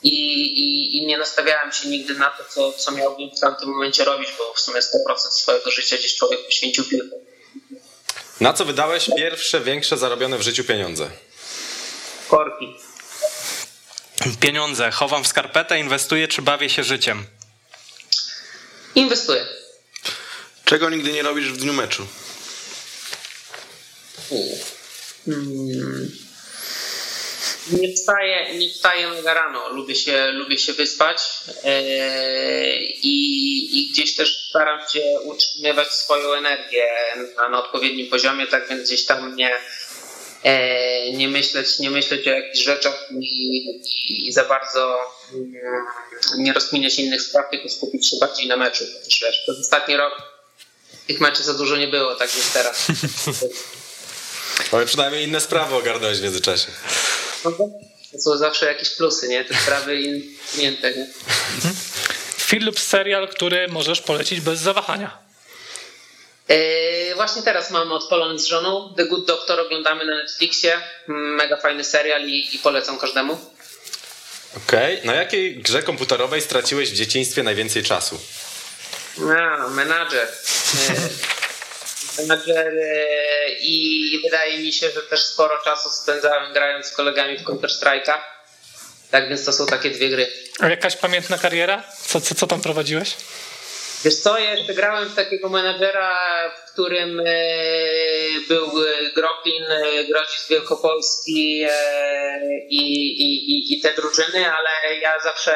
[0.02, 4.04] i, i, i nie nastawiałem się nigdy na to, co, co miałbym w tamtym momencie
[4.04, 7.16] robić, bo w sumie 100% swojego życia gdzieś człowiek poświęcił piłkę.
[8.40, 11.10] Na co wydałeś pierwsze, większe zarobione w życiu pieniądze?
[12.28, 12.76] Korki.
[14.40, 14.90] Pieniądze.
[14.90, 17.26] Chowam w skarpetę, inwestuję czy bawię się życiem?
[18.94, 19.46] Inwestuję.
[20.64, 22.06] Czego nigdy nie robisz w dniu meczu?
[25.24, 26.22] Hmm.
[27.70, 31.62] Nie wstaję, nie wstaję mega rano, lubię się, lubię się wyspać yy,
[33.02, 36.88] i, i gdzieś też staram się utrzymywać swoją energię
[37.36, 39.52] na, na odpowiednim poziomie, tak więc gdzieś tam nie,
[40.44, 43.66] yy, nie, myśleć, nie myśleć o jakichś rzeczach i,
[44.26, 44.98] i za bardzo
[46.36, 48.84] nie rozkminiać innych spraw, tylko skupić się bardziej na meczu.
[49.04, 50.22] Wiesz, przez ostatni rok
[51.06, 52.86] tych meczów za dużo nie było, tak jest teraz.
[54.72, 56.66] Ale przynajmniej inne sprawy ogarnąłeś w międzyczasie.
[57.44, 57.52] No
[58.12, 59.44] to są zawsze jakieś plusy, nie?
[59.44, 60.24] Te sprawy inne.
[60.96, 61.06] nie?
[62.36, 65.18] Film lub serial, który możesz polecić bez zawahania.
[66.48, 68.94] Yy, właśnie teraz mamy odpalony z żoną.
[68.96, 70.80] The Good Doctor oglądamy na Netflixie.
[71.08, 73.51] Mega fajny serial i, i polecam każdemu.
[74.56, 74.94] Okej.
[74.94, 75.06] Okay.
[75.06, 78.20] Na jakiej grze komputerowej straciłeś w dzieciństwie najwięcej czasu?
[79.18, 80.28] A, menadżer.
[80.88, 82.72] Yy, menadżer
[83.60, 88.14] i wydaje mi się, że też sporo czasu spędzałem grając z kolegami w Counter-Strike'a.
[89.10, 90.32] Tak więc to są takie dwie gry.
[90.60, 91.84] A jakaś pamiętna kariera?
[92.06, 93.16] Co, co, co tam prowadziłeś?
[94.04, 96.18] Wiesz co, ja jeszcze grałem w takiego menadżera,
[96.50, 97.24] w którym e,
[98.48, 98.70] był
[99.14, 102.82] Groklin, e, Grodzic Wielkopolski e, i,
[103.22, 105.54] i, i, i te drużyny ale ja zawsze,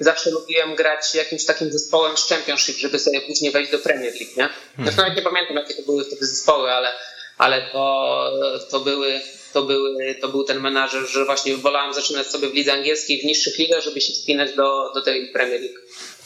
[0.00, 4.32] zawsze lubiłem grać jakimś takim zespołem z Championship, żeby sobie później wejść do Premier League,
[4.36, 4.48] nie?
[4.78, 6.92] Zresztą nawet nie pamiętam, jakie to były wtedy zespoły, ale,
[7.38, 8.32] ale to,
[8.70, 9.20] to były
[9.52, 13.24] to, były, to był ten menażer, że właśnie wolałem zaczynać sobie w lidze angielskiej, w
[13.24, 15.78] niższych ligach, żeby się wspinać do, do tej Premier League.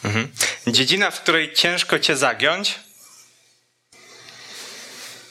[0.05, 0.29] Mhm.
[0.67, 2.75] Dziedzina, w której ciężko cię zagiąć?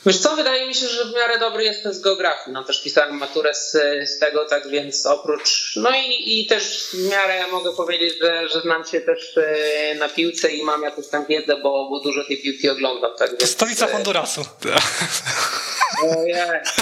[0.06, 2.53] Wiesz co, wydaje mi się, że w miarę dobry jestem z geografii.
[2.53, 3.72] No też pisałem maturę z,
[4.10, 5.73] z tego, tak więc oprócz.
[5.76, 10.10] No i, i też w miarę mogę powiedzieć, że, że znam się też e, na
[10.10, 13.11] piłce i mam jakąś tam wiedzę, bo, bo dużo tej piłki oglądam.
[13.18, 14.41] Tak więc, Stolica Hondurasu.
[16.02, 16.34] Ojej,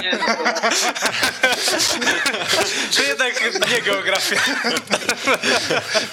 [0.02, 0.60] nie, no, to-
[2.96, 3.40] Czy jednak
[3.70, 4.36] nie geografia?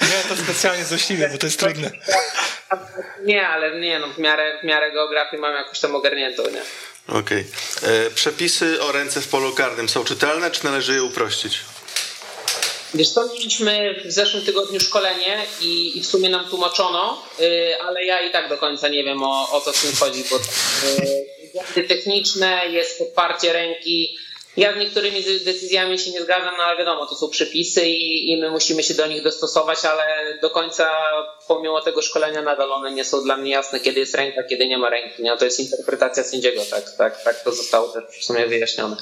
[0.00, 1.90] Nie, to specjalnie złośliwe, bo to jest trudne.
[3.24, 6.62] nie, ale nie, no w miarę, w miarę geografii mam jakoś tam ogarniętą, nie?
[7.18, 7.46] Okej.
[7.82, 11.58] E, Przepisy o ręce w polu karnym są czytelne, czy należy je uprościć?
[12.94, 18.04] Wiesz co, mieliśmy w zeszłym tygodniu szkolenie i, i w sumie nam tłumaczono, y, ale
[18.04, 21.27] ja i tak do końca nie wiem o, o co w tym chodzi, bo y,
[21.54, 24.18] błędy techniczne, jest podparcie ręki.
[24.56, 28.32] Ja z niektórymi de- decyzjami się nie zgadzam, no ale wiadomo, to są przepisy i,
[28.32, 30.90] i my musimy się do nich dostosować, ale do końca
[31.48, 34.78] pomimo tego szkolenia nadal one nie są dla mnie jasne, kiedy jest ręka, kiedy nie
[34.78, 35.22] ma ręki.
[35.22, 35.36] Nie?
[35.36, 38.96] To jest interpretacja sędziego, tak, tak, tak to zostało też w sumie wyjaśnione.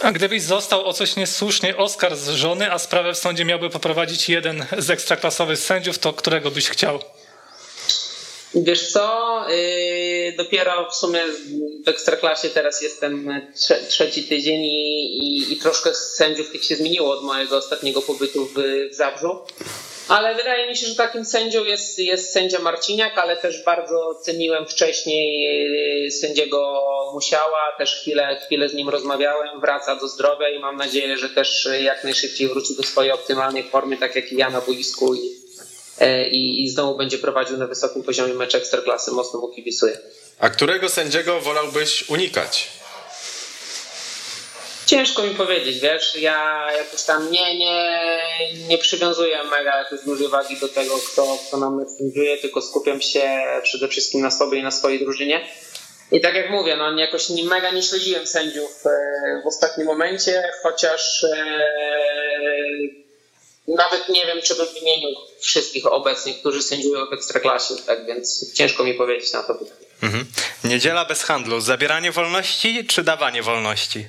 [0.00, 4.28] A gdybyś został o coś niesłusznie Oskar z żony, a sprawę w sądzie miałby poprowadzić
[4.28, 6.98] jeden z ekstraklasowych sędziów, to którego byś chciał?
[8.54, 11.20] Wiesz co, yy, dopiero w sumie
[11.84, 17.12] w Ekstraklasie teraz jestem trze trzeci tydzień i, i, i troszkę sędziów tych się zmieniło
[17.12, 18.54] od mojego ostatniego pobytu w,
[18.90, 19.38] w Zabrzu.
[20.08, 24.66] Ale wydaje mi się, że takim sędzią jest, jest sędzia Marciniak, ale też bardzo ceniłem
[24.66, 25.40] wcześniej
[26.04, 26.80] yy, sędziego
[27.14, 31.68] Musiała, też chwilę, chwilę z nim rozmawiałem, wraca do zdrowia i mam nadzieję, że też
[31.82, 35.39] jak najszybciej wróci do swojej optymalnej formy, tak jak i ja na boisku i,
[36.30, 39.98] i, i znowu będzie prowadził na wysokim poziomie mecz ekstraklasy, mocno mu kibicuję.
[40.38, 42.68] A którego sędziego wolałbyś unikać?
[44.86, 48.00] Ciężko mi powiedzieć, wiesz, ja jakoś tam nie, nie,
[48.68, 53.42] nie przywiązuję mega jakoś dużej wagi do tego, kto, kto nam sędziuje, tylko skupiam się
[53.62, 55.40] przede wszystkim na sobie i na swojej drużynie.
[56.12, 58.90] I tak jak mówię, no jakoś nie, mega nie śledziłem sędziów e,
[59.44, 61.64] w ostatnim momencie, chociaż e,
[63.76, 65.10] nawet nie wiem, czy bym wymienił
[65.40, 69.86] wszystkich obecnie, którzy sędziują w Ekstraklasie, tak więc ciężko mi powiedzieć na to pytanie.
[70.02, 70.26] Mhm.
[70.64, 71.60] Niedziela bez handlu.
[71.60, 74.08] Zabieranie wolności czy dawanie wolności?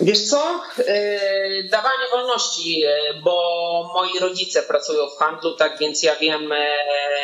[0.00, 0.60] Wiesz co?
[0.78, 2.88] Yy, dawanie wolności, yy,
[3.24, 6.42] bo moi rodzice pracują w handlu, tak więc ja wiem,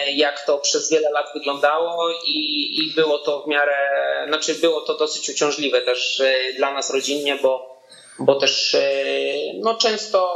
[0.07, 2.39] yy, jak to przez wiele lat wyglądało i,
[2.79, 3.77] i było to w miarę,
[4.29, 6.23] znaczy było to dosyć uciążliwe też
[6.57, 7.83] dla nas rodzinnie, bo,
[8.19, 8.77] bo też
[9.55, 10.31] no często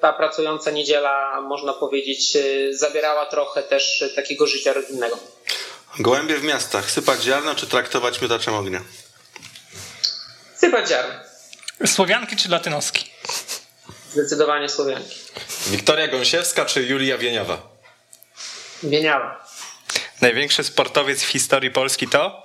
[0.00, 5.18] ta pracująca niedziela, można powiedzieć, yy, zabierała trochę też takiego życia rodzinnego.
[5.98, 6.90] Gołębie w miastach.
[6.90, 8.80] Sypać ziarno, czy traktować miotaczem ognia?
[10.56, 11.14] Sypać ziarno.
[11.86, 13.10] Słowianki czy latynoski?
[14.10, 15.16] Zdecydowanie Słowianki.
[15.66, 17.62] Wiktoria Gąsiewska czy Julia Wieniawa?
[18.82, 19.46] Wieniawa.
[20.20, 22.42] Największy sportowiec w historii Polski to?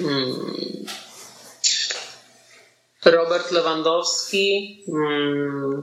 [0.00, 0.75] Mm.
[3.10, 4.84] Robert Lewandowski.
[4.88, 5.82] Mm.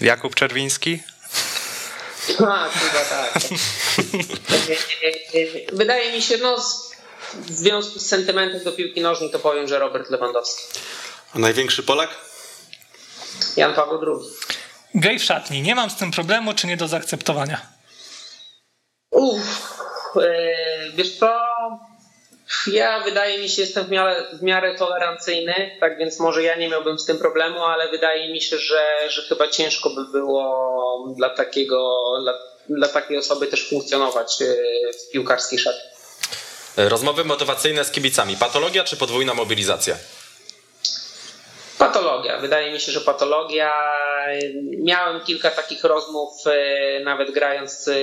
[0.00, 1.02] Jakub Czerwiński?
[2.46, 3.32] A, chyba tak.
[5.72, 6.56] Wydaje mi się, no,
[7.34, 10.64] w związku z sentymentem do piłki nożnej, to powiem, że Robert Lewandowski.
[11.34, 12.10] A największy Polak?
[13.56, 14.30] Jan Paweł II.
[14.94, 15.62] Gej w szatni.
[15.62, 17.60] Nie mam z tym problemu, czy nie do zaakceptowania?
[19.10, 19.78] Uff,
[20.16, 21.38] e, wiesz co?
[22.66, 26.68] Ja wydaje mi się, jestem w miarę, w miarę tolerancyjny, tak więc może ja nie
[26.68, 31.30] miałbym z tym problemu, ale wydaje mi się, że, że chyba ciężko by było dla
[31.30, 32.34] takiego, dla,
[32.68, 34.44] dla takiej osoby też funkcjonować e,
[34.92, 35.90] w piłkarskiej szatni.
[36.76, 38.36] Rozmowy motywacyjne z kibicami.
[38.36, 39.96] Patologia czy podwójna mobilizacja?
[41.78, 42.38] Patologia.
[42.38, 43.72] Wydaje mi się, że patologia.
[44.78, 47.94] Miałem kilka takich rozmów, e, nawet grając e,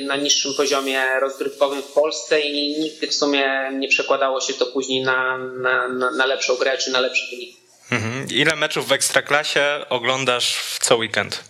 [0.00, 5.02] na niższym poziomie rozgrywkowym w Polsce i nigdy w sumie nie przekładało się to później
[5.02, 7.56] na, na, na, lepszą grę czy na lepszy wynik.
[7.92, 8.26] Mhm.
[8.30, 11.44] Ile meczów w Ekstraklasie oglądasz w co weekend?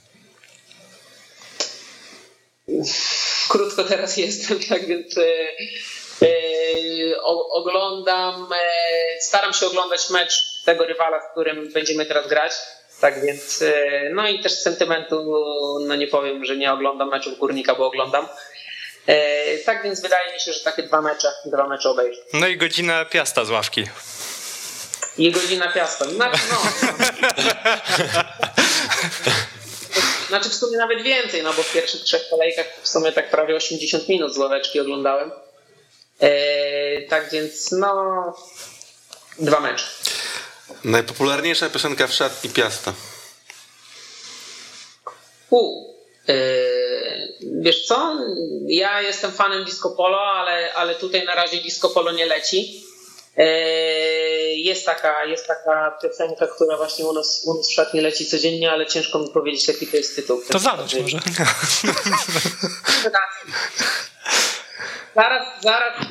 [3.49, 5.27] Krótko teraz jestem, tak więc e,
[7.53, 8.49] oglądam,
[9.21, 12.53] staram się oglądać mecz tego rywala, z którym będziemy teraz grać.
[13.01, 15.39] Tak więc, e, no i też z sentymentu,
[15.87, 18.29] no nie powiem, że nie oglądam meczów Górnika, bo oglądam.
[19.07, 22.21] E, tak więc wydaje mi się, że takie dwa mecze, dwa mecze obejrzę.
[22.33, 23.85] No i godzinę piasta z ławki.
[25.19, 26.05] I godzina piasta.
[26.05, 26.59] Znaczy, no,
[30.29, 33.57] Znaczy w sumie nawet więcej, no bo w pierwszych trzech kolejkach w sumie tak prawie
[33.57, 35.33] 80 minut z ławeczki oglądałem.
[36.21, 38.35] Eee, tak więc no
[39.39, 39.85] dwa mecze.
[40.85, 42.93] Najpopularniejsza piosenka w szatni Piasta.
[45.51, 45.85] U,
[46.29, 48.17] eee, wiesz co?
[48.67, 52.85] Ja jestem fanem disco polo, ale, ale tutaj na razie disco polo nie leci.
[53.37, 58.27] Eee, jest taka, jest taka piosenka, która właśnie u nas, u nas w szatni leci
[58.27, 60.43] codziennie, ale ciężko mi powiedzieć, jaki to jest tytuł.
[60.51, 61.19] To zanuć może.
[65.17, 66.07] Zaraz, zaraz,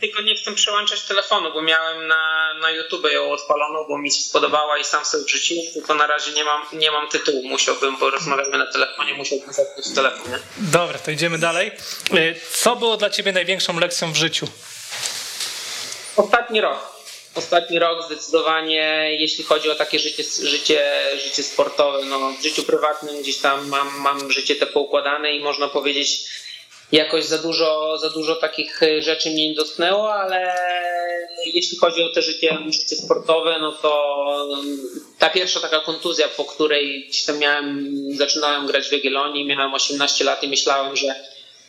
[0.00, 4.20] tylko nie chcę przełączać telefonu, bo miałem na, na YouTube ją odpaloną, bo mi się
[4.22, 7.42] spodobała i sam sobie wrzuciłem, tylko na razie nie mam, nie mam tytułu.
[7.48, 10.38] Musiałbym, bo rozmawiamy na telefonie, musiałbym zapnąć telefon, nie?
[10.56, 11.68] Dobra, to idziemy dalej.
[12.14, 14.46] E, Co było dla ciebie największą lekcją w życiu?
[16.16, 16.98] Ostatni rok.
[17.34, 20.92] Ostatni rok zdecydowanie, jeśli chodzi o takie życie, życie,
[21.24, 25.68] życie sportowe, no w życiu prywatnym gdzieś tam mam, mam życie te poukładane i można
[25.68, 26.20] powiedzieć
[26.92, 30.56] jakoś za dużo, za dużo takich rzeczy mnie nie dotknęło, ale
[31.46, 34.24] jeśli chodzi o te życie, życie sportowe, no to
[35.18, 40.24] ta pierwsza taka kontuzja, po której gdzieś tam miałem, zaczynałem grać w Jagiellonii, miałem 18
[40.24, 41.14] lat i myślałem, że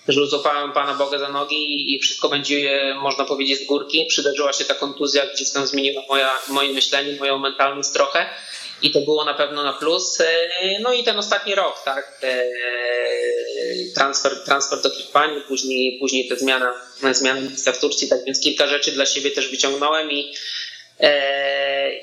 [0.08, 4.06] że złapałem Pana Boga za nogi i wszystko będzie, można powiedzieć, z górki.
[4.06, 8.30] Przydarzyła się ta kontuzja, gdzieś tam zmieniła moja, moje myślenie, moją mentalność trochę
[8.82, 10.18] i to było na pewno na plus.
[10.82, 12.22] No i ten ostatni rok, tak,
[14.00, 16.74] transfer, transfer do Hiszpanii, później, później te zmiana,
[17.12, 20.34] zmiana miejsca w Turcji, tak więc kilka rzeczy dla siebie też wyciągnąłem i,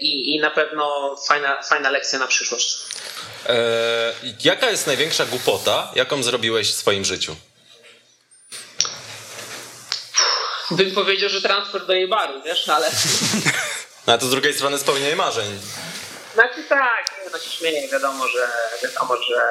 [0.01, 2.79] i, i na pewno fajna, fajna lekcja na przyszłość.
[3.47, 4.15] E,
[4.45, 7.37] jaka jest największa głupota, jaką zrobiłeś w swoim życiu?
[10.71, 12.91] Bym powiedział, że transfer do Eibaru, wiesz, ale...
[14.07, 15.59] No a to z drugiej strony spełnienie marzeń.
[16.35, 18.49] Znaczy tak, no się śmieję, wiadomo, że
[18.83, 19.49] wiadomo, że,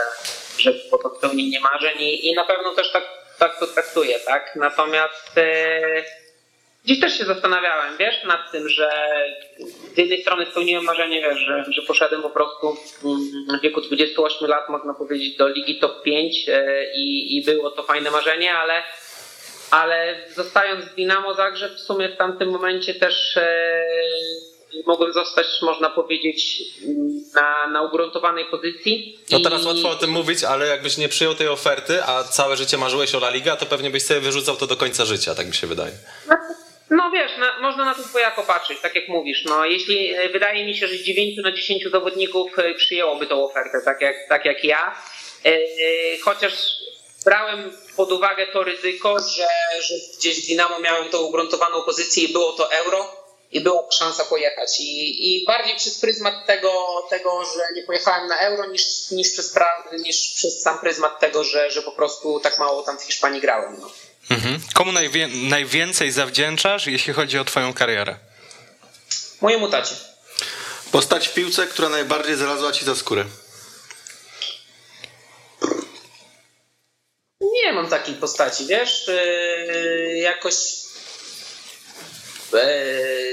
[0.60, 3.04] że po to spełnienie marzeń i, i na pewno też tak,
[3.40, 4.56] tak to traktuję, tak?
[4.56, 5.82] Natomiast e,
[6.86, 8.90] gdzieś też się zastanawiałem, wiesz, nad tym, że
[9.94, 12.78] z jednej strony spełniłem marzenie, wiesz, że, że poszedłem po prostu
[13.60, 17.84] w wieku 28 lat, można powiedzieć, do ligi top 5 e, i, i było to
[17.84, 18.84] fajne marzenie, ale
[19.72, 23.86] ale zostając w Dinamo Zagrzeb w sumie w tamtym momencie też e,
[24.86, 26.64] mogłem zostać, można powiedzieć,
[27.36, 29.20] na, na ugruntowanej pozycji.
[29.32, 29.68] No teraz I...
[29.68, 33.18] łatwo o tym mówić, ale jakbyś nie przyjął tej oferty, a całe życie marzyłeś o
[33.18, 35.92] La Liga, to pewnie byś sobie wyrzucał to do końca życia, tak mi się wydaje.
[36.30, 36.38] No,
[36.90, 39.46] no wiesz, na, można na to dwojako patrzeć, tak jak mówisz.
[39.46, 43.44] No, jeśli e, wydaje mi się, że z 9 na 10 zawodników e, przyjęłoby tą
[43.44, 44.96] ofertę, tak jak, tak jak ja,
[46.24, 46.54] chociaż
[47.26, 49.48] brałem pod uwagę to ryzyko, że,
[49.82, 54.80] że gdzieś Dynamo miałem tą ugruntowaną pozycję i było to euro i była szansa pojechać.
[54.80, 56.72] I, i bardziej przez pryzmat tego,
[57.10, 61.44] tego, że nie pojechałem na euro, niż, niż, przez, pra, niż przez sam pryzmat tego,
[61.44, 63.78] że, że po prostu tak mało tam w Hiszpanii grałem.
[63.82, 63.92] No.
[64.30, 64.60] Mhm.
[64.74, 68.18] Komu najwie, najwięcej zawdzięczasz, jeśli chodzi o Twoją karierę?
[69.42, 69.96] Mojemu tacie.
[70.92, 73.26] Postać w piłce, która najbardziej znalazła Ci za skórę.
[77.42, 80.56] Nie mam takiej postaci, wiesz, yy, jakoś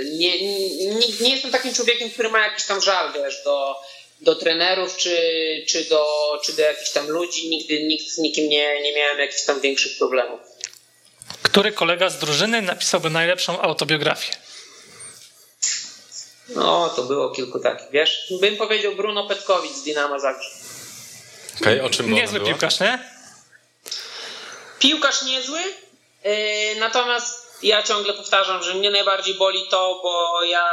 [0.04, 3.76] nie, nie, nie, jestem takim człowiekiem, który ma jakiś tam żal, wiesz, do,
[4.20, 5.16] do trenerów czy,
[5.68, 6.06] czy, do,
[6.44, 7.48] czy do jakichś tam ludzi.
[7.48, 10.40] Nigdy nikt z nikim nie, nie miałem jakichś tam większych problemów.
[11.42, 14.32] Który kolega z drużyny napisałby najlepszą autobiografię?
[16.48, 18.32] No, to było kilku takich, wiesz.
[18.40, 20.52] Bym powiedział Bruno Petkowicz z Dynama Zagrzeb.
[21.60, 22.98] Okej, okay, o czym Niezły piłkarz, nie?
[24.78, 25.60] Piłkarz niezły,
[26.24, 26.32] yy,
[26.80, 30.70] natomiast ja ciągle powtarzam, że mnie najbardziej boli to, bo ja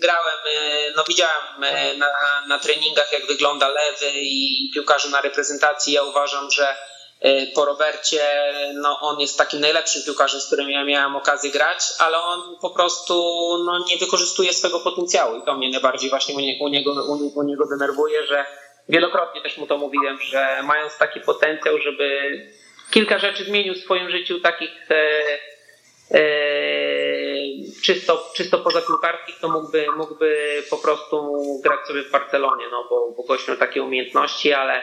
[0.00, 2.06] grałem, yy, no widziałem yy, na,
[2.48, 5.92] na treningach jak wygląda lewy i piłkarzy na reprezentacji.
[5.92, 6.76] Ja uważam, że
[7.54, 8.20] po Robercie,
[8.74, 12.70] no on jest takim najlepszym piłkarzem, z którym ja miałem okazję grać, ale on po
[12.70, 13.14] prostu
[13.64, 17.38] no, nie wykorzystuje swego potencjału i to mnie najbardziej właśnie u, nie, u, niego, u,
[17.38, 18.46] u niego denerwuje, że
[18.88, 22.32] wielokrotnie też mu to mówiłem, że mając taki potencjał, żeby
[22.90, 25.38] kilka rzeczy zmienił w swoim życiu, takich e, e,
[27.82, 31.32] czysto, czysto pozapiłkarskich, to mógłby, mógłby po prostu
[31.62, 34.82] grać sobie w Barcelonie, no bo, bo gość miał takie umiejętności, ale,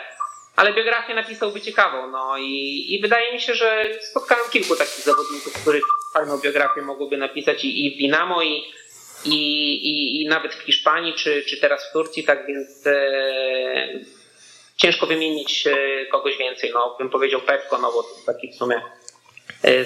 [0.55, 2.11] ale biografię napisałby ciekawą.
[2.11, 5.83] No i, i wydaje mi się, że spotkałem kilku takich zawodników, których
[6.13, 8.63] fajną biografię mogłyby napisać i, i w Dinamo, i,
[9.25, 9.35] i,
[9.89, 13.87] i, i nawet w Hiszpanii, czy, czy teraz w Turcji, tak więc e,
[14.77, 16.71] ciężko wymienić e, kogoś więcej.
[16.73, 18.81] No, bym powiedział Petko, no bo to taki w sumie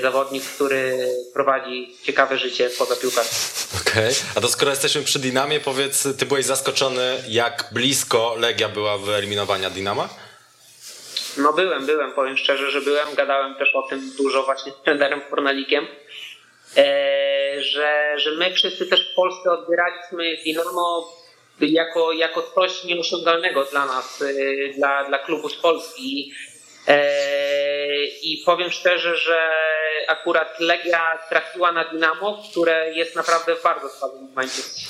[0.01, 3.33] zawodnik, który prowadzi ciekawe życie poza piłkarzem.
[3.81, 4.13] Okej, okay.
[4.35, 9.69] a to skoro jesteśmy przy Dinamie, powiedz, ty byłeś zaskoczony, jak blisko Legia była wyeliminowania
[9.69, 10.09] Dinama?
[11.37, 15.21] No byłem, byłem, powiem szczerze, że byłem, gadałem też o tym dużo właśnie z trenerem
[15.29, 15.87] Fornalikiem,
[16.77, 21.13] e, że, że my wszyscy też w Polsce odbieraliśmy Dinamo
[21.59, 26.33] jako, jako coś nieosiągalnego dla nas, e, dla, dla klubu z Polski.
[26.87, 29.37] E, I powiem szczerze, że
[30.07, 34.89] akurat Legia trafiła na Dynamo, które jest naprawdę w bardzo słabym momencie w,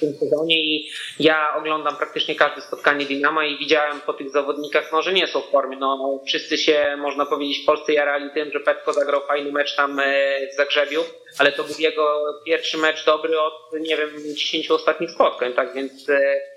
[0.00, 5.02] tym sezonie i ja oglądam praktycznie każde spotkanie Dynama i widziałem po tych zawodnikach, no,
[5.02, 5.76] że nie są w formie.
[5.76, 10.00] No, wszyscy się, można powiedzieć, w Polsce jarali tym, że Petko zagrał fajny mecz tam
[10.00, 10.04] e,
[10.52, 11.04] w Zagrzebiu,
[11.38, 16.08] ale to był jego pierwszy mecz dobry od, nie wiem, 10 ostatnich spotkań, tak więc
[16.08, 16.53] e,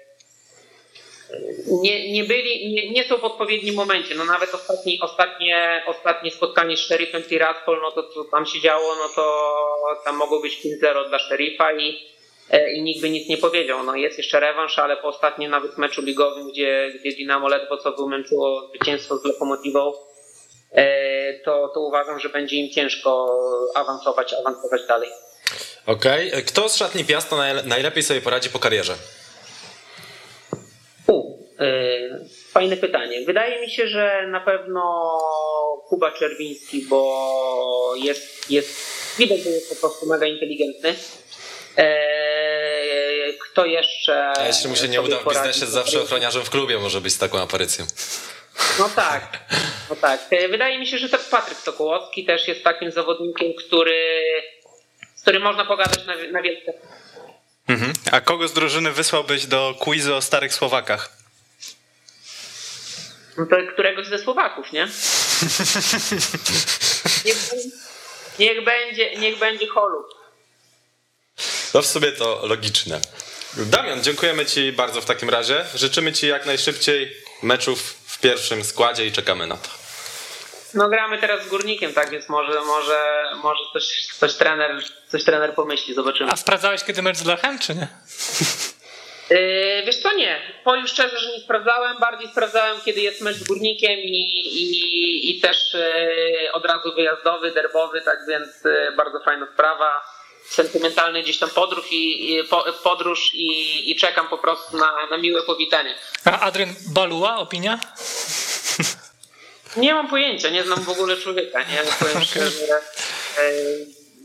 [1.81, 4.15] nie, nie byli, nie, nie, są w odpowiednim momencie.
[4.15, 8.95] No nawet ostatni, ostatnie, ostatnie spotkanie z Sheriffem Tiraspol, no to co tam się działo,
[8.95, 9.55] no to
[10.05, 11.99] tam mogło być 5-0 dla Sheriffa i,
[12.51, 13.83] e, i nikt by nic nie powiedział.
[13.83, 17.91] No jest jeszcze rewanż, ale po ostatnim nawet meczu ligowym, gdzie, gdzie Dynamo ledwo co
[17.91, 19.93] wymęczyło zwycięstwo z Lokomotywą,
[20.71, 23.39] e, to, to uważam, że będzie im ciężko
[23.75, 25.09] awansować, awansować dalej.
[25.85, 26.27] Okej.
[26.27, 26.43] Okay.
[26.43, 28.95] Kto z szatni Piasta najlepiej sobie poradzi po karierze?
[31.59, 32.19] E,
[32.51, 33.25] fajne pytanie.
[33.25, 34.81] Wydaje mi się, że na pewno
[35.87, 38.69] Kuba Czerwiński, bo jest, jest
[39.17, 40.95] widać, że jest po prostu mega inteligentny.
[41.77, 44.33] E, kto jeszcze?
[44.37, 47.17] A jeśli mu się nie uda w biznesie, zawsze ochroniarzem w klubie może być z
[47.17, 47.85] taką aparycją.
[48.79, 49.39] No tak,
[49.89, 50.19] no tak.
[50.31, 54.21] E, wydaje mi się, że tak Patryk Sokołowski też jest takim zawodnikiem, który,
[55.15, 56.73] z którym można pogadać na, na wielkie.
[57.67, 57.93] Mhm.
[58.11, 61.16] A kogo z drużyny wysłałbyś do quizu o starych Słowakach?
[63.37, 64.87] No to któregoś ze Słowaków, nie?
[67.25, 67.37] niech,
[68.39, 70.07] niech, będzie, niech będzie Holub.
[71.73, 73.01] No w sobie to logiczne.
[73.57, 75.65] Damian, dziękujemy Ci bardzo w takim razie.
[75.75, 79.69] Życzymy Ci jak najszybciej meczów w pierwszym składzie i czekamy na to.
[80.73, 85.55] No gramy teraz z Górnikiem, tak więc może, może, może coś, coś, trener, coś trener
[85.55, 86.31] pomyśli, zobaczymy.
[86.31, 87.87] A sprawdzałeś kiedy mecz z Lechem, czy nie?
[89.29, 90.41] Yy, wiesz co, nie.
[90.63, 91.97] Powiem szczerze, że nie sprawdzałem.
[91.97, 94.19] Bardziej sprawdzałem, kiedy jest mecz z Górnikiem i,
[94.61, 100.17] i, i też yy, od razu wyjazdowy, derbowy, tak więc yy, bardzo fajna sprawa.
[100.45, 105.17] Sentymentalny gdzieś tam podróż i, i po, podróż i, i, czekam po prostu na, na
[105.17, 105.95] miłe powitanie.
[106.25, 107.79] A Adrian Balua, opinia?
[109.77, 111.83] Nie mam pojęcia, nie znam w ogóle człowieka, nie?
[111.99, 112.81] Powiem szczerze.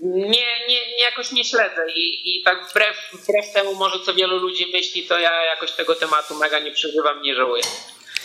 [0.02, 4.38] Nie, nie, nie jakoś nie śledzę i, i tak wbrew, wbrew temu może co wielu
[4.38, 7.62] ludzi myśli, to ja jakoś tego tematu mega nie przeżywam, nie żałuję.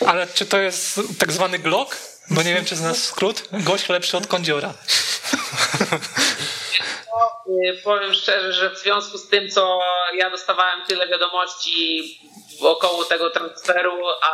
[0.06, 1.96] Ale czy to jest tak zwany Glock?
[2.30, 3.42] Bo nie wiem, czy znasz skrót.
[3.52, 4.74] Gość lepszy od kądziora.
[7.12, 7.44] No,
[7.84, 9.80] powiem szczerze, że w związku z tym, co
[10.14, 12.18] ja dostawałem tyle wiadomości
[12.60, 14.32] około tego transferu, a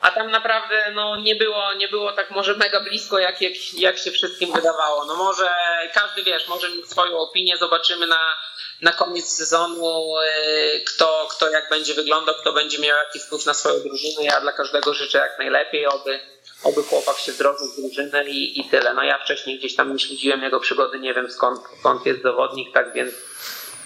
[0.00, 3.98] a tam naprawdę no, nie, było, nie było tak może mega blisko, jak, jak, jak
[3.98, 5.04] się wszystkim wydawało.
[5.04, 5.50] No może
[5.94, 8.34] każdy, wiesz, może mieć swoją opinię, zobaczymy na,
[8.80, 13.54] na koniec sezonu, yy, kto, kto jak będzie wyglądał, kto będzie miał jakiś wpływ na
[13.54, 14.24] swoją drużynę.
[14.24, 16.20] Ja dla każdego życzę jak najlepiej, oby,
[16.62, 18.94] oby chłopak się wdrożył w drużynę i, i tyle.
[18.94, 22.74] No ja wcześniej gdzieś tam nie śledziłem jego przygody, nie wiem skąd, skąd jest zawodnik,
[22.74, 23.14] tak więc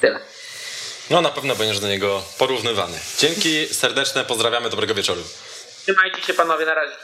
[0.00, 0.20] tyle.
[1.10, 2.98] No na pewno będziesz do niego porównywany.
[3.18, 5.22] Dzięki serdeczne, pozdrawiamy, dobrego wieczoru.
[5.82, 6.96] Trzymajcie się panowie, na razie.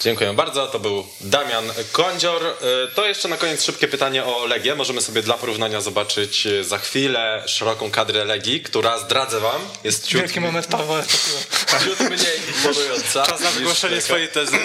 [0.00, 0.66] Dziękuję bardzo.
[0.66, 2.44] To był Damian Kądzior.
[2.44, 4.74] Y, to jeszcze na koniec szybkie pytanie o Legię.
[4.74, 10.20] Możemy sobie dla porównania zobaczyć za chwilę szeroką kadrę Legii, która zdradzę wam jest ciut,
[10.20, 11.02] Wielki moment Pawła.
[11.84, 13.26] ciut mniej imponująca.
[13.26, 14.56] Czas na wygłoszenie swojej tezy.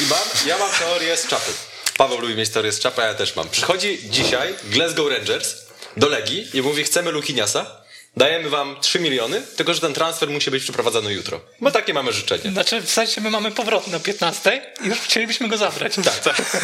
[0.00, 1.52] I mam, ja mam teorię z czapy.
[1.96, 3.48] Paweł lubi mieć teorię z czapy, a ja też mam.
[3.48, 5.54] Przychodzi dzisiaj Glasgow Rangers
[5.96, 7.83] do Legii i mówi chcemy Lukiniasa
[8.16, 11.40] dajemy wam 3 miliony, tylko że ten transfer musi być przeprowadzony jutro.
[11.60, 12.50] Bo takie mamy życzenie.
[12.50, 15.94] Znaczy, w sensie my mamy powrot na 15 i już chcielibyśmy go zabrać.
[16.04, 16.62] Tak, tak.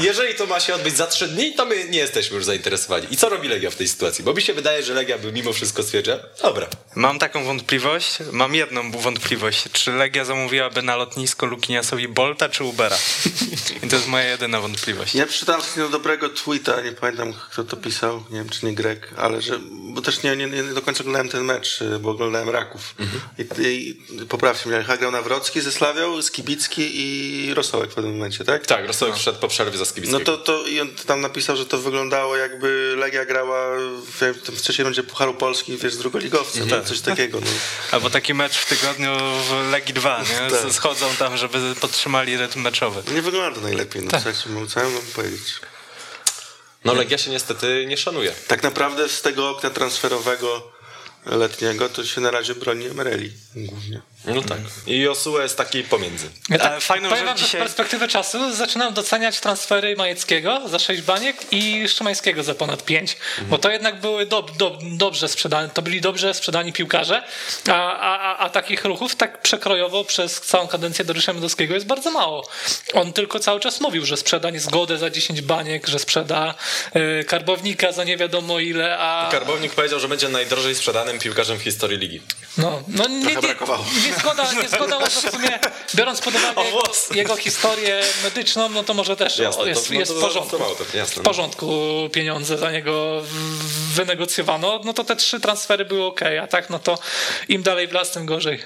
[0.00, 3.06] Jeżeli to ma się odbyć za 3 dni, to my nie jesteśmy już zainteresowani.
[3.10, 4.24] I co robi Legia w tej sytuacji?
[4.24, 6.66] Bo mi się wydaje, że Legia by mimo wszystko stwierdziła, dobra.
[6.94, 9.64] Mam taką wątpliwość, mam jedną wątpliwość.
[9.72, 12.96] Czy Legia zamówiłaby na lotnisko Lukiniasowi Bolta czy Ubera?
[13.82, 15.14] I to jest moja jedyna wątpliwość.
[15.14, 19.08] Ja przeczytałem takiego dobrego tweeta, nie pamiętam kto to pisał, nie wiem czy nie Grek,
[19.16, 22.10] ale że, bo też też nie, nie, nie do końca oglądałem ten mecz, y, bo
[22.10, 22.94] oglądałem Raków.
[23.38, 28.66] I, i poprawcie mnie, grał Nawrocki ze Slawią, Skibicki i Rosołek w pewnym momencie, tak?
[28.66, 30.18] Tak, Rosołek wszedł po przerwie za Skibickiego.
[30.18, 33.76] No to, to i on tam napisał, że to wyglądało jakby Legia grała
[34.06, 36.84] w, w trzeciej rundzie Pucharu Polski, wiesz, z drugoligowcem, Mhm.
[36.84, 37.40] coś takiego.
[37.40, 37.46] No.
[37.92, 40.50] Albo taki mecz w tygodniu w Legii 2, nie?
[40.50, 40.72] Tak.
[40.72, 43.02] Schodzą tam, żeby podtrzymali rytm meczowy.
[43.14, 44.22] Nie wygląda to najlepiej, no tak.
[44.68, 45.54] co ja mam powiedzieć.
[46.84, 48.34] No Legia się niestety nie szanuje.
[48.48, 50.72] Tak naprawdę z tego okna transferowego
[51.26, 54.02] letniego to się na razie broni Emereli głównie.
[54.24, 54.58] No tak.
[54.86, 56.30] I Josue jest taki pomiędzy.
[56.48, 60.68] Ja tak, Ale fajną powiem wam, że dzisiaj- z perspektywy czasu zaczynam doceniać transfery Majeckiego
[60.68, 65.28] za 6 baniek i Szymańskiego za ponad 5, bo to jednak były dob, dob, dobrze
[65.28, 67.22] sprzedane, to byli dobrze sprzedani piłkarze,
[67.68, 72.10] a, a, a, a takich ruchów tak przekrojowo przez całą kadencję Dorysza Mdowskiego jest bardzo
[72.10, 72.48] mało.
[72.94, 76.54] On tylko cały czas mówił, że sprzeda niezgodę za 10 baniek, że sprzeda
[77.20, 79.28] y, karbownika za nie wiadomo ile, a...
[79.32, 82.22] Karbownik powiedział, że będzie najdrożej sprzedanym piłkarzem w historii ligi.
[82.58, 83.84] No, no nie, nie, brakowało.
[84.06, 85.58] nie zgoda, nie zgoda może w sumie,
[85.94, 86.82] biorąc pod uwagę jego,
[87.14, 90.58] jego historię medyczną, no to może też Jasne, to- jest, no jest to w porządku.
[90.58, 91.22] to, jasne, w no.
[91.22, 91.68] porządku
[92.12, 93.22] pieniądze za niego
[93.94, 96.98] wynegocjowano, no to te trzy transfery były ok, a tak no to
[97.48, 98.62] im dalej w las, tym gorzej.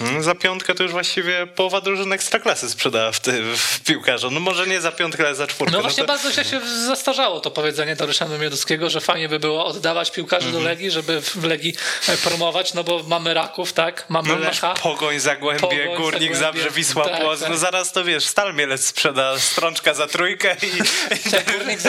[0.00, 4.30] Mm, Za piątkę to już właściwie połowa drużyn ekstraklasy sprzedała w, ty, w piłkarza.
[4.30, 5.72] No może nie za piątkę, ale za czwórkę.
[5.76, 6.06] No właśnie to...
[6.08, 10.64] bardzo się, się zastarzało to powiedzenie Dorysza Mioduskiego, że fajnie by było oddawać piłkarzy Mhm.
[10.64, 11.74] do Legii, żeby w Legii
[12.08, 14.74] e, promować, no bo mamy Raków, tak, mamy No Lecha.
[14.74, 16.36] Pogoń, Zagłębie, Pogoń, Górnik, Zagłębie.
[16.62, 17.40] Zabrze, Wisła, Tak, Płock.
[17.40, 17.50] tak.
[17.50, 20.70] No zaraz to wiesz, Stal Mielec sprzeda strączka za trójkę i...
[21.58, 21.80] Górnik?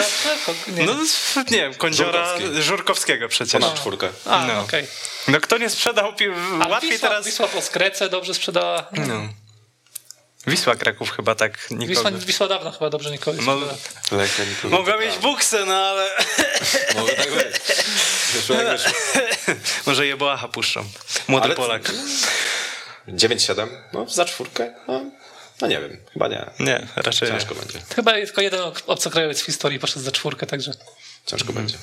[0.46, 0.84] Ko- Nie.
[0.84, 0.92] no
[1.50, 2.62] nie wiem, Kądziora Żurkowski.
[2.62, 3.60] Żurkowskiego przecież.
[3.60, 4.08] Ponad czwórkę.
[4.26, 4.60] A, no.
[4.60, 4.86] okej.
[5.28, 6.24] No kto nie sprzedał pi...
[6.62, 7.26] A Łatwiej Wisła, teraz...
[7.26, 7.62] Wisła po
[8.08, 8.86] dobrze sprzedała.
[8.92, 9.28] No.
[10.46, 12.26] Wisła Kraków chyba tak Wisła, nikogo.
[12.26, 14.22] Wisła dawno chyba dobrze nikogo nie Mo- sprzedała.
[14.22, 14.76] Lechia nikogo.
[14.76, 16.10] Mogła mieć buksę, no ale...
[16.94, 17.46] Może tak być.
[18.32, 18.92] Wyszło jak wyszło.
[19.86, 20.84] Może Jeboacha puszczą.
[21.28, 21.82] Młody Ale- Polak.
[23.08, 23.68] 9-7?
[23.92, 24.74] No za czwórkę?
[24.88, 25.04] No,
[25.60, 26.50] no nie wiem, chyba nie.
[26.60, 27.38] Nie, raczej nie.
[27.38, 27.80] Ciężko będzie.
[27.94, 30.72] Chyba tylko jeden obcokrajowiec w historii poszedł za czwórkę, także
[31.26, 31.78] Ciężko będzie.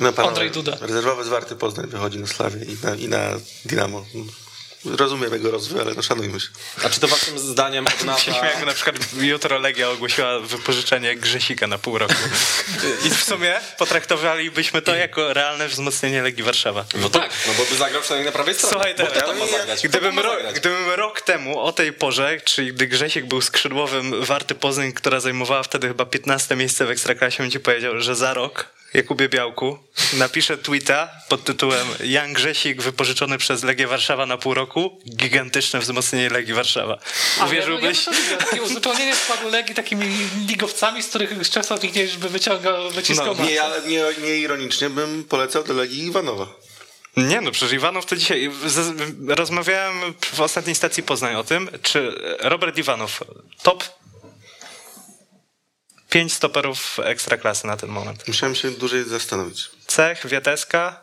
[0.00, 0.76] No, panowie, Andrzej Duda.
[0.80, 3.30] Rezerwowy Zwarty Poznań wychodzi na Slawię i na, i na
[3.64, 4.04] Dinamo.
[4.84, 6.48] Rozumiem jego rozwój, ale no szanujmy się.
[6.84, 8.20] A czy to waszym zdaniem się odnawia...
[8.20, 12.14] śmieję, jakby na przykład jutro Legia ogłosiła wypożyczenie Grzesika na pół roku.
[13.04, 16.84] I w sumie potraktowalibyśmy to jako realne wzmocnienie Legii Warszawa.
[16.94, 18.72] No tak, no bo by zagrał przynajmniej na prawej stronie.
[18.72, 19.78] Słuchaj teraz?
[19.78, 24.54] Kto gdybym, ro, gdybym rok temu o tej porze, czyli gdy Grzesiek był skrzydłowym Warty
[24.54, 28.78] Poznań, która zajmowała wtedy chyba 15 miejsce w Ekstraklasie, bym ci powiedział, że za rok
[28.94, 29.78] Jakubie Białku
[30.12, 36.30] napiszę tweeta pod tytułem Jan Grzesik wypożyczony przez Legię Warszawa na pół roku, gigantyczne wzmocnienie
[36.30, 36.98] Legii Warszawa.
[37.46, 38.06] Uwierzyłbyś?
[38.06, 40.06] Ja, ja, ja takie uzupełnienie składu Legii takimi
[40.46, 44.90] ligowcami, z których często nikt nie by wyciągał, wyciskał No, Nie, ale nie, nie ironicznie
[44.90, 46.46] bym polecał do Legii Iwanowa.
[47.16, 48.50] Nie no, przecież Iwanow to dzisiaj...
[49.28, 53.24] Rozmawiałem w ostatniej stacji Poznań o tym, czy Robert Iwanow
[53.62, 53.84] top
[56.10, 58.28] 5 stoperów ekstraklasy na ten moment.
[58.28, 59.70] Musiałem się dłużej zastanowić.
[59.86, 61.00] Cech, Wieteska,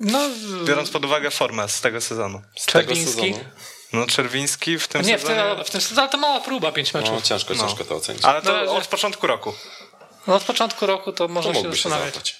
[0.00, 0.20] No,
[0.64, 2.42] biorąc pod uwagę formę z tego sezonu.
[2.58, 3.12] Z tego Czerwiński.
[3.34, 3.44] sezonu.
[3.92, 5.64] No Czerwiński w tym nie, w tym, sezonie...
[5.64, 7.10] w tym ale to mała próba, pięć meczów.
[7.14, 7.68] No ciężko, No.
[7.68, 8.24] ciężko to ocenić.
[8.24, 9.54] Ale to No, od że- początku roku.
[10.26, 12.14] No od początku roku to to można się mógłby się zastanawiać.
[12.14, 12.36] załapać.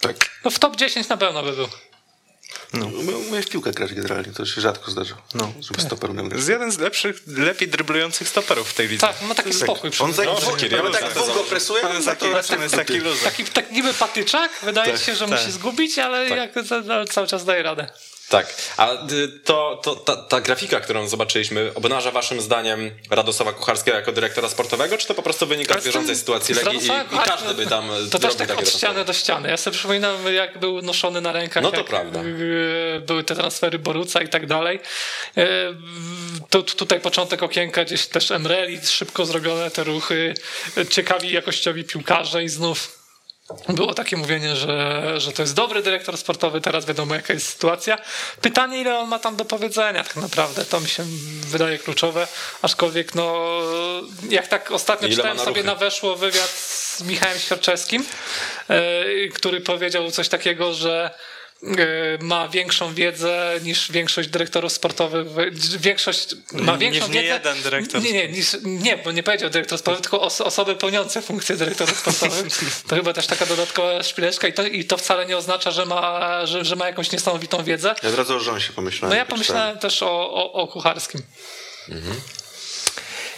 [0.00, 0.30] Tak.
[0.44, 1.68] No w top 10 na pewno by był.
[2.74, 5.14] Umie- Umie w piłkę grać generalnie, to się rzadko zdarza.
[5.34, 5.52] No.
[5.60, 6.38] Żeby stoper umiał To grać.
[6.38, 9.00] jest jeden z lepszych, lepiej dryblujących stoperów w tej lidze.
[9.06, 11.82] Tak, ma taki spokój przy On za, No, no, ja tak bym dwóch go presuje,
[11.82, 13.00] On on jest za taki, to on jest taki.
[13.24, 16.50] Taki, taki niby patyczak, wydaje się, że musi zgubić, ale jak
[17.10, 17.86] cały czas daje radę.
[18.28, 23.96] Tak, a y, to, to, ta, ta grafika, którą zobaczyliśmy, obnaża waszym zdaniem Radosława Kucharskiego
[23.96, 27.54] jako dyrektora sportowego, czy to po prostu wynika z bieżącej sytuacji Legii i, i każdy
[27.54, 29.48] by tam To też tak od ściany do ściany.
[29.48, 31.62] Ja sobie przypominam, jak był noszony na rękach.
[31.62, 32.20] No to prawda.
[32.22, 34.80] y, Były te transfery Boruca i tak dalej.
[35.38, 35.42] Y,
[36.50, 40.34] To, tutaj początek okienka, gdzieś też Emreli, szybko zrobione te ruchy,
[40.90, 42.95] ciekawi jakościowi piłkarze i znów
[43.68, 47.98] było takie mówienie, że, że to jest dobry dyrektor sportowy, teraz wiadomo jaka jest sytuacja.
[48.40, 51.04] Pytanie, ile on ma tam do powiedzenia tak naprawdę, to mi się
[51.46, 52.28] wydaje kluczowe,
[52.62, 53.36] aczkolwiek no,
[54.30, 55.66] jak tak ostatnio Ile czytałem na sobie ruchy?
[55.66, 58.04] na weszło wywiad z Michałem Świerczewskim,
[58.68, 61.10] e, który powiedział coś takiego, że
[62.20, 65.26] ma większą wiedzę niż większość dyrektorów sportowych.
[65.80, 67.26] Większość ma Niż większą nie wiedzę.
[67.34, 71.22] jeden dyrektor Nie, nie, niż, nie, bo nie powiedział dyrektor sportowy, tylko os- osoby pełniące
[71.22, 72.46] funkcję dyrektorów sportowych.
[72.88, 76.46] To chyba też taka dodatkowa szpileczka i to, i to wcale nie oznacza, że ma,
[76.46, 77.94] że, że ma jakąś niesamowitą wiedzę.
[78.02, 79.10] Ja od razu o Rząsie pomyślałem.
[79.10, 81.22] No ja pomyślałem też o, o, o kucharskim.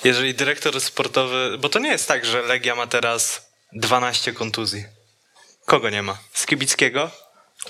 [0.05, 1.59] Jeżeli dyrektor sportowy...
[1.59, 4.85] Bo to nie jest tak, że Legia ma teraz 12 kontuzji.
[5.66, 6.19] Kogo nie ma?
[6.32, 7.11] Skibickiego?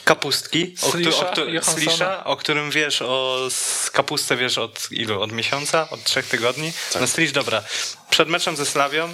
[0.05, 1.62] Kapustki, o, któ- Slisha, o, któ-.
[1.62, 3.48] Slisha, o którym wiesz, o
[3.93, 5.23] kapustę wiesz od ilu?
[5.23, 5.90] Od miesiąca?
[5.90, 6.73] Od trzech tygodni?
[6.93, 7.01] Tak.
[7.01, 7.62] No Slish, dobra.
[8.10, 9.09] Przed meczem ze Slawią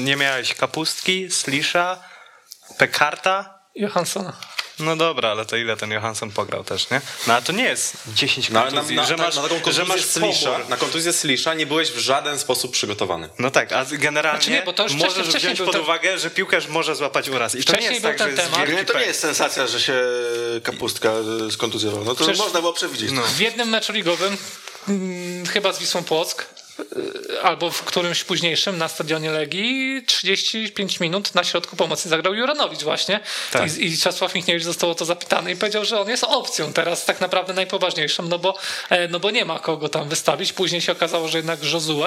[0.00, 1.98] nie miałeś kapustki, Slisha,
[2.78, 3.58] Pekarta.
[3.74, 4.32] Johanssona.
[4.78, 7.00] No dobra, ale to ile ten Johansson pograł też, nie?
[7.26, 9.42] No ale to nie jest 10 No, ale na, kontuzji, na, że na, masz, na
[9.42, 10.68] taką że kontuzję masz Slisha, pobór.
[10.68, 13.28] na kontuzję Slisha nie byłeś w żaden sposób przygotowany.
[13.38, 15.74] No tak, a generalnie Znaczy nie, bo to już wcześniej- możesz wcześniej wziąć był pod
[15.74, 17.54] ten- uwagę, że piłkarz może złapać uraz.
[17.54, 18.68] I to nie Wcześniej jest był tak, ten że jest temat.
[18.68, 20.02] Nie, to nie jest sensacja, że się
[20.62, 21.10] kapustka
[21.48, 22.04] e, skontuzjowała.
[22.04, 23.10] No to Przecież- można było przewidzieć.
[23.12, 23.22] No.
[23.22, 24.36] W jednym meczu ligowym,
[24.88, 26.46] mm, chyba z Wisłą Płock,
[27.42, 33.20] albo w którymś późniejszym na stadionie Legii, 35 minut na środku pomocy zagrał Juranowicz właśnie.
[33.52, 33.76] Tak.
[33.76, 37.04] I, I Czesław Michniewicz został o to zapytany i powiedział, że on jest opcją teraz
[37.04, 38.58] tak naprawdę najpoważniejszą, no bo,
[38.90, 40.52] e, no bo nie ma kogo tam wystawić.
[40.52, 42.04] Później się okazało, że jednak Josue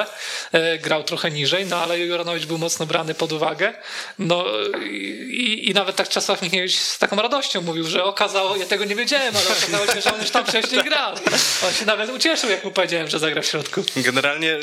[0.82, 3.74] grał trochę niżej, no ale Juranowicz był mocno brany pod uwagę.
[4.20, 4.46] No
[5.30, 8.96] i, i nawet tak Czesław Michniewicz z taką radością mówił, że okazało, ja tego nie
[8.96, 11.16] wiedziałem, ale okazało się, że on już tam wcześniej grał.
[11.68, 13.84] On się nawet ucieszył, jak mu powiedziałem, że zagra w środku.
[13.96, 14.59] Generalnie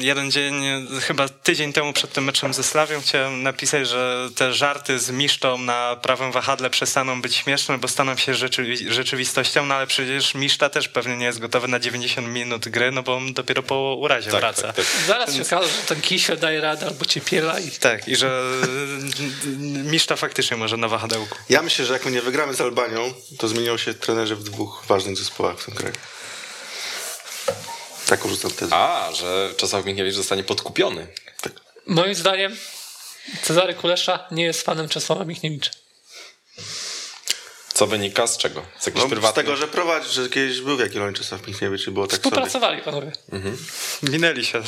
[0.00, 0.54] jeden dzień,
[1.00, 5.58] chyba tydzień temu przed tym meczem ze Slawią chciałem napisać, że te żarty z Misztą
[5.58, 10.70] na prawym wahadle przestaną być śmieszne, bo staną się rzeczywi- rzeczywistością, no ale przecież Miszta
[10.70, 14.30] też pewnie nie jest gotowy na 90 minut gry, no bo on dopiero po urazie
[14.30, 14.62] Tak, wraca.
[14.62, 14.86] tak, tak.
[15.06, 18.42] Zaraz się okaże, że ten Kisiel daje radę albo Ciepiela i Tak, i że
[19.92, 21.38] Miszta faktycznie może na wahadełku.
[21.48, 24.84] Ja myślę, że jak my nie wygramy z Albanią, to zmienią się trenerzy w dwóch
[24.88, 25.94] ważnych zespołach w tym kraju.
[28.08, 28.74] Taką rzucam tezę.
[28.76, 31.06] A, że Czesław Michniewicz zostanie podkupiony.
[31.86, 32.56] moim zdaniem
[33.42, 35.70] Cezary Kulesza nie jest fanem Czesława Michniewicza.
[37.78, 38.62] Co wynika z czego?
[38.78, 39.46] Z jakichś No, z prywatnych...
[39.46, 42.22] tego, że prowadzi, że kiedyś był w Jagiellonii Czesław Michniewicz i było tak sobie.
[42.22, 43.12] Współpracowali panowie.
[44.02, 44.62] Minęli się.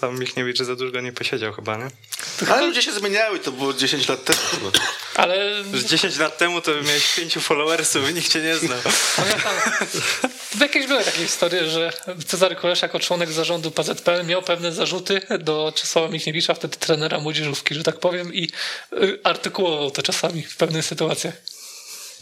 [0.00, 1.90] Tam Michniewicz za długo nie posiedział chyba, nie?
[2.48, 4.38] Ale ludzie się zmieniały, to było 10 lat temu.
[5.14, 8.78] Ale Już 10 lat temu to miałeś pięciu followersów i nikt cię nie znał.
[9.16, 9.52] pamiętam,
[10.60, 11.92] jakieś były takie historie, że
[12.26, 17.74] Cezary Kulesza jako członek zarządu PZPL miał pewne zarzuty do Czesława Michniewicza, wtedy trenera młodzieżówki,
[17.74, 18.48] że tak powiem, i
[18.92, 21.34] y, artykułował to czasami w pewnych sytuacjach.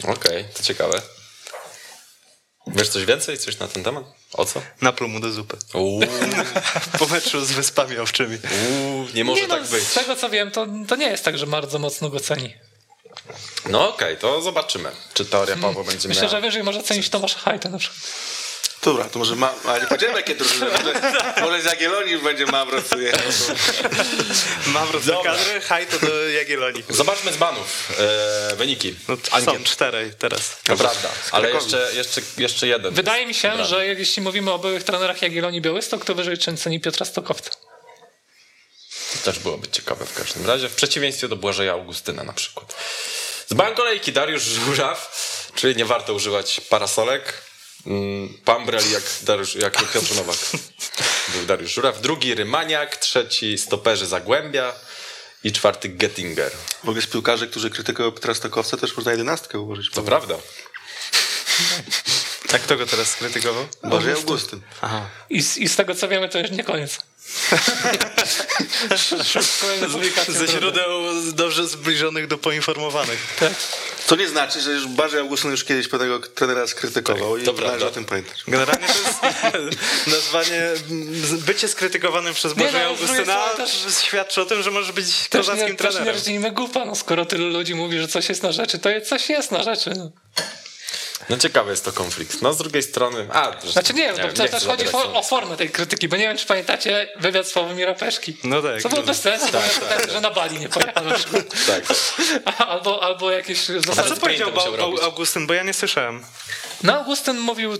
[0.04, 1.02] Okej, to ciekawe.
[2.66, 3.38] Wiesz coś więcej?
[3.38, 4.04] Coś na ten temat?
[4.32, 4.62] O co?
[4.80, 5.56] Napluł mu do zupy.
[6.98, 8.38] Po meczu z Wyspami Owczymi.
[8.70, 9.84] uuu, nie może nie, tak no, być.
[9.84, 12.54] Z tego co wiem, to, to nie jest tak, że bardzo mocno go ceni.
[13.70, 16.30] No okej, to zobaczymy, czy teoria Pawła będzie Myślę, miała...
[16.30, 18.00] że wyżej może cenić Tomasza Hajta na przykład.
[18.82, 19.54] Dobra, to może ma...
[19.64, 20.70] Ale nie powiedziałem jakie drużyny.
[20.70, 20.94] Może,
[21.40, 23.20] może z Jagiellonii będzie Mawro przyjechał.
[24.74, 26.84] Mawrot do kadry, haj to do Jagiellonii.
[26.88, 27.92] Zobaczmy z banów
[28.52, 28.94] e, wyniki.
[29.08, 29.54] No, Angiel.
[29.54, 30.56] są cztery teraz.
[30.64, 32.94] To prawda, ale jeszcze, jeszcze, jeszcze jeden.
[32.94, 37.06] Wydaje mi się, że jeśli mówimy o byłych trenerach Jagiellonii Białystok, to wyżej ceni Piotra
[37.06, 37.50] Stokowca.
[39.12, 40.68] To też byłoby ciekawe w każdym razie.
[40.68, 42.74] W przeciwieństwie do Błażeja Augustyna na przykład.
[43.46, 45.16] Z bankolejki Dariusz Żuraw,
[45.54, 47.47] czyli nie warto używać parasolek.
[47.88, 50.36] Mm, Pambrel jak, Dariusz, jak Piotr Nowak.
[51.34, 52.00] Był Dariusz Żuraw.
[52.00, 54.72] Drugi Rymaniak, trzeci stoperzy Zagłębia
[55.44, 56.52] i czwarty Gettinger.
[56.84, 59.90] W ogóle z piłkarzy, którzy krytykują Petra Stokowca, też można jedenastkę ułożyć.
[59.90, 60.34] To prawda.
[62.54, 63.68] A kto go teraz skrytykował?
[63.84, 64.60] Boże Augustyn.
[65.30, 66.98] I z, I z tego co wiemy, to już nie koniec.
[70.28, 70.90] Ze źródeł
[71.32, 73.18] dobrze zbliżonych do poinformowanych.
[73.40, 73.52] Tak.
[74.06, 77.68] Co nie znaczy, że już Barzy Augustyn już kiedyś pewnego trenera skrytykował i to należy
[77.68, 77.86] prawda.
[77.86, 78.42] o tym pamiętać.
[78.48, 79.20] Generalnie to jest
[80.14, 80.62] nazwanie,
[81.46, 85.46] bycie skrytykowanym przez no, z drugiej Augustyna strony świadczy o tym, że może być Też
[85.46, 86.20] nie, kozackim też nie trenerem.
[86.20, 89.28] rdzijmy głupa, no skoro tylu ludzi mówi, że coś jest na rzeczy, to jest, coś
[89.28, 89.90] jest na rzeczy.
[89.96, 90.10] No.
[91.28, 92.42] No ciekawy jest to konflikt.
[92.42, 93.26] No z drugiej strony...
[93.32, 96.16] A, Znaczy nie, bo wiem, to nie też chodzi zabierać o, formę tej krytyki, bo
[96.16, 98.36] nie wiem, czy pamiętacie wywiad Sławomira Peszki.
[98.44, 98.82] No tak.
[98.82, 99.06] Co było no.
[99.06, 101.04] bez sensu, bo miał pretensje, że na Bali nie pojechał.
[101.04, 101.96] Tak, tak.
[102.68, 103.66] Albo, albo jakieś
[103.98, 104.50] A co powiedział.
[105.02, 106.24] Augustyn, bo ja nie słyszałem.
[106.82, 107.70] No, Augustyn mówił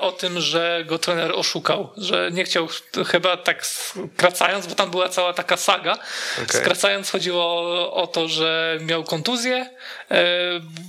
[0.00, 2.68] o tym, że go trener oszukał, że nie chciał,
[3.06, 5.98] chyba tak skracając, bo tam była cała taka saga.
[6.44, 6.60] Okej.
[6.60, 9.70] Skracając chodziło o, o to, że miał kontuzję
[10.10, 10.24] e,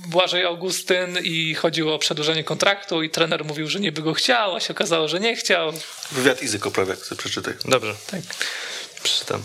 [0.08, 4.60] Błażej Augustyn i chodziło o przedłużenie kontraktu i trener mówił, że niby go chciał, a
[4.60, 5.72] się okazało, że nie chciał.
[6.12, 7.54] Wywiad Izy Koprawiak, sobie przeczytaj.
[7.64, 8.20] Dobrze, Tak.
[9.02, 9.42] przeczytam.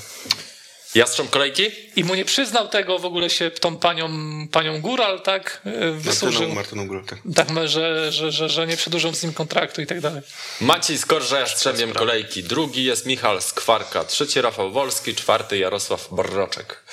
[0.96, 1.72] Jastrząb kolejki?
[1.96, 4.10] I mu nie przyznał tego, w ogóle się tą panią,
[4.52, 6.50] panią Góral, tak, e, Martyną, wysłużył.
[6.50, 7.20] Martyną Górą, tak.
[7.36, 10.22] Tak, że, że, że, że nie przedłużą z nim kontraktu i tak dalej.
[10.62, 12.44] Maciej Skorża Jastrzębiem kolejki.
[12.44, 14.04] Drugi jest Michał Skwarka.
[14.04, 15.16] Trzeci Rafał Wolski.
[15.16, 16.84] Czwarty Jarosław Borroczek.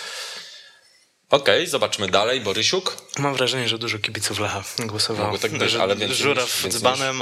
[1.30, 2.40] Okej, zobaczmy dalej.
[2.40, 2.96] Borysiuk.
[3.18, 5.24] Mam wrażenie, że dużo kibiców Lecha głosowało.
[5.24, 6.74] Mogło tak być, ale więcej Żuraw niż,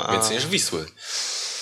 [0.02, 0.12] a...
[0.12, 0.86] więcej niż Wisły.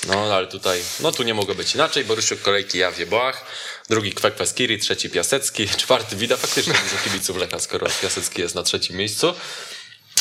[0.09, 2.05] No ale tutaj, no tu nie mogło być inaczej.
[2.05, 3.45] Borysiuk kolejki Jawie Boach.
[3.89, 6.37] Drugi Kwekwe Skiri, trzeci Piasecki, czwarty Wida.
[6.37, 9.35] Faktycznie dużo kibiców Lecha, skoro Piasecki jest na trzecim miejscu.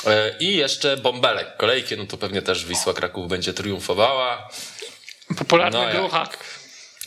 [0.08, 4.50] E, I jeszcze bąbelek kolejki, no to pewnie też Wisła Kraków będzie triumfowała.
[5.38, 6.30] Popularny No grucha.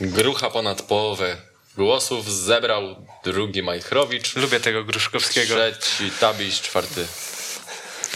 [0.01, 1.36] Grucha ponad połowę
[1.76, 5.55] głosów zebrał drugi Majchrowicz, Lubię tego Gruszkowskiego.
[5.80, 7.06] trzeci Tabiś, czwarty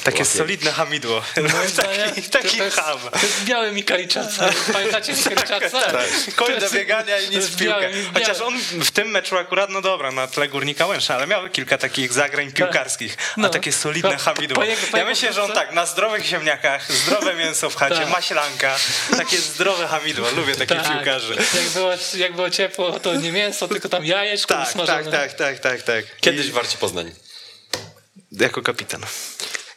[0.05, 0.31] Takie Łapie.
[0.39, 1.23] solidne hamidło.
[1.77, 2.99] taki taki to jest, ham.
[3.13, 4.29] to jest biały Mikaliczac.
[4.73, 5.71] Pamiętacie Mikaliczaca?
[5.83, 6.07] Tak.
[6.37, 7.91] Koń do biegania i nic w piłkę.
[8.15, 11.79] Chociaż on w tym meczu akurat, no dobra, na tle Górnika Łęsza, ale miał kilka
[11.79, 13.17] takich zagrań piłkarskich.
[13.37, 13.49] A No.
[13.49, 14.57] takie solidne Po- hamidło.
[14.57, 17.95] po jego- po Ja myślę, że on tak, na zdrowych ziemniakach, zdrowe mięso w chacie,
[17.97, 18.09] Tak.
[18.09, 18.77] maślanka,
[19.17, 20.31] takie zdrowe hamidło.
[20.31, 21.37] Lubię takich piłkarzy.
[21.55, 25.59] Jak było, jak było ciepło, to nie mięso, tylko tam jajeczko Tak, tak, tak, tak,
[25.59, 26.05] tak, tak.
[26.21, 27.11] Kiedyś w Warci Poznań.
[28.33, 29.01] Jako kapitan.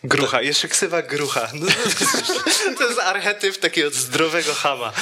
[0.03, 1.49] Grucha, jeszcze ksywa grucha.
[1.53, 4.93] No, to jest archetyp takiego zdrowego chama.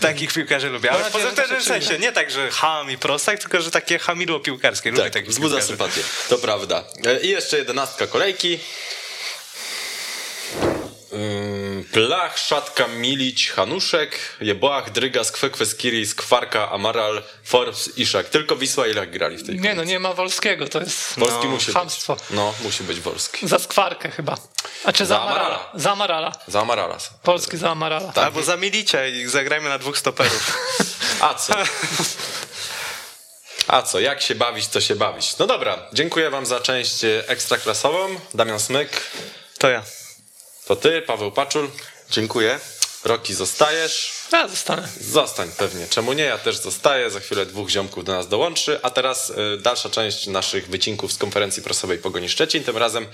[0.00, 0.92] Takich piłkarzy lubię.
[0.92, 1.98] Ale że pozytywnym to się sensie.
[1.98, 4.90] Nie tak, że ham i prostak, tylko że takie hamidło piłkarskie.
[4.90, 6.00] Lubię Tak, wzbudza sympatię.
[6.28, 6.84] To prawda.
[7.06, 8.58] E, I jeszcze jedenastka kolejki.
[11.92, 18.28] Plach, Szatka, Milić, Hanuszek, Jeboach, Dryga, Skwekwe, Skiri, Skwarka, Amaral, Forbes, Iszak.
[18.28, 21.44] Tylko Wisła i Lech grali w tej Nie no, nie ma Wolskiego, to jest Wolski
[21.44, 22.14] no, musi chamstwo.
[22.16, 22.24] być.
[22.30, 23.48] No, musi być Wolski.
[23.48, 24.36] Za skwarkę chyba.
[24.84, 25.44] A czy za, Za Amarala?
[25.44, 25.70] Amarala.
[25.74, 26.32] Za Amarala.
[26.48, 27.10] Za Amaralas.
[27.22, 28.12] Polski za Amarala.
[28.12, 28.24] Tak.
[28.24, 30.58] Albo zamilicie i zagrajmy na dwóch stoperów.
[31.20, 31.54] A co?
[33.68, 35.38] A co, jak się bawić, to się bawić.
[35.38, 38.20] No dobra, dziękuję wam za część e, ekstraklasową.
[38.34, 38.88] Damian Smyk,
[39.58, 39.82] To ja.
[40.70, 41.70] To ty, Paweł Paczul.
[42.10, 42.60] Dziękuję.
[43.04, 44.12] Roki, zostajesz.
[44.32, 44.88] Ja zostanę.
[45.00, 45.86] Zostań pewnie.
[45.86, 46.24] Czemu nie?
[46.24, 47.10] Ja też zostaję.
[47.10, 48.78] Za chwilę dwóch ziomków do nas dołączy.
[48.82, 52.64] A teraz y, dalsza część naszych wycinków z konferencji prasowej Pogoni Szczecin.
[52.64, 53.06] Tym razem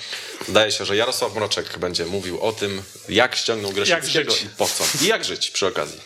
[0.48, 4.42] zdaje się, że Jarosław Mroczek będzie mówił o tym, jak ściągnął Greszewskiego żyć.
[4.42, 4.84] i po co.
[5.04, 6.00] I jak żyć przy okazji.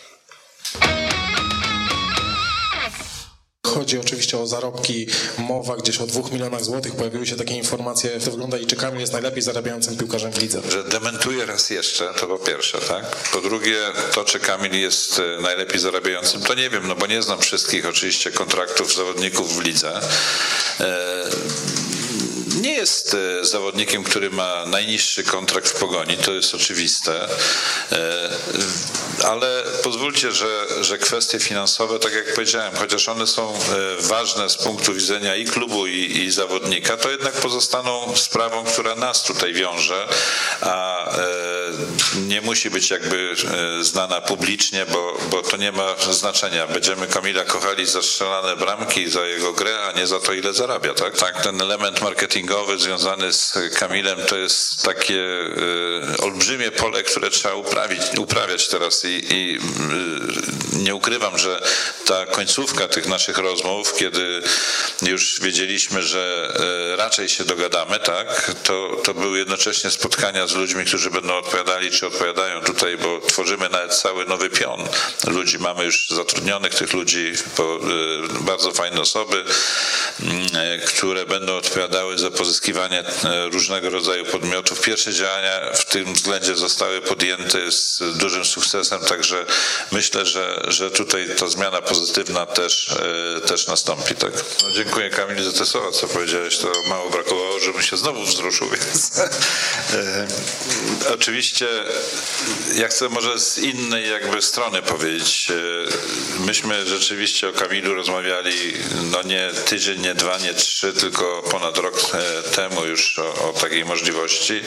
[3.73, 5.07] Chodzi oczywiście o zarobki,
[5.37, 6.95] mowa gdzieś o dwóch milionach złotych.
[6.95, 10.41] Pojawiły się takie informacje, jak to wygląda i czy Kamil jest najlepiej zarabiającym piłkarzem w
[10.41, 10.61] lidze.
[10.69, 13.05] że dementuje raz jeszcze, to po pierwsze, tak?
[13.05, 13.77] Po drugie,
[14.13, 17.85] to czy Kamil jest e, najlepiej zarabiającym, to nie wiem, no bo nie znam wszystkich
[17.85, 20.01] oczywiście kontraktów zawodników w lidze.
[20.79, 21.29] E,
[22.55, 27.27] Nie jest e, zawodnikiem, który ma najniższy kontrakt w pogoni, to jest oczywiste,
[27.91, 28.29] E,
[29.27, 33.57] ale pozwólcie, że, że kwestie finansowe, tak jak powiedziałem, chociaż one są e,
[34.01, 39.23] ważne z punktu widzenia i klubu, i, i zawodnika, to jednak pozostaną sprawą, która nas
[39.23, 40.07] tutaj wiąże,
[40.61, 40.91] a
[42.15, 43.35] nie musi być jakby
[43.81, 46.67] znana publicznie, bo, bo to nie ma znaczenia.
[46.67, 50.93] Będziemy Kamila kochali za strzelane bramki, za jego grę, a nie za to, ile zarabia,
[50.93, 51.17] tak?
[51.17, 52.01] Tak, ten element
[52.41, 55.21] marketingowy związany z Kamilem to jest takie
[56.13, 61.61] e, olbrzymie pole, które trzeba uprawić, uprawiać teraz i, i e, nie ukrywam, że
[62.05, 64.41] ta końcówka tych naszych rozmów, kiedy
[65.01, 66.53] już wiedzieliśmy, że
[66.93, 71.91] e, raczej się dogadamy, tak, to, to były jednocześnie spotkania z ludźmi, którzy będą odpowiadali,
[71.91, 74.87] czy odpowiadają tutaj, bo tworzymy nawet cały nowy pion
[75.27, 75.59] ludzi.
[75.59, 77.33] Mamy już zatrudnionych tych ludzi,
[78.41, 79.43] bardzo fajne osoby,
[80.87, 84.81] które będą odpowiadały za pozyskiwanie e, różnego rodzaju podmiotów.
[84.81, 89.45] Pierwsze działania w tym względzie zostały podjęte z dużym sukcesem, także
[89.91, 92.95] myślę, że, że tutaj ta zmiana pozytywna też,
[93.37, 94.15] e, też nastąpi.
[94.15, 94.33] Tak?
[94.63, 96.57] No, dziękuję Kamil za te słowa, co powiedziałeś.
[96.57, 99.11] To mało brakowało, żebym się znowu wzruszył, więc
[99.93, 100.27] e,
[101.13, 101.67] oczywiście
[102.75, 105.47] ja chcę może z innej jakby strony powiedzieć.
[106.39, 108.73] Myśmy rzeczywiście o Kamilu rozmawiali
[109.11, 112.01] no nie tydzień, nie dwa, nie trzy, tylko ponad rok
[112.55, 114.61] temu już o, o takiej możliwości.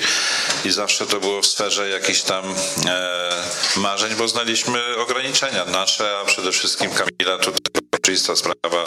[0.65, 2.55] I zawsze to było w sferze jakichś tam
[2.87, 3.45] e,
[3.77, 8.85] marzeń, bo znaliśmy ograniczenia nasze, a przede wszystkim Kamila tutaj oczywista sprawa,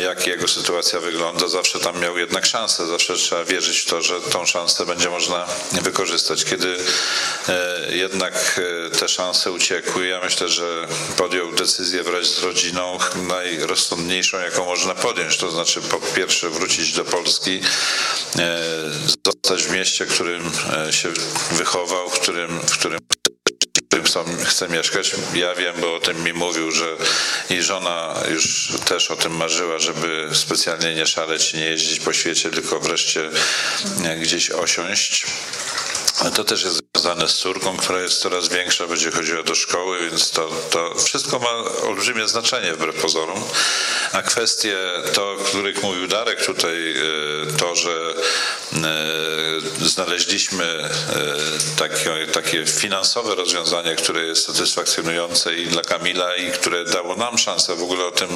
[0.00, 1.48] jak jego sytuacja wygląda.
[1.48, 5.46] Zawsze tam miał jednak szansę, zawsze trzeba wierzyć w to, że tą szansę będzie można
[5.72, 6.44] wykorzystać.
[6.44, 6.76] Kiedy
[7.48, 10.86] e, jednak e, te szanse uciekły, ja myślę, że
[11.16, 12.98] podjął decyzję wraz z rodziną
[13.28, 15.36] najrozsądniejszą, jaką można podjąć.
[15.36, 17.60] To znaczy po pierwsze wrócić do Polski,
[18.38, 18.60] e,
[19.26, 20.50] zostać w mieście, w którym
[20.90, 21.08] się
[21.52, 22.98] wychował, w którym, w którym
[24.02, 25.12] chcą, chce mieszkać.
[25.34, 26.96] Ja wiem, bo o tym mi mówił, że
[27.50, 32.50] i żona już też o tym marzyła, żeby specjalnie nie szaleć, nie jeździć po świecie,
[32.50, 33.30] tylko wreszcie
[34.04, 35.26] e, gdzieś osiąść.
[36.18, 40.30] To też jest związane z córką, która jest coraz większa, będzie chodziła do szkoły, więc
[40.30, 41.50] to, to wszystko ma
[41.88, 43.44] olbrzymie znaczenie wbrew pozorom.
[44.12, 44.76] A kwestie,
[45.12, 48.14] to, o których mówił Darek tutaj, e, to, że
[49.82, 50.88] znaleźliśmy
[51.76, 57.76] takie, takie finansowe rozwiązanie, które jest satysfakcjonujące i dla Kamila i które dało nam szansę
[57.76, 58.28] w ogóle o tym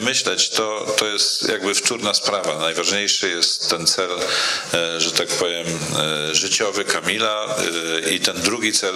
[0.00, 2.58] myśleć, to, to jest jakby wtórna sprawa.
[2.58, 4.10] Najważniejszy jest ten cel,
[4.98, 5.66] że tak powiem,
[6.32, 7.56] życiowy Kamila
[8.10, 8.94] i ten drugi cel,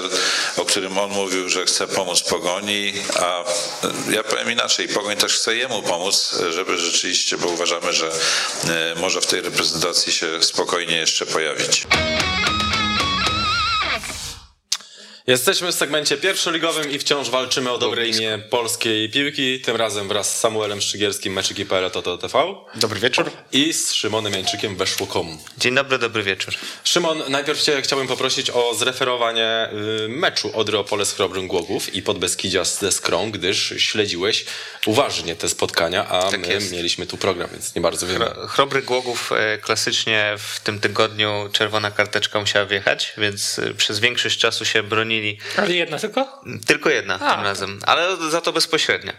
[0.56, 3.44] o którym on mówił, że chce pomóc Pogoni, a
[4.10, 8.10] ja powiem inaczej, Pogoń też chce jemu pomóc, żeby rzeczywiście, bo uważamy, że
[8.96, 11.86] może w tej reprezentacji się spokojnie jeszcze pojawić.
[15.30, 19.60] Jesteśmy w segmencie pierwszoligowym i wciąż walczymy o dobre imię polskiej piłki.
[19.60, 22.54] Tym razem wraz z Samuelem Szczygierskim, meczyki.pl, to TV.
[22.74, 23.30] Dobry wieczór.
[23.52, 25.38] I z Szymonem Jańczykiem, weszło.com.
[25.58, 26.54] Dzień dobry, dobry wieczór.
[26.84, 29.68] Szymon, najpierw cię chciałbym poprosić o zreferowanie
[30.04, 34.44] y, meczu Odry Opole z Chrobrym Głogów i Podbeskidzia ze Skrą, gdyż śledziłeś
[34.86, 36.72] uważnie te spotkania, a tak my jest.
[36.72, 38.26] mieliśmy tu program, więc nie bardzo wiemy.
[38.48, 44.38] Chrobry Głogów e, klasycznie w tym tygodniu czerwona karteczka musiała wjechać, więc e, przez większość
[44.38, 44.82] czasu się
[45.20, 46.42] bronili ale jedna tylko?
[46.66, 47.34] Tylko jedna A.
[47.34, 49.12] tym razem, ale za to bezpośrednio.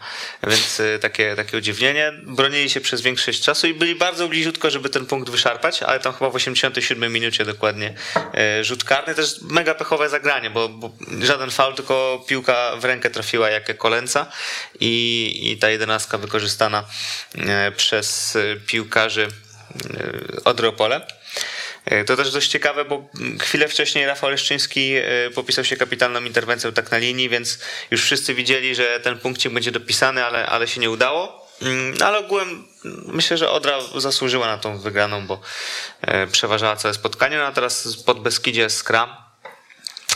[0.47, 2.11] Więc y, takie, takie udziwnienie.
[2.23, 6.13] Bronili się przez większość czasu i byli bardzo bliziutko, żeby ten punkt wyszarpać, ale tam
[6.13, 7.93] chyba w 87 minucie dokładnie
[8.59, 9.15] y, rzut karny.
[9.15, 10.91] Też mega pechowe zagranie, bo, bo
[11.21, 14.25] żaden faul, tylko piłka w rękę trafiła jak kolenca
[14.79, 16.83] i, i ta jedenastka wykorzystana
[17.35, 18.37] y, przez
[18.67, 19.27] piłkarzy
[20.45, 21.01] Odropole.
[21.85, 23.09] E, to też dość ciekawe, bo
[23.39, 25.03] chwilę wcześniej Rafał Leszczyński e,
[25.35, 27.59] popisał się kapitalną interwencją tak na linii, więc
[27.91, 31.47] już wszyscy widzieli, że ten punkcik będzie dopisany, ale, ale się nie udało.
[31.61, 32.67] Mm, ale ogółem
[33.05, 35.41] myślę, że Odra zasłużyła na tą wygraną, bo
[36.01, 37.37] e, przeważała całe spotkanie.
[37.37, 39.20] No a teraz pod Beskidzie Skram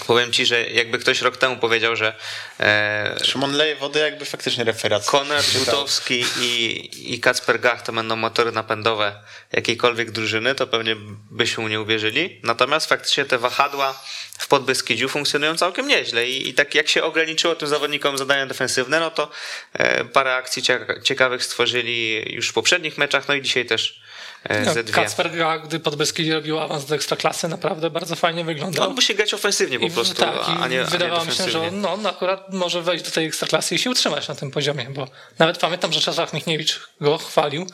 [0.07, 2.15] Powiem ci, że jakby ktoś rok temu powiedział, że.
[2.59, 5.05] E, Szymon leje wodę, jakby faktycznie referat.
[5.05, 10.95] Konrad Butowski i, i Kacper Gach to będą motory napędowe jakiejkolwiek drużyny, to pewnie
[11.31, 12.39] byśmy mu nie uwierzyli.
[12.43, 14.01] Natomiast faktycznie te wahadła
[14.37, 18.99] w Podbeskidziu funkcjonują całkiem nieźle i, i tak jak się ograniczyło tym zawodnikom zadania defensywne,
[18.99, 19.31] no to
[19.73, 20.63] e, parę akcji
[21.03, 24.04] ciekawych stworzyli już w poprzednich meczach, no i dzisiaj też
[24.49, 24.91] Z2.
[24.91, 25.31] Kacper,
[25.63, 28.89] gdy pod Beskidzie robił awans do ekstraklasy, naprawdę bardzo fajnie wyglądał.
[28.89, 31.93] On musi grać ofensywnie po prostu, tak, a nie Wydawało mi się, że on, no,
[31.93, 35.07] on akurat może wejść do tej ekstraklasy i się utrzymać na tym poziomie, bo
[35.39, 37.67] nawet pamiętam, że Czesław Michniewicz go chwalił,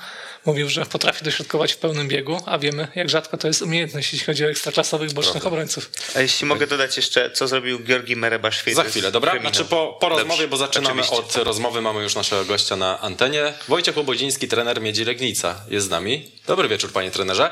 [0.45, 4.25] mówił, że potrafi dośrodkować w pełnym biegu, a wiemy, jak rzadko to jest umiejętność, jeśli
[4.25, 5.49] chodzi o ekstraklasowych bocznych Prawda.
[5.49, 5.91] obrońców.
[6.15, 8.75] A jeśli mogę dodać jeszcze, co zrobił Georgi Merebaszwili?
[8.75, 9.39] Za chwilę, dobra?
[9.39, 11.41] Znaczy po, po rozmowie, bo zaczynamy Oczywiście.
[11.41, 13.53] od rozmowy, mamy już naszego gościa na antenie.
[13.67, 16.31] Wojciech Łobodziński, trener Miedzi Legnica jest z nami.
[16.47, 17.51] Dobry wieczór, panie trenerze.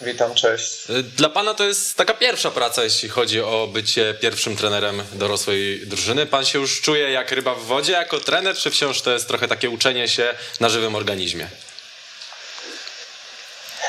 [0.00, 0.90] Witam, cześć.
[0.90, 5.86] Y, dla pana to jest taka pierwsza praca, jeśli chodzi o bycie pierwszym trenerem dorosłej
[5.86, 6.26] drużyny.
[6.26, 9.48] Pan się już czuje jak ryba w wodzie jako trener, czy wciąż to jest trochę
[9.48, 11.48] takie uczenie się na żywym organizmie?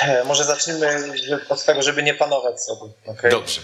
[0.02, 1.14] E, może zacznijmy
[1.50, 2.92] od tego, żeby nie panować sobie.
[3.06, 3.32] Okay?
[3.32, 3.62] Dobrze.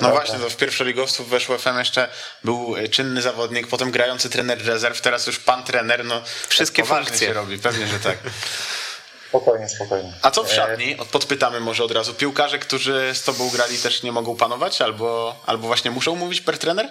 [0.00, 0.20] No Dobra.
[0.20, 2.08] właśnie, to w pierwszoligowców weszło FM jeszcze
[2.44, 7.32] był czynny zawodnik, potem grający trener rezerw, teraz już pan trener, no wszystkie funkcje się
[7.32, 8.18] robi, pewnie, że tak.
[9.28, 10.12] Spokojnie, spokojnie.
[10.22, 10.96] A co w szatni?
[11.12, 12.14] Podpytamy może od razu.
[12.14, 16.58] Piłkarze, którzy z tobą grali też nie mogą panować albo, albo właśnie muszą mówić per
[16.58, 16.88] trener?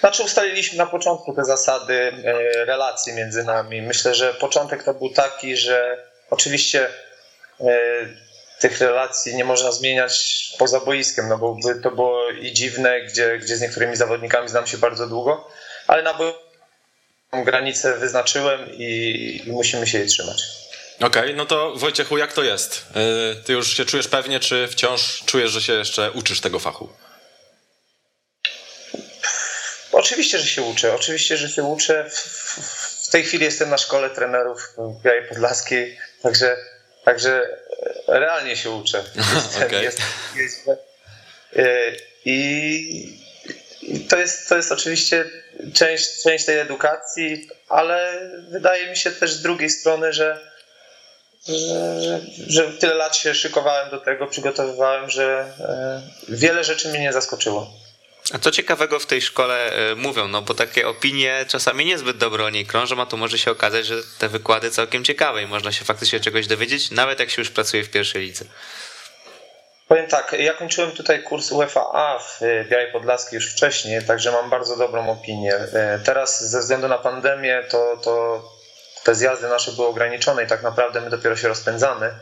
[0.00, 3.82] Znaczy ustaliliśmy na początku te zasady e, relacji między nami.
[3.82, 7.07] Myślę, że początek to był taki, że oczywiście E,
[8.60, 13.56] tych relacji nie można zmieniać poza boiskiem, no bo to było i dziwne, gdzie, gdzie
[13.56, 15.50] z niektórymi zawodnikami znam się bardzo długo,
[15.86, 16.14] ale na
[17.32, 20.42] granicę wyznaczyłem i, i musimy się jej trzymać.
[21.00, 22.86] Okej, okay, no to Wojciechu, jak to jest?
[22.94, 26.88] E, ty już się czujesz pewnie, czy wciąż czujesz, że się jeszcze uczysz tego fachu?
[29.92, 30.94] Oczywiście, że się uczę.
[30.94, 32.10] Oczywiście, że się uczę.
[33.02, 36.56] W tej chwili jestem na szkole trenerów w Białej Podlaskiej, także
[37.08, 37.58] Także
[38.08, 39.04] e, realnie się uczę.
[39.66, 39.82] okay.
[39.82, 40.00] jest,
[40.36, 40.68] jest,
[41.56, 41.64] e,
[42.24, 43.18] i,
[43.82, 45.24] I to jest, to jest oczywiście
[45.74, 48.20] część, część tej edukacji, ale
[48.50, 50.50] wydaje mi się też z drugiej strony, że,
[51.48, 57.12] że, że tyle lat się szykowałem do tego, przygotowywałem, że e, wiele rzeczy mnie nie
[57.12, 57.70] zaskoczyło.
[58.32, 62.44] A co ciekawego w tej szkole e, mówią, no bo takie opinie czasami niezbyt dobre
[62.44, 65.72] o niej krążą, a tu może się okazać, że te wykłady całkiem ciekawe i można
[65.72, 68.44] się faktycznie czegoś dowiedzieć, nawet jak się już pracuje w pierwszej lidze.
[69.88, 74.76] Powiem tak, ja kończyłem tutaj kurs UEFA w Białej Podlaskiej już wcześniej, także mam bardzo
[74.76, 75.54] dobrą opinię.
[75.54, 78.42] E, teraz ze względu na pandemię to, to
[79.04, 82.14] te zjazdy nasze były ograniczone i tak naprawdę my dopiero się rozpędzamy,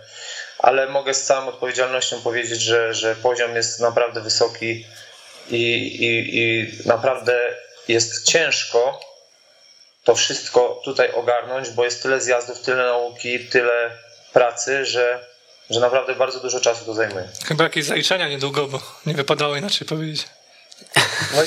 [0.59, 4.87] ale mogę z całą odpowiedzialnością powiedzieć, że, że poziom jest naprawdę wysoki
[5.51, 5.57] i,
[6.05, 7.57] i, i naprawdę
[7.89, 9.01] jest ciężko
[10.05, 13.91] to wszystko tutaj ogarnąć, bo jest tyle zjazdów, tyle nauki, tyle
[14.33, 15.27] pracy, że
[15.71, 17.29] że naprawdę bardzo dużo czasu to zajmuje.
[17.49, 20.29] Chyba jakieś zaliczenia niedługo, bo nie wypadało inaczej powiedzieć.
[21.35, 21.47] No i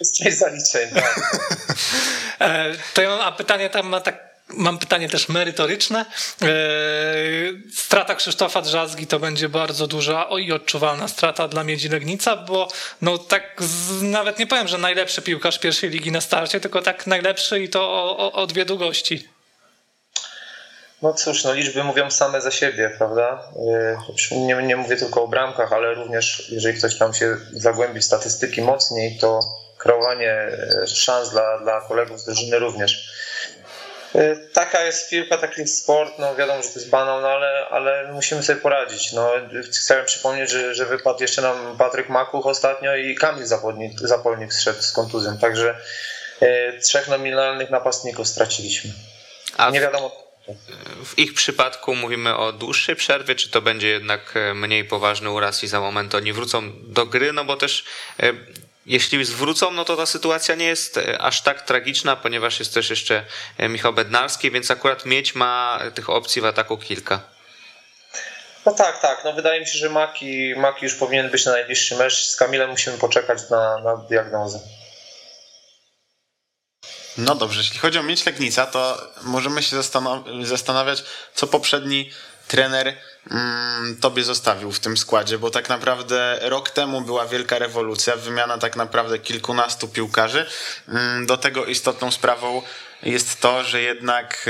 [0.00, 1.20] jest część zaliczeń, tak.
[2.40, 6.06] E, to ja mam a pytanie tam ma tak Mam pytanie też merytoryczne.
[6.42, 6.46] E,
[7.74, 12.68] strata Krzysztofa Drzazgi to będzie bardzo duża i odczuwalna strata dla Miedzi Legnica, bo
[13.02, 17.06] no tak z, nawet nie powiem, że najlepszy piłkarz pierwszej ligi na starcie, tylko tak
[17.06, 19.28] najlepszy i to o, o, o dwie długości.
[21.02, 23.52] No cóż, no liczby mówią same za siebie, prawda?
[24.30, 28.04] E, nie, nie mówię tylko o bramkach, ale również jeżeli ktoś tam się zagłębi w
[28.04, 29.40] statystyki mocniej, to
[29.78, 33.09] kreowanie e, szans dla, dla kolegów z drużyny również.
[34.14, 37.66] E, taka jest piłka, taki jest sport, no wiadomo, że to jest banał, no ale,
[37.70, 39.12] ale musimy sobie poradzić.
[39.12, 39.32] No,
[39.84, 44.82] chciałem przypomnieć, że, że wypadł jeszcze nam Patryk Makuch ostatnio i Kamil Zapolnik, Zapolnik zszedł
[44.82, 45.78] z kontuzją, także
[46.40, 48.90] e, trzech nominalnych napastników straciliśmy.
[49.56, 50.30] A nie wiadomo.
[51.04, 55.64] W ich przypadku mówimy o dłuższej przerwie, czy to będzie jednak e, mniej poważny uraz
[55.64, 57.84] i za moment oni wrócą do gry, no bo też
[58.90, 62.90] jeśli zwrócą, no to ta sytuacja nie jest e, aż tak tragiczna, ponieważ jest też
[62.90, 63.24] jeszcze
[63.58, 67.20] e, Michał Bednarski, więc akurat mieć ma tych opcji w ataku kilka.
[68.66, 69.24] No tak, tak.
[69.24, 72.26] No wydaje mi się, że Maki, Maki już powinien być na najbliższy mecz.
[72.26, 74.60] Z Kamilem musimy poczekać na, na diagnozę.
[77.18, 79.76] No dobrze, jeśli chodzi o mieć Legnica, to możemy się
[80.42, 81.04] zastanawiać,
[81.34, 82.10] co poprzedni
[82.48, 82.94] trener
[84.00, 88.76] tobie zostawił w tym składzie, bo tak naprawdę rok temu była wielka rewolucja, wymiana tak
[88.76, 90.46] naprawdę kilkunastu piłkarzy.
[90.88, 92.62] Mm, do tego istotną sprawą
[93.02, 94.48] jest to, że jednak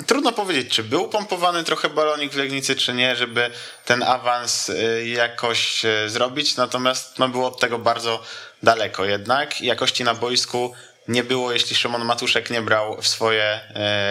[0.00, 3.50] y, trudno powiedzieć, czy był pompowany trochę balonik w Legnicy, czy nie, żeby
[3.84, 8.22] ten awans y, jakoś y, zrobić, natomiast no, było od tego bardzo
[8.62, 9.60] daleko jednak.
[9.60, 10.74] Jakości na boisku
[11.08, 13.60] nie było, jeśli Szymon Matuszek nie brał w swoje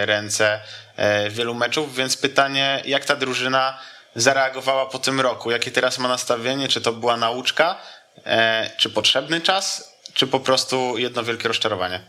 [0.05, 0.59] ręce
[1.29, 3.79] wielu meczów, więc pytanie, jak ta drużyna
[4.15, 5.51] zareagowała po tym roku?
[5.51, 6.67] Jakie teraz ma nastawienie?
[6.67, 7.75] Czy to była nauczka?
[8.25, 9.93] E, czy potrzebny czas?
[10.13, 11.99] Czy po prostu jedno wielkie rozczarowanie?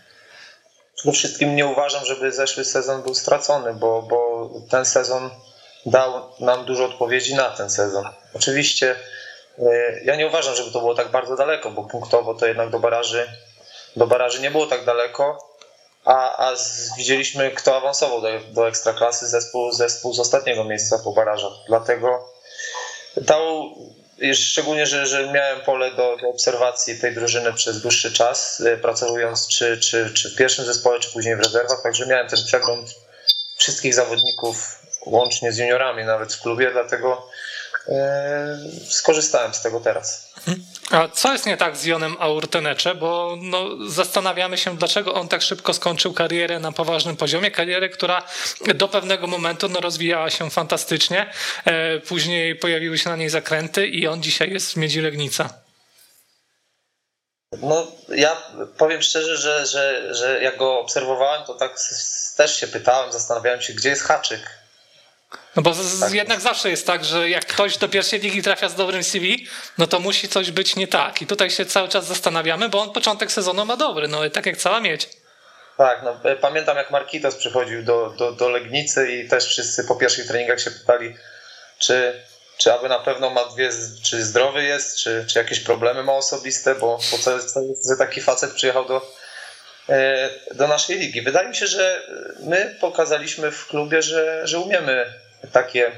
[0.96, 5.30] Przede wszystkim nie uważam, żeby zeszły sezon był stracony, bo, bo ten sezon
[5.86, 8.04] dał nam dużo odpowiedzi na ten sezon.
[8.34, 8.96] Oczywiście
[9.58, 9.64] e,
[10.04, 13.26] ja nie uważam, żeby to było tak bardzo daleko, bo punktowo to jednak do baraży,
[13.96, 15.53] do baraży nie było tak daleko
[16.04, 16.54] a, a
[16.98, 21.52] widzieliśmy, kto awansował do, do ekstraklasy, zespół, zespół z ostatniego miejsca po barażach.
[21.68, 22.28] Dlatego
[23.16, 23.74] dał,
[24.34, 29.48] szczególnie, że, że miałem pole do, do obserwacji tej drużyny przez dłuższy czas, e, pracując
[29.48, 32.94] czy, czy, czy w pierwszym zespole, czy później w rezerwach, także miałem ten przegląd
[33.56, 37.28] wszystkich zawodników, łącznie z juniorami nawet w klubie, dlatego
[38.88, 40.32] skorzystałem z tego teraz.
[40.38, 40.66] Mhm.
[40.90, 42.94] A co jest nie tak z Jonem Aurtenecze?
[42.94, 47.50] Bo no, zastanawiamy się, dlaczego on tak szybko skończył karierę na poważnym poziomie.
[47.50, 48.22] Karierę, która
[48.74, 51.30] do pewnego momentu no, rozwijała się fantastycznie.
[51.64, 55.64] E, później pojawiły się na niej zakręty i on dzisiaj jest w Miedzi Legnica.
[57.62, 58.36] No, ja
[58.78, 61.72] powiem szczerze, że, że, że jak go obserwowałem, to tak
[62.36, 64.63] też się pytałem, zastanawiałem się, gdzie jest haczyk
[65.56, 66.12] no bo z, tak.
[66.12, 69.48] jednak zawsze jest tak, że jak ktoś do pierwszej ligi trafia z dobrym CV,
[69.78, 71.22] no to musi coś być nie tak.
[71.22, 74.56] I tutaj się cały czas zastanawiamy, bo on początek sezonu ma dobry, no tak jak
[74.56, 75.08] cała mieć.
[75.76, 80.26] Tak, no pamiętam jak Markitos przychodził do, do, do Legnicy i też wszyscy po pierwszych
[80.26, 81.16] treningach się pytali,
[81.78, 82.22] czy,
[82.58, 83.70] czy aby na pewno ma dwie,
[84.02, 88.20] czy zdrowy jest, czy, czy jakieś problemy ma osobiste, bo, bo co, co że taki
[88.20, 89.12] facet przyjechał do,
[89.88, 91.22] e, do naszej ligi.
[91.22, 92.02] Wydaje mi się, że
[92.40, 95.92] my pokazaliśmy w klubie, że, że umiemy takie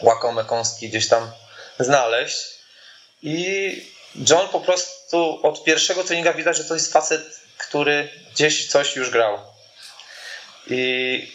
[0.00, 1.30] łakome kąski gdzieś tam
[1.78, 2.36] znaleźć.
[3.22, 3.72] I
[4.30, 7.22] John po prostu od pierwszego treninga widać, że to jest facet,
[7.58, 9.38] który gdzieś coś już grał.
[10.66, 11.32] I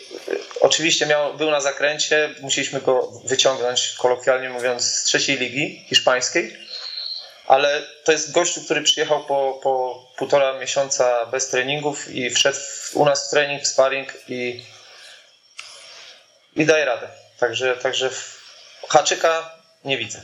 [0.62, 6.58] oczywiście miał, był na zakręcie, musieliśmy go wyciągnąć, kolokwialnie mówiąc, z trzeciej ligi hiszpańskiej,
[7.48, 12.58] ale to jest gościu, który przyjechał po, po półtora miesiąca bez treningów i wszedł
[12.94, 14.64] u nas w trening, w sparring i
[16.56, 17.08] i daje radę.
[17.40, 18.10] Także, także
[18.90, 19.52] haczyka
[19.86, 20.22] nie widzę.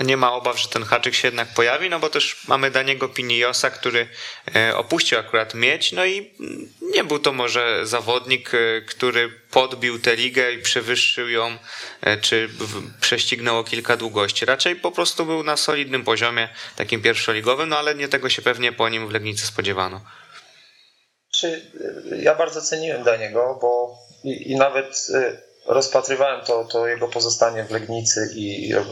[0.00, 3.70] Nie ma obaw, że ten haczyk się jednak pojawi, no bo też mamy Daniego Piniosa,
[3.70, 4.08] który
[4.56, 6.34] e, opuścił akurat mieć, no i
[6.80, 11.58] nie był to może zawodnik, e, który podbił tę ligę i przewyższył ją,
[12.00, 12.48] e, czy
[13.00, 14.44] prześcignął o kilka długości.
[14.44, 18.72] Raczej po prostu był na solidnym poziomie, takim pierwszoligowym, no ale nie tego się pewnie
[18.72, 20.00] po nim w Legnicy spodziewano.
[22.16, 25.08] Ja bardzo ceniłem Daniego, bo i, i nawet
[25.66, 28.84] rozpatrywałem to, to jego pozostanie w Legnicy i e,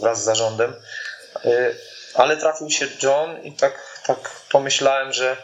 [0.00, 0.74] wraz z zarządem,
[1.44, 1.74] e,
[2.14, 5.36] ale trafił się John i tak, tak pomyślałem, że,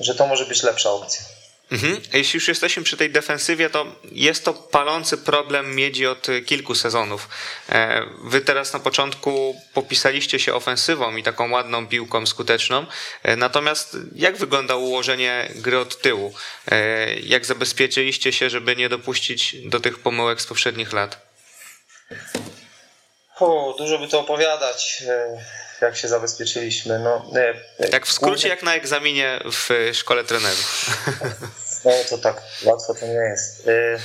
[0.00, 1.35] że to może być lepsza opcja.
[1.72, 2.00] Mhm.
[2.12, 7.28] Jeśli już jesteśmy przy tej defensywie, to jest to palący problem miedzi od kilku sezonów.
[7.68, 12.86] E, wy teraz na początku popisaliście się ofensywą i taką ładną piłką skuteczną.
[13.22, 16.34] E, natomiast jak wygląda ułożenie gry od tyłu?
[16.70, 21.26] E, jak zabezpieczyliście się, żeby nie dopuścić do tych pomyłek z poprzednich lat?
[23.40, 25.02] O, dużo by to opowiadać,
[25.80, 26.98] jak się zabezpieczyliśmy.
[26.98, 27.30] No,
[27.90, 30.86] tak w skrócie, jak na egzaminie w szkole trenerów.
[31.84, 33.66] No to tak łatwo to nie jest.
[33.66, 33.98] Y,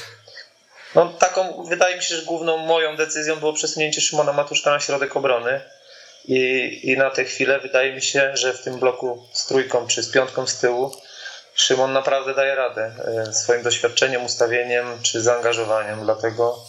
[0.95, 5.15] no taką, wydaje mi się, że główną moją decyzją było przesunięcie Szymona Matuszka na środek
[5.15, 5.61] obrony.
[6.26, 10.03] I, I na tę chwilę wydaje mi się, że w tym bloku z trójką czy
[10.03, 10.91] z piątką z tyłu
[11.56, 12.91] Szymon naprawdę daje radę
[13.30, 16.03] y, swoim doświadczeniem, ustawieniem czy zaangażowaniem.
[16.03, 16.60] Dlatego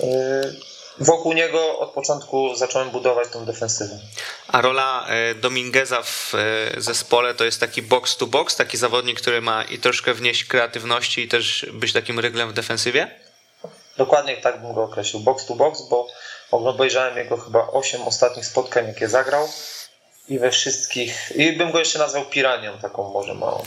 [0.00, 0.04] y,
[0.98, 3.98] wokół niego od początku zacząłem budować tą defensywę.
[4.48, 9.20] A rola e, Domingueza w e, zespole to jest taki box to box, taki zawodnik,
[9.20, 13.10] który ma i troszkę wnieść kreatywności i też być takim ryglem w defensywie?
[13.96, 15.22] Dokładnie tak bym go określił.
[15.22, 16.06] Box to box, bo
[16.50, 19.48] obejrzałem jego chyba 8 ostatnich spotkań, jakie zagrał
[20.28, 21.32] i we wszystkich.
[21.36, 23.64] I bym go jeszcze nazwał piranią, taką może małą.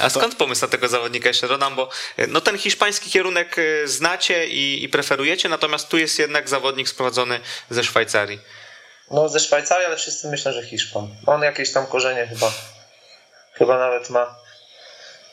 [0.00, 3.88] A skąd pomysł na tego zawodnika jeszcze dodam, bo e, no ten hiszpański kierunek e,
[3.88, 7.40] znacie i, i preferujecie, natomiast tu jest jednak zawodnik sprowadzony
[7.70, 8.40] ze Szwajcarii.
[9.10, 11.08] No ze Szwajcarii, ale wszyscy myślą, że Hiszpan.
[11.26, 12.52] On jakieś tam korzenie chyba,
[13.52, 14.40] chyba nawet ma.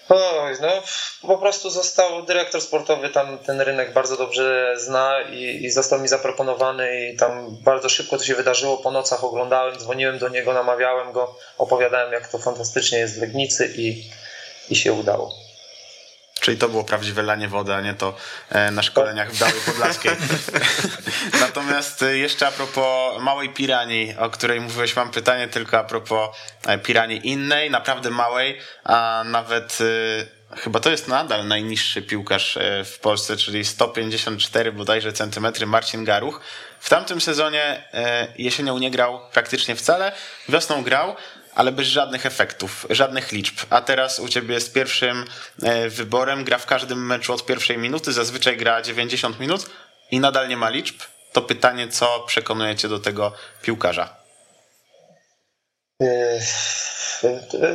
[0.10, 0.68] Oj, no
[1.22, 6.08] po prostu został dyrektor sportowy, tam ten rynek bardzo dobrze zna i, i został mi
[6.08, 11.12] zaproponowany i tam bardzo szybko to się wydarzyło, po nocach oglądałem, dzwoniłem do niego, namawiałem
[11.12, 14.10] go, opowiadałem jak to fantastycznie jest w Legnicy i,
[14.70, 15.47] i się udało.
[16.40, 18.16] Czyli to było prawdziwe lanie wody, a nie to
[18.50, 20.12] e, na szkoleniach w Białej Podlaskiej.
[21.42, 26.30] Natomiast e, jeszcze a propos małej piranii, o której mówiłeś, mam pytanie tylko a propos
[26.68, 29.78] e, piranii innej, naprawdę małej, a nawet
[30.58, 36.42] chyba to jest nadal najniższy piłkarz w Polsce, czyli 154 bodajże centymetry Marcin Garuch.
[36.80, 37.84] W tamtym sezonie
[38.38, 40.12] jesienią nie grał praktycznie wcale,
[40.50, 41.16] wiosną grał,
[41.58, 43.56] ale bez żadnych efektów, żadnych liczb.
[43.70, 45.26] A teraz u ciebie jest pierwszym
[45.64, 49.70] e, wyborem, gra w każdym meczu od pierwszej minuty, zazwyczaj gra 90 minut
[50.12, 50.96] i nadal nie ma liczb.
[51.34, 54.16] To pytanie, co przekonujecie do tego piłkarza?
[56.02, 56.40] E,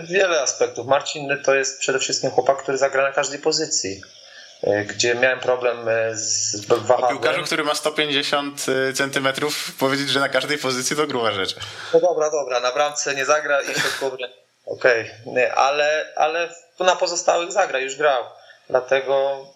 [0.08, 0.86] wiele aspektów.
[0.86, 4.02] Marcin to jest przede wszystkim chłopak, który zagra na każdej pozycji.
[4.62, 7.04] E, gdzie miałem problem e, z wahadłem.
[7.04, 11.56] O piłkarzu, który ma 150 e, centymetrów, powiedzieć, że na każdej pozycji to gruba rzecz.
[11.94, 14.16] No dobra, dobra, na bramce nie zagra i środkowy.
[14.66, 15.54] Okej, okay.
[15.54, 18.24] ale, ale na pozostałych zagra, już grał.
[18.68, 19.46] Dlatego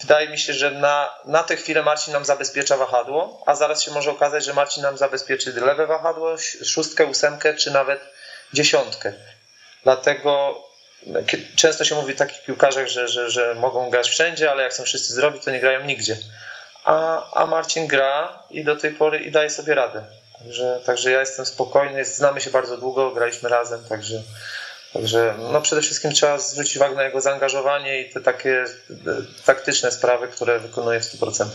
[0.00, 3.90] wydaje mi się, że na, na tę chwilę Marcin nam zabezpiecza wahadło, a zaraz się
[3.90, 8.00] może okazać, że Marcin nam zabezpieczy lewe wahadło, szóstkę, ósemkę czy nawet
[8.52, 9.12] dziesiątkę.
[9.84, 10.62] Dlatego
[11.56, 14.84] Często się mówi o takich piłkarzach, że, że, że mogą grać wszędzie, ale jak są
[14.84, 16.16] wszyscy zdrowi, to nie grają nigdzie.
[16.84, 20.04] A, a Marcin gra i do tej pory i daje sobie radę.
[20.38, 24.22] Także, także ja jestem spokojny, znamy się bardzo długo, graliśmy razem, także,
[24.92, 28.64] także no przede wszystkim trzeba zwrócić uwagę na jego zaangażowanie i te takie e,
[29.44, 31.46] taktyczne sprawy, które wykonuje w 100%.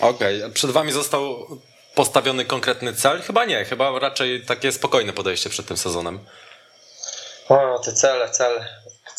[0.00, 0.54] Okej, okay.
[0.54, 1.46] przed wami został
[1.94, 3.22] postawiony konkretny cel?
[3.22, 6.18] Chyba nie, chyba raczej takie spokojne podejście przed tym sezonem.
[7.48, 8.66] O, te cele, cele.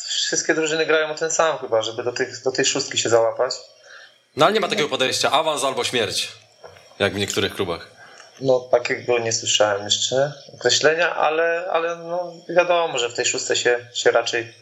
[0.07, 3.53] Wszystkie drużyny grają o ten sam chyba, żeby do, tych, do tej szóstki się załapać.
[4.35, 6.31] No ale nie ma takiego podejścia awans albo śmierć,
[6.99, 7.91] jak w niektórych klubach.
[8.41, 13.89] No takiego nie słyszałem jeszcze określenia, ale, ale no, wiadomo, że w tej szóstce się,
[13.93, 14.53] się raczej,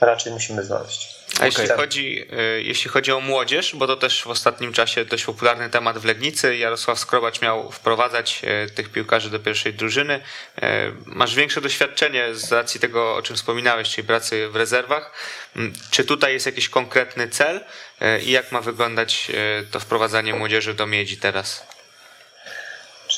[0.00, 1.20] raczej musimy znaleźć.
[1.40, 5.24] A jeśli, chodzi, y, jeśli chodzi o młodzież, bo to też w ostatnim czasie dość
[5.24, 10.14] popularny temat w Legnicy, Jarosław Skrobacz miał wprowadzać y, tych piłkarzy do pierwszej drużyny.
[10.14, 10.62] Y,
[11.06, 15.12] masz większe doświadczenie z racji tego, o czym wspominałeś, czyli pracy w rezerwach.
[15.56, 17.64] Mm, czy tutaj jest jakiś konkretny cel
[18.22, 19.32] i jak ma wyglądać
[19.70, 21.66] to wprowadzanie młodzieży do miedzi teraz?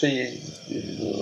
[0.03, 0.41] Czyli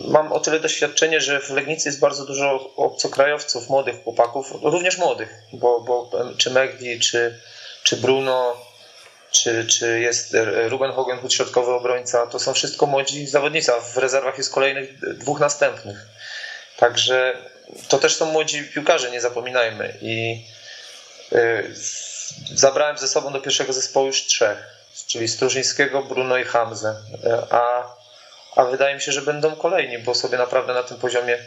[0.08, 5.34] mam o tyle doświadczenie, że w Legnicy jest bardzo dużo obcokrajowców, młodych chłopaków, również młodych,
[5.52, 7.40] bo, bo czy Megdi, czy,
[7.82, 8.56] czy Bruno,
[9.30, 10.36] czy, czy jest
[10.68, 15.40] Ruben Hogenhut, środkowy obrońca, to są wszystko młodzi zawodnicy, a w rezerwach jest kolejnych dwóch
[15.40, 15.98] następnych.
[16.76, 17.36] Także
[17.88, 19.98] to też są młodzi piłkarze, nie zapominajmy.
[20.00, 20.44] I
[21.32, 21.74] yy,
[22.54, 24.58] zabrałem ze sobą do pierwszego zespołu już trzech,
[25.06, 26.96] czyli Strużyńskiego, Bruno i Hamzę.
[27.50, 27.99] A
[28.56, 31.38] a wydaje mi się, że będą kolejni, bo sobie naprawdę na tym poziomie,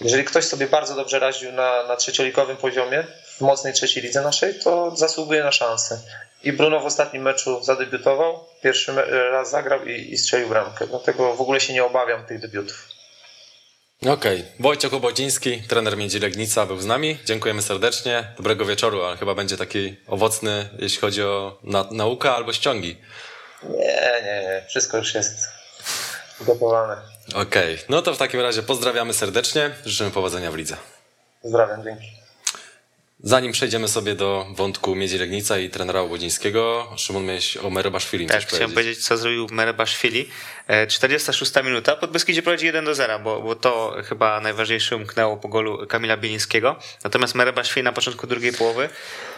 [0.00, 3.04] jeżeli ktoś sobie bardzo dobrze radził na, na trzecioligowym poziomie,
[3.36, 6.00] w mocnej trzeciej lidze naszej, to zasługuje na szansę.
[6.44, 8.92] I Bruno w ostatnim meczu zadebiutował, pierwszy
[9.30, 10.86] raz zagrał i, i strzelił bramkę.
[10.86, 12.88] Dlatego w ogóle się nie obawiam tych debiutów.
[14.06, 17.18] Okej, Wojciech Obodziński, trener Miedzi Legnica był z nami.
[17.24, 18.24] Dziękujemy serdecznie.
[18.36, 22.96] Dobrego wieczoru, ale chyba będzie taki owocny, jeśli chodzi o na, naukę albo ściągi.
[23.62, 24.64] Nie, nie, nie.
[24.68, 25.48] Wszystko już jest
[26.40, 26.96] gotowane.
[27.34, 29.70] Okej, no to w takim razie pozdrawiamy serdecznie.
[29.84, 30.76] Życzymy powodzenia w lidze.
[31.42, 32.23] Pozdrawiam, dzięki.
[33.26, 38.42] Zanim przejdziemy sobie do wątku Miedzi Legnica i trenera Obodzińskiego, Szymon miałeś o Merebaszwili Tak,
[38.42, 40.28] chciałem powiedzieć, co zrobił Merebaszwili.
[40.68, 45.48] E, 46 minuta, Podbeskidzie prowadzi 1 do 0, bo, bo to chyba najważniejsze umknęło po
[45.48, 46.76] golu Kamila Bielińskiego.
[47.04, 48.88] Natomiast Merebaszwili na początku drugiej połowy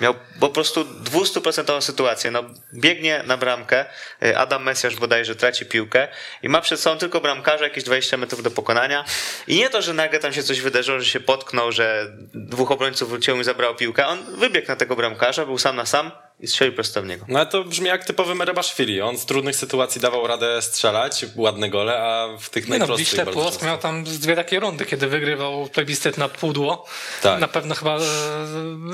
[0.01, 2.31] miał po prostu 200% sytuację.
[2.31, 2.45] No,
[2.75, 3.85] biegnie na bramkę,
[4.23, 6.09] e, Adam Mesjasz bodajże traci piłkę
[6.43, 9.05] i ma przed sobą tylko bramkarza jakieś 20 metrów do pokonania.
[9.47, 13.11] I nie to, że nagle tam się coś wydarzyło, że się potknął, że dwóch obrońców
[13.11, 14.07] wróciło i zabrało piłkę.
[14.07, 16.11] On wybiegł na tego bramkarza, był sam na sam
[16.41, 17.25] i strzelił prosto w niego.
[17.29, 19.01] No ale to brzmi jak typowy Merebaszwili.
[19.01, 23.09] On z trudnych sytuacji dawał radę strzelać, ładne gole, a w tych Nie no, najprostszych
[23.09, 23.67] Wiśle bardzo Płock często.
[23.67, 26.87] miał tam z dwie takie rundy, kiedy wygrywał plebiscyt na pudło.
[27.23, 27.41] Tak.
[27.41, 28.03] Na pewno chyba, e,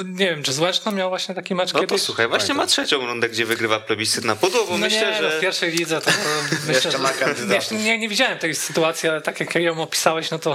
[0.04, 2.00] nie wiem, czy z Łęczną miał właśnie taki mecz No kiedyś?
[2.00, 5.22] posłuchaj, właśnie ma trzecią rundę, gdzie wygrywa plebiscyt na pudło, bo No myślę, nie, że...
[5.22, 6.16] no w pierwszej lidze to, to
[6.66, 7.54] myślę, Jeszcze że-.
[7.54, 10.54] Jeszcze nie, nie widziałem tej sytuacji, ale tak jak ją opisałeś, no to,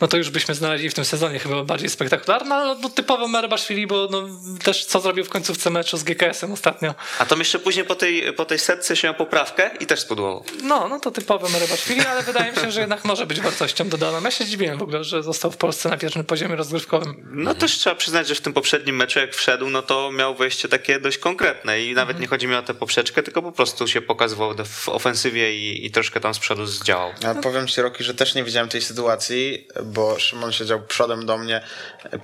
[0.00, 3.86] no to już byśmy znaleźli w tym sezonie chyba bardziej spektakularne, ale no, typowo Merebaszwili,
[3.86, 4.22] bo no,
[4.64, 6.94] też co zrobił w końcówce meczu z GKS-em ostatnio.
[7.18, 10.44] A to jeszcze później po tej, po tej setce się miał poprawkę i też spudłował.
[10.62, 14.22] No, no to typowy Merebaszwili, ale wydaje mi się, że jednak może być wartością dodaną.
[14.22, 17.28] Ja się dziwiłem w ogóle, że został w Polsce na pierwszym poziomie rozgrywkowym.
[17.30, 20.68] No też trzeba przyznać, że w tym poprzednim meczu jak wszedł, no to miał wejście
[20.68, 24.00] takie dość konkretne i nawet nie chodzi mi o tę poprzeczkę, tylko po prostu się
[24.00, 27.10] pokazywał w ofensywie i, i troszkę tam z przodu zdziałał.
[27.22, 31.38] Ja powiem ci, Roki, że też nie widziałem tej sytuacji, bo Szymon siedział przodem do
[31.38, 31.60] mnie,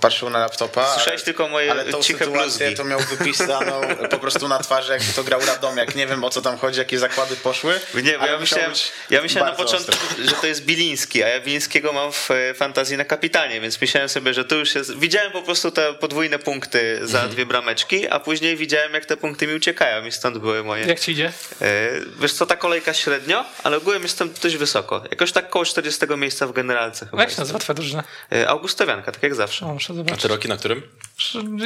[0.00, 0.94] patrzył na laptopa.
[0.94, 2.76] Słyszałeś tylko moje ale tą ciche sytuację bluzgi.
[2.76, 5.94] to miał wypisaną po prostu na twarzy, jakby to grał Radomiak.
[5.94, 7.80] Nie wiem o co tam chodzi, jakie zakłady poszły.
[8.02, 8.72] Nie, bo ja myślałem,
[9.10, 10.24] ja myślałem na początku, ostry.
[10.28, 14.08] że to jest Biliński, a ja Bilińskiego mam w e, fantazji na kapitanie, więc myślałem
[14.08, 14.98] sobie, że to już jest...
[14.98, 17.30] Widziałem po prostu te podwójne punkty za Mhm.
[17.34, 20.86] dwie brameczki, a później widziałem, jak te punkty mi uciekają i stąd były moje...
[20.86, 21.32] Jak ci idzie?
[21.62, 21.90] E,
[22.20, 25.02] Wiesz co, ta kolejka średnio, ale ogółem jestem dość wysoko.
[25.10, 27.22] Jakoś tak koło 40 miejsca w generalce chyba.
[27.22, 28.04] Jak się nazywa twoja drużyna?
[28.32, 29.66] E, Augustowianka, tak jak zawsze.
[29.66, 30.22] O, muszę A zobaczyć.
[30.22, 30.82] ty roki na którym?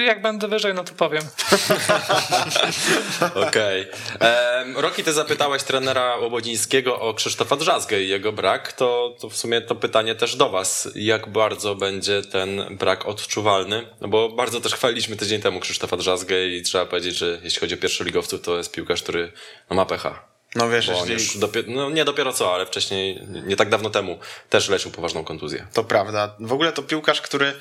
[0.07, 1.23] Jak będę wyżej, no to powiem.
[3.49, 3.87] Okej.
[4.21, 9.37] Em, Roki, ty zapytałeś trenera Łobodzińskiego o Krzysztofa Drzazgę i jego brak, to, to w
[9.37, 10.89] sumie to pytanie też do was.
[10.95, 13.87] Jak bardzo będzie ten brak odczuwalny?
[14.01, 17.75] No bo bardzo też chwaliliśmy tydzień temu Krzysztofa Drzazgę i trzeba powiedzieć, że jeśli chodzi
[17.75, 19.33] o pierwszoligowców, to jest piłkarz, który
[19.71, 20.35] no, ma pecha.
[20.55, 23.91] No wiesz, Bo on już dopiero, no nie dopiero co, ale wcześniej, nie tak dawno
[23.91, 24.19] temu,
[24.51, 25.67] też leczył poważną kontuzję.
[25.73, 26.37] To prawda.
[26.41, 27.53] W ogóle to piłkarz, który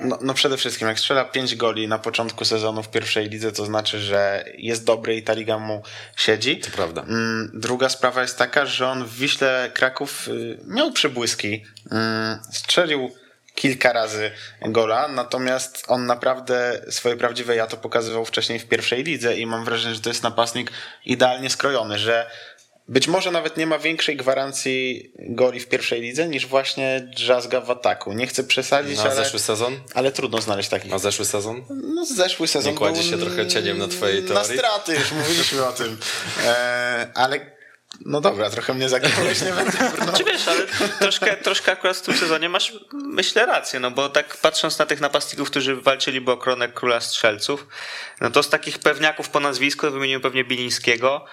[0.00, 3.64] no, no przede wszystkim jak strzela 5 goli na początku sezonu w pierwszej lidze, to
[3.64, 5.82] znaczy, że jest dobry i ta liga mu
[6.16, 6.58] siedzi.
[6.58, 7.02] To prawda.
[7.02, 11.64] Mm, Druga sprawa jest taka, że on w Wiśle Kraków y, miał przebłyski.
[11.90, 13.10] Mm, Strzelił
[13.54, 14.30] kilka razy
[14.62, 19.64] gola, natomiast on naprawdę swoje prawdziwe ja to pokazywał wcześniej w pierwszej lidze i mam
[19.64, 20.72] wrażenie, że to jest napastnik
[21.04, 22.30] idealnie skrojony, że
[22.90, 27.70] być może nawet nie ma większej gwarancji goli w pierwszej lidze niż właśnie Drzazga w
[27.70, 28.12] ataku.
[28.12, 29.80] Nie chcę przesadzić, Na ale, zeszły sezon?
[29.94, 30.90] ale trudno znaleźć takich.
[30.90, 31.64] Na zeszły sezon?
[31.94, 34.58] No, zeszły sezon Nie kładzie się trochę cieniem na twojej Na teorii?
[34.58, 35.98] straty, już mówiliśmy o tym.
[36.46, 37.60] E, ale
[38.06, 40.14] no dobra, trochę mnie zagiąłeś, nie będę brnął.
[40.18, 40.66] Czy wiesz, ale
[40.98, 45.00] troszkę, troszkę akurat w tym sezonie masz, myślę, rację, no bo tak patrząc na tych
[45.00, 47.66] napastników, którzy walczyliby o koronę króla strzelców,
[48.20, 51.24] no to z takich pewniaków po nazwisku wymieniłem pewnie Bilińskiego,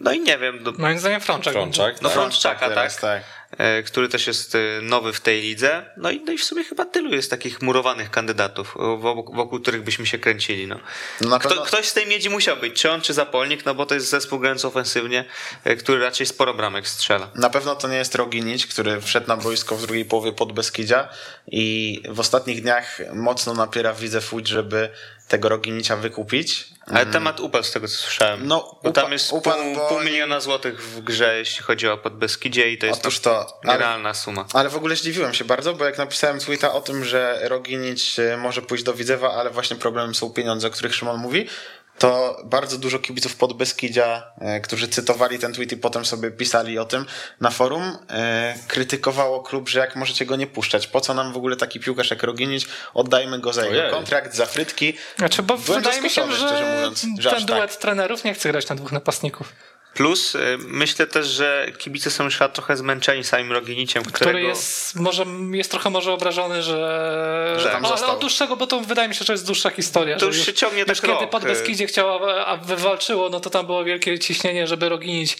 [0.00, 1.52] no i nie wiem, no, Moim zdaniem Frączak.
[1.52, 2.18] Frączak, no tak?
[2.18, 3.60] Frączczaka, Teraz, tak, tak.
[3.60, 6.64] e, który też jest e, nowy w tej lidze, no i, no i w sumie
[6.64, 10.80] chyba tylu jest takich murowanych kandydatów, wokół, wokół których byśmy się kręcili, no.
[11.20, 13.86] No Kto, pewno- Ktoś z tej miedzi musiał być, czy on, czy Zapolnik, no bo
[13.86, 15.24] to jest zespół grający ofensywnie,
[15.64, 17.30] e, który raczej sporo bramek strzela.
[17.34, 21.08] Na pewno to nie jest Roginić, który wszedł na boisko w drugiej połowie pod Beskidzia
[21.46, 24.90] i w ostatnich dniach mocno napiera widzę Fuć, żeby
[25.28, 26.68] tego Roginicia wykupić.
[26.86, 28.46] Ale temat upadł z tego co słyszałem.
[28.46, 31.98] No, bo tam jest upadł, pół, bo pół miliona złotych w grze, jeśli chodzi o
[31.98, 34.44] Podbeskidzie i to jest Otóż to, ale- nierealna suma.
[34.52, 38.36] Ale w ogóle zdziwiłem się bardzo, bo jak napisałem tweeta o tym, że Roginić e,
[38.36, 41.48] może pójść do Widzewa, ale właśnie problemem są pieniądze, o których Szymon mówi,
[41.98, 46.78] to bardzo dużo kibiców pod Beskidzia, e, którzy cytowali ten tweet i potem sobie pisali
[46.78, 47.06] o tym
[47.40, 51.36] na forum, e, krytykowało klub, że jak możecie go nie puszczać, po co nam w
[51.36, 53.92] ogóle taki piłkarz jak Roginić, oddajmy go za jego Ojej.
[53.92, 54.94] kontrakt, za frytki.
[55.18, 58.48] Znaczy, bo Byłem wydaje mi się, że szczerze mówiąc, że ten duet trenerów nie chce
[58.48, 59.52] grać na dwóch napastników.
[59.96, 64.38] Plus y, myślę też, że kibice są już trochę zmęczeni samym Roginiciem, którego...
[64.38, 67.56] Który jest, może, jest trochę może obrażony, że...
[67.58, 70.16] Że tam ale od dłuższego, bo to wydaje mi się, że jest dłuższa historia.
[70.16, 71.30] To że już się ciągnie już tak kiedy rok.
[71.30, 75.38] pod Beskidzie chciała, a wywalczyło, no to tam było wielkie ciśnienie, żeby Roginić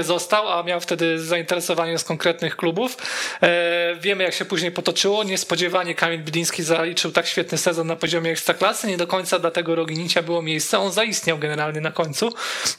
[0.00, 2.96] został, a miał wtedy zainteresowanie z konkretnych klubów.
[3.42, 5.24] E, wiemy, jak się później potoczyło.
[5.24, 8.86] Niespodziewanie Kamil Biliński zaliczył tak świetny sezon na poziomie ekstraklasy.
[8.86, 10.78] Nie do końca dla tego Roginicia było miejsce.
[10.78, 12.32] On zaistniał generalnie na końcu,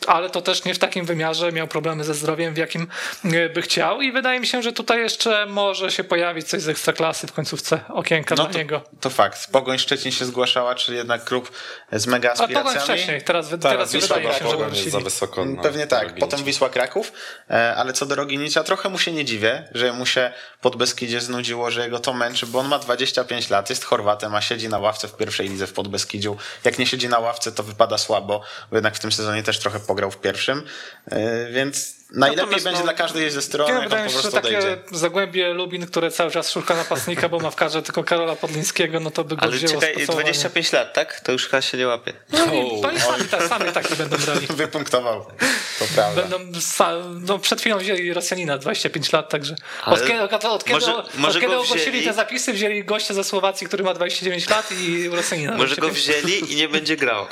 [0.07, 1.16] ale to też nie w takim wymiarze.
[1.53, 2.87] Miał problemy ze zdrowiem, w jakim
[3.25, 6.69] e, by chciał i wydaje mi się, że tutaj jeszcze może się pojawić coś z
[6.69, 8.81] ekstraklasy w końcówce okienka No dla to, niego.
[9.01, 9.51] to fakt.
[9.51, 11.51] Pogoń Szczecin się zgłaszała, czyli jednak klub
[11.91, 12.65] z mega A aspiracjami.
[12.69, 15.45] Pogoń wcześniej, teraz, Tak, teraz Wisła wydaje się, że jest za wysoko.
[15.45, 16.15] na Pewnie tak.
[16.19, 17.11] Potem Wisła Kraków,
[17.49, 20.31] e, ale co do Roginicia, trochę mu się nie dziwię, że mu się
[20.61, 24.41] pod Beskidzie znudziło, że jego to męczy, bo on ma 25 lat, jest Chorwatem, a
[24.41, 26.37] siedzi na ławce w pierwszej lidze w Podbeskidziu.
[26.63, 28.41] Jak nie siedzi na ławce, to wypada słabo,
[28.71, 30.63] bo jednak w tym sezonie też trochę pograł w pierwszym,
[31.51, 34.21] więc najlepiej Natomiast, będzie no, dla każdej ze stron, Ja jak on wydaje się, że
[34.21, 34.77] prostu takie odejdzie.
[34.91, 39.11] Zagłębie Lubin, które cały czas szuka napastnika, bo ma w kadrze tylko Karola Podlińskiego, no
[39.11, 40.23] to by go Ale wzięło czekaj, spasowanie.
[40.23, 41.19] 25 lat, tak?
[41.19, 42.13] To już chyba się nie łapie.
[42.29, 44.47] No i to i sami, tak, sami taki będą brali.
[44.55, 45.25] Wypunktował,
[45.79, 46.21] to prawda.
[46.21, 49.55] Będą, sa- no przed chwilą wzięli Rosjanina, 25 lat, także
[49.85, 53.13] od kiedy, od, od kiedy, może- od może kiedy ogłosili wzięli- te zapisy, wzięli gościa
[53.13, 55.57] ze Słowacji, który ma 29 lat i Rosjanina.
[55.57, 56.25] Może go 25.
[56.25, 57.25] wzięli i nie będzie grał.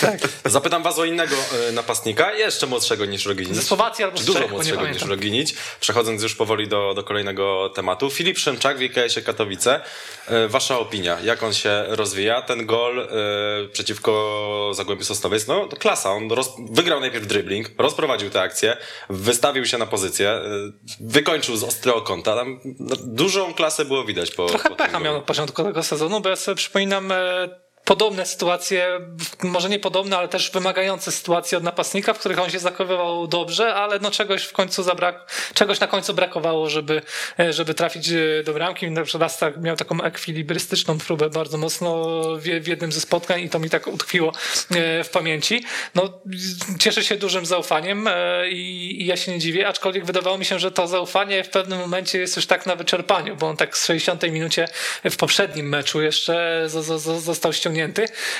[0.44, 1.36] Zapytam was o innego
[1.68, 3.54] e, napastnika, jeszcze młodszego niż Roginic.
[3.54, 5.02] Ze Słowacji albo Dużo młodszego niż.
[5.02, 5.54] Roginic.
[5.80, 8.10] Przechodząc już powoli do, do kolejnego tematu.
[8.10, 9.80] Filip Szymczak w IKS-ie Katowice.
[10.26, 12.42] E, Wasza opinia, jak on się rozwija?
[12.42, 13.06] Ten gol e,
[13.68, 16.10] przeciwko Zagłębiu Sosnowiec, no to klasa.
[16.10, 18.76] On roz, wygrał najpierw dribbling, rozprowadził tę akcję,
[19.10, 20.42] wystawił się na pozycję, e,
[21.00, 22.36] wykończył z ostrego kąta.
[22.36, 26.20] Tam no, dużą klasę było widać po Trochę po pecha miał na początku tego sezonu,
[26.20, 27.12] bo ja sobie przypominam
[27.90, 29.00] podobne sytuacje,
[29.42, 33.74] może nie podobne, ale też wymagające sytuacje od napastnika, w których on się zachowywał dobrze,
[33.74, 37.02] ale no czegoś w końcu zabrak, czegoś na końcu brakowało, żeby,
[37.38, 38.90] e, żeby trafić e, do bramki.
[38.90, 43.58] Na przykład tak miał taką ekwilibrystyczną próbę bardzo mocno w, jednym ze spotkań i to
[43.58, 44.32] mi tak utkwiło
[44.70, 45.64] e, w pamięci.
[45.94, 46.20] No,
[46.78, 48.08] cieszę się dużym zaufaniem
[48.50, 51.78] i, i ja się nie dziwię, aczkolwiek wydawało mi się, że to zaufanie w pewnym
[51.78, 54.68] momencie jest już tak na wyczerpaniu, bo on tak z 60 minucie
[55.10, 57.79] w poprzednim meczu jeszcze zo- zo- zo- został ściągnięty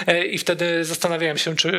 [0.07, 1.71] e, i wtedy zastanawiałem się, czy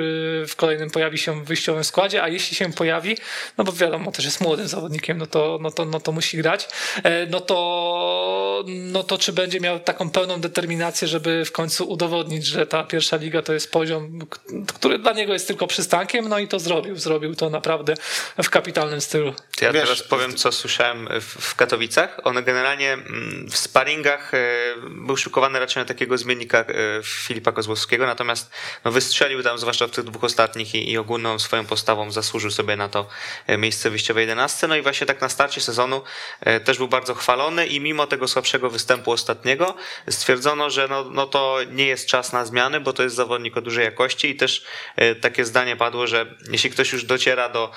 [0.47, 3.17] w kolejnym pojawi się w wyjściowym składzie, a jeśli się pojawi,
[3.57, 6.67] no bo wiadomo, też jest młodym zawodnikiem, no to, no to, no to musi grać,
[7.03, 12.45] e, no to, no to czy będzie miał taką pełną determinację, żeby w końcu udowodnić,
[12.45, 14.19] że ta pierwsza liga to jest poziom,
[14.75, 16.95] który dla niego jest tylko przystankiem, no i to zrobił.
[16.95, 17.93] Zrobił to naprawdę
[18.43, 19.33] w kapitalnym stylu.
[19.61, 22.19] Ja Wiesz, teraz powiem, co słyszałem w, Katowicach.
[22.23, 24.38] On generalnie mm, w sparingach e,
[24.89, 26.65] był szykowany raczej na takiego zmiennika e,
[27.52, 28.52] Filipa Kozłowskiego, natomiast
[28.86, 32.76] no, wystrzelił tam, zwłaszcza w tych dwóch ostatnich i, i ogólną swoją postawą zasłużył sobie
[32.76, 33.07] na to
[33.48, 34.68] e, miejsce wyjściowej 11.
[34.68, 36.02] No i właśnie tak na starcie sezonu
[36.41, 39.76] e, też był bardzo chwalony i mimo tego słabszego występu ostatniego
[40.10, 43.61] stwierdzono, że no, no to nie jest czas na zmiany, bo to jest zawodnik o
[43.61, 44.64] dużej jakości i też
[44.95, 47.72] e, takie zdanie padło, że jeśli ktoś już dociera do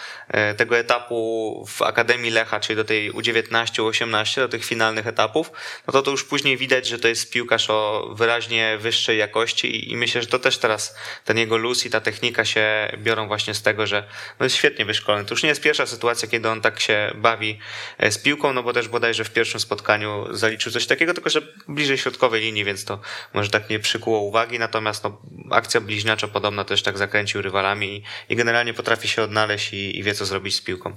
[0.56, 5.50] tego etapu w Akademii Lecha, czyli do tej U19, U18, do tych finalnych etapów,
[5.86, 9.96] no to to już później widać, że to jest piłkarz o wyraźnie wyższej jakości i-
[9.96, 13.62] myślę, że to też teraz ten jego luz i ta technika się biorą właśnie z
[13.62, 14.08] tego, że
[14.40, 15.24] no jest świetnie wyszkolony.
[15.24, 17.58] To już nie jest pierwsza sytuacja, kiedy on tak się bawi
[17.98, 21.42] e, z piłką, no bo też bodajże w pierwszym spotkaniu zaliczył coś takiego, tylko że
[21.68, 23.00] bliżej środkowej linii, więc to
[23.34, 25.20] może tak nie przykuło uwagi, natomiast no,
[25.50, 30.02] akcja bliźniaczo podobna też tak zakręcił rywalami i, i generalnie potrafi się odnaleźć i, i
[30.02, 30.96] wie co zrobić z piłką.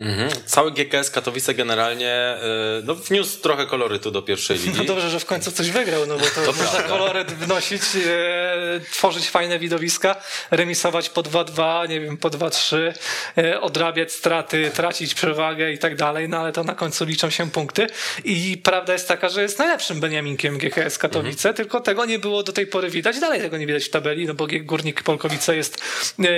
[0.00, 0.30] Mhm.
[0.46, 2.36] Cały GKS Katowice generalnie
[2.80, 4.78] y, no, wniósł trochę kolorytu do pierwszej ligi.
[4.78, 9.28] No dobrze, że w końcu coś wygrał, no bo to, można koloryt wnosić, e, tworzyć
[9.28, 10.16] fajne widowiska,
[10.50, 12.92] remisować po 2-2, nie wiem, po 2-3,
[13.38, 17.50] e, odrabiać straty, tracić przewagę i tak dalej, no ale to na końcu liczą się
[17.50, 17.86] punkty
[18.24, 22.52] i prawda jest taka, że jest najlepszym Beniaminkiem GKS Katowice, tylko tego nie było do
[22.52, 25.78] tej pory widać, dalej tego nie widać w tabeli, no bo Górnik Polkowice jest,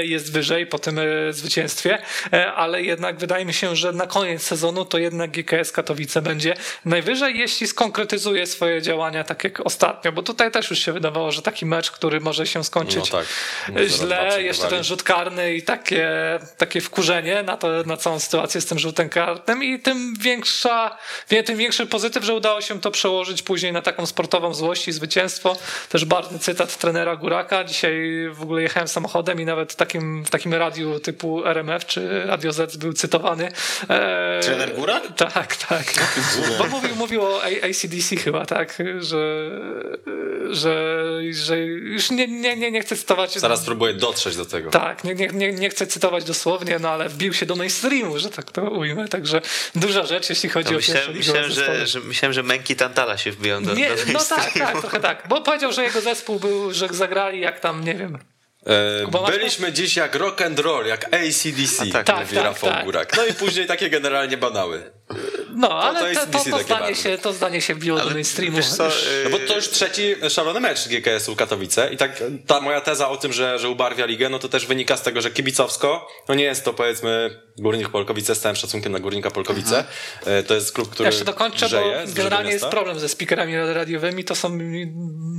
[0.02, 1.98] jest wyżej po tym zwycięstwie,
[2.54, 6.54] ale jednak wydaje mi się, że na koniec sezonu to jednak GKS Katowice będzie
[6.84, 11.42] najwyżej, jeśli skonkretyzuje swoje działania tak jak ostatnio, bo tutaj też już się wydawało, że
[11.42, 13.26] taki mecz, który może się skończyć No tak.
[13.88, 16.08] źle, jeszcze ten rzut karny i takie,
[16.56, 20.98] takie wkurzenie na, to, na całą sytuację z tym rzutem karnym i tym większa,
[21.46, 25.56] tym większy pozytyw, że udało się to przełożyć później na taką sportową złość i zwycięstwo.
[25.88, 27.64] Też barwny cytat trenera Góraka.
[27.64, 27.92] Dzisiaj
[28.32, 32.52] w ogóle jechałem samochodem i nawet w takim, w takim radiu typu RMF czy Radio
[32.52, 33.48] Z był cytowany zestresowany.
[33.88, 35.00] E, Trener Góra?
[35.00, 35.84] Tak, tak.
[36.58, 39.50] Bo mówił, mówił o ACDC chyba, tak, że,
[40.50, 43.38] że, że już nie, nie, nie, nie chcę cytować.
[43.38, 44.70] Zaraz próbuję dotrzeć do tego.
[44.70, 48.30] Tak, nie, nie, nie, nie chcę cytować dosłownie, no ale wbił się do mainstreamu, że
[48.30, 49.40] tak to ujmę, także
[49.74, 53.32] duża rzecz, jeśli chodzi To o myślałem, myślałem, że, że, myślałem, że męki Tantala się
[53.32, 56.72] wbiją do, nie, do No tak, tak, trochę tak, bo powiedział, że jego zespół był,
[56.72, 58.18] że zagrali jak tam, nie wiem,
[59.12, 62.06] Masz byliśmy dziś jak rock and roll, jak ACDC, tak.
[62.06, 62.84] Tak, mówi tak, Rafał tak.
[62.84, 63.16] Górak.
[63.16, 64.97] No i później takie generalnie banały.
[65.54, 67.02] No, ale to to, jest to, to, zdanie bardzo.
[67.02, 68.62] się, to zdanie się wbiło do mainstreamu.
[68.62, 68.88] Co,
[69.24, 73.16] No bo to już trzeci szalony mecz GKS-u Katowice i tak ta moja teza o
[73.16, 76.44] tym, że, że ubarwia ligę, no to też wynika z tego, że kibicowsko, no nie
[76.44, 79.84] jest to powiedzmy Górnik Polkowice, z całym szacunkiem na Górnika Polkowice,
[80.26, 83.56] E, to jest klub, który Ja jeszcze dokończę, grzeje, bo generalnie jest problem ze speakerami
[83.56, 84.58] radiowymi, to są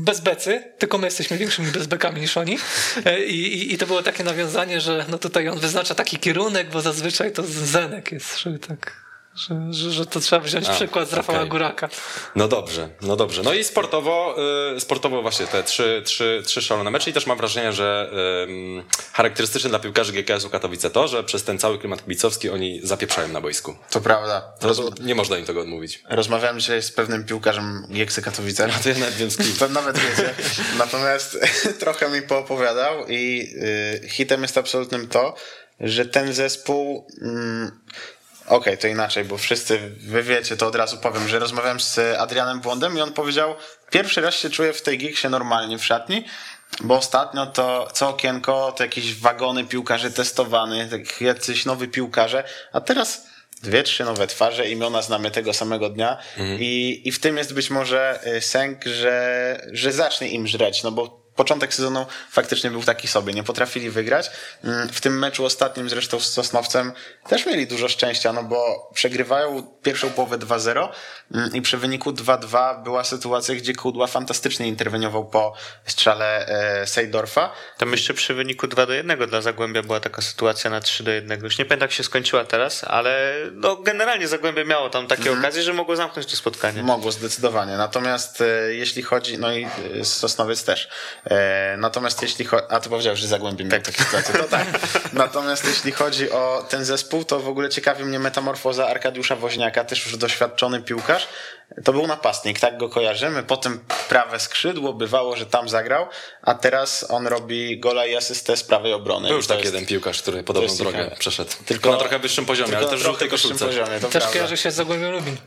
[0.03, 2.57] bezbecy, tylko my jesteśmy większymi bezbekami niż oni.
[3.05, 6.69] E, I, i, i to było takie nawiązanie, że no tutaj on wyznacza taki kierunek,
[6.69, 9.09] bo zazwyczaj to Zenek jest, tak...
[9.40, 11.49] Że, że, że to trzeba wziąć A, przykład z Rafała okej.
[11.49, 11.90] Góraka.
[12.36, 13.41] No dobrze, no dobrze.
[13.44, 14.36] No i sportowo,
[14.76, 18.11] y, sportowo właśnie te trzy, trzy, trzy szalone mecze i też mam wrażenie, że
[18.44, 18.84] ym,
[19.14, 23.41] charakterystyczne dla piłkarzy GKS-u Katowice to, że przez ten cały klimat kibicowski oni zapieprzają na
[23.41, 23.76] boisku.
[23.90, 24.41] To prawda.
[24.60, 26.03] To, to nie można im tego odmówić.
[26.10, 28.66] Rozmawiałem dzisiaj z pewnym piłkarzem Gieksy Katowice.
[28.66, 29.53] A to ja nawet wiem z kim.
[29.60, 30.34] To nawet wiecie.
[30.78, 31.38] Natomiast
[31.80, 33.53] trochę mi poopowiadał i
[34.03, 35.36] y, hitem jest absolutnym to,
[35.80, 37.07] że ten zespół.
[37.22, 37.72] Mm,
[38.49, 42.59] Okej, to inaczej, bo wszyscy wy wiecie, to od razu powiem, że rozmawiałem z Adrianem
[42.59, 43.55] Błądem i on powiedział,
[43.89, 46.26] pierwszy raz się czuję w tej Gieksie normalnie w szatni,
[46.81, 52.81] bo ostatnio to co okienko to jakieś wagony piłkarzy testowanych, tak jacyś nowi piłkarze, a
[52.81, 53.27] teraz
[53.63, 56.17] dwie, trzy nowe twarze, imiona znamy tego samego dnia
[56.59, 60.91] i, i w tym jest być może y, sęk, że, że zacznie im żreć, no
[60.91, 64.32] bo początek sezonu faktycznie był taki sobie, nie potrafili wygrać.
[64.64, 66.91] Mm, W tym meczu ostatnim zresztą z Sosnowcem
[67.28, 70.90] też mieli dużo szczęścia, no bo przegrywają pierwszą połowę 2-0
[71.34, 75.53] mm, i przy wyniku 2-2 była sytuacja, gdzie Kudła fantastycznie interweniował po
[75.86, 77.52] strzale e, Sejdorfa.
[77.78, 81.11] Tam jeszcze przy wyniku 2 do 1 dla Zagłębia była taka sytuacja na 3 do
[81.11, 81.44] 1.
[81.44, 85.64] Już nie pamiętam jak się skończyła teraz, ale no generalnie Zagłębie miało tam takie okazje,
[85.64, 86.84] że mogło zamknąć to spotkanie.
[86.84, 87.78] Mogło zdecydowanie.
[87.78, 89.68] Natomiast e, jeśli chodzi, no i
[89.99, 90.90] e, Sosnowiec też.
[91.30, 94.68] E, natomiast jeśli chodzi, a ty powiedziałeś, że Zagłębie miał takie sytuacje, to tak.
[95.14, 100.06] Natomiast jeśli chodzi o ten zespół, to w ogóle ciekawi mnie metamorfoza Arkadiusza Woźniaka, też
[100.06, 101.27] już doświadczony piłkarz.
[101.83, 103.43] To był napastnik, tak go kojarzymy.
[103.43, 103.79] Potem
[104.09, 106.07] prawe skrzydło, bywało, że tam zagrał,
[106.41, 109.27] a teraz on robi gola i asystę z prawej obrony.
[109.27, 111.15] Był już to taki jest- jeden piłkarz, który podobną drogę ciekawe.
[111.19, 111.49] przeszedł.
[111.51, 113.65] Tylko, Tylko- na trochę wyższym poziomie, ale tylko też żółtej koszulce.
[113.65, 114.29] poziomie, to Też prawda.
[114.31, 115.37] kojarzy się z Zagłębiem Lubin.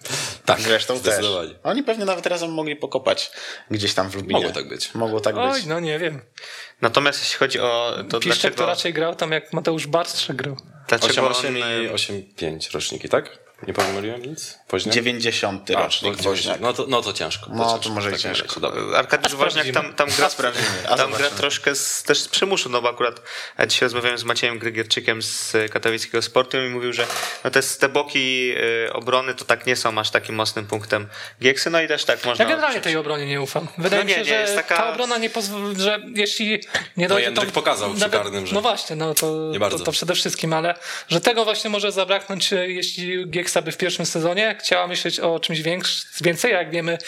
[0.45, 1.25] Tak, Zresztą też.
[1.63, 3.31] Oni pewnie nawet razem mogli pokopać
[3.71, 4.41] gdzieś tam w Lubinie.
[4.41, 4.95] Mogło tak być.
[4.95, 5.67] Mogło tak Oj, być.
[5.67, 6.21] no nie wiem.
[6.81, 10.57] Natomiast jeśli chodzi o to Piszczek dlaczego, to raczej grał tam jak Mateusz Barstrze grał.
[10.89, 13.42] dlaczego 8-8 on, i 8-5 roczniki, tak?
[13.67, 14.59] Nie pomyliłem nic?
[14.69, 14.95] Później?
[14.95, 16.61] 90 A, rocznik to- Woźniak.
[16.61, 17.47] No to, no to ciężko.
[17.55, 17.95] No, to ciężko.
[17.95, 18.61] może i W takim ciężko.
[18.61, 18.99] dobra.
[18.99, 20.29] Arkadiusz Woźniak tam, tam gra.
[20.89, 23.23] A tam gra troszkę z, też z przymusu, no bo akurat
[23.59, 27.07] ja dzisiaj rozmawiałem z Maciejem Grygierczykiem z katowickiego sportu i mówił, że
[27.45, 28.55] no te, te boki
[28.87, 31.07] y, obrony to tak nie są aż takim mocnym punktem
[31.43, 32.45] Gieksy, no i też tak można...
[32.45, 33.69] Ja generalnie tej obronie nie ufam.
[33.79, 36.61] Wydaje No mi nie, się, nie, że jest taka- ta obrona nie pozwoli, że jeśli
[36.97, 40.15] nie dojdzie Jędryk to, pokazał przy karnym, że No właśnie, no to, to, to przede
[40.15, 40.75] wszystkim, ale
[41.09, 45.41] że tego właśnie może zabraknąć, e, jeśli Gieksa by w pierwszym sezonie chciała myśleć o
[45.41, 45.63] czymś
[46.21, 46.99] więcej, jak wiemy e,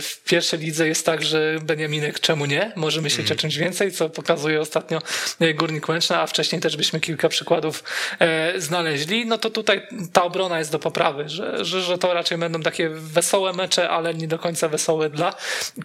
[0.00, 3.38] w pierwszej lidze jest tak, że Beniaminek czemu nie, może myśleć Mhm.
[3.38, 4.98] o czymś więcej, co pokazuje ostatnio
[5.40, 7.84] e, Górnik Łęczna, a wcześniej też byśmy kilka przykładów
[8.18, 12.38] e, znaleźli, no to tutaj ta obrona jest do poprawy, że, że, że to raczej
[12.38, 15.34] będą takie wesołe mecze, ale nie do końca wesołe dla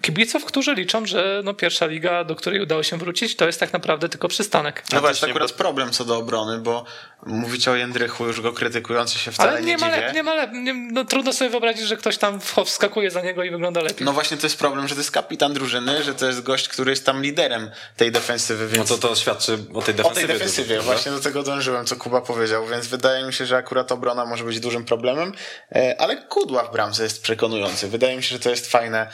[0.02, 3.74] kibiców, którzy liczą, że no pierwsza liga, do której udało się wrócić, to jest tak
[3.74, 4.84] naprawdę tylko przystanek.
[4.94, 6.86] No to jest akurat problem co do obrony, bo
[7.26, 10.12] mówicie o Jędrychu, już go krytykujący się wcale Ale nie, nie ma, dziwię.
[10.14, 13.82] nie ma nie, no trudno sobie wyobrazić, że ktoś tam wskakuje za niego i wygląda
[13.82, 14.06] lepiej.
[14.06, 16.92] No właśnie to jest problem, że to jest kapitan drużyny, że to jest gość, który
[16.92, 18.90] jest tam liderem tej defensywy, No więc...
[18.90, 20.28] to to świadczy o tej O defensywie.
[20.28, 23.58] tej defensywie, dużo, właśnie do tego dążyłem, co Kuba powiedział, więc wydaje mi się, że
[23.58, 25.32] akurat obrona może być dużym problemem,
[25.76, 27.88] e, ale Kudła w bramce jest przekonujący.
[27.88, 29.10] Wydaje mi się, że to jest fajne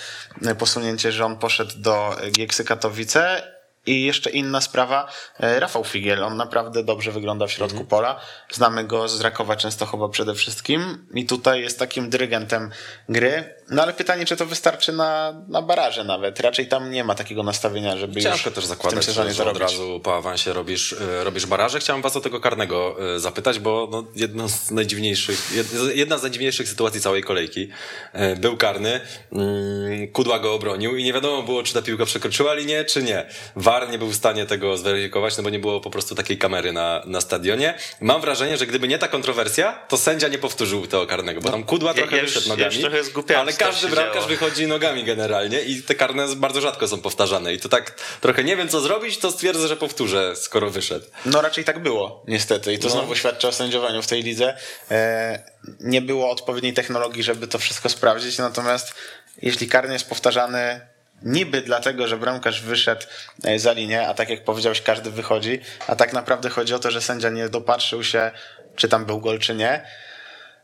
[0.45, 3.53] e, posunięcie, że on poszedł do e, Gieksy Katowice.
[3.85, 5.07] I jeszcze inna sprawa,
[5.39, 7.87] e, Rafał Figiel, on naprawdę dobrze wygląda w środku Mhm.
[7.87, 8.19] pola.
[8.51, 12.71] Znamy go z Rakowa Częstochowa przede wszystkim i tutaj jest takim dyrygentem
[13.09, 13.55] gry.
[13.69, 16.39] No ale pytanie, czy to wystarczy na, na baraże nawet.
[16.39, 19.45] Raczej tam nie ma takiego nastawienia, żeby Ciężko już też w tym zakładać, że, że
[19.45, 21.79] od razu po awansie robisz, e, robisz baraże.
[21.79, 26.21] Chciałem was o tego karnego e, zapytać, bo no, jedno z najdziwniejszych, jed- jedna z
[26.21, 27.69] najdziwniejszych sytuacji całej kolejki.
[28.13, 32.53] E, Był karny, mm, Kudła go obronił i nie wiadomo było, czy ta piłka przekroczyła
[32.53, 33.25] linię, czy nie.
[33.55, 36.73] VAR nie był w stanie tego zweryfikować, no bo nie było po prostu takiej kamery
[36.73, 37.73] na, na stadionie.
[38.01, 41.63] Mam wrażenie, że gdyby nie ta kontrowersja, to sędzia nie powtórzył tego karnego, bo tam
[41.63, 42.81] Kudła No, Ja- trochę ja już- wyszedł ja nogami, już
[43.13, 44.27] trochę ale tam każdy się bramkarz działo.
[44.27, 48.57] wychodzi nogami generalnie i te karne bardzo rzadko są powtarzane i to tak trochę nie
[48.57, 51.05] wiem co zrobić, to stwierdzę, że powtórzę, skoro wyszedł.
[51.25, 52.73] No raczej tak było, niestety.
[52.73, 52.93] I to No.
[52.93, 54.57] znowu świadczy o sędziowaniu w tej lidze.
[54.91, 55.43] E,
[55.79, 58.93] nie było odpowiedniej technologii, żeby to wszystko sprawdzić, natomiast
[59.41, 60.81] jeśli karny jest powtarzany
[61.23, 63.01] niby dlatego, że bramkarz wyszedł
[63.43, 66.91] e, za linię, a tak jak powiedziałeś, każdy wychodzi, a tak naprawdę chodzi o to,
[66.91, 68.31] że sędzia nie dopatrzył się,
[68.75, 69.85] czy tam był gol, czy nie,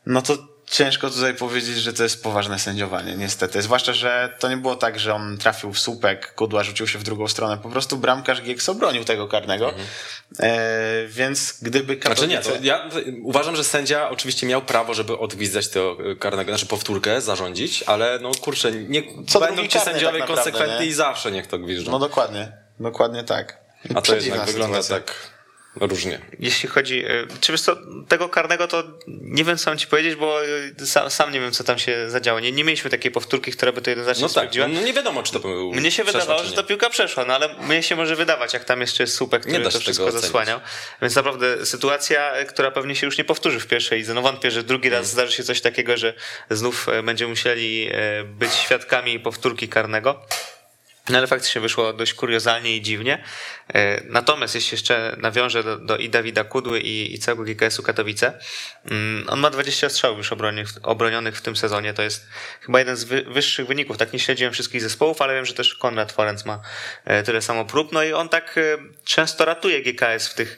[0.05, 0.37] no to
[0.69, 3.61] ciężko tutaj powiedzieć, że to jest poważne sędziowanie, niestety.
[3.61, 7.03] Zwłaszcza, że to nie było tak, że on trafił w słupek, kudła rzucił się w
[7.03, 7.57] drugą stronę.
[7.57, 9.73] Po prostu bramkarz Gieks obronił tego karnego.
[10.39, 12.65] E, więc gdyby Znaczy nie, to Katowice...
[12.67, 12.89] ja
[13.23, 18.19] uważam, że sędzia oczywiście miał prawo, żeby odgwizdać tego e, karnego, znaczy powtórkę, zarządzić, ale
[18.21, 21.91] no kurczę, nie, Co będą ci sędziowie tak konsekwentni i zawsze niech to gwiżdżą.
[21.91, 23.57] No dokładnie, dokładnie tak.
[23.95, 25.05] A to jednak wygląda sytuacja.
[25.05, 25.38] tak
[25.75, 26.19] różnie.
[26.39, 27.75] Jeśli chodzi, e, czy wiesz co,
[28.07, 30.45] tego karnego to nie wiem co mam ci powiedzieć, bo
[30.81, 32.39] e, sam, sam nie wiem co tam się zadziało.
[32.39, 34.67] Nie, nie mieliśmy takiej powtórki, która by to jednoznacznie No tak, stwierdziła.
[34.67, 37.55] no nie wiadomo, czy to był Mnie się wydawało, że to piłka przeszła, no ale
[37.55, 40.59] mnie się może wydawać, jak tam jeszcze jest słupek, który to wszystko zasłaniał.
[41.01, 44.13] Więc naprawdę sytuacja, e, która pewnie się już nie powtórzy w pierwszej lidze.
[44.13, 46.13] No wątpię, że drugi raz zdarzy się coś takiego, że
[46.49, 47.89] znów będziemy musieli
[48.25, 50.25] być świadkami powtórki karnego.
[51.09, 53.23] No ale faktycznie wyszło dość kuriozalnie i dziwnie.
[53.73, 58.39] E, Natomiast jeśli jeszcze nawiążę do, do i Dawida Kudły i, i całego GKS-u Katowice,
[58.91, 61.93] mm, on ma 20 strzałów już obronionych, obronionych w tym sezonie.
[61.93, 62.27] To jest
[62.61, 63.97] chyba jeden z wy, wyższych wyników.
[63.97, 66.61] Tak nie śledziłem wszystkich zespołów, ale wiem, że też Konrad Forenc ma
[67.05, 67.91] e, tyle samo prób.
[67.91, 70.57] No i on tak e, często ratuje GKS w tych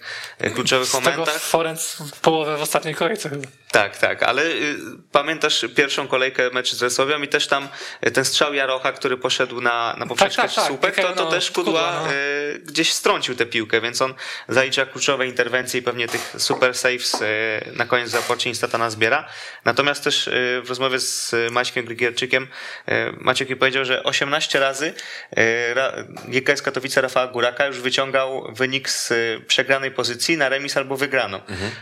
[0.54, 1.42] kluczowych Z tego momentach.
[1.42, 3.48] Forenc połowę w ostatniej kolejce chyba.
[3.72, 4.76] Tak, tak, ale y,
[5.12, 7.70] pamiętasz pierwszą kolejkę mecz z Wrocławiem i też tam
[8.08, 11.24] y, ten strzał Jarocha, który poszedł na, na poprzeczkę tak, czy tak, słupek, to, to
[11.24, 12.14] no, też Kudła no.
[12.14, 14.14] y, gdzieś strącił tę piłkę, więc on
[14.50, 17.18] zalicza kluczowe interwencje i pewnie tych super saves y,
[17.76, 19.28] na koniec zapocznie Instatana zbiera.
[19.66, 22.48] Natomiast też y, w rozmowie z Maćkiem Grygierczykiem
[22.90, 24.94] y, Maciek mi powiedział, że 18 razy
[25.74, 25.94] Ra-
[26.28, 29.14] GKS Katowice Rafała Góraka już wyciągał wynik z
[29.48, 31.42] przegranej pozycji na remis albo wygraną.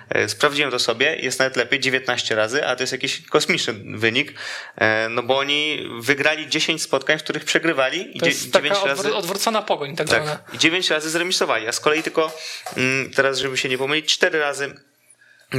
[0.10, 4.34] E, Sprawdziłem to sobie, jest nawet lepiej, 19 razy, a to jest jakiś kosmiczny wynik,
[4.76, 8.84] e, no bo oni wygrali 10 spotkań, w których przegrywali i To jest taka 9
[8.84, 9.16] odwr- razy...
[9.16, 10.26] odwrócona pogoń tak zwana.
[10.26, 12.38] Tak, i 9 razy zremisowali, a z kolei tylko
[12.78, 14.76] mm, teraz, żeby się nie pomylić, 4 razy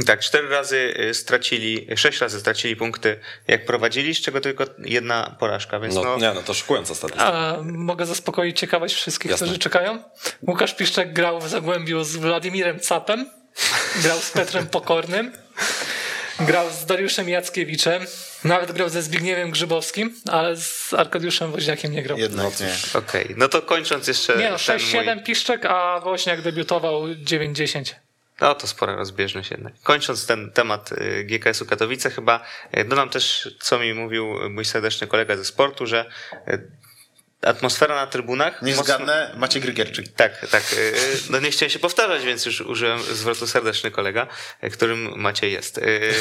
[0.05, 5.35] tak, cztery razy y, stracili, sześć razy stracili punkty, jak prowadzili, z czego tylko jedna
[5.39, 7.33] porażka, więc no, No, nie, no to szokująca statystyka.
[7.33, 9.47] A mogę zaspokoić ciekawość wszystkich, Jasne.
[9.47, 10.03] którzy czekają?
[10.47, 13.29] Łukasz Piszczek grał w Zagłębiu z Władimirem Capem,
[14.03, 15.31] grał z Petrem Pokornym,
[16.45, 18.05] grał z Dariuszem Jackiewiczem,
[18.43, 22.17] nawet grał ze Zbigniewem Grzybowskim, ale z Arkadiuszem Woźniakiem nie grał.
[22.17, 22.75] Jednak nie.
[22.93, 25.23] Okej, no to kończąc jeszcze Nie no, ten 6-7 mój...
[25.23, 27.93] Piszczek, a Woźniak debiutował 9-10.
[28.41, 29.73] No to spora rozbieżność jednak.
[29.83, 32.45] Kończąc ten temat y, GKS-u Katowice, chyba
[32.77, 36.05] y, dodam też, co mi mówił mój serdeczny kolega ze sportu, że
[36.47, 36.67] y,
[37.41, 38.61] atmosfera na trybunach...
[38.61, 40.05] Nie mocno- zgadnę, Maciej Grygierczyk.
[40.15, 40.63] Tak, tak.
[41.29, 44.27] No nie chciałem się powtarzać, więc już użyłem zwrotu serdeczny kolega,
[44.73, 45.77] którym Maciej jest.
[45.77, 46.13] Y,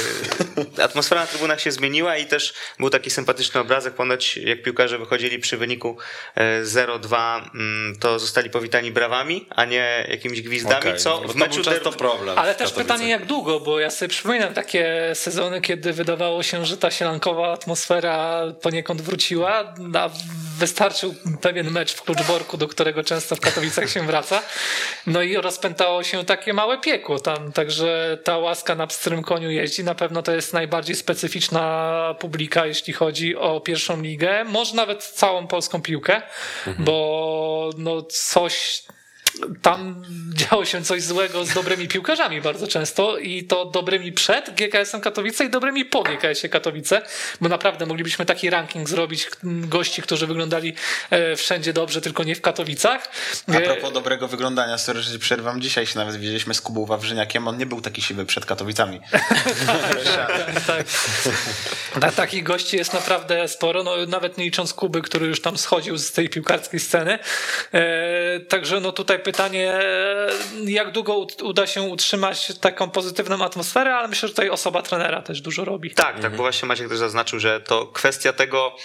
[0.82, 3.94] Atmosfera na trybunach się zmieniła i też był taki sympatyczny obrazek.
[3.94, 5.96] Ponoć jak piłkarze wychodzili przy wyniku
[6.36, 11.32] y, 0-2, mm, to zostali powitani brawami, a nie jakimiś gwizdami, Okej, co bo w
[11.32, 12.38] to meczu był często derby- problem.
[12.38, 16.76] Ale też pytanie jak długo, bo ja sobie przypominam takie sezony, kiedy wydawało się, że
[16.76, 20.10] ta sielankowa atmosfera poniekąd wróciła, a
[20.58, 21.09] wystarczył
[21.40, 24.42] pewien mecz w Kluczborku, do którego często w Katowicach się wraca,
[25.06, 29.84] no i rozpętało się takie małe piekło tam, także ta łaska na pstrym koniu jeździ,
[29.84, 35.46] na pewno to jest najbardziej specyficzna publika, jeśli chodzi o pierwszą ligę, może nawet całą
[35.46, 36.22] polską piłkę,
[36.78, 38.82] bo no coś
[39.62, 40.02] tam
[40.34, 45.44] działo się coś złego z dobrymi piłkarzami bardzo często i to dobrymi przed GKS-em Katowice
[45.44, 47.02] i dobrymi po GKS-ie Katowice,
[47.40, 50.74] bo naprawdę moglibyśmy taki ranking zrobić gości, którzy wyglądali
[51.10, 53.08] e, wszędzie dobrze, tylko nie w Katowicach.
[53.48, 57.48] A E, propos dobrego wyglądania, sorry, że przerwam, dzisiaj się nawet widzieliśmy z Kubą Wawrzyniakiem,
[57.48, 59.00] on nie był taki siwy przed Katowicami.
[60.16, 60.86] tak, tak.
[62.00, 65.98] Ta- Takich gości jest naprawdę sporo, no, nawet nie licząc Kuby, który już tam schodził
[65.98, 67.18] z tej piłkarskiej sceny.
[67.72, 69.78] E, także no tutaj pytanie,
[70.64, 75.40] jak długo uda się utrzymać taką pozytywną atmosferę, ale myślę, że tutaj osoba trenera też
[75.40, 75.90] dużo robi.
[75.90, 78.76] Tak, tak, bo właśnie Maciek też zaznaczył, że to kwestia tego,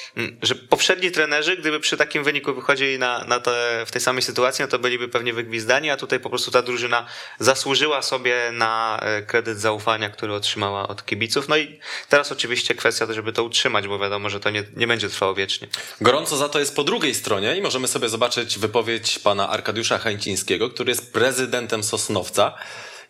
[0.42, 4.62] że poprzedni trenerzy, gdyby przy takim wyniku wychodzili na, na te, w tej samej sytuacji,
[4.62, 7.06] no to byliby pewnie wygwizdani, a tutaj po prostu ta drużyna
[7.40, 11.50] zasłużyła sobie na e, kredyt zaufania, który otrzymała od kibiców.
[11.50, 11.80] No i
[12.10, 15.68] teraz oczywiście kwestia, żeby to utrzymać, bo wiadomo, że to nie, nie będzie trwało wiecznie.
[16.02, 20.70] Gorąco za to jest po drugiej stronie i możemy sobie zobaczyć wypowiedź pana Arkadiusza Chęcińskiego,
[20.70, 22.56] który jest prezydentem Sosnowca.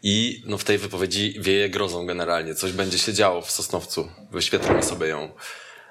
[0.04, 2.56] I no, w tej wypowiedzi wieje grozą generalnie.
[2.56, 4.10] Coś będzie się działo w Sosnowcu.
[4.32, 5.32] Wyświetlmy sobie ją.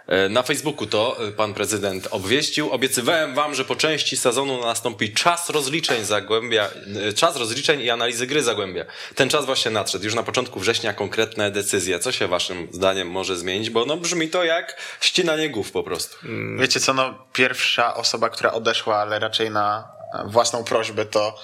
[0.06, 2.70] E, na Facebooku to e, pan prezydent obwieścił.
[2.70, 6.70] Obiecywałem wam, że po części sezonu nastąpi czas rozliczeń Zagłębia,
[7.08, 8.84] e, czas rozliczeń i analizy gry Zagłębia.
[9.14, 10.04] Ten czas właśnie nadszedł.
[10.04, 11.98] Już na początku września konkretne decyzje.
[11.98, 13.70] Co się waszym zdaniem może zmienić?
[13.70, 16.16] Bo no brzmi to jak ścinanie głów po prostu.
[16.24, 16.58] Mm.
[16.58, 19.93] Wiecie co, no pierwsza osoba, która odeszła, ale raczej na
[20.24, 21.38] własną prośbę to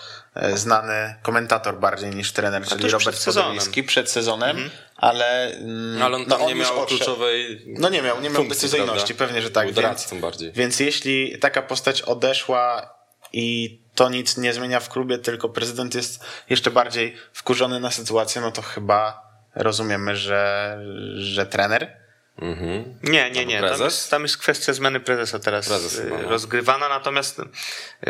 [0.54, 4.70] znany komentator bardziej niż trener, czyli Robert Podoliński przed sezonem, mhm.
[4.96, 8.68] ale, mm, ale on, no, on nie miał kluczowej No nie miał, nie miał funkcji,
[8.68, 9.26] decyzyjności, prawda?
[9.26, 9.72] pewnie, że tak.
[9.72, 10.52] Więc, bardziej.
[10.52, 12.94] więc jeśli taka postać odeszła
[13.32, 18.40] i to nic nie zmienia w klubie, tylko prezydent jest jeszcze bardziej wkurzony na sytuację,
[18.40, 20.78] no to chyba rozumiemy, że,
[21.16, 21.96] że trener
[22.38, 22.98] Mhm.
[23.02, 23.60] Nie, nie, nie.
[23.60, 26.28] Tam jest, tam jest, kwestia zmiany prezesa teraz Prezes, y, no.
[26.28, 27.40] rozgrywana, natomiast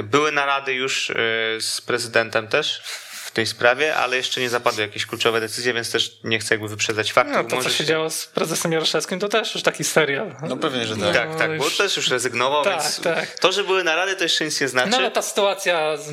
[0.02, 1.14] były narady już y,
[1.60, 2.82] z prezydentem też
[3.30, 6.68] w tej sprawie, ale jeszcze nie zapadły jakieś kluczowe decyzje, więc też nie chcę jakby
[6.68, 7.36] wyprzedzać faktów.
[7.36, 10.36] No, to, co się działo z prezesem Jaroszewskim, to też już taki serial.
[10.48, 11.14] No pewnie, że tak.
[11.14, 11.76] tak, tak, bo już...
[11.76, 13.38] też już rezygnował, tak, więc tak.
[13.38, 14.90] to, że były narady, to jeszcze nic nie znaczy.
[14.90, 16.10] No ale ta sytuacja z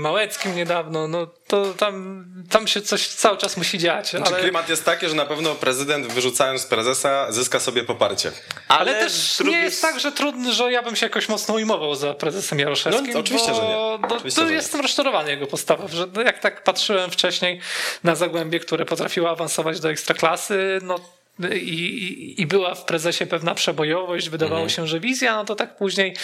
[0.00, 4.10] Małeckim niedawno, no to tam, tam się coś cały czas musi dziać.
[4.10, 4.42] Znaczy, ale...
[4.42, 8.32] klimat jest taki, że na pewno prezydent wyrzucając prezesa zyska sobie poparcie.
[8.68, 9.52] Ale, ale też drugi...
[9.52, 13.12] nie jest tak, że trudny, że ja bym się jakoś mocno ujmował za prezesem Jaroszewskim.
[13.12, 13.76] No, oczywiście, że nie.
[14.16, 14.82] Oczywiście, to że jestem nie.
[14.82, 17.60] rozczarowany jego postawą, że jak tak patrzyłem wcześniej
[18.04, 24.28] na Zagłębie, które potrafiło awansować do ekstraklasy, no i, i, była w prezesie pewna przebojowość,
[24.28, 24.70] wydawało mhm.
[24.70, 26.16] się, że wizja, no to tak później,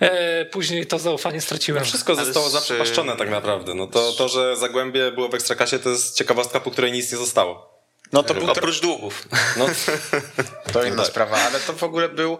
[0.00, 1.82] e, później to zaufanie straciłem.
[1.82, 3.74] No wszystko zostało Ale zaprzepaszczone tak naprawdę.
[3.74, 7.18] No to, to, że Zagłębie było w Ekstraklasie, to jest ciekawostka, po której nic nie
[7.18, 7.80] zostało.
[8.12, 9.28] No to był oprócz długów.
[9.56, 9.66] No.
[10.72, 11.06] To inna tak.
[11.06, 12.38] sprawa, ale to w ogóle był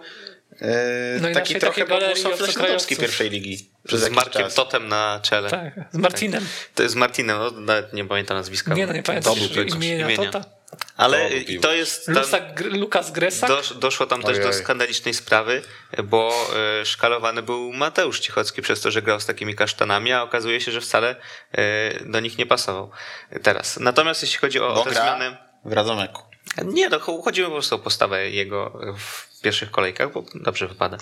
[1.21, 3.69] no i taki trochę Bogusław Leszczyński pierwszej ligi.
[3.85, 4.53] Z Markiem czas.
[4.53, 5.49] Totem na czele.
[5.49, 6.43] Tak, z Martinem.
[6.43, 6.75] Tak.
[6.75, 8.73] To jest Martinem, no, nawet nie pamiętam nazwiska.
[8.73, 9.33] Nie, no nie pamiętam
[9.75, 10.31] imienia, imienia.
[10.31, 10.60] Tota.
[10.97, 12.05] Ale i to jest.
[12.05, 12.41] Tam,
[12.71, 13.49] Lukas Gresak?
[13.49, 14.37] Dosz, doszło tam Ojej.
[14.37, 15.61] też do skandalicznej sprawy,
[16.03, 16.47] bo
[16.81, 20.71] y, szkalowany był Mateusz Cichocki przez to, że grał z takimi kasztanami, a okazuje się,
[20.71, 22.91] że wcale y, do nich nie pasował
[23.43, 23.79] teraz.
[23.79, 25.37] Natomiast jeśli chodzi o, o te zmiany.
[25.65, 26.21] W Radomeku.
[26.65, 30.97] Nie, no, chodzi po prostu o postawę jego w pierwszych kolejkach, bo dobrze wypada.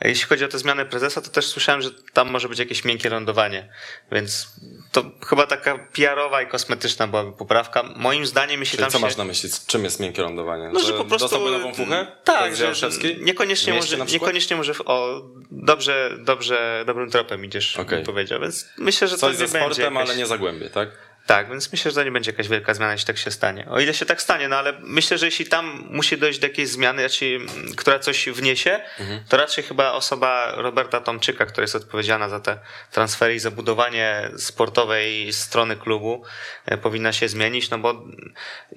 [0.00, 2.84] A jeśli chodzi o te zmiany prezesa, to też słyszałem, że tam może być jakieś
[2.84, 3.68] miękkie lądowanie,
[4.12, 4.48] więc
[4.92, 7.82] to chyba taka PR-owa i kosmetyczna byłaby poprawka.
[7.96, 9.04] Moim zdaniem, jeśli Czyli tam co się...
[9.04, 9.50] masz na myśli?
[9.66, 10.70] Czym jest miękkie lądowanie?
[10.72, 11.28] No, że, po prostu...
[11.28, 12.06] Dostałby nową fuchę?
[12.24, 12.72] Tak, że
[13.20, 18.02] niekoniecznie może, niekoniecznie może o, dobrze, dobrze, dobrym tropem idziesz, okay.
[18.02, 20.08] powiedział, więc myślę, że Coś to nie ze sportem, jakaś...
[20.08, 21.07] ale nie zagłębie, tak?
[21.28, 23.66] Tak, więc myślę, że to nie będzie jakaś wielka zmiana, jeśli tak się stanie.
[23.70, 26.68] O ile się tak stanie, no ale myślę, że jeśli tam musi dojść do jakiejś
[26.68, 27.40] zmiany, raczej,
[27.76, 29.24] która coś wniesie, mhm.
[29.28, 32.58] to raczej chyba osoba Roberta Tomczyka, która jest odpowiedzialna za te
[32.90, 36.24] transfery i zabudowanie sportowej strony klubu,
[36.66, 38.04] e, powinna się zmienić, no bo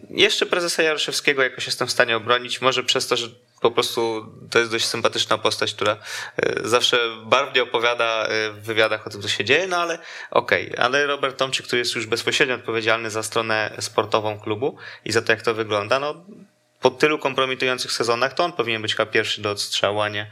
[0.10, 3.28] jeszcze prezesa Jaroszewskiego jakoś jestem w stanie obronić, może przez to, że
[3.62, 5.98] po prostu to jest dość sympatyczna postać, która
[6.38, 10.00] e, zawsze barwnie opowiada e, w wywiadach o tym, co się dzieje, no ale
[10.32, 10.72] okej.
[10.72, 10.86] Okay.
[10.86, 15.32] Ale Robert Tomczyk, który jest już bezpośrednio odpowiedzialny za stronę sportową klubu i za to,
[15.32, 16.26] jak to wygląda, no
[16.82, 20.28] po tylu kompromitujących sezonach to on powinien być chyba pierwszy do odstrzału, a nie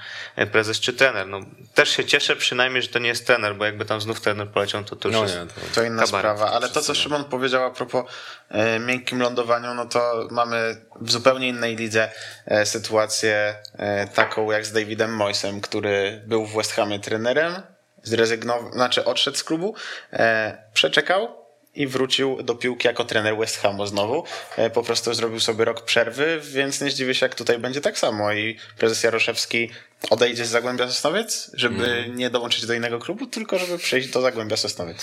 [0.51, 1.27] prezes czy trener.
[1.27, 1.39] No,
[1.73, 4.83] też się cieszę przynajmniej, że to nie jest trener, bo jakby tam znów trener poleciał,
[4.83, 6.37] to, to już no jest nie, to, to inna kabaret.
[6.37, 6.51] sprawa.
[6.51, 8.05] Ale to, co Szymon powiedział a propos
[8.49, 12.11] e, miękkim lądowaniu, no to mamy w zupełnie innej lidze
[12.45, 17.61] e, sytuację e, taką jak z Davidem Moisem, który był w West Hamie trenerem,
[18.03, 19.75] zrezygnował, znaczy odszedł z klubu,
[20.13, 21.38] e, przeczekał,
[21.79, 24.23] i wrócił do piłki jako trener West Hamu znowu.
[24.57, 27.99] E, po prostu zrobił sobie rok przerwy, więc nie zdziwię się, jak tutaj będzie tak
[27.99, 28.33] samo.
[28.33, 29.69] I prezes Jaroszewski
[30.09, 32.15] odejdzie z Zagłębia Sosnowiec, żeby mm.
[32.15, 34.97] nie dołączyć do innego klubu, tylko żeby przejść do Zagłębia Sosnowiec.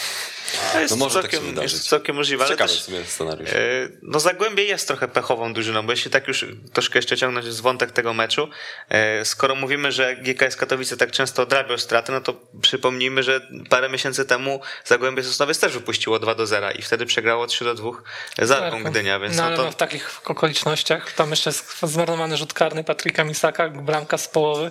[0.73, 2.45] To jest, no może całkiem, tak się jest całkiem możliwe.
[2.45, 3.51] Ale Ciekawy też, sobie scenariusz.
[3.51, 7.61] E, no Zagłębie jest trochę pechową drużyną, bo jeśli tak już troszkę jeszcze ciągnąć z
[7.61, 8.49] wątek tego meczu,
[8.89, 13.41] e, skoro mówimy, że GKS Katowice tak często odrabiał straty, no to przypomnijmy, że
[13.71, 17.75] parę miesięcy temu Zagłębie Sosnowiec też wypuściło 2 do 0 i wtedy przegrało 3 do
[17.75, 17.91] 2
[18.39, 19.19] za tak, Gdynia.
[19.19, 19.65] Więc no, no, ale to...
[19.65, 21.51] no, w takich okolicznościach tam jeszcze
[21.83, 24.69] zmarnowany rzut karny Patryka Misaka, bramka z połowy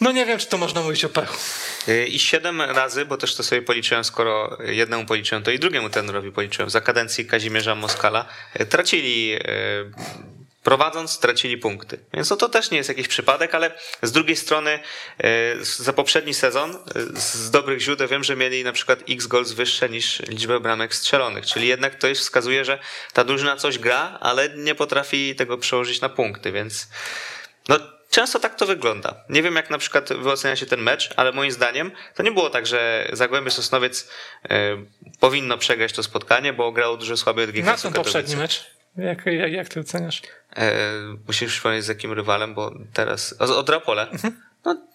[0.00, 1.36] no nie wiem, czy to można mówić o pechu.
[1.88, 5.90] Y, I siedem razy, bo też to sobie policzyłem, skoro jednemu policzyłem, to i drugiemu
[5.90, 8.26] trenerowi policzyłem, za kadencji Kazimierza Moskala,
[8.60, 9.38] y, tracili y,
[10.62, 11.98] prowadząc stracili punkty.
[12.14, 13.70] Więc no to też nie jest jakiś przypadek, ale
[14.02, 14.78] z drugiej strony
[15.60, 16.78] za poprzedni sezon
[17.14, 21.46] z dobrych źródeł wiem, że mieli na przykład x goals wyższe niż liczbę bramek strzelonych,
[21.46, 22.78] czyli jednak to już wskazuje, że
[23.12, 26.88] ta drużyna coś gra, ale nie potrafi tego przełożyć na punkty, więc
[27.68, 29.14] no często tak to wygląda.
[29.28, 32.50] Nie wiem, jak na przykład wy oceniacie ten mecz, ale moim zdaniem to nie było
[32.50, 34.10] tak, że Zagłębie Sosnowiec
[34.44, 34.48] y,
[35.20, 38.78] powinno przegrać to spotkanie, bo grało dużo słabiej od Na ten poprzedni mecz?
[38.96, 40.22] Jak, jak, jak ty oceniasz?
[40.56, 40.72] E,
[41.26, 43.34] musisz przypomnieć z jakim rywalem, bo teraz...
[43.38, 44.10] Od Rapole.
[44.10, 44.42] Mhm.
[44.64, 44.88] No,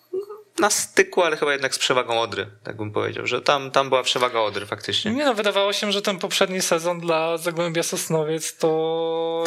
[0.60, 4.04] na styku, ale chyba jednak z przewagą Odry, tak bym powiedział, że tam, tam była
[4.04, 5.12] przewaga Odry faktycznie.
[5.12, 9.44] Nie no, wydawało się, że ten poprzedni sezon dla Zagłębia Sosnowiec to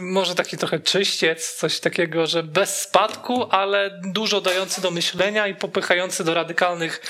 [0.00, 5.54] może taki trochę czyściec, coś takiego, że bez spadku, ale dużo dający do myślenia i
[5.54, 7.00] popychający do radykalnych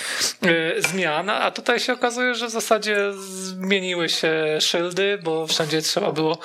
[0.47, 6.13] y, zmian, a tutaj się okazuje, że w zasadzie zmieniły się szyldy, bo wszędzie trzeba
[6.13, 6.39] było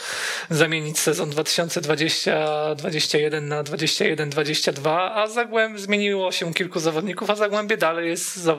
[0.49, 8.49] zamienić sezon 2020-2021 na 21-22, a Zagłęb zmieniło się kilku zawodników, a Zagłębie dalej jest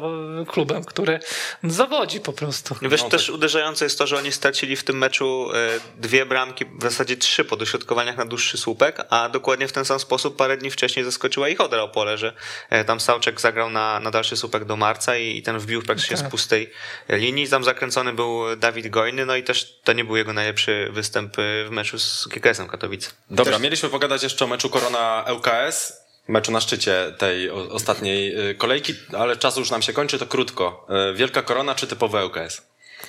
[0.46, 1.20] klubem, który
[1.64, 2.76] zawodzi po prostu.
[2.82, 3.34] Wiesz, no, też tak.
[3.34, 7.44] uderzające jest to, że oni stracili w tym meczu e, dwie bramki, w zasadzie trzy
[7.44, 11.48] po dośrodkowaniach na dłuższy słupek, a dokładnie w ten sam sposób parę dni wcześniej zaskoczyła
[11.48, 12.32] ich Odra Opole, że
[12.70, 16.16] e, tam Sałczek zagrał na, na dalszy słupek do marca i, i ten wbił praktycznie
[16.16, 16.26] tak.
[16.26, 16.70] z pustej
[17.08, 17.48] linii.
[17.48, 21.64] Tam zakręcony był Dawid Gojny, no i też to nie był jego najlepszy występ e,
[21.64, 23.10] w meczu z GKS-em Katowice.
[23.30, 23.62] Dobra, też...
[23.62, 29.36] mieliśmy pogadać jeszcze o meczu Korona LKS meczu na szczycie tej ostatniej y, kolejki, ale
[29.36, 30.86] czas już nam się kończy, to krótko.
[31.10, 32.62] Y, Wielka korona czy typowy LKS?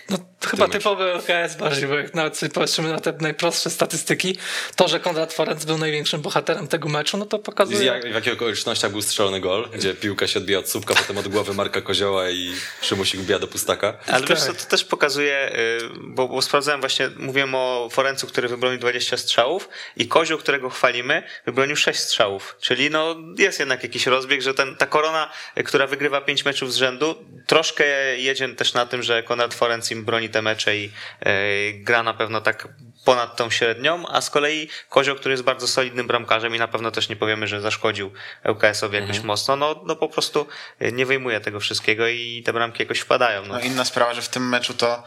[0.10, 4.38] No, chyba typowy LKS bardziej, bo jak nawet sobie patrzymy na te najprostsze statystyki,
[4.76, 7.86] to, że Konrad Ferenc był największym bohaterem tego meczu, no to pokazuje...
[7.86, 11.28] Jak, w jakich okolicznościach był strzelony gol, gdzie piłka się odbija od słupka, potem od
[11.28, 13.98] głowy Marka Kozioła i Szymusik wbija do pustaka.
[14.08, 18.48] Ale wiesz co, to też pokazuje, y, bo, bo sprawdzałem właśnie, mówiłem o Forencu, który
[18.48, 24.06] wybronił 20 strzałów i Kozioł, którego chwalimy, wybronił 6 strzałów, czyli no jest jednak jakiś
[24.06, 25.32] rozbieg, że ten, ta korona,
[25.66, 27.16] która wygrywa 5 meczów z rzędu,
[27.48, 27.86] troszkę
[28.18, 31.34] jedzie też na tym, że Konrad Forenc im broni te mecze i e,
[31.74, 32.68] gra na pewno tak
[33.06, 36.92] ponad tą średnią, a z kolei Kozioł, który jest bardzo solidnym bramkarzem i na pewno
[36.92, 38.12] też nie powiemy, że zaszkodził
[38.46, 39.28] ŁKS-owi jakoś mhm.
[39.28, 40.48] mocno, no, no po prostu
[40.92, 43.46] nie wyjmuje tego wszystkiego i te bramki jakoś wpadają.
[43.46, 43.54] No.
[43.54, 45.04] no inna sprawa, że w tym meczu to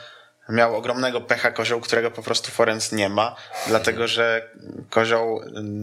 [0.48, 4.08] miał ogromnego pecha kozioł, którego po prostu Forenc nie ma, dlatego mhm.
[4.08, 4.50] że
[4.90, 5.40] kozioł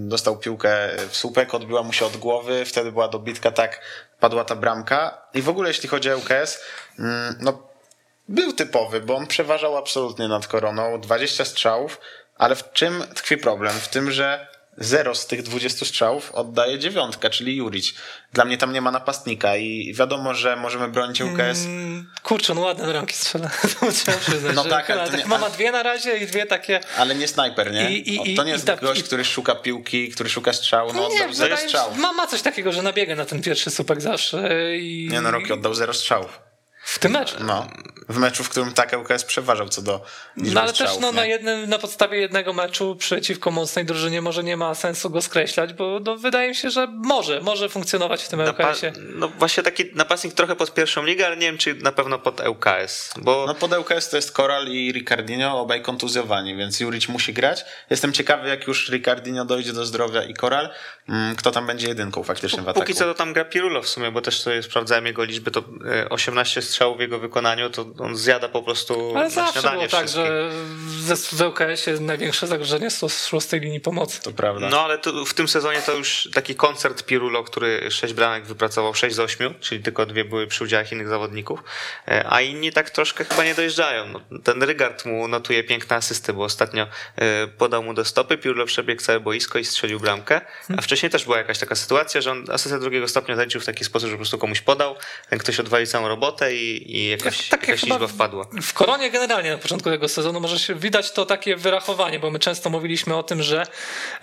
[0.08, 3.82] dostał piłkę w słupek, odbiła mu się od głowy, wtedy była dobitka, tak
[4.20, 6.62] padła ta bramka i w ogóle jeśli chodzi o ŁKS,
[7.40, 7.73] no
[8.28, 12.00] był typowy, bo on przeważał absolutnie nad koroną, 20 strzałów,
[12.38, 13.74] ale w czym tkwi problem?
[13.80, 17.96] W tym, że zero z tych 20 strzałów oddaje dziewiątka, czyli Jurić.
[18.34, 21.66] Dla mnie tam nie ma napastnika i wiadomo, że możemy bronić UKS.
[21.66, 23.50] Mm, kurczę, no ładne ramki strzela.
[24.56, 26.80] no tak, ale nie, Mama dwie na razie i dwie takie.
[26.98, 27.92] Ale nie snajper, nie?
[27.92, 31.34] I, i, to nie jest ta, gość, który szuka piłki, który szuka strzału, no oddał
[31.34, 31.98] zero strzałów.
[31.98, 34.70] Ma, ma coś takiego, że nabiega na ten pierwszy słupek zawsze.
[34.78, 35.08] I...
[35.12, 36.53] Nie no, Roki oddał zero strzałów.
[36.84, 37.36] W tym meczu.
[37.40, 37.68] No,
[38.10, 40.06] w meczu, w którym tak ŁKS przeważał co do
[40.38, 44.58] No ale też no, na, jednym, na podstawie jednego meczu przeciwko mocnej drużynie może nie
[44.58, 48.40] ma sensu go skreślać, bo no, wydaje mi się, że może, może funkcjonować w tym
[48.40, 48.94] ŁKS-ie.
[49.16, 52.42] No właśnie taki napastnik trochę pod pierwszą ligę, ale nie wiem, czy na pewno pod
[52.48, 53.14] ŁKS.
[53.18, 53.46] Bo...
[53.48, 57.66] No pod ŁKS to jest Koral i Ricardinho, obaj kontuzjowani, więc Juric musi grać.
[57.90, 60.70] Jestem ciekawy, jak już Ricardinho dojdzie do zdrowia i Koral,
[61.10, 62.80] mm, kto tam będzie jedynką faktycznie w ataku.
[62.80, 65.64] Póki co to tam gra Pirulo w sumie, bo też sobie sprawdzałem jego liczby, to
[66.10, 70.10] 18 e, strzałów w jego wykonaniu, to on zjada po prostu Ale zawsze było tak,
[70.10, 70.50] że
[71.32, 74.22] w ŁKS-ie największe zagrożenie szło z tej linii pomocy.
[74.22, 74.70] To prawda.
[74.70, 78.94] No ale to, w tym sezonie to już taki koncert Pirulo, który 6 bramek wypracował,
[78.94, 81.64] 6 z 8, czyli tylko dwie były przy udziałach innych zawodników,
[82.08, 84.14] e, a inni tak troszkę chyba nie dojeżdżają.
[84.32, 88.66] No, ten Rygard mu notuje piękne asysty, bo ostatnio e, podał mu do stopy, Pirulo
[88.66, 90.42] przebiegł całe boisko i strzelił bramkę,
[90.78, 93.84] a wcześniej też była jakaś taka sytuacja, że on asystę drugiego stopnia zaliczył w taki
[93.84, 94.96] sposób, że po prostu komuś podał,
[95.30, 98.46] ten ktoś odwalił całą robotę i, i jakaś, tak, tak jakaś liczba wpadła.
[98.62, 102.40] W koronie generalnie na początku tego sezonu może się widać to takie wyrachowanie, bo my
[102.40, 103.68] często mówiliśmy o tym, że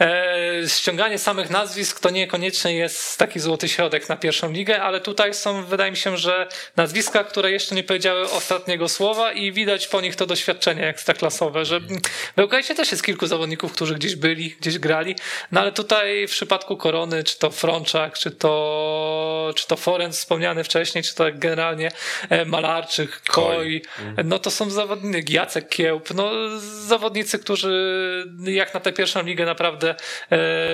[0.00, 5.34] e, ściąganie samych nazwisk to niekoniecznie jest taki złoty środek na pierwszą ligę, ale tutaj
[5.34, 10.00] są, wydaje mi się, że nazwiska, które jeszcze nie powiedziały ostatniego słowa i widać po
[10.00, 11.80] nich to doświadczenie ekstraklasowe, że
[12.36, 15.16] w UKS też jest kilku zawodników, którzy gdzieś byli, gdzieś grali,
[15.52, 20.64] no ale tutaj w przypadku Korony, czy to Frączak, czy to, czy to Forenc wspomniany
[20.64, 21.90] wcześniej, czy to generalnie
[22.29, 23.82] e, Malarczyk, Koj,
[24.24, 29.90] no to są zawodnicy, Jacek Kiełb, no zawodnicy, którzy jak na tę pierwszą ligę naprawdę
[29.90, 29.96] e,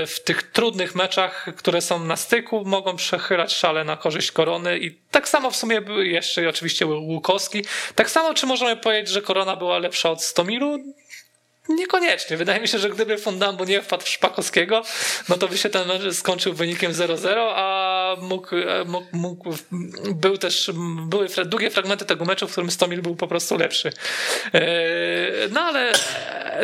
[0.06, 4.90] w tych trudnych meczach, które są na styku, mogą przechylać szale na korzyść korony i
[5.10, 7.64] tak samo w sumie był jeszcze oczywiście Łukowski.
[7.94, 10.78] Tak samo czy możemy powiedzieć, że korona była lepsza od Stomilu?
[11.68, 12.36] Niekoniecznie.
[12.36, 14.82] Wydaje mi się, że gdyby Fondambu nie wpadł w Szpakowskiego,
[15.28, 19.54] no to by się ten mecz skończył wynikiem 0-0, a mógł, mógł, mógł,
[20.14, 20.70] był też,
[21.08, 23.92] były długie fragmenty tego meczu, w którym Stomil był po prostu lepszy.
[25.50, 25.92] No ale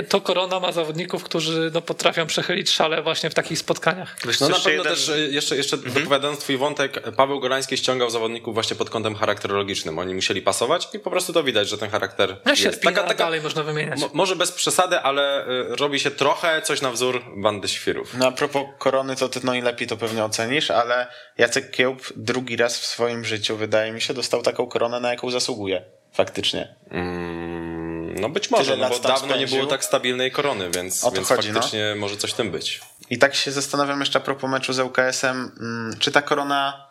[0.08, 4.16] to Korona ma zawodników, którzy no, potrafią przechylić szale właśnie w takich spotkaniach.
[4.40, 4.84] No na pewno jeden...
[4.84, 5.94] też jeszcze, jeszcze mhm.
[5.94, 9.98] dopowiadając twój wątek, Paweł Golański ściągał zawodników właśnie pod kątem charakterologicznym.
[9.98, 12.82] Oni musieli pasować i po prostu to widać, że ten charakter no się jest.
[12.82, 14.00] Taka, taka, dalej można wymieniać.
[14.12, 18.14] może bez przesady, ale robi się trochę coś na wzór bandy świrów.
[18.14, 21.06] No a propos korony, to ty najlepiej to pewnie ocenisz, ale
[21.42, 25.30] Jacek Kiełb drugi raz w swoim życiu, wydaje mi się, dostał taką koronę, na jaką
[25.30, 25.84] zasługuje.
[26.12, 26.74] Faktycznie.
[26.90, 29.38] Mm, no być może, no bo dawno spędził.
[29.38, 31.54] nie było tak stabilnej korony, więc, więc chodzi, no.
[31.54, 32.00] faktycznie no.
[32.00, 32.80] może coś w tym być.
[33.10, 36.90] I tak się zastanawiam jeszcze a propos meczu z ŁKS-em, mm, czy ta korona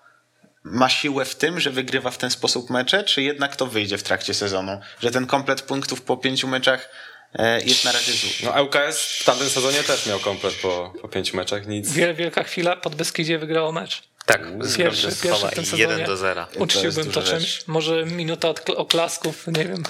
[0.64, 4.04] ma siłę w tym, że wygrywa w ten sposób mecze, czy jednak to wyjdzie w
[4.04, 4.80] trakcie sezonu?
[5.00, 6.90] Że ten komplet punktów po pięciu meczach
[7.34, 8.30] E, jest na razie zły.
[8.44, 11.92] No ŁKS w tamtym sezonie też miał komplet po, po pięciu meczach, nic.
[11.94, 14.11] Wielka chwila, pod Beskidzie wygrało mecz.
[14.26, 14.42] Tak,
[14.78, 15.82] pierwszy, pierwszy w tym sezonie.
[15.82, 16.46] 1 do 0.
[16.56, 17.42] Uczciłbym to, to czymś.
[17.42, 17.68] Rzecz.
[17.68, 19.84] Może minuta od oklasków, nie wiem,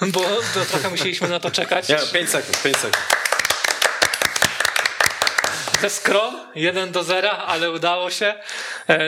[0.12, 0.20] bo
[0.70, 1.88] trochę musieliśmy na to czekać.
[1.88, 2.96] Nie, 5 sekund, 5 sekund.
[5.80, 8.34] Ze skrom, 1 do 0, ale udało się.
[8.88, 8.98] E,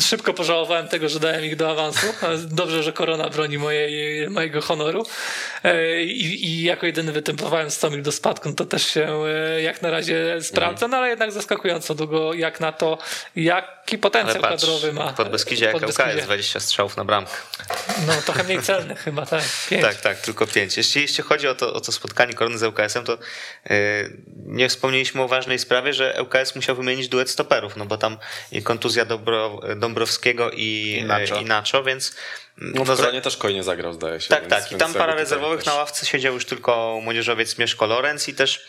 [0.00, 2.06] szybko pożałowałem tego, że dałem ich do awansu.
[2.38, 5.06] Dobrze, że korona broni mojej, mojego honoru.
[5.64, 8.48] E, I, I jako jedyny wytypowałem Stomil do spadku.
[8.48, 12.60] No to też się e, jak na razie sprawdza, no ale jednak zaskakująco długo jak
[12.60, 12.98] na to,
[13.36, 15.12] jaki potencjał patrz, kadrowy ma.
[15.12, 17.32] Pod Beskidzie jak jest 20 strzałów na bramkę.
[18.06, 19.42] No trochę mniej celnych chyba, tak.
[19.82, 20.76] Tak, tak, tylko 5.
[20.76, 23.12] Jeśli, jeśli chodzi o to, o to spotkanie korony z LKS-em, to
[23.70, 23.76] yy,
[24.46, 28.18] nie wspomnieliśmy o ważnej sprawie, że LKS musiał wymienić duet stoperów, no bo tam
[28.64, 32.16] kontuzja Dobro, Dąbrowskiego i, I Nacho, i Nacho więc
[32.58, 34.28] no, w no, też Koj nie zagrał, zdaje się.
[34.28, 34.72] Tak, więc, tak.
[34.72, 38.66] I tam para rezerwowych na ławce siedział już tylko młodzieżowiec Mieszko Lorenz i też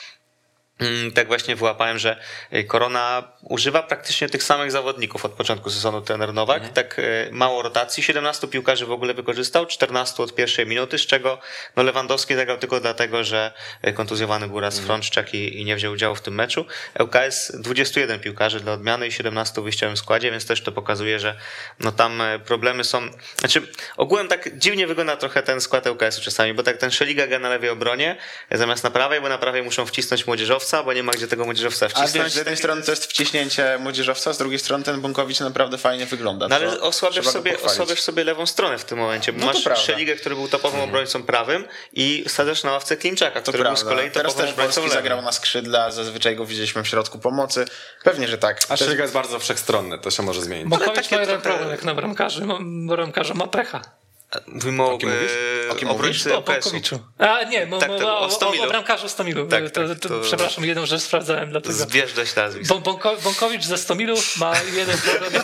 [1.13, 2.19] tak właśnie wyłapałem, że
[2.53, 6.57] y, Korona używa praktycznie tych samych zawodników od początku sezonu trener Nowak.
[6.57, 6.73] Mhm.
[6.73, 11.39] Tak y, mało rotacji, 17 piłkarzy w ogóle wykorzystał, 14 od pierwszej minuty, z czego
[11.75, 13.51] no Lewandowski zagrał tylko dlatego, że
[13.87, 14.87] y, kontuzjowany był raz mhm.
[14.87, 16.65] Frączczak i, i nie wziął udziału w tym meczu.
[16.99, 21.35] ŁKS 21 piłkarzy dla odmiany i 17 w wyjściowym składzie, więc też to pokazuje, że
[21.79, 23.09] no tam problemy są.
[23.37, 23.61] Znaczy
[23.97, 27.49] ogółem tak dziwnie wygląda trochę ten skład ŁKS-u czasami, bo tak ten Szeliga gra na
[27.49, 28.17] lewej obronie
[28.51, 31.45] zamiast na prawej, bo na prawej muszą wcisnąć młodzieżowców młodzieżowca, bo nie ma gdzie tego
[31.45, 32.15] młodzieżowca wcisnąć.
[32.15, 35.77] A wiesz, z jednej strony to jest wciśnięcie młodzieżowca, z drugiej strony ten Bunkowicz naprawdę
[35.77, 36.47] fajnie wygląda.
[36.47, 40.15] No ale osłabiasz sobie, osłabiasz sobie lewą stronę w tym momencie, bo no masz Szeligę,
[40.15, 40.89] który był topowym hmm.
[40.89, 44.95] obrońcą prawym i sadzasz na ławce Klimczaka, który był z kolei Teraz topowym obrońcą lewym.
[44.95, 47.65] zagrał na skrzydla, zazwyczaj go widzieliśmy w środku pomocy.
[48.03, 48.61] Pewnie, że tak.
[48.69, 50.69] A Szeliga jest bardzo wszechstronny, to się może zmienić.
[50.69, 52.47] Bunkowicz ma jeden problem jak na bramkarzy,
[52.87, 54.05] bramkarza ma pecha.
[54.47, 55.31] Mówimy o, kim mówisz?
[55.67, 56.27] E, o kim mówisz?
[56.27, 56.99] O Polkowiczu.
[57.17, 59.47] A nie, tak, tak, o, o, o, o bramkarzu Stomilu.
[59.47, 61.49] Tak, to, to, to, przepraszam, jedną rzecz sprawdzałem.
[61.49, 61.73] Dlatego.
[61.73, 62.73] Zbieżność nazwisk.
[62.80, 64.97] Bąko, Bąkowicz ze Stomilu ma jeden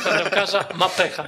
[0.03, 1.27] bramkarza, ma pecha.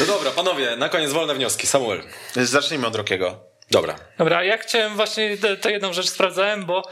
[0.00, 1.66] No dobra, panowie, na koniec wolne wnioski.
[1.66, 2.02] Samuel.
[2.36, 3.49] Zacznijmy od Rokiego.
[3.70, 3.94] Dobra.
[4.18, 6.82] Dobra, ja chciałem właśnie tę jedną rzecz sprawdzałem, bo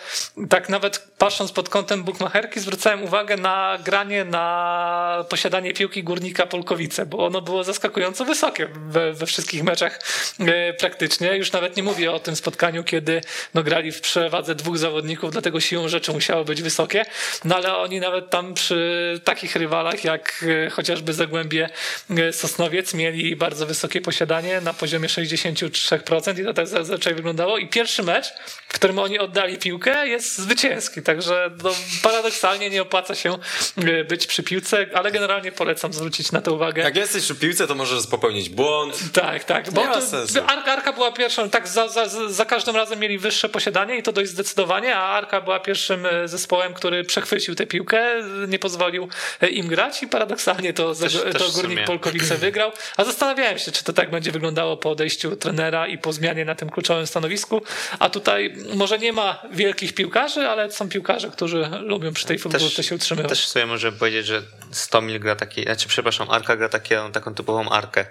[0.49, 7.07] tak nawet patrząc pod kątem bukmacherki zwracałem uwagę na granie na posiadanie piłki górnika Polkowice,
[7.07, 10.01] bo ono było zaskakująco wysokie we, we wszystkich meczach
[10.41, 11.37] e, praktycznie.
[11.37, 13.21] Już nawet nie mówię o tym spotkaniu, kiedy
[13.55, 17.05] no, grali w przewadze dwóch zawodników, dlatego siłą rzeczy musiało być wysokie.
[17.45, 21.69] No ale oni nawet tam przy takich rywalach jak e, chociażby Zagłębie
[22.11, 27.59] e, Sosnowiec mieli bardzo wysokie posiadanie na poziomie 63% i to tak zazwyczaj wyglądało.
[27.59, 28.33] I pierwszy mecz,
[28.69, 31.03] w którym oni oddali piłkę, jest zwycięski.
[31.03, 31.71] Także no,
[32.03, 33.39] paradoksalnie nie opłaca się
[33.77, 36.83] e, być przy piłce, ale generalnie polecam zwrócić na to uwagę.
[36.83, 39.13] Jak jesteś przy piłce, to możesz popełnić błąd.
[39.13, 39.71] Tak, tak.
[39.71, 40.01] Bo to,
[40.47, 44.13] Arka, Arka była pierwszą, tak za, za, za każdym razem mieli wyższe posiadanie i to
[44.13, 48.03] dość zdecydowanie, a Arka była pierwszym e, zespołem, który przechwycił tę piłkę,
[48.49, 49.09] nie pozwolił
[49.41, 52.73] e, im grać i paradoksalnie to, też, to też Górnik Polkowice wygrał.
[52.97, 56.55] A zastanawiałem się, czy to tak będzie wyglądało po odejściu trenera i po zmianie na
[56.59, 57.63] tym kluczowym stanowisku,
[57.99, 62.83] a tutaj może nie ma wielkich piłkarzy, ale są piłkarze, którzy lubią przy tej futbolce
[62.83, 63.31] się utrzymywać.
[63.31, 67.71] Też sobie możemy powiedzieć, że Stomil gra taki, znaczy przepraszam, Arka gra takie, taką typową
[67.71, 68.07] Arkę.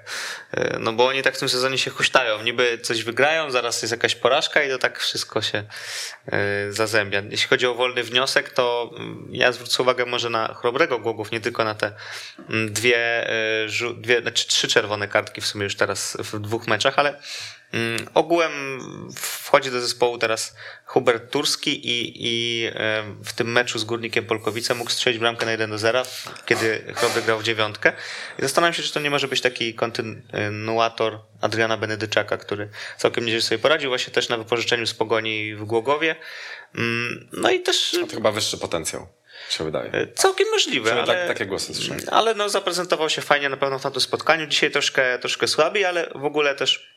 [0.52, 2.44] E, no bo oni tak w tym sezonie się huśtają.
[2.44, 5.64] Niby coś wygrają, zaraz jest jakaś porażka i to tak wszystko się
[6.28, 7.22] e, zazębia.
[7.30, 11.40] Jeśli chodzi o wolny wniosek, to mm, ja zwrócę uwagę może na chrobrego Głogów, nie
[11.40, 11.92] tylko na te
[12.50, 17.00] mm, dwie, e, dwie znaczy trzy czerwone kartki w sumie już teraz w dwóch meczach,
[17.00, 17.20] ale
[18.14, 18.52] ogółem
[19.16, 20.56] wchodzi do zespołu teraz
[20.86, 22.68] Hubert Turski i, i
[23.26, 26.04] w tym meczu z Górnikiem Polkowice mógł strzelić bramkę na 1 do 0,
[26.46, 27.94] kiedy Chrobry grał w dziewiątkę.
[28.40, 33.42] I zastanawiam się, czy to nie może być taki kontynuator Adriana Benedyczaka, który całkiem nieźle
[33.42, 36.16] sobie poradził, właśnie też na wypożyczeniu z Pogoni w Głogowie.
[36.76, 37.98] Mm, no i też...
[38.02, 39.08] To chyba wyższy potencjał
[39.50, 39.92] się wydaje.
[39.92, 40.90] E, całkiem możliwe.
[40.90, 42.02] Tak- ale, tak, takie głosy słyszałem.
[42.12, 44.48] Ale no, zaprezentował się fajnie na pewno w tamtym spotkaniu.
[44.48, 46.97] Dzisiaj troszkę, troszkę słabiej, ale w ogóle też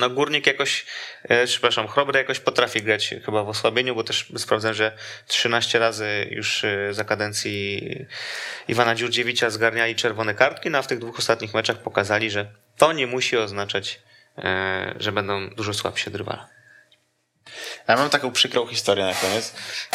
[0.00, 0.86] no Górnik jakoś,
[1.22, 6.28] e, przepraszam, Chrobry jakoś potrafi grać chyba w osłabieniu, bo też sprawdzam, że 13 razy
[6.30, 7.82] już e, za kadencji
[8.68, 12.92] Iwana Dziurdziewicza zgarniali czerwone kartki, no a w tych dwóch ostatnich meczach pokazali, że to
[12.92, 14.00] nie musi oznaczać,
[14.38, 16.55] e, że będą dużo słabsi od rywala.
[17.88, 19.52] Ja mam taką przykrą historię na koniec,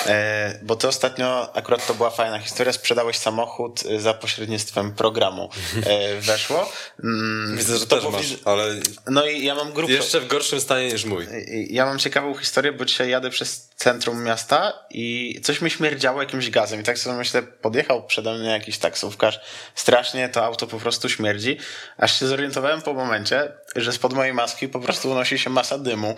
[0.08, 5.50] e, bo ty ostatnio, akurat to była fajna historia, sprzedałeś samochód e, za pośrednictwem programu.
[5.86, 6.72] E, weszło.
[7.04, 8.66] Mm, Widzę, że to też masz, ale
[9.08, 9.94] no i ja mam grupę.
[9.94, 11.28] Jeszcze w gorszym stanie niż mój.
[11.70, 16.50] Ja mam ciekawą historię, bo dzisiaj jadę przez centrum miasta i coś mi śmierdziało jakimś
[16.50, 19.40] gazem i tak sobie myślę, podjechał przede mnie jakiś taksówkarz,
[19.76, 21.58] strasznie to auto po prostu śmierdzi,
[21.98, 26.16] aż się zorientowałem po momencie, że spod mojej maski po prostu unosi się masa dymu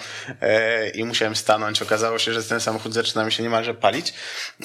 [0.93, 1.81] i musiałem musiałem stanąć.
[1.81, 4.13] Okazało się, że ten samochód zaczyna mi się niemalże palić.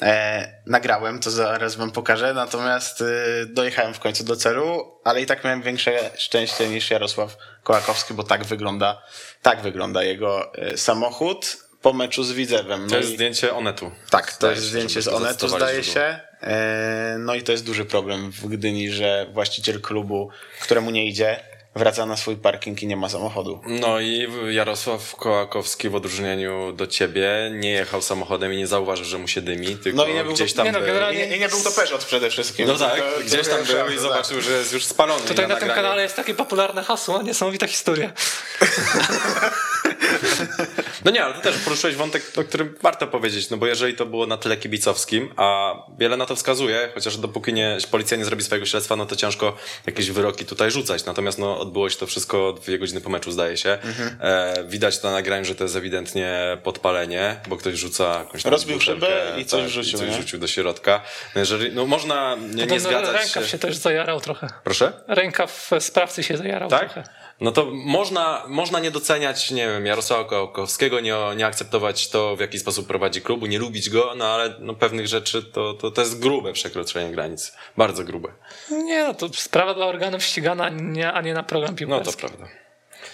[0.01, 3.05] E, nagrałem, to zaraz wam pokażę, natomiast e,
[3.45, 8.23] dojechałem w końcu do celu, ale i tak miałem większe szczęście niż Jarosław Kołakowski, bo
[8.23, 9.01] tak wygląda,
[9.41, 12.81] tak wygląda jego e, samochód po meczu z Widzewem.
[12.83, 13.13] No to jest i...
[13.13, 13.91] zdjęcie Onetu.
[14.09, 16.19] Tak, to jest zdjęcie z Onetu, zdaje się.
[16.41, 20.29] E, no i to jest duży problem w Gdyni, że właściciel klubu,
[20.61, 23.59] któremu nie idzie, wraca na swój parking i nie ma samochodu.
[23.65, 29.17] No i Jarosław Kołakowski w odróżnieniu do ciebie nie jechał samochodem i nie zauważył, że
[29.17, 31.19] mu się dymi, tylko no i nie był gdzieś to, tam nie, no, generalnie...
[31.19, 31.29] był.
[31.29, 32.67] Nie, nie był to Peugeot przede wszystkim.
[32.67, 35.21] No tak, gdzieś tam był i zobaczył, że jest już spalony.
[35.21, 38.11] Tutaj na, na tym kanale jest takie popularne hasło, niesamowita historia.
[41.05, 44.05] No nie, ale to też poruszyłeś wątek, o którym warto powiedzieć, no bo jeżeli to
[44.05, 48.43] było na tyle kibicowskim, a wiele na to wskazuje, chociaż dopóki nie, policja nie zrobi
[48.43, 51.05] swojego śledztwa, no to ciężko jakieś wyroki tutaj rzucać.
[51.05, 53.69] Natomiast no, odbyło się to wszystko dwie godziny po meczu, zdaje się.
[53.69, 54.17] Mhm.
[54.21, 58.81] E, widać na nagraniu, że to jest ewidentnie podpalenie, bo ktoś rzuca jakąś tam Rozbił
[58.81, 59.99] szybę i coś tak, rzucił.
[59.99, 61.01] I coś rzucił do środka.
[61.35, 63.49] No, jeżeli, no można nie, nie zgadzać rękaw się...
[63.49, 64.47] się też zajarał trochę.
[64.63, 64.93] Proszę?
[65.07, 66.93] Rękaw sprawcy się zajarał tak?
[66.93, 72.35] trochę no to można, można nie doceniać, nie wiem, Jarosława Kołakowskiego, nie, nie akceptować to,
[72.35, 75.91] w jaki sposób prowadzi klubu, nie lubić go, no ale no, pewnych rzeczy to, to,
[75.91, 77.53] to jest grube przekroczenie granic.
[77.77, 78.29] Bardzo grube.
[78.71, 82.07] Nie, no to sprawa dla organów ścigana, nie, a nie na program piłkarski.
[82.07, 82.47] No to prawda.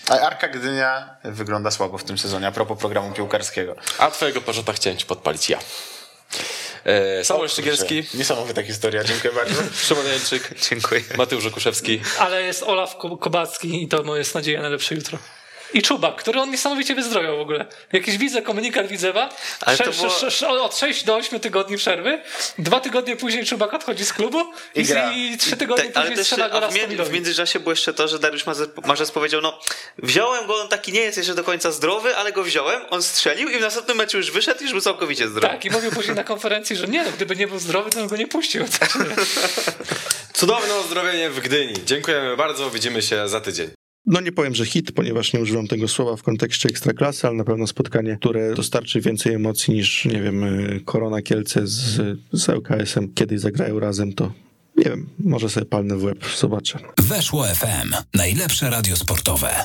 [0.09, 3.75] A Arka Gdynia wygląda słabo w tym sezonie, a propos programu piłkarskiego.
[3.97, 5.59] A twojego pożota chciałem ci podpalić ja.
[6.85, 8.03] E, Samuel Szczygielski.
[8.13, 9.61] Niesamowita historia, dziękuję bardzo.
[9.87, 10.49] Szymon Jańczyk.
[10.69, 11.01] Dziękuję.
[11.17, 12.01] Mateusz Okuszewski.
[12.19, 15.17] Ale jest Olaf Kobacki i to jest nadzieja na lepsze jutro.
[15.75, 17.65] I Czubak, który on niesamowicie wyzdrowiał w ogóle.
[17.93, 19.29] Jakiś widzę komunikat Widzewa,
[19.77, 20.09] sze, było...
[20.09, 22.21] sze, sze, od 6 do 8 tygodni przerwy,
[22.57, 24.39] dwa tygodnie później Czubak odchodzi z klubu
[24.75, 24.79] i,
[25.15, 28.19] i, i trzy tygodnie tak, później strzela go w, w międzyczasie było jeszcze to, że
[28.19, 28.45] Dariusz
[28.85, 29.59] Marzec powiedział, no
[29.97, 33.49] wziąłem go, on taki nie jest jeszcze do końca zdrowy, ale go wziąłem, on strzelił
[33.49, 35.47] i w następnym meczu już wyszedł i już był całkowicie zdrowy.
[35.47, 38.07] Tak, i mówił później na konferencji, że nie, no, gdyby nie był zdrowy, to bym
[38.07, 38.65] go nie puścił.
[40.33, 41.73] Cudowne uzdrowienie w Gdyni.
[41.85, 43.74] Dziękujemy bardzo, widzimy się za tydzień.
[44.05, 47.43] No nie powiem, że hit, ponieważ nie używam tego słowa w kontekście ekstraklasy, ale na
[47.43, 52.01] pewno spotkanie, które dostarczy więcej emocji niż, nie wiem, y, Korona Kielce z,
[52.31, 53.13] z LKS-em.
[53.13, 54.31] Kiedyś zagrają razem, to
[54.77, 56.79] nie wiem, może sobie palnę w łeb, zobaczę.
[56.97, 57.93] Weszło FM.
[58.13, 59.55] Najlepsze radio sportowe.